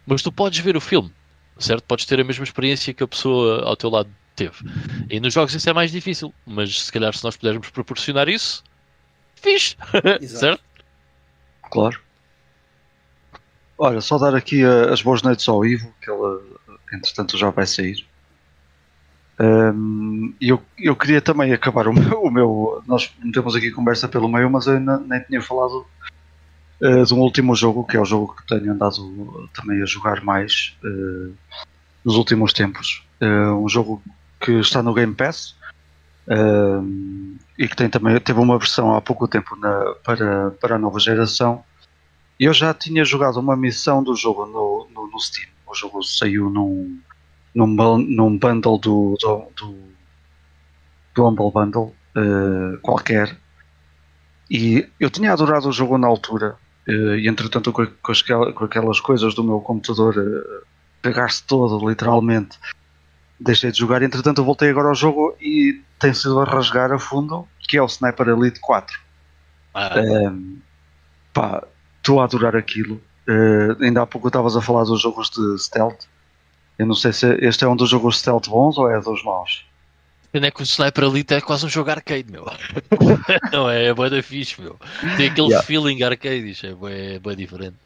Mas 0.06 0.22
tu 0.22 0.32
podes 0.32 0.58
ver 0.58 0.76
o 0.76 0.80
filme, 0.80 1.12
certo? 1.58 1.84
Podes 1.84 2.04
ter 2.04 2.20
a 2.20 2.24
mesma 2.24 2.44
experiência 2.44 2.94
que 2.94 3.02
a 3.02 3.08
pessoa 3.08 3.64
ao 3.64 3.76
teu 3.76 3.90
lado 3.90 4.10
teve. 4.34 4.56
E 5.08 5.20
nos 5.20 5.34
jogos 5.34 5.54
isso 5.54 5.68
é 5.68 5.72
mais 5.72 5.90
difícil, 5.90 6.32
mas 6.46 6.84
se 6.84 6.92
calhar 6.92 7.14
se 7.14 7.22
nós 7.22 7.36
pudermos 7.36 7.70
proporcionar 7.70 8.28
isso, 8.28 8.64
fixe, 9.34 9.76
certo? 10.26 10.62
Claro. 11.70 12.00
Olha, 13.78 14.00
só 14.00 14.18
dar 14.18 14.34
aqui 14.34 14.62
as 14.64 15.00
boas 15.00 15.22
noites 15.22 15.48
ao 15.48 15.64
Ivo, 15.64 15.94
que 16.02 16.10
ele 16.10 16.40
entretanto 16.92 17.38
já 17.38 17.50
vai 17.50 17.66
sair. 17.66 18.04
Um, 19.38 20.34
eu, 20.38 20.62
eu 20.78 20.94
queria 20.94 21.22
também 21.22 21.50
acabar 21.52 21.88
o 21.88 21.92
meu, 21.94 22.22
o 22.22 22.30
meu, 22.30 22.82
Nós 22.86 23.10
temos 23.32 23.56
aqui 23.56 23.70
conversa 23.70 24.06
pelo 24.06 24.28
meio, 24.28 24.50
mas 24.50 24.66
eu 24.66 24.74
ainda 24.74 24.98
nem 24.98 25.20
tinha 25.22 25.40
falado 25.40 25.86
uh, 26.82 27.04
de 27.04 27.14
um 27.14 27.20
último 27.20 27.54
jogo, 27.54 27.84
que 27.84 27.96
é 27.96 28.00
o 28.00 28.04
jogo 28.04 28.34
que 28.34 28.46
tenho 28.46 28.72
andado 28.72 29.48
também 29.54 29.82
a 29.82 29.86
jogar 29.86 30.22
mais 30.22 30.76
uh, 30.84 31.34
nos 32.04 32.16
últimos 32.16 32.52
tempos. 32.52 33.04
Uh, 33.20 33.54
um 33.62 33.68
jogo 33.68 34.02
que 34.40 34.52
está 34.52 34.82
no 34.82 34.94
Game 34.94 35.14
Pass 35.14 35.54
e 37.58 37.66
que 37.66 37.74
tem 37.74 37.90
também 37.90 38.18
teve 38.20 38.38
uma 38.38 38.56
versão 38.56 38.94
há 38.94 39.00
pouco 39.00 39.26
tempo 39.26 39.56
na, 39.56 39.94
para, 40.04 40.50
para 40.52 40.76
a 40.76 40.78
nova 40.78 41.00
geração. 41.00 41.64
Eu 42.38 42.54
já 42.54 42.72
tinha 42.72 43.04
jogado 43.04 43.38
uma 43.38 43.56
missão 43.56 44.02
do 44.02 44.14
jogo 44.14 44.46
no, 44.46 44.88
no, 44.94 45.10
no 45.10 45.20
Steam. 45.20 45.48
O 45.66 45.74
jogo 45.74 46.02
saiu 46.02 46.48
num, 46.48 47.00
num, 47.54 47.66
num 47.66 48.38
bundle 48.38 48.78
do, 48.78 49.16
do, 49.20 49.46
do, 49.56 49.78
do 51.14 51.26
Humble 51.26 51.50
Bundle 51.52 51.94
qualquer. 52.80 53.36
E 54.50 54.88
eu 54.98 55.10
tinha 55.10 55.32
adorado 55.32 55.68
o 55.68 55.72
jogo 55.72 55.98
na 55.98 56.06
altura. 56.06 56.56
Uh, 56.88 57.16
e 57.16 57.28
entretanto, 57.28 57.72
com, 57.72 57.86
com, 57.86 58.12
com, 58.54 58.64
aquelas 58.64 59.00
coisas 59.00 59.34
do 59.34 59.44
meu 59.44 59.60
computador 59.60 60.16
uh, 60.16 60.66
pegar-se 61.02 61.42
todo, 61.44 61.88
literalmente, 61.88 62.58
deixei 63.38 63.70
de 63.70 63.78
jogar. 63.78 64.02
Entretanto, 64.02 64.40
eu 64.40 64.44
voltei 64.44 64.70
agora 64.70 64.88
ao 64.88 64.94
jogo 64.94 65.36
e 65.40 65.80
tem 65.98 66.12
sido 66.14 66.40
a 66.40 66.44
rasgar 66.44 66.92
a 66.92 66.98
fundo, 66.98 67.46
que 67.60 67.76
é 67.76 67.82
o 67.82 67.86
Sniper 67.86 68.28
Elite 68.28 68.60
4. 68.60 68.98
Ah. 69.74 69.94
Um, 69.98 70.58
pá, 71.32 71.62
estou 71.98 72.20
a 72.20 72.24
adorar 72.24 72.56
aquilo. 72.56 73.00
Uh, 73.28 73.82
ainda 73.82 74.02
há 74.02 74.06
pouco 74.06 74.28
estavas 74.28 74.56
a 74.56 74.62
falar 74.62 74.84
dos 74.84 75.00
jogos 75.00 75.30
de 75.30 75.58
stealth. 75.58 76.04
Eu 76.78 76.86
não 76.86 76.94
sei 76.94 77.12
se 77.12 77.26
este 77.40 77.64
é 77.64 77.68
um 77.68 77.76
dos 77.76 77.90
jogos 77.90 78.18
stealth 78.18 78.48
bons 78.48 78.78
ou 78.78 78.90
é 78.90 79.00
dos 79.00 79.22
maus. 79.22 79.66
Pena 80.32 80.46
é 80.46 80.50
que 80.50 80.62
o 80.62 80.64
Sniper 80.64 81.04
Elite 81.04 81.34
é 81.34 81.40
quase 81.40 81.66
um 81.66 81.68
jogo 81.68 81.90
arcade, 81.90 82.30
meu. 82.30 82.46
não 83.52 83.68
é, 83.68 83.86
é 83.86 83.94
boa 83.94 84.08
da 84.08 84.22
fixe, 84.22 84.60
meu. 84.60 84.76
Tem 85.16 85.28
aquele 85.28 85.48
yeah. 85.48 85.66
feeling 85.66 86.02
arcade, 86.02 86.56
é 86.62 86.74
bem, 86.74 87.14
é 87.14 87.18
bem 87.18 87.36
diferente. 87.36 87.76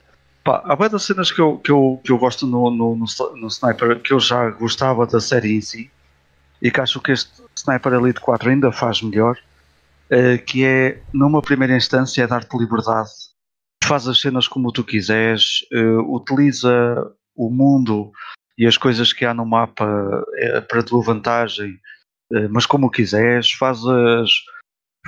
Pá, 0.45 0.63
há 0.67 0.75
várias 0.75 1.03
cenas 1.05 1.33
que 1.33 1.41
eu, 1.41 1.57
que 1.57 1.71
eu, 1.71 2.01
que 2.05 2.13
eu 2.13 2.19
gosto 2.19 2.47
no, 2.47 2.71
no, 2.71 2.95
no, 2.95 3.07
no, 3.37 3.49
Sniper 3.49 3.99
que 4.01 4.13
eu 4.13 4.21
já 4.21 4.51
gostava 4.51 5.07
da 5.07 5.19
série 5.19 5.57
em 5.57 5.61
si 5.63 5.91
e 6.61 6.71
que 6.71 6.81
acho 6.81 7.01
que 7.01 7.13
este 7.13 7.33
Sniper 7.57 7.95
Elite 7.95 8.21
4 8.21 8.51
ainda 8.51 8.71
faz 8.71 9.01
melhor, 9.01 9.39
uh, 10.11 10.45
que 10.45 10.65
é, 10.65 11.01
numa 11.15 11.41
primeira 11.41 11.75
instância, 11.75 12.23
é 12.23 12.27
dar-te 12.27 12.59
liberdade. 12.59 13.09
Faz 13.83 14.07
as 14.07 14.21
cenas 14.21 14.47
como 14.47 14.71
tu 14.71 14.85
quiseres, 14.85 15.65
uh, 15.73 16.15
utiliza 16.15 17.11
o 17.35 17.49
mundo 17.49 18.13
e 18.59 18.67
as 18.67 18.77
coisas 18.77 19.15
que 19.15 19.25
há 19.25 19.33
no 19.33 19.47
mapa 19.47 19.87
é 20.35 20.61
para 20.61 20.81
a 20.81 20.83
tua 20.83 21.03
vantagem, 21.03 21.81
mas 22.51 22.67
como 22.67 22.91
quiseres, 22.91 23.53
faz 23.53 23.85
as, 23.85 24.31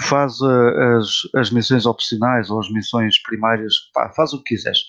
faz 0.09 0.41
as, 0.43 1.23
as 1.35 1.51
missões 1.51 1.87
opcionais 1.87 2.51
ou 2.51 2.61
as 2.61 2.71
missões 2.71 3.21
primárias, 3.23 3.75
pá, 3.93 4.13
faz 4.15 4.33
o 4.33 4.43
que 4.43 4.55
quiseres. 4.55 4.81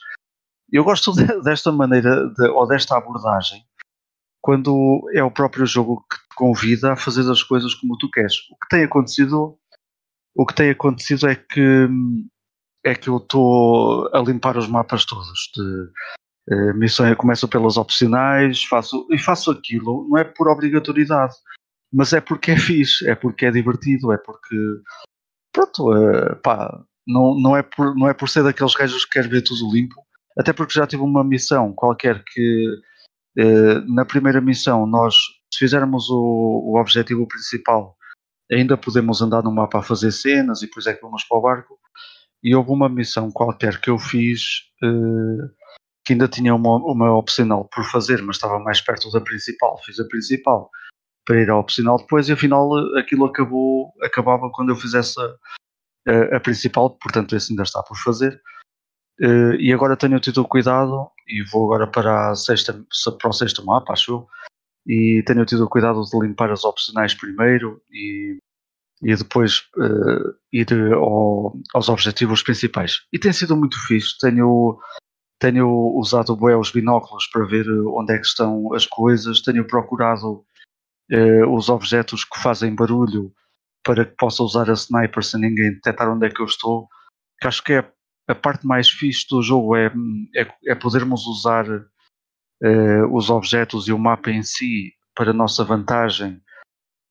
Eu 0.72 0.84
gosto 0.84 1.14
de, 1.15 1.26
desta 1.41 1.72
maneira 1.72 2.27
de, 2.30 2.47
ou 2.49 2.68
desta 2.68 2.97
abordagem 2.97 3.64
quando 4.41 5.09
é 5.14 5.22
o 5.22 5.31
próprio 5.31 5.65
jogo 5.65 6.05
que 6.09 6.18
te 6.18 6.35
convida 6.35 6.93
a 6.93 6.95
fazer 6.95 7.30
as 7.30 7.43
coisas 7.43 7.73
como 7.73 7.97
tu 7.97 8.09
queres. 8.09 8.35
O 8.49 8.55
que 8.55 8.69
tem 8.69 8.84
acontecido, 8.84 9.57
o 10.34 10.45
que 10.45 10.53
tem 10.53 10.69
acontecido 10.69 11.27
é 11.27 11.35
que 11.35 11.89
é 12.85 12.95
que 12.95 13.09
eu 13.09 13.18
estou 13.18 14.09
a 14.15 14.19
limpar 14.22 14.55
os 14.55 14.68
mapas 14.68 15.03
todos 15.03 15.51
de 15.53 15.91
eu 16.49 17.15
começo 17.18 17.45
pelas 17.49 17.76
opcionais, 17.76 18.64
faço, 18.64 19.05
e 19.11 19.18
faço 19.18 19.51
aquilo, 19.51 20.07
não 20.09 20.18
é 20.18 20.23
por 20.23 20.47
obrigatoriedade, 20.47 21.34
mas 21.91 22.14
é 22.14 22.22
porque 22.22 22.51
é 22.51 22.57
fixe, 22.57 23.07
é 23.09 23.15
porque 23.15 23.45
é 23.45 23.51
divertido, 23.51 24.11
é 24.11 24.18
porque 24.18 24.55
pronto, 25.51 25.91
uh, 25.91 26.35
pá, 26.43 26.84
não, 27.07 27.39
não, 27.39 27.55
é 27.57 27.64
por, 27.64 27.95
não 27.95 28.07
é 28.07 28.14
por 28.14 28.30
ser 28.30 28.43
daqueles 28.43 28.73
gajos 28.73 29.05
que 29.05 29.11
quer 29.11 29.27
ver 29.27 29.41
tudo 29.41 29.72
limpo, 29.72 29.95
até 30.38 30.53
porque 30.53 30.73
já 30.73 30.85
tive 30.85 31.01
uma 31.01 31.23
missão 31.23 31.73
qualquer 31.73 32.23
que 32.26 32.68
uh, 33.39 33.93
na 33.93 34.05
primeira 34.05 34.41
missão 34.41 34.85
nós, 34.85 35.15
se 35.51 35.59
fizermos 35.59 36.09
o, 36.09 36.73
o 36.73 36.80
objetivo 36.80 37.27
principal, 37.27 37.97
ainda 38.51 38.77
podemos 38.77 39.22
andar 39.22 39.43
no 39.43 39.51
mapa 39.51 39.80
a 39.80 39.84
fazer 39.84 40.11
cenas 40.11 40.61
e 40.61 40.68
depois 40.68 40.85
é 40.88 40.93
que 40.93 41.01
vamos 41.01 41.23
para 41.23 41.38
o 41.38 41.41
barco. 41.41 41.77
E 42.43 42.55
houve 42.55 42.72
uma 42.72 42.88
missão 42.88 43.31
qualquer 43.31 43.81
que 43.81 43.89
eu 43.89 43.97
fiz 43.97 44.41
uh, 44.84 45.49
que 46.05 46.14
ainda 46.14 46.27
tinha 46.27 46.53
uma, 46.55 46.77
uma 46.77 47.18
opcional 47.18 47.68
por 47.73 47.84
fazer, 47.85 48.22
mas 48.22 48.38
estava 48.38 48.59
mais 48.59 48.80
perto 48.80 49.11
da 49.11 49.19
principal. 49.19 49.77
Fiz 49.84 49.99
a 49.99 50.07
principal 50.07 50.69
para 51.27 51.41
ir 51.41 51.49
à 51.49 51.57
opcional 51.57 51.97
depois 51.97 52.29
e 52.29 52.31
afinal 52.31 52.71
aquilo 52.97 53.25
acabou, 53.25 53.93
acabava 54.01 54.49
quando 54.49 54.69
eu 54.69 54.75
fizesse 54.77 55.19
a, 55.19 56.37
a 56.37 56.39
principal, 56.39 56.91
portanto 56.91 57.35
esse 57.35 57.51
ainda 57.51 57.63
está 57.63 57.83
por 57.83 57.97
fazer. 57.97 58.41
Uh, 59.19 59.55
e 59.59 59.73
agora 59.73 59.97
tenho 59.97 60.19
tido 60.21 60.47
cuidado 60.47 61.09
e 61.27 61.43
vou 61.51 61.65
agora 61.65 61.85
para, 61.85 62.31
a 62.31 62.35
sexta, 62.35 62.73
para 63.19 63.29
o 63.29 63.33
sexto 63.33 63.65
mapa, 63.65 63.91
acho 63.91 64.11
eu, 64.11 64.27
e 64.85 65.21
tenho 65.23 65.43
tido 65.43 65.67
cuidado 65.67 66.01
de 66.01 66.17
limpar 66.19 66.49
as 66.49 66.63
opcionais 66.63 67.13
primeiro 67.13 67.81
e, 67.91 68.37
e 69.01 69.15
depois 69.15 69.63
uh, 69.75 70.33
ir 70.53 70.71
ao, 70.93 71.59
aos 71.73 71.89
objetivos 71.89 72.41
principais. 72.41 73.01
E 73.11 73.19
tem 73.19 73.33
sido 73.33 73.57
muito 73.57 73.77
fixe. 73.85 74.17
Tenho 74.17 74.79
tenho 75.39 75.67
usado 75.95 76.35
bem 76.35 76.55
os 76.55 76.71
binóculos 76.71 77.27
para 77.27 77.45
ver 77.45 77.67
eh, 77.67 77.81
onde 77.87 78.13
é 78.13 78.17
que 78.17 78.25
estão 78.25 78.73
as 78.73 78.87
coisas, 78.87 79.41
tenho 79.41 79.67
procurado 79.67 80.43
uh, 81.11 81.55
os 81.55 81.69
objetos 81.69 82.23
que 82.23 82.39
fazem 82.39 82.75
barulho 82.75 83.34
para 83.84 84.05
que 84.05 84.15
possa 84.17 84.43
usar 84.43 84.69
a 84.69 84.73
sniper 84.73 85.23
sem 85.23 85.41
ninguém 85.41 85.73
detectar 85.73 86.11
onde 86.11 86.27
é 86.27 86.29
que 86.29 86.41
eu 86.41 86.45
estou. 86.45 86.88
Que 87.39 87.47
acho 87.47 87.63
que 87.63 87.73
é 87.73 87.91
a 88.27 88.35
parte 88.35 88.67
mais 88.67 88.89
fixe 88.89 89.25
do 89.29 89.41
jogo 89.41 89.75
é, 89.75 89.91
é, 90.35 90.47
é 90.67 90.75
podermos 90.75 91.25
usar 91.25 91.65
uh, 91.69 93.15
os 93.15 93.29
objetos 93.29 93.88
e 93.88 93.93
o 93.93 93.99
mapa 93.99 94.29
em 94.29 94.43
si 94.43 94.93
para 95.15 95.34
nossa 95.34 95.63
vantagem. 95.63 96.41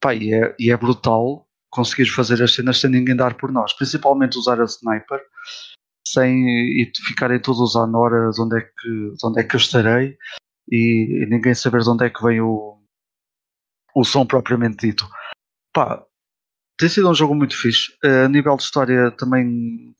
Pá, 0.01 0.15
e, 0.15 0.33
é, 0.33 0.55
e 0.59 0.71
é 0.71 0.77
brutal 0.77 1.47
conseguir 1.71 2.07
fazer 2.07 2.43
as 2.43 2.55
cenas 2.55 2.79
sem 2.79 2.91
ninguém 2.91 3.17
dar 3.17 3.35
por 3.35 3.51
nós, 3.51 3.73
principalmente 3.73 4.39
usar 4.39 4.61
a 4.61 4.65
sniper 4.65 5.21
sem 6.07 6.47
e 6.49 6.93
ficarem 7.07 7.41
todos 7.41 7.75
à 7.75 7.87
nora 7.87 8.31
de 8.31 8.41
onde 8.41 8.59
é 8.59 8.61
que, 8.61 8.89
de 8.89 9.27
onde 9.27 9.41
é 9.41 9.45
que 9.45 9.57
eu 9.57 9.59
estarei 9.59 10.17
e, 10.71 11.23
e 11.23 11.27
ninguém 11.27 11.55
saber 11.55 11.83
de 11.83 11.91
onde 11.91 12.05
é 12.07 12.11
que 12.11 12.23
vem 12.23 12.41
o, 12.41 12.76
o 13.97 14.05
som 14.05 14.27
propriamente 14.27 14.87
dito. 14.87 15.09
Pá, 15.73 16.05
tem 16.79 16.89
sido 16.89 17.09
um 17.09 17.15
jogo 17.15 17.35
muito 17.35 17.57
fixe. 17.57 17.93
Uh, 18.05 18.27
a 18.27 18.29
nível 18.29 18.55
de 18.55 18.63
história 18.63 19.11
também 19.11 19.97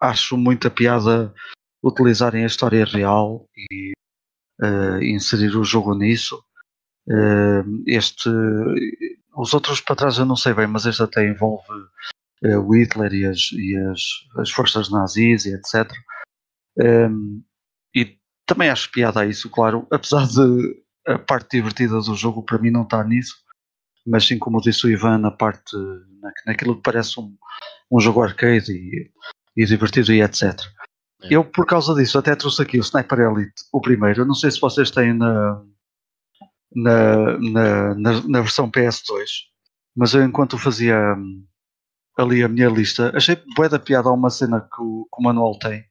acho 0.00 0.36
muita 0.36 0.70
piada 0.70 1.34
utilizarem 1.82 2.44
a 2.44 2.46
história 2.46 2.84
real 2.84 3.48
e 3.56 3.92
uh, 4.62 5.02
inserir 5.02 5.56
o 5.56 5.64
jogo 5.64 5.94
nisso. 5.96 6.40
Uh, 7.08 7.82
este, 7.88 8.30
os 9.36 9.52
outros 9.52 9.80
para 9.80 9.96
trás 9.96 10.16
eu 10.18 10.24
não 10.24 10.36
sei 10.36 10.54
bem, 10.54 10.68
mas 10.68 10.86
este 10.86 11.02
até 11.02 11.26
envolve 11.26 11.66
uh, 12.44 12.60
o 12.60 12.76
Hitler 12.76 13.12
e, 13.12 13.26
as, 13.26 13.50
e 13.50 13.76
as, 13.76 14.00
as, 14.38 14.50
forças 14.50 14.88
nazis 14.90 15.44
e 15.44 15.54
etc. 15.54 15.90
Um, 16.78 17.42
e 17.96 18.16
também 18.46 18.70
acho 18.70 18.92
piada 18.92 19.22
a 19.22 19.26
isso, 19.26 19.50
claro, 19.50 19.88
apesar 19.90 20.28
de 20.28 20.84
a 21.06 21.18
parte 21.18 21.56
divertida 21.56 22.00
do 22.00 22.14
jogo 22.14 22.42
para 22.42 22.58
mim 22.58 22.70
não 22.70 22.82
estar 22.82 23.04
nisso, 23.04 23.34
mas 24.06 24.26
sim 24.26 24.38
como 24.38 24.60
disse 24.60 24.86
o 24.86 24.90
Ivan, 24.90 25.18
na 25.18 25.30
parte 25.30 25.76
na, 26.20 26.30
naquilo 26.46 26.76
que 26.76 26.82
parece 26.82 27.18
um, 27.20 27.36
um 27.90 28.00
jogo 28.00 28.22
arcade 28.22 28.72
e, 28.72 29.10
e 29.56 29.64
divertido 29.64 30.12
e 30.12 30.22
etc. 30.22 30.58
É. 31.22 31.34
Eu, 31.34 31.44
por 31.44 31.66
causa 31.66 31.94
disso, 31.94 32.18
até 32.18 32.34
trouxe 32.34 32.62
aqui 32.62 32.78
o 32.78 32.82
Sniper 32.82 33.20
Elite, 33.20 33.62
o 33.72 33.80
primeiro. 33.80 34.22
Eu 34.22 34.26
não 34.26 34.34
sei 34.34 34.50
se 34.50 34.60
vocês 34.60 34.90
têm 34.90 35.12
na, 35.12 35.62
na, 36.74 37.38
na, 37.38 37.94
na, 37.94 38.28
na 38.28 38.40
versão 38.40 38.70
PS2, 38.70 39.26
mas 39.94 40.14
eu, 40.14 40.22
enquanto 40.22 40.56
fazia 40.56 41.14
hum, 41.16 41.44
ali 42.16 42.42
a 42.42 42.48
minha 42.48 42.68
lista. 42.68 43.12
Achei 43.14 43.36
bué 43.56 43.68
da 43.68 43.78
piada 43.78 44.08
a 44.08 44.12
uma 44.12 44.30
cena 44.30 44.60
que 44.60 44.80
o, 44.80 45.06
que 45.12 45.20
o 45.20 45.22
manual 45.22 45.58
tem. 45.58 45.84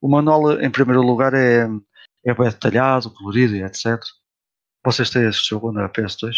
O 0.00 0.08
manual, 0.08 0.60
em 0.60 0.70
primeiro 0.70 1.02
lugar, 1.02 1.34
é, 1.34 1.68
é 2.24 2.34
bem 2.34 2.48
detalhado, 2.48 3.12
colorido 3.12 3.54
e 3.54 3.62
etc. 3.62 4.00
Vocês 4.84 5.10
têm 5.10 5.28
este 5.28 5.50
jogo 5.50 5.72
na 5.72 5.88
PS2? 5.88 6.34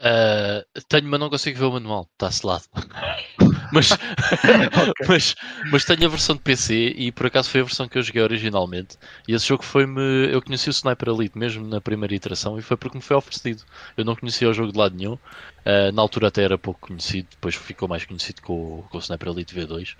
Uh, 0.00 0.64
tenho, 0.88 1.06
mas 1.08 1.20
não 1.20 1.30
consigo 1.30 1.58
ver 1.58 1.64
o 1.66 1.72
manual, 1.72 2.08
está 2.12 2.46
lado. 2.46 2.64
mas, 3.72 3.92
okay. 3.92 5.06
mas, 5.08 5.34
mas 5.70 5.84
tenho 5.84 6.06
a 6.06 6.08
versão 6.08 6.34
de 6.36 6.42
PC 6.42 6.94
e 6.96 7.12
por 7.12 7.26
acaso 7.26 7.48
foi 7.48 7.60
a 7.60 7.64
versão 7.64 7.88
que 7.88 7.96
eu 7.96 8.02
joguei 8.02 8.22
originalmente. 8.22 8.98
E 9.28 9.34
esse 9.34 9.46
jogo 9.46 9.62
foi-me. 9.62 10.32
Eu 10.32 10.42
conheci 10.42 10.68
o 10.68 10.72
Sniper 10.72 11.08
Elite 11.08 11.38
mesmo 11.38 11.66
na 11.66 11.80
primeira 11.80 12.14
iteração 12.14 12.58
e 12.58 12.62
foi 12.62 12.76
porque 12.76 12.98
me 12.98 13.02
foi 13.02 13.16
oferecido. 13.16 13.62
Eu 13.96 14.04
não 14.04 14.16
conhecia 14.16 14.48
o 14.48 14.54
jogo 14.54 14.72
de 14.72 14.78
lado 14.78 14.96
nenhum. 14.96 15.14
Uh, 15.14 15.92
na 15.92 16.02
altura 16.02 16.28
até 16.28 16.42
era 16.42 16.58
pouco 16.58 16.88
conhecido, 16.88 17.28
depois 17.30 17.54
ficou 17.54 17.88
mais 17.88 18.04
conhecido 18.04 18.42
com, 18.42 18.84
com 18.90 18.98
o 18.98 19.00
Sniper 19.00 19.28
Elite 19.28 19.54
V2. 19.54 19.96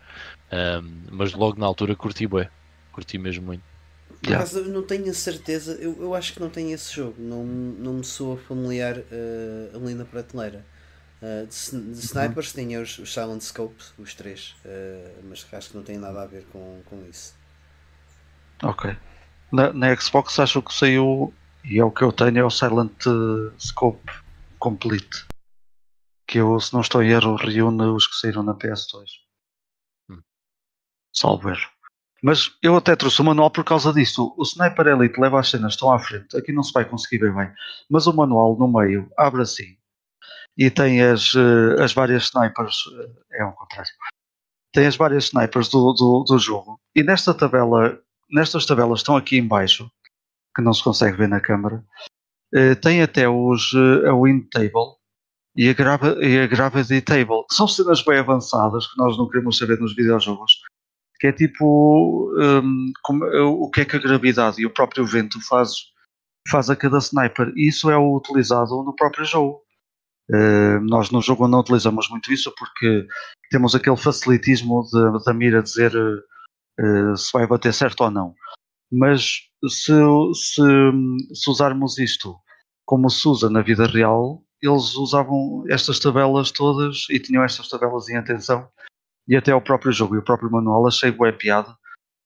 Um, 0.53 1.03
mas 1.13 1.33
logo 1.33 1.59
na 1.59 1.67
altura 1.67 1.95
curti 1.95 2.27
bem, 2.27 2.49
curti 2.93 3.17
mesmo 3.17 3.47
muito. 3.47 3.74
Por 4.21 4.29
yeah. 4.29 4.45
acaso, 4.45 4.61
eu 4.61 4.73
não 4.73 4.83
tenho 4.83 5.11
a 5.11 5.15
certeza, 5.15 5.73
eu, 5.81 5.97
eu 6.01 6.15
acho 6.15 6.33
que 6.33 6.41
não 6.41 6.51
tenho 6.51 6.75
esse 6.75 6.95
jogo, 6.95 7.17
não, 7.19 7.45
não 7.45 7.95
me 7.95 8.05
soa 8.05 8.37
familiar 8.37 8.99
uh, 8.99 9.77
ali 9.77 9.95
na 9.95 10.05
prateleira. 10.05 10.65
Uh, 11.23 11.47
de, 11.47 11.95
de, 11.95 12.01
snipers 12.01 12.55
uhum. 12.55 12.63
tinha 12.63 12.83
os, 12.83 12.99
os 12.99 13.13
Silent 13.13 13.41
Scopes, 13.41 13.95
os 13.99 14.15
três, 14.15 14.55
uh, 14.65 15.23
mas 15.29 15.47
acho 15.53 15.71
que 15.71 15.77
não 15.77 15.83
tem 15.83 15.97
nada 15.97 16.23
a 16.23 16.27
ver 16.27 16.45
com, 16.47 16.83
com 16.85 17.05
isso. 17.09 17.35
Ok. 18.63 18.97
Na, 19.53 19.73
na 19.73 19.97
Xbox 19.97 20.39
acho 20.39 20.63
que 20.63 20.75
saiu, 20.75 21.33
e 21.65 21.79
é 21.79 21.85
o 21.85 21.91
que 21.91 22.03
eu 22.03 22.13
tenho, 22.13 22.39
é 22.39 22.45
o 22.45 22.51
Silent 22.51 23.05
Scope 23.59 24.11
Complete. 24.59 25.27
Que 26.27 26.39
eu, 26.39 26.59
se 26.59 26.73
não 26.73 26.81
estou 26.81 27.03
em 27.03 27.11
erro, 27.11 27.37
reúne 27.37 27.85
os 27.85 28.07
que 28.07 28.17
saíram 28.17 28.43
na 28.43 28.55
PS2. 28.55 29.05
Hum. 30.11 30.23
Salvo 31.13 31.51
erro. 31.51 31.74
Mas 32.25 32.57
eu 32.63 32.75
até 32.75 32.97
trouxe 32.97 33.21
o 33.21 33.25
manual 33.25 33.51
por 33.51 33.63
causa 33.63 33.93
disso. 33.93 34.35
O 34.39 34.45
Sniper 34.45 34.87
Elite 34.87 35.21
leva 35.21 35.39
as 35.39 35.51
cenas, 35.51 35.75
estão 35.75 35.93
à 35.93 35.99
frente. 35.99 36.35
Aqui 36.35 36.55
não 36.55 36.63
se 36.63 36.73
vai 36.73 36.83
conseguir 36.83 37.19
ver 37.19 37.35
bem. 37.35 37.53
Mas 37.91 38.07
o 38.07 38.17
manual 38.17 38.57
no 38.57 38.67
meio 38.67 39.13
abre 39.19 39.43
assim. 39.43 39.77
E 40.57 40.71
tem 40.71 41.03
as, 41.03 41.35
eh, 41.35 41.83
as 41.83 41.93
várias 41.93 42.31
snipers. 42.31 42.77
Eh, 43.31 43.41
é 43.41 43.43
ao 43.43 43.53
contrário. 43.53 43.91
Tem 44.73 44.87
as 44.87 44.97
várias 44.97 45.25
snipers 45.25 45.69
do, 45.69 45.93
do, 45.93 46.25
do 46.27 46.39
jogo. 46.39 46.81
E 46.97 47.03
nesta 47.03 47.35
tabela, 47.35 48.01
nestas 48.31 48.65
tabelas 48.65 49.01
estão 49.01 49.19
aqui 49.19 49.37
em 49.37 49.47
baixo, 49.47 49.87
que 50.57 50.63
não 50.63 50.73
se 50.73 50.83
consegue 50.83 51.19
ver 51.19 51.29
na 51.29 51.43
câmara. 51.43 51.85
Eh, 52.55 52.75
tem 52.75 53.03
até 53.03 53.29
os, 53.29 53.75
a 54.09 54.15
win 54.15 54.49
table 54.49 54.97
e 55.55 55.69
a, 55.69 55.75
grava, 55.75 56.17
e 56.25 56.39
a 56.39 56.47
gravity 56.47 57.03
table, 57.03 57.45
são 57.53 57.69
cenas 57.69 58.03
bem 58.03 58.19
avançadas 58.19 58.87
que 58.87 58.97
nós 58.97 59.19
não 59.19 59.29
queremos 59.29 59.59
saber 59.59 59.79
nos 59.79 59.95
videojogos 59.95 60.53
que 61.25 61.29
é 61.29 61.33
tipo 61.33 62.31
um, 62.37 62.93
como, 63.03 63.25
o 63.25 63.71
que 63.71 63.81
é 63.81 63.85
que 63.87 63.97
a 63.97 63.99
gravidade 63.99 64.61
e 64.61 64.67
o 64.67 64.71
próprio 64.71 65.07
vento 65.07 65.41
faz, 65.41 65.71
faz 66.51 66.69
a 66.69 66.77
cada 66.77 66.99
sniper. 66.99 67.51
E 67.57 67.69
isso 67.69 67.91
é 67.91 67.97
utilizado 67.97 68.83
no 68.83 68.95
próprio 68.95 69.25
jogo. 69.25 69.63
Uh, 70.31 70.81
nós 70.83 71.11
no 71.11 71.23
jogo 71.23 71.49
não 71.49 71.61
utilizamos 71.61 72.11
muito 72.11 72.31
isso 72.31 72.53
porque 72.59 73.07
temos 73.51 73.75
aquele 73.75 73.97
facilitismo 73.97 74.83
de, 74.83 75.25
da 75.25 75.33
mira 75.33 75.63
dizer 75.63 75.97
uh, 75.97 77.17
se 77.17 77.33
vai 77.33 77.47
bater 77.47 77.73
certo 77.73 78.03
ou 78.03 78.11
não. 78.11 78.35
Mas 78.93 79.49
se, 79.67 79.95
se, 80.35 80.63
se 81.33 81.51
usarmos 81.51 81.97
isto 81.99 82.37
como 82.85 83.09
se 83.09 83.27
usa 83.27 83.49
na 83.49 83.63
vida 83.63 83.87
real, 83.87 84.45
eles 84.61 84.95
usavam 84.95 85.65
estas 85.71 85.99
tabelas 85.99 86.51
todas 86.51 87.07
e 87.09 87.19
tinham 87.19 87.43
estas 87.43 87.67
tabelas 87.71 88.11
em 88.11 88.19
atenção 88.19 88.69
e 89.27 89.37
até 89.37 89.55
o 89.55 89.61
próprio 89.61 89.93
jogo 89.93 90.15
e 90.15 90.19
o 90.19 90.25
próprio 90.25 90.51
manual 90.51 90.87
achei 90.87 91.11
bué 91.11 91.33
piada 91.33 91.75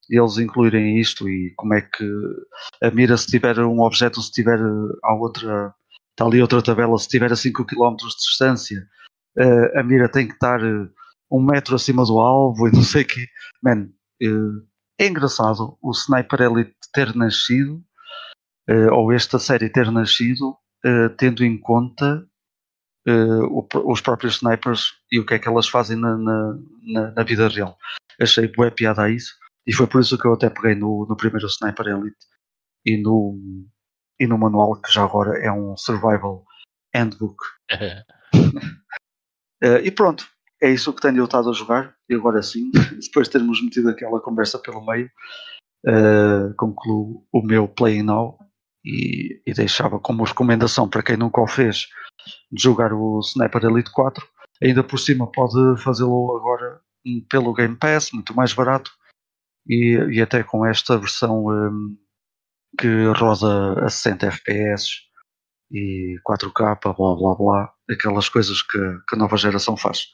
eles 0.08 0.38
incluírem 0.38 0.98
isto 0.98 1.28
e 1.28 1.52
como 1.56 1.74
é 1.74 1.82
que 1.82 2.04
a 2.82 2.90
mira 2.90 3.16
se 3.16 3.26
tiver 3.26 3.58
um 3.60 3.80
objeto, 3.80 4.22
se 4.22 4.32
tiver 4.32 4.58
a 5.04 5.14
outra, 5.14 5.74
está 6.10 6.24
ali 6.24 6.40
outra 6.40 6.62
tabela, 6.62 6.96
se 6.98 7.08
tiver 7.08 7.30
a 7.30 7.36
5 7.36 7.64
km 7.66 7.96
de 7.96 8.16
distância, 8.16 8.86
a 9.76 9.82
mira 9.82 10.08
tem 10.08 10.26
que 10.26 10.32
estar 10.32 10.60
um 11.30 11.42
metro 11.42 11.74
acima 11.76 12.04
do 12.04 12.18
alvo 12.18 12.68
e 12.68 12.72
não 12.72 12.82
sei 12.82 13.04
o. 13.04 13.26
Man, 13.62 13.90
é 14.98 15.06
engraçado 15.06 15.76
o 15.82 15.90
Sniper 15.90 16.40
Elite 16.40 16.74
ter 16.92 17.14
nascido, 17.14 17.82
ou 18.92 19.12
esta 19.12 19.38
série 19.38 19.68
ter 19.68 19.90
nascido, 19.92 20.56
tendo 21.18 21.44
em 21.44 21.58
conta 21.58 22.26
uh, 23.08 23.90
os 23.90 24.00
próprios 24.00 24.36
snipers 24.36 24.94
e 25.10 25.18
o 25.18 25.26
que 25.26 25.34
é 25.34 25.38
que 25.38 25.48
elas 25.48 25.68
fazem 25.68 25.96
na, 25.96 26.16
na, 26.16 27.12
na, 27.12 27.22
vida 27.22 27.48
real. 27.48 27.76
Achei 28.20 28.48
boa 28.48 28.70
piada 28.70 29.02
a 29.02 29.10
isso 29.10 29.34
e 29.66 29.72
foi 29.72 29.86
por 29.86 30.00
isso 30.00 30.18
que 30.18 30.26
eu 30.26 30.34
até 30.34 30.50
peguei 30.50 30.74
no, 30.74 31.06
no 31.08 31.16
primeiro 31.16 31.46
Sniper 31.46 31.86
Elite 31.86 32.26
e 32.84 33.00
no, 33.00 33.38
e 34.20 34.26
no 34.26 34.38
manual 34.38 34.76
que 34.80 34.92
já 34.92 35.04
agora 35.04 35.38
é 35.38 35.50
um 35.50 35.76
Survival 35.76 36.44
Handbook. 36.94 37.36
uh, 39.64 39.66
e 39.82 39.90
pronto, 39.90 40.26
é 40.62 40.70
isso 40.70 40.92
que 40.92 41.02
tenho 41.02 41.24
estado 41.24 41.50
a 41.50 41.52
jogar 41.52 41.94
e 42.08 42.14
agora 42.14 42.42
sim, 42.42 42.70
depois 43.00 43.28
de 43.28 43.32
termos 43.32 43.62
metido 43.62 43.88
aquela 43.88 44.20
conversa 44.20 44.58
pelo 44.58 44.84
meio, 44.84 45.10
uh, 45.86 46.54
concluo 46.56 47.26
o 47.32 47.42
meu 47.42 47.68
Play 47.68 48.02
Now 48.02 48.38
e, 48.88 49.42
e, 49.46 49.52
deixava 49.52 49.98
como 50.00 50.24
recomendação 50.24 50.88
para 50.88 51.02
quem 51.02 51.16
nunca 51.16 51.40
o 51.40 51.46
fez 51.46 51.88
de 52.50 52.62
jogar 52.62 52.92
o 52.92 53.20
Sniper 53.20 53.64
Elite 53.64 53.90
4. 53.92 54.26
Ainda 54.62 54.82
por 54.82 54.98
cima 54.98 55.30
pode 55.30 55.80
fazê-lo 55.82 56.36
agora 56.36 56.80
pelo 57.30 57.52
Game 57.52 57.76
Pass, 57.76 58.10
muito 58.12 58.34
mais 58.34 58.52
barato 58.52 58.90
e, 59.68 59.98
e 60.12 60.22
até 60.22 60.42
com 60.42 60.64
esta 60.64 60.96
versão 60.96 61.46
um, 61.46 61.96
que 62.78 63.04
roda 63.16 63.84
a 63.84 63.90
60 63.90 64.26
FPS 64.26 65.02
e 65.70 66.16
4K, 66.26 66.80
blá 66.82 66.94
blá 66.94 67.34
blá, 67.34 67.74
aquelas 67.90 68.28
coisas 68.28 68.62
que, 68.62 68.78
que 69.06 69.14
a 69.14 69.18
nova 69.18 69.36
geração 69.36 69.76
faz. 69.76 70.06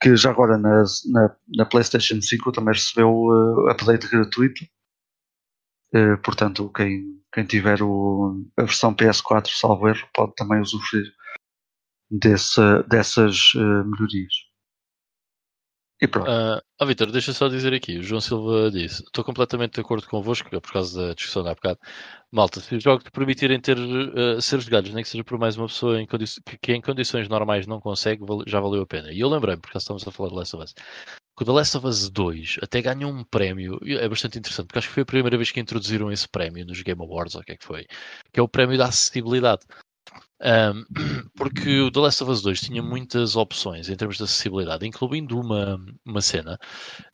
Que 0.00 0.16
já 0.16 0.30
agora 0.30 0.56
na, 0.56 0.84
na, 1.10 1.36
na 1.56 1.66
PlayStation 1.66 2.20
5 2.20 2.52
também 2.52 2.74
recebeu 2.74 3.10
uh, 3.10 3.68
update 3.70 4.08
gratuito. 4.08 4.64
Uh, 5.94 6.16
portanto, 6.22 6.70
quem, 6.74 7.21
quem 7.32 7.44
tiver 7.44 7.82
o, 7.82 8.44
a 8.56 8.62
versão 8.62 8.94
PS4, 8.94 9.48
salvo 9.48 9.88
erro, 9.88 10.06
pode 10.14 10.34
também 10.34 10.60
usufruir 10.60 11.12
dessa, 12.10 12.82
dessas 12.84 13.54
uh, 13.54 13.84
melhorias. 13.84 14.52
E 16.02 16.08
pronto. 16.08 16.28
Uh, 16.28 16.60
oh, 16.80 16.86
Vitor, 16.86 17.12
deixa 17.12 17.32
só 17.32 17.46
dizer 17.46 17.72
aqui: 17.72 17.98
o 17.98 18.02
João 18.02 18.20
Silva 18.20 18.72
disse: 18.72 19.04
Estou 19.04 19.24
completamente 19.24 19.74
de 19.74 19.80
acordo 19.80 20.08
convosco, 20.08 20.50
por 20.50 20.72
causa 20.72 21.08
da 21.08 21.14
discussão 21.14 21.44
da 21.44 21.54
bocado. 21.54 21.78
Malta, 22.32 22.60
se 22.60 22.74
os 22.74 22.82
jogos 22.82 23.04
te 23.04 23.10
permitirem 23.12 23.60
ter, 23.60 23.78
uh, 23.78 24.42
ser 24.42 24.60
jogados, 24.60 24.92
nem 24.92 25.04
que 25.04 25.08
seja 25.08 25.22
por 25.22 25.38
mais 25.38 25.56
uma 25.56 25.68
pessoa 25.68 26.00
em 26.00 26.06
que, 26.06 26.16
que, 26.60 26.72
em 26.72 26.80
condições 26.80 27.28
normais 27.28 27.68
não 27.68 27.80
consegue, 27.80 28.24
já 28.48 28.58
valeu 28.58 28.82
a 28.82 28.86
pena. 28.86 29.12
E 29.12 29.20
eu 29.20 29.28
lembrei-me, 29.28 29.60
porque 29.60 29.78
estamos 29.78 30.06
a 30.06 30.10
falar 30.10 30.30
de 30.30 30.34
Last 30.34 30.56
of 30.56 30.64
Us. 30.64 30.74
Que 31.36 31.42
o 31.42 31.46
The 31.46 31.52
Last 31.52 31.76
of 31.78 31.86
Us 31.86 32.10
2 32.10 32.58
até 32.62 32.82
ganhou 32.82 33.10
um 33.10 33.24
prémio, 33.24 33.78
é 33.84 34.08
bastante 34.08 34.38
interessante, 34.38 34.66
porque 34.66 34.78
acho 34.78 34.88
que 34.88 34.94
foi 34.94 35.02
a 35.02 35.06
primeira 35.06 35.36
vez 35.36 35.50
que 35.50 35.60
introduziram 35.60 36.12
esse 36.12 36.28
prémio 36.28 36.66
nos 36.66 36.82
Game 36.82 37.00
Awards, 37.00 37.34
ou 37.34 37.40
o 37.40 37.44
que 37.44 37.52
é 37.52 37.56
que 37.56 37.64
foi, 37.64 37.86
que 38.32 38.38
é 38.38 38.42
o 38.42 38.48
prémio 38.48 38.76
da 38.76 38.86
acessibilidade. 38.86 39.62
Um, 40.42 40.84
porque 41.36 41.80
o 41.80 41.90
The 41.90 42.00
Last 42.00 42.22
of 42.22 42.32
Us 42.32 42.42
2 42.42 42.60
tinha 42.60 42.82
muitas 42.82 43.36
opções 43.36 43.88
em 43.88 43.96
termos 43.96 44.16
de 44.16 44.24
acessibilidade, 44.24 44.86
incluindo 44.86 45.38
uma, 45.38 45.78
uma 46.04 46.20
cena 46.20 46.58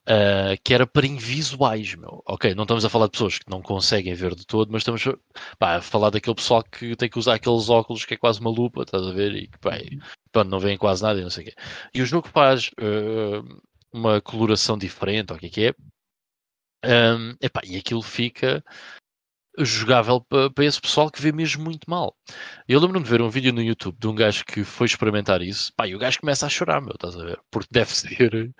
uh, 0.08 0.58
que 0.64 0.72
era 0.72 0.86
para 0.86 1.06
invisuais, 1.06 1.94
meu. 1.94 2.22
Ok, 2.26 2.54
não 2.54 2.64
estamos 2.64 2.84
a 2.84 2.88
falar 2.88 3.06
de 3.06 3.12
pessoas 3.12 3.38
que 3.38 3.50
não 3.50 3.60
conseguem 3.60 4.14
ver 4.14 4.34
de 4.34 4.46
todo, 4.46 4.72
mas 4.72 4.80
estamos 4.80 5.04
pá, 5.58 5.76
a 5.76 5.82
falar 5.82 6.10
daquele 6.10 6.36
pessoal 6.36 6.62
que 6.64 6.96
tem 6.96 7.10
que 7.10 7.18
usar 7.18 7.34
aqueles 7.34 7.68
óculos 7.68 8.04
que 8.06 8.14
é 8.14 8.16
quase 8.16 8.40
uma 8.40 8.50
lupa, 8.50 8.82
estás 8.82 9.06
a 9.06 9.12
ver? 9.12 9.34
E 9.34 9.48
que 9.48 9.58
pá, 9.58 9.78
pronto, 10.32 10.48
não 10.48 10.58
veem 10.58 10.78
quase 10.78 11.02
nada 11.02 11.20
e 11.20 11.22
não 11.22 11.30
sei 11.30 11.44
o 11.44 11.46
quê. 11.48 11.54
E 11.94 12.02
o 12.02 12.06
jogo 12.06 12.28
faz 12.28 12.70
uh, 12.80 13.60
uma 13.92 14.20
coloração 14.20 14.76
diferente, 14.76 15.32
ou 15.32 15.36
o 15.36 15.40
que 15.40 15.46
é 15.46 15.50
que 15.50 15.66
é. 15.66 15.74
Um, 16.84 17.34
epá, 17.40 17.60
e 17.64 17.76
aquilo 17.76 18.02
fica 18.02 18.62
jogável 19.64 20.20
para, 20.20 20.64
esse 20.64 20.80
pessoal 20.80 21.10
que 21.10 21.20
vê 21.20 21.32
mesmo 21.32 21.64
muito 21.64 21.88
mal. 21.88 22.16
Eu 22.68 22.80
lembro-me 22.80 23.04
de 23.04 23.10
ver 23.10 23.20
um 23.20 23.30
vídeo 23.30 23.52
no 23.52 23.62
YouTube 23.62 23.98
de 23.98 24.06
um 24.06 24.14
gajo 24.14 24.44
que 24.44 24.64
foi 24.64 24.86
experimentar 24.86 25.42
isso, 25.42 25.72
pá, 25.76 25.86
e 25.86 25.94
o 25.94 25.98
gajo 25.98 26.20
começa 26.20 26.46
a 26.46 26.48
chorar, 26.48 26.80
meu, 26.80 26.92
estás 26.92 27.16
a 27.16 27.24
ver? 27.24 27.40
Porque 27.50 27.68
deve 27.70 27.90
ser. 27.94 28.52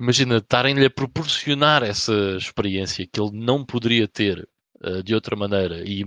Imagina, 0.00 0.36
estarem-lhe 0.36 0.86
a 0.86 0.90
proporcionar 0.90 1.82
essa 1.82 2.12
experiência 2.36 3.06
que 3.06 3.20
ele 3.20 3.32
não 3.32 3.64
poderia 3.64 4.06
ter 4.06 4.48
uh, 4.84 5.02
de 5.02 5.14
outra 5.14 5.34
maneira 5.34 5.80
e 5.84 6.04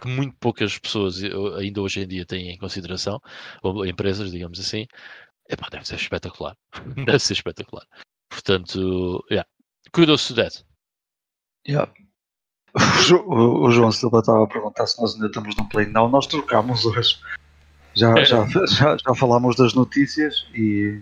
que 0.00 0.08
muito 0.08 0.36
poucas 0.40 0.76
pessoas 0.78 1.22
ainda 1.56 1.80
hoje 1.80 2.00
em 2.00 2.08
dia 2.08 2.26
têm 2.26 2.50
em 2.50 2.58
consideração, 2.58 3.20
ou 3.62 3.86
empresas, 3.86 4.32
digamos 4.32 4.58
assim, 4.58 4.86
epá, 5.48 5.68
deve 5.70 5.86
ser 5.86 5.96
espetacular. 5.96 6.56
deve 7.06 7.18
ser 7.18 7.34
espetacular. 7.34 7.86
Portanto, 8.28 9.24
yeah. 9.30 9.48
kudos 9.92 10.26
to 10.28 10.34
that. 10.34 10.64
Yeah. 11.66 11.90
O, 13.10 13.66
o, 13.66 13.70
João 13.70 13.90
Silva 13.90 14.20
estava 14.20 14.44
a 14.44 14.46
perguntar 14.46 14.86
se 14.86 15.00
nós 15.00 15.14
ainda 15.14 15.26
estamos 15.26 15.56
no 15.56 15.68
play. 15.68 15.86
Não, 15.86 16.08
nós 16.08 16.26
trocámos 16.26 16.84
hoje. 16.84 17.18
Já, 17.94 18.16
é. 18.16 18.24
já, 18.24 18.46
já, 18.46 18.96
já 18.96 19.14
falámos 19.14 19.56
das 19.56 19.74
notícias 19.74 20.46
e, 20.54 21.00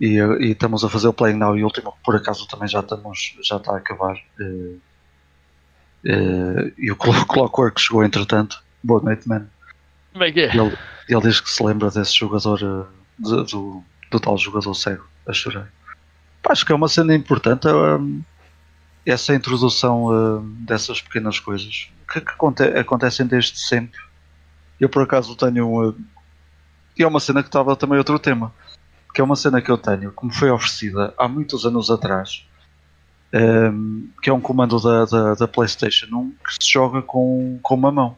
e, 0.00 0.18
e, 0.18 0.50
estamos 0.50 0.84
a 0.84 0.90
fazer 0.90 1.08
o 1.08 1.12
play 1.12 1.32
now 1.32 1.56
e 1.56 1.64
último 1.64 1.94
por 2.04 2.16
acaso 2.16 2.46
também 2.48 2.68
já 2.68 2.80
estamos 2.80 3.34
já 3.42 3.56
está 3.56 3.72
a 3.72 3.78
acabar 3.78 4.16
e, 4.38 4.78
e, 6.04 6.74
e 6.76 6.90
o 6.90 6.96
Clockwork 6.96 7.80
chegou 7.80 8.04
entretanto 8.04 8.62
boa 8.82 9.00
noite 9.00 9.26
man 9.26 9.48
como 10.12 10.24
é 10.24 10.32
que 10.32 10.40
é? 10.40 10.54
ele, 10.54 10.76
ele 11.08 11.20
diz 11.22 11.40
que 11.40 11.48
se 11.48 11.62
lembra 11.64 11.90
desse 11.90 12.14
jogador 12.14 12.90
eh, 13.24 13.44
do, 13.50 13.82
do, 14.10 14.20
tal 14.20 14.36
jogador 14.38 14.74
cego 14.74 15.04
a 15.26 15.32
chorar 15.32 15.70
acho 16.48 16.66
que 16.66 16.72
é 16.72 16.74
uma 16.74 16.88
cena 16.88 17.14
importante 17.14 17.68
um, 17.68 18.22
essa 19.06 19.34
introdução 19.34 20.04
uh, 20.06 20.40
dessas 20.64 21.00
pequenas 21.00 21.38
coisas 21.38 21.90
que, 22.10 22.20
que 22.20 22.30
aconte 22.30 22.62
acontecem 22.62 23.26
desde 23.26 23.58
sempre. 23.58 24.00
Eu 24.78 24.88
por 24.88 25.02
acaso 25.02 25.36
tenho 25.36 25.90
uh, 25.90 25.96
e 26.98 27.02
é 27.02 27.06
uma 27.06 27.20
cena 27.20 27.42
que 27.42 27.48
estava 27.48 27.74
também 27.74 27.98
outro 27.98 28.18
tema, 28.18 28.52
que 29.14 29.20
é 29.20 29.24
uma 29.24 29.36
cena 29.36 29.62
que 29.62 29.70
eu 29.70 29.78
tenho, 29.78 30.12
que 30.12 30.26
me 30.26 30.34
foi 30.34 30.50
oferecida 30.50 31.14
há 31.16 31.26
muitos 31.26 31.64
anos 31.64 31.90
atrás 31.90 32.46
um, 33.32 34.08
que 34.22 34.28
é 34.28 34.32
um 34.32 34.40
comando 34.40 34.78
da, 34.78 35.04
da, 35.06 35.34
da, 35.34 35.48
PlayStation 35.48 36.06
1 36.14 36.30
que 36.44 36.64
se 36.64 36.72
joga 36.72 37.00
com, 37.00 37.58
com 37.62 37.74
uma 37.74 37.90
mão. 37.90 38.16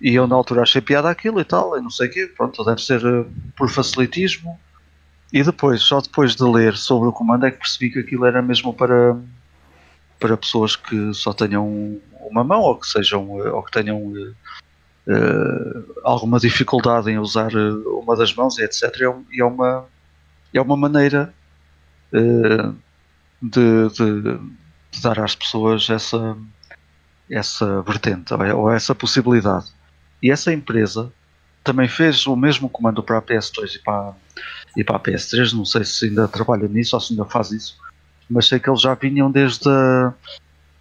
E 0.00 0.14
eu 0.14 0.26
na 0.26 0.36
altura 0.36 0.62
achei 0.62 0.80
piada 0.80 1.10
aquilo 1.10 1.40
e 1.40 1.44
tal, 1.44 1.76
e 1.76 1.80
não 1.80 1.90
sei 1.90 2.08
o 2.08 2.10
quê, 2.10 2.32
pronto, 2.36 2.64
deve 2.64 2.80
ser 2.82 3.04
uh, 3.04 3.28
por 3.56 3.68
facilitismo. 3.68 4.58
E 5.32 5.42
depois, 5.42 5.82
só 5.82 6.00
depois 6.00 6.34
de 6.34 6.44
ler 6.44 6.76
sobre 6.76 7.08
o 7.08 7.12
comando, 7.12 7.46
é 7.46 7.50
que 7.50 7.58
percebi 7.58 7.90
que 7.90 7.98
aquilo 7.98 8.24
era 8.24 8.40
mesmo 8.40 8.72
para, 8.72 9.16
para 10.18 10.36
pessoas 10.36 10.76
que 10.76 11.12
só 11.12 11.32
tenham 11.32 12.00
uma 12.20 12.44
mão 12.44 12.60
ou 12.60 12.76
que 12.76 12.86
sejam 12.86 13.28
ou 13.28 13.62
que 13.62 13.72
tenham 13.72 13.98
uh, 15.08 16.00
alguma 16.04 16.38
dificuldade 16.38 17.10
em 17.10 17.18
usar 17.18 17.50
uma 17.54 18.16
das 18.16 18.34
mãos 18.34 18.58
e 18.58 18.62
etc. 18.62 18.84
E 19.30 19.40
é 19.40 19.44
uma, 19.44 19.84
é 20.54 20.60
uma 20.60 20.76
maneira 20.76 21.34
uh, 22.12 22.74
de, 23.42 23.88
de, 23.90 24.22
de, 24.22 25.02
dar 25.02 25.20
às 25.20 25.34
pessoas 25.34 25.88
essa, 25.90 26.36
essa 27.30 27.82
vertente 27.82 28.32
ou 28.32 28.70
essa 28.70 28.94
possibilidade. 28.94 29.66
E 30.22 30.30
essa 30.30 30.52
empresa 30.52 31.12
também 31.62 31.88
fez 31.88 32.26
o 32.26 32.34
mesmo 32.34 32.68
comando 32.68 33.02
para 33.02 33.18
a 33.18 33.22
PS2 33.22 33.76
e 33.76 33.78
para, 33.80 34.14
e 34.76 34.84
para 34.84 34.96
a 34.96 35.00
PS3. 35.00 35.52
Não 35.52 35.64
sei 35.64 35.84
se 35.84 36.06
ainda 36.06 36.26
trabalha 36.26 36.66
nisso 36.66 36.96
ou 36.96 37.00
se 37.00 37.12
ainda 37.12 37.24
faz 37.24 37.50
isso, 37.50 37.76
mas 38.28 38.46
sei 38.46 38.58
que 38.58 38.68
eles 38.68 38.80
já 38.80 38.94
vinham 38.94 39.30
desde, 39.30 39.68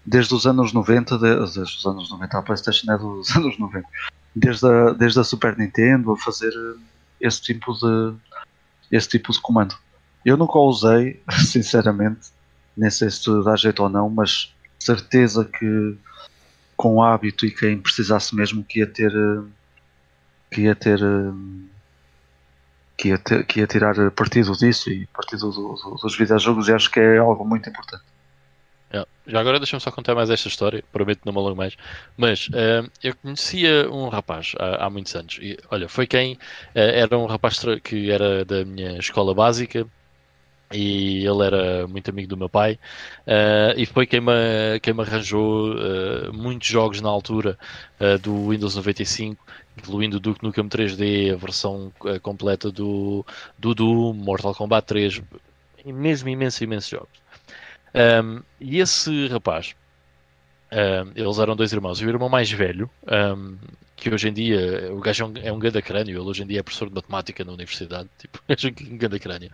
desde 0.06 0.34
os 0.34 0.46
anos 0.46 0.74
90, 0.74 1.18
desde 1.18 1.60
os 1.60 1.86
anos 1.86 2.10
90, 2.10 2.38
a 2.38 2.42
PlayStation 2.42 2.92
é 2.92 2.98
dos 2.98 3.30
anos 3.36 3.58
90, 3.58 3.88
desde 4.36 4.66
a, 4.66 4.92
desde 4.92 5.20
a 5.20 5.24
Super 5.24 5.58
Nintendo 5.58 6.12
a 6.12 6.18
fazer 6.18 6.54
esse 7.20 7.42
tipo 7.42 7.74
de, 7.74 8.16
esse 8.92 9.10
tipo 9.10 9.32
de 9.32 9.42
comando. 9.42 9.76
Eu 10.26 10.38
nunca 10.38 10.58
usei, 10.60 11.22
sinceramente, 11.46 12.30
nem 12.76 12.90
sei 12.90 13.10
se 13.10 13.30
dá 13.44 13.56
jeito 13.56 13.84
ou 13.84 13.90
não, 13.90 14.10
mas 14.10 14.54
certeza 14.80 15.44
que 15.44 15.98
com 16.78 17.04
hábito 17.04 17.46
e 17.46 17.52
quem 17.52 17.80
precisasse 17.80 18.34
mesmo 18.36 18.64
que 18.64 18.80
ia 18.80 18.88
ter 18.88 19.12
que 20.52 20.62
ia 20.62 20.76
ter 20.76 21.00
que 22.96 23.10
ia, 23.10 23.18
ter, 23.18 23.46
que 23.46 23.60
ia 23.60 23.68
tirar 23.68 24.12
partido 24.12 24.54
disso 24.54 24.90
e 24.90 25.06
partido 25.08 25.52
do, 25.52 25.74
do, 25.74 25.96
dos 26.02 26.18
videojogos 26.18 26.68
e 26.68 26.74
acho 26.74 26.90
que 26.90 27.00
é 27.00 27.18
algo 27.18 27.46
muito 27.46 27.70
importante. 27.70 28.04
É. 28.90 29.06
Já 29.28 29.40
agora 29.40 29.60
deixa-me 29.60 29.82
só 29.82 29.92
contar 29.92 30.16
mais 30.16 30.30
esta 30.30 30.48
história, 30.48 30.84
prometo 30.92 31.22
não 31.26 31.34
me 31.34 31.40
alongo 31.40 31.58
mais. 31.58 31.76
Mas 32.16 32.48
uh, 32.48 32.90
eu 33.04 33.16
conhecia 33.18 33.90
um 33.92 34.08
rapaz 34.08 34.54
há, 34.58 34.86
há 34.86 34.90
muitos 34.90 35.14
anos. 35.16 35.38
E, 35.42 35.58
olha, 35.70 35.90
foi 35.90 36.08
quem 36.08 36.34
uh, 36.34 36.40
era 36.74 37.18
um 37.18 37.26
rapaz 37.26 37.60
que 37.84 38.10
era 38.10 38.46
da 38.46 38.64
minha 38.64 38.98
escola 38.98 39.34
básica 39.36 39.86
e 40.72 41.26
ele 41.26 41.46
era 41.46 41.88
muito 41.88 42.10
amigo 42.10 42.28
do 42.28 42.38
meu 42.38 42.50
pai. 42.50 42.80
Uh, 43.26 43.78
e 43.78 43.86
foi 43.86 44.06
quem 44.06 44.22
me, 44.22 44.80
quem 44.82 44.94
me 44.94 45.02
arranjou 45.02 45.74
uh, 45.74 46.34
muitos 46.34 46.68
jogos 46.68 47.02
na 47.02 47.10
altura 47.10 47.58
uh, 48.00 48.18
do 48.20 48.50
Windows 48.50 48.76
95 48.76 49.46
incluindo 49.78 50.18
o 50.18 50.20
Duke 50.20 50.44
Nukem 50.44 50.68
3D 50.68 51.34
a 51.34 51.38
versão 51.38 51.94
completa 52.24 52.72
do, 52.72 53.24
do 53.60 53.76
Doom, 53.76 54.14
Mortal 54.14 54.56
Kombat 54.56 54.88
3 54.88 55.22
mesmo 55.86 56.30
imenso, 56.30 56.64
imensos 56.64 56.90
jogos. 56.90 57.22
Um, 57.94 58.42
e 58.60 58.80
esse 58.80 59.28
rapaz 59.28 59.76
um, 60.72 61.12
eles 61.16 61.40
eram 61.40 61.56
dois 61.56 61.72
irmãos. 61.72 62.02
E 62.02 62.06
o 62.06 62.10
irmão 62.10 62.28
mais 62.28 62.52
velho 62.52 62.90
um, 63.38 63.58
que 63.96 64.10
hoje 64.10 64.30
em 64.30 64.34
dia 64.34 64.92
o 64.94 65.00
gajo 65.00 65.24
é 65.24 65.28
um, 65.28 65.34
é 65.48 65.52
um 65.52 65.60
ganda 65.60 65.82
crânio. 65.82 66.20
Ele 66.20 66.30
hoje 66.30 66.44
em 66.44 66.48
dia 66.48 66.60
é 66.60 66.64
professor 66.64 66.90
de 66.90 66.96
matemática 66.96 67.46
na 67.46 67.54
universidade 67.54 68.10
tipo, 68.18 68.42
é 68.48 68.56
um 68.92 68.98
ganda 68.98 69.20
crânio 69.20 69.52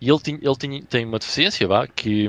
e 0.00 0.08
ele, 0.08 0.18
tinha, 0.18 0.38
ele 0.40 0.56
tinha, 0.56 0.82
tem 0.82 1.04
uma 1.04 1.18
deficiência, 1.18 1.68
vá, 1.68 1.86
que 1.86 2.24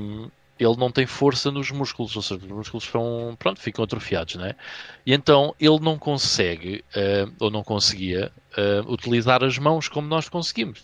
ele 0.59 0.77
não 0.77 0.91
tem 0.91 1.05
força 1.05 1.49
nos 1.49 1.71
músculos, 1.71 2.15
ou 2.15 2.21
seja, 2.21 2.45
os 2.45 2.51
músculos 2.51 2.83
ficam, 2.85 3.35
pronto, 3.39 3.59
ficam 3.59 3.83
atrofiados, 3.83 4.35
né? 4.35 4.55
E 5.05 5.13
então 5.13 5.55
ele 5.59 5.79
não 5.79 5.97
consegue, 5.97 6.83
uh, 6.95 7.33
ou 7.39 7.49
não 7.49 7.63
conseguia, 7.63 8.31
uh, 8.57 8.91
utilizar 8.91 9.43
as 9.43 9.57
mãos 9.57 9.87
como 9.87 10.07
nós 10.07 10.27
conseguimos. 10.27 10.79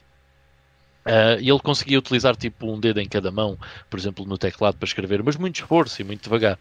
Uh, 1.05 1.39
ele 1.39 1.59
conseguia 1.59 1.99
utilizar 1.99 2.35
tipo 2.35 2.71
um 2.71 2.79
dedo 2.79 2.99
em 2.99 3.07
cada 3.07 3.31
mão, 3.31 3.57
por 3.89 3.99
exemplo, 3.99 4.25
no 4.25 4.37
teclado 4.37 4.77
para 4.77 4.87
escrever, 4.87 5.21
mas 5.21 5.35
muito 5.35 5.57
esforço 5.57 6.01
e 6.01 6.05
muito 6.05 6.23
devagar. 6.23 6.57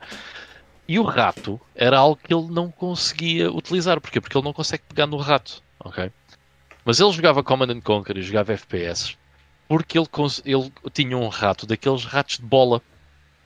E 0.89 0.98
o 0.98 1.03
rato 1.03 1.61
era 1.74 1.98
algo 1.98 2.20
que 2.23 2.32
ele 2.32 2.48
não 2.48 2.70
conseguia 2.70 3.51
utilizar. 3.51 4.01
Porquê? 4.01 4.20
Porque 4.20 4.36
ele 4.36 4.44
não 4.44 4.53
consegue 4.53 4.85
pegar 4.89 5.07
no 5.07 5.16
rato, 5.16 5.62
ok? 5.81 6.12
Mas 6.85 7.01
ele 7.01 7.11
jogava 7.11 7.43
Command 7.43 7.81
Conquer 7.81 8.16
e 8.19 8.23
jogava 8.23 8.53
FPS 8.53 9.16
porque 9.68 9.98
ele, 9.98 10.09
ele 10.44 10.72
tinha 10.93 11.16
um 11.16 11.28
rato, 11.28 11.66
daqueles 11.66 12.05
ratos 12.05 12.38
de 12.38 12.44
bola, 12.44 12.80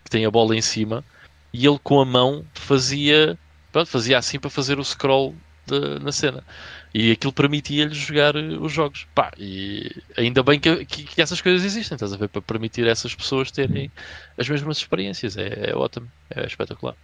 que 0.05 0.10
tem 0.10 0.24
a 0.24 0.30
bola 0.30 0.56
em 0.56 0.62
cima, 0.62 1.05
e 1.52 1.66
ele 1.66 1.78
com 1.82 2.01
a 2.01 2.05
mão 2.05 2.44
fazia, 2.55 3.38
pronto, 3.72 3.88
fazia 3.88 4.18
assim 4.18 4.38
para 4.38 4.51
fazer 4.51 4.78
o 4.78 4.84
scroll 4.84 5.34
de, 5.66 5.98
na 6.02 6.12
cena. 6.12 6.44
E 6.92 7.12
aquilo 7.12 7.32
permitia-lhe 7.32 7.94
jogar 7.94 8.34
eh, 8.36 8.56
os 8.59 8.72
jogos. 8.72 9.06
Pá, 9.14 9.30
e 9.38 9.90
ainda 10.16 10.42
bem 10.42 10.59
que, 10.59 10.84
que, 10.84 11.05
que, 11.05 11.22
essas 11.22 11.40
coisas 11.40 11.64
existem, 11.64 11.94
estás 11.94 12.12
a 12.12 12.16
ver? 12.16 12.28
Para 12.28 12.42
permitir 12.42 12.86
essas 12.86 13.14
pessoas 13.14 13.51
terem 13.51 13.90
as 14.36 14.48
mesmas 14.48 14.78
experiências. 14.78 15.36
É, 15.36 15.70
é 15.70 15.74
ótimo, 15.74 16.10
é 16.30 16.44
espetacular. 16.47 16.97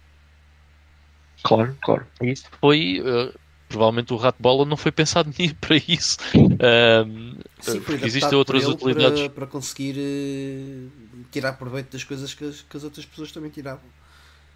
Claro, 1.43 1.77
claro. 1.81 2.07
E 2.21 2.31
isso 2.31 2.45
foi. 2.59 3.01
Uh, 3.01 3.33
provavelmente 3.67 4.13
o 4.13 4.17
rato 4.17 4.41
bola 4.41 4.65
não 4.65 4.77
foi 4.77 4.91
pensado 4.91 5.33
nem 5.37 5.49
para 5.49 5.75
isso. 5.75 6.17
Um, 6.35 7.35
Sim, 7.59 7.81
foi 7.81 7.95
existem 8.03 8.37
outras 8.37 8.65
utilidades 8.65 9.21
para, 9.21 9.29
para 9.29 9.47
conseguir 9.47 9.95
uh, 9.97 11.23
tirar 11.31 11.53
proveito 11.53 11.91
das 11.91 12.03
coisas 12.03 12.33
que 12.33 12.45
as, 12.45 12.61
que 12.61 12.77
as, 12.77 12.83
outras 12.83 13.05
pessoas 13.05 13.31
também 13.31 13.49
tiravam. 13.49 13.97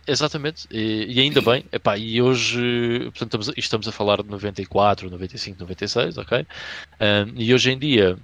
Exatamente, 0.07 0.65
e, 0.71 1.13
e 1.13 1.19
ainda 1.19 1.41
bem, 1.41 1.63
epá, 1.71 1.95
e 1.95 2.19
hoje 2.19 3.11
portanto, 3.11 3.39
estamos, 3.39 3.49
a, 3.49 3.53
estamos 3.55 3.87
a 3.87 3.91
falar 3.91 4.23
de 4.23 4.29
94, 4.29 5.07
95, 5.07 5.59
96, 5.59 6.17
ok? 6.17 6.39
Um, 6.39 6.45
e 7.35 7.53
hoje 7.53 7.71
em 7.71 7.77
dia 7.77 8.17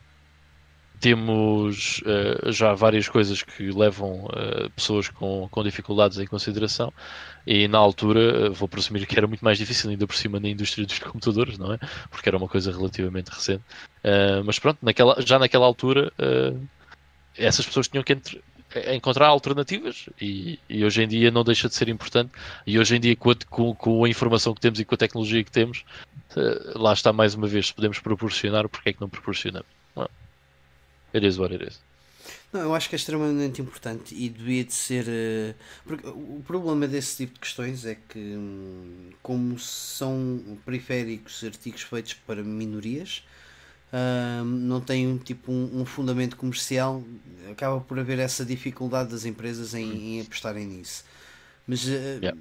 temos 0.99 1.99
uh, 1.99 2.51
já 2.51 2.73
várias 2.73 3.07
coisas 3.07 3.43
que 3.43 3.71
levam 3.71 4.25
uh, 4.25 4.69
pessoas 4.75 5.07
com, 5.07 5.47
com 5.49 5.63
dificuldades 5.63 6.17
em 6.17 6.25
consideração 6.25 6.91
e 7.45 7.67
na 7.67 7.77
altura 7.77 8.49
uh, 8.49 8.53
vou 8.53 8.67
presumir 8.67 9.05
que 9.05 9.17
era 9.17 9.27
muito 9.27 9.43
mais 9.43 9.57
difícil 9.57 9.89
ainda 9.89 10.07
por 10.07 10.15
cima 10.15 10.39
na 10.39 10.49
indústria 10.49 10.85
dos 10.85 10.99
computadores, 10.99 11.57
não 11.57 11.73
é? 11.73 11.79
Porque 12.09 12.27
era 12.27 12.37
uma 12.37 12.47
coisa 12.47 12.71
relativamente 12.71 13.29
recente. 13.29 13.63
mas 14.45 14.59
pronto, 14.59 14.79
naquela, 14.81 15.21
já 15.21 15.37
naquela 15.37 15.65
altura 15.65 16.11
essas 17.37 17.65
pessoas 17.65 17.87
tinham 17.87 18.03
que 18.03 18.13
entre, 18.13 18.41
encontrar 18.93 19.27
alternativas 19.27 20.09
e, 20.19 20.59
e, 20.67 20.83
hoje 20.83 21.03
em 21.03 21.07
dia 21.07 21.29
não 21.29 21.43
deixa 21.43 21.69
de 21.69 21.75
ser 21.75 21.89
importante 21.89 22.31
e 22.65 22.79
hoje 22.79 22.95
em 22.95 22.99
dia 22.99 23.15
com 23.15 23.31
a, 23.31 23.35
com, 23.75 24.03
a 24.03 24.09
informação 24.09 24.53
que 24.53 24.61
temos 24.61 24.79
e 24.79 24.85
com 24.85 24.95
a 24.95 24.97
tecnologia 24.97 25.43
que 25.43 25.51
temos 25.51 25.85
lá 26.75 26.93
está 26.93 27.13
mais 27.13 27.35
uma 27.35 27.47
vez, 27.47 27.67
se 27.67 27.73
podemos 27.73 27.99
proporcionar, 27.99 28.67
porque 28.67 28.89
é 28.89 28.93
que 28.93 29.01
não 29.01 29.09
proporcionamos? 29.09 29.76
It 31.13 31.25
is 31.25 31.37
what 31.37 31.53
it 31.53 31.63
is. 31.63 31.79
Não, 32.51 32.61
eu 32.61 32.75
acho 32.75 32.87
que 32.87 32.95
é 32.95 32.97
extremamente 32.97 33.61
importante 33.61 34.15
e 34.15 34.29
devia 34.29 34.63
de 34.63 34.73
ser. 34.73 35.05
Uh, 35.05 35.55
porque 35.85 36.07
o 36.07 36.41
problema 36.45 36.87
desse 36.87 37.17
tipo 37.17 37.33
de 37.33 37.39
questões 37.41 37.85
é 37.85 37.95
que, 37.95 38.19
um, 38.19 39.09
como 39.21 39.59
são 39.59 40.57
periféricos 40.65 41.43
artigos 41.43 41.81
feitos 41.81 42.13
para 42.13 42.41
minorias, 42.41 43.23
uh, 43.91 44.45
não 44.45 44.79
têm 44.79 45.07
um, 45.07 45.17
tipo, 45.17 45.51
um, 45.51 45.85
fundamento 45.85 46.37
comercial, 46.37 47.03
acaba 47.51 47.81
por 47.81 47.99
haver 47.99 48.19
essa 48.19 48.45
dificuldade 48.45 49.11
das 49.11 49.25
empresas 49.25 49.73
em, 49.73 50.17
em 50.17 50.21
apostarem 50.21 50.65
nisso. 50.65 51.03
Mas 51.67 51.83
uh, 51.85 51.89
yeah. 52.21 52.39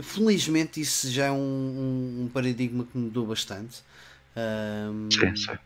felizmente 0.00 0.80
isso 0.80 1.10
já 1.10 1.26
é 1.26 1.32
um, 1.32 2.22
um, 2.22 2.30
paradigma 2.32 2.84
que 2.84 2.96
mudou 2.96 3.26
bastante. 3.26 3.82
sim, 5.10 5.36
sim 5.36 5.58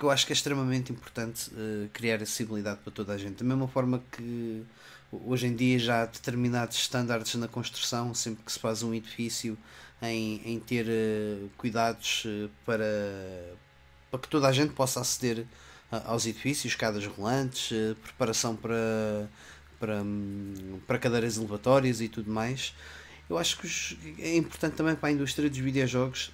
porque 0.00 0.06
eu 0.06 0.10
acho 0.10 0.24
que 0.24 0.32
é 0.32 0.34
extremamente 0.34 0.90
importante 0.90 1.50
uh, 1.50 1.86
criar 1.92 2.16
acessibilidade 2.16 2.80
para 2.82 2.90
toda 2.90 3.12
a 3.12 3.18
gente. 3.18 3.36
Da 3.36 3.44
mesma 3.44 3.68
forma 3.68 4.02
que 4.10 4.64
hoje 5.12 5.46
em 5.46 5.54
dia 5.54 5.78
já 5.78 6.02
há 6.02 6.06
determinados 6.06 6.78
estándares 6.78 7.34
na 7.34 7.46
construção, 7.46 8.14
sempre 8.14 8.42
que 8.42 8.50
se 8.50 8.58
faz 8.58 8.82
um 8.82 8.94
edifício, 8.94 9.58
em, 10.00 10.40
em 10.42 10.58
ter 10.58 10.86
uh, 10.86 11.50
cuidados 11.58 12.24
uh, 12.24 12.48
para, 12.64 12.86
para 14.10 14.20
que 14.20 14.28
toda 14.28 14.48
a 14.48 14.52
gente 14.52 14.72
possa 14.72 15.02
aceder 15.02 15.44
aos 16.06 16.24
edifícios, 16.24 16.72
escadas 16.72 17.04
rolantes, 17.04 17.70
preparação 18.02 18.56
para, 18.56 19.28
para, 19.78 19.96
um, 20.02 20.80
para 20.86 20.98
cadeiras 20.98 21.36
elevatórias 21.36 22.00
e 22.00 22.08
tudo 22.08 22.30
mais. 22.30 22.74
Eu 23.28 23.36
acho 23.36 23.58
que 23.58 23.98
é 24.18 24.34
importante 24.34 24.76
também 24.76 24.94
para 24.94 25.10
a 25.10 25.12
indústria 25.12 25.50
dos 25.50 25.58
videojogos 25.58 26.32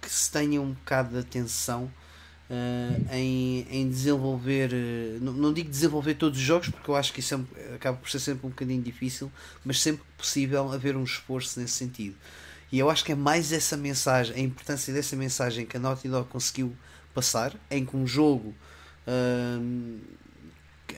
que 0.00 0.10
se 0.10 0.30
tenha 0.30 0.60
um 0.60 0.72
bocado 0.72 1.14
de 1.14 1.20
atenção 1.20 1.90
uh, 2.50 3.14
em, 3.14 3.66
em 3.70 3.88
desenvolver, 3.88 4.70
uh, 4.72 5.24
não, 5.24 5.32
não, 5.32 5.52
digo 5.52 5.68
desenvolver 5.68 6.14
todos 6.14 6.38
os 6.38 6.44
jogos, 6.44 6.68
porque 6.68 6.90
eu 6.90 6.96
acho 6.96 7.12
que 7.12 7.20
isso 7.20 7.34
é, 7.56 7.74
acaba 7.74 7.96
por 7.96 8.08
ser 8.10 8.20
sempre 8.20 8.46
um 8.46 8.50
bocadinho 8.50 8.82
difícil, 8.82 9.30
mas 9.64 9.80
sempre 9.80 10.02
possível 10.16 10.72
haver 10.72 10.96
um 10.96 11.04
esforço 11.04 11.60
nesse 11.60 11.74
sentido. 11.74 12.16
E 12.70 12.78
eu 12.78 12.90
acho 12.90 13.04
que 13.04 13.12
é 13.12 13.14
mais 13.14 13.52
essa 13.52 13.76
mensagem, 13.76 14.34
a 14.36 14.40
importância 14.40 14.92
dessa 14.92 15.14
mensagem 15.14 15.64
que 15.64 15.76
a 15.76 15.80
Naughty 15.80 16.08
Dog 16.08 16.28
conseguiu 16.28 16.74
passar, 17.14 17.54
em 17.70 17.84
que 17.84 17.96
um 17.96 18.06
jogo 18.06 18.54
uh, 19.06 20.00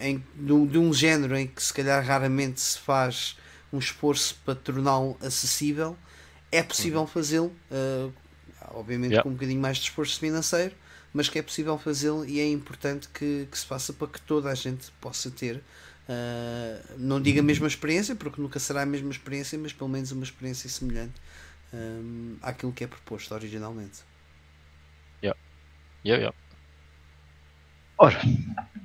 em, 0.00 0.22
de, 0.34 0.66
de 0.66 0.78
um 0.78 0.92
género 0.92 1.36
em 1.36 1.46
que 1.46 1.62
se 1.62 1.72
calhar 1.72 2.04
raramente 2.04 2.60
se 2.60 2.78
faz 2.78 3.36
um 3.72 3.78
esforço 3.78 4.38
para 4.44 4.54
torná-lo 4.54 5.16
acessível, 5.20 5.96
é 6.50 6.62
possível 6.62 7.00
uhum. 7.00 7.06
fazê-lo, 7.06 7.52
uh, 7.70 8.12
obviamente 8.70 9.12
yeah. 9.12 9.22
com 9.22 9.28
um 9.28 9.34
bocadinho 9.34 9.60
mais 9.60 9.76
de 9.76 9.84
esforço 9.84 10.18
financeiro, 10.18 10.74
mas 11.12 11.28
que 11.28 11.38
é 11.38 11.42
possível 11.42 11.78
fazê-lo 11.78 12.24
e 12.24 12.40
é 12.40 12.48
importante 12.48 13.08
que, 13.08 13.48
que, 13.50 13.58
se 13.58 13.66
faça 13.66 13.92
para 13.92 14.08
que 14.08 14.20
toda 14.20 14.50
a 14.50 14.54
gente 14.54 14.90
possa 15.00 15.30
ter, 15.30 15.56
uh, 15.56 16.94
não 16.98 17.20
diga 17.20 17.40
a 17.40 17.42
mesma 17.42 17.66
experiência, 17.66 18.14
porque 18.14 18.40
nunca 18.40 18.58
será 18.58 18.82
a 18.82 18.86
mesma 18.86 19.10
experiência, 19.10 19.58
mas 19.58 19.72
pelo 19.72 19.88
menos 19.88 20.12
uma 20.12 20.24
experiência 20.24 20.68
semelhante 20.68 21.14
um, 21.72 22.36
àquilo 22.42 22.72
que 22.72 22.84
é 22.84 22.86
proposto 22.86 23.32
originalmente. 23.34 24.00
Yeah. 25.22 25.38
Yeah, 26.04 26.20
yeah. 26.22 26.36
Ora, 27.98 28.16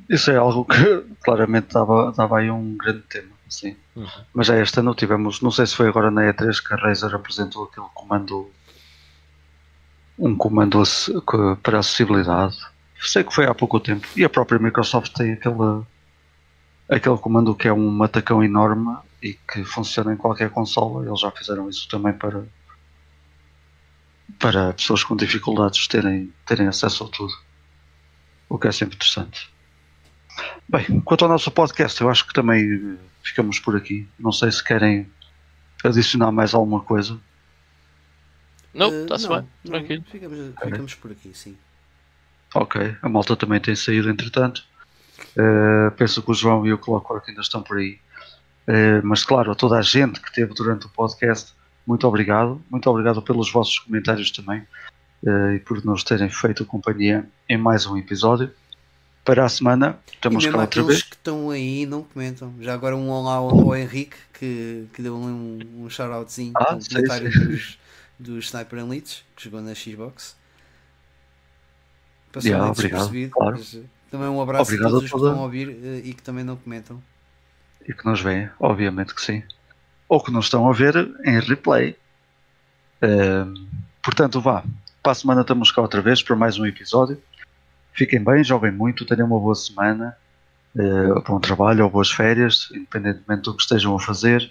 isso 0.10 0.32
é 0.32 0.38
algo 0.38 0.66
que 0.66 1.16
claramente 1.24 1.74
dava, 1.74 2.12
dava 2.12 2.40
aí 2.40 2.50
um 2.50 2.76
grande 2.76 3.04
tema, 3.04 3.32
sim. 3.48 3.78
Uhum. 3.96 4.08
Mas 4.34 4.48
já 4.48 4.60
este 4.60 4.80
ano 4.80 4.96
tivemos, 4.96 5.40
não 5.42 5.52
sei 5.52 5.68
se 5.68 5.76
foi 5.76 5.88
agora 5.88 6.10
na 6.10 6.24
E3 6.34 6.66
que 6.66 6.74
a 6.74 6.78
Razer 6.78 7.14
apresentou 7.14 7.66
aquele 7.66 7.86
comando, 7.94 8.50
um 10.18 10.36
comando 10.36 10.82
para 11.62 11.80
acessibilidade. 11.80 12.58
Sei 13.02 13.24
que 13.24 13.34
foi 13.34 13.46
há 13.46 13.54
pouco 13.54 13.80
tempo. 13.80 14.08
E 14.16 14.24
a 14.24 14.30
própria 14.30 14.60
Microsoft 14.60 15.14
tem 15.14 15.34
aquele, 15.34 15.84
aquele 16.90 17.18
comando 17.18 17.56
que 17.56 17.68
é 17.68 17.74
um 17.74 17.90
matacão 17.90 18.44
enorme 18.44 18.98
e 19.22 19.34
que 19.34 19.64
funciona 19.66 20.14
em 20.14 20.18
qualquer 20.18 20.50
consola. 20.50 21.06
Eles 21.06 21.20
já 21.20 21.32
fizeram 21.32 21.70
isso 21.70 21.88
também 21.90 22.14
para, 22.14 22.46
para 24.40 24.74
pessoas 24.74 25.04
com 25.04 25.16
dificuldades 25.16 25.88
terem, 25.88 26.34
terem 26.46 26.68
acesso 26.68 27.04
a 27.04 27.08
tudo 27.08 27.34
o 28.54 28.60
que 28.60 28.68
é 28.68 28.72
sempre 28.72 28.96
interessante. 28.96 29.52
Bem, 30.70 31.02
quanto 31.02 31.26
ao 31.26 31.30
nosso 31.30 31.50
podcast, 31.50 32.00
eu 32.00 32.10
acho 32.10 32.28
que 32.28 32.34
também 32.34 32.98
ficamos 33.24 33.60
por 33.60 33.76
aqui. 33.76 34.08
Não 34.20 34.32
sei 34.32 34.52
se 34.52 34.64
querem 34.64 35.10
adicionar 35.84 36.32
mais 36.32 36.54
alguma 36.54 36.82
coisa. 36.82 37.20
Não, 38.74 39.04
está-se 39.04 39.28
uh, 39.28 39.30
bem. 39.30 39.48
Não, 39.66 40.04
ficamos, 40.04 40.40
ficamos 40.62 40.96
por 40.96 41.12
aqui, 41.12 41.32
sim. 41.34 41.58
Ok, 42.56 42.96
a 43.02 43.10
malta 43.10 43.36
também 43.36 43.60
tem 43.60 43.76
saído 43.76 44.10
entretanto. 44.10 44.64
Uh, 45.38 45.92
penso 45.98 46.22
que 46.22 46.32
o 46.32 46.34
João 46.34 46.66
e 46.66 46.74
o 46.74 46.78
Clockwork 46.78 47.30
ainda 47.30 47.42
estão 47.42 47.62
por 47.62 47.78
aí. 47.78 48.00
Uh, 48.68 49.02
mas 49.04 49.24
claro, 49.24 49.52
a 49.52 49.56
toda 49.56 49.78
a 49.78 49.82
gente 49.82 50.20
que 50.20 50.28
esteve 50.28 50.54
durante 50.54 50.86
o 50.86 50.90
podcast, 50.90 51.54
muito 51.86 52.08
obrigado. 52.08 52.62
Muito 52.70 52.90
obrigado 52.90 53.22
pelos 53.22 53.52
vossos 53.52 53.80
comentários 53.80 54.32
também 54.32 54.66
uh, 55.24 55.54
e 55.54 55.60
por 55.60 55.84
nos 55.84 56.04
terem 56.04 56.30
feito 56.30 56.66
companhia 56.66 57.28
em 57.50 57.58
mais 57.58 57.86
um 57.86 57.98
episódio. 57.98 58.52
Para 59.26 59.46
a 59.46 59.50
semana, 59.50 59.98
estamos 60.14 60.46
cá 60.46 60.58
outra 60.58 60.84
vez. 60.84 61.02
que 61.02 61.16
estão 61.16 61.50
aí 61.50 61.86
não 61.86 62.04
comentam. 62.04 62.54
Já 62.60 62.74
agora 62.74 62.96
um 62.96 63.10
olá 63.10 63.36
ao, 63.36 63.50
ao 63.50 63.76
Henrique 63.76 64.18
que, 64.34 64.86
que 64.94 65.02
deu 65.02 65.16
um, 65.16 65.60
um 65.78 65.90
shout-outzinho 65.90 66.52
ah, 66.56 66.78
comentário 66.90 67.32
dos, 67.32 67.80
dos 68.24 68.46
Sniper 68.46 68.80
Elites 68.80 69.24
que 69.36 69.44
jogou 69.44 69.62
na 69.62 69.76
Xbox. 69.76 70.36
Passou 72.32 72.50
yeah, 72.50 72.72
obrigado, 72.72 73.30
claro. 73.30 73.60
Eh, 73.60 73.84
também 74.10 74.28
um 74.28 74.42
abraço 74.42 74.64
obrigado 74.64 74.88
a 74.88 74.92
todos 74.92 75.06
a 75.06 75.10
que 75.10 75.16
estão 75.16 75.40
a 75.40 75.44
ouvir 75.44 75.68
uh, 75.68 75.98
e 76.04 76.14
que 76.14 76.24
também 76.24 76.44
não 76.44 76.56
comentam. 76.56 77.02
E 77.88 77.94
que 77.94 78.06
nos 78.06 78.22
veem, 78.22 78.50
obviamente 78.60 79.14
que 79.14 79.22
sim. 79.22 79.44
Ou 80.08 80.24
que 80.24 80.32
nos 80.32 80.46
estão 80.46 80.68
a 80.68 80.74
ver 80.74 80.96
em 81.26 81.40
replay. 81.40 81.96
Uh, 83.04 83.54
portanto, 84.02 84.42
vá, 84.42 84.64
para 85.04 85.12
a 85.12 85.16
semana 85.16 85.42
estamos 85.42 85.72
cá 85.72 85.82
outra 85.82 86.02
vez 86.02 86.24
para 86.24 86.36
mais 86.36 86.58
um 86.58 86.66
episódio. 86.66 87.22
Fiquem 87.94 88.24
bem, 88.24 88.44
joguem 88.44 88.72
muito, 88.72 89.06
tenham 89.06 89.28
uma 89.28 89.40
boa 89.40 89.54
semana, 89.54 90.18
uh, 90.76 91.22
bom 91.22 91.40
trabalho 91.40 91.84
ou 91.84 91.90
boas 91.90 92.10
férias, 92.10 92.70
independentemente 92.72 93.44
do 93.44 93.54
que 93.54 93.62
estejam 93.62 93.96
a 93.96 94.00
fazer, 94.00 94.50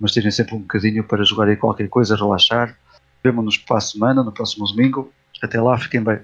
mas 0.00 0.12
tirem 0.12 0.30
sempre 0.30 0.56
um 0.56 0.60
bocadinho 0.60 1.04
para 1.04 1.22
jogarem 1.22 1.56
qualquer 1.56 1.88
coisa, 1.88 2.16
relaxar. 2.16 2.76
Vemo-nos 3.22 3.58
para 3.58 3.78
a 3.78 3.80
semana, 3.80 4.22
no 4.22 4.32
próximo 4.32 4.66
domingo. 4.66 5.12
Até 5.42 5.60
lá, 5.60 5.78
fiquem 5.78 6.02
bem. 6.02 6.20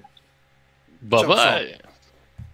Bye 1.00 1.26
bye. 1.26 1.78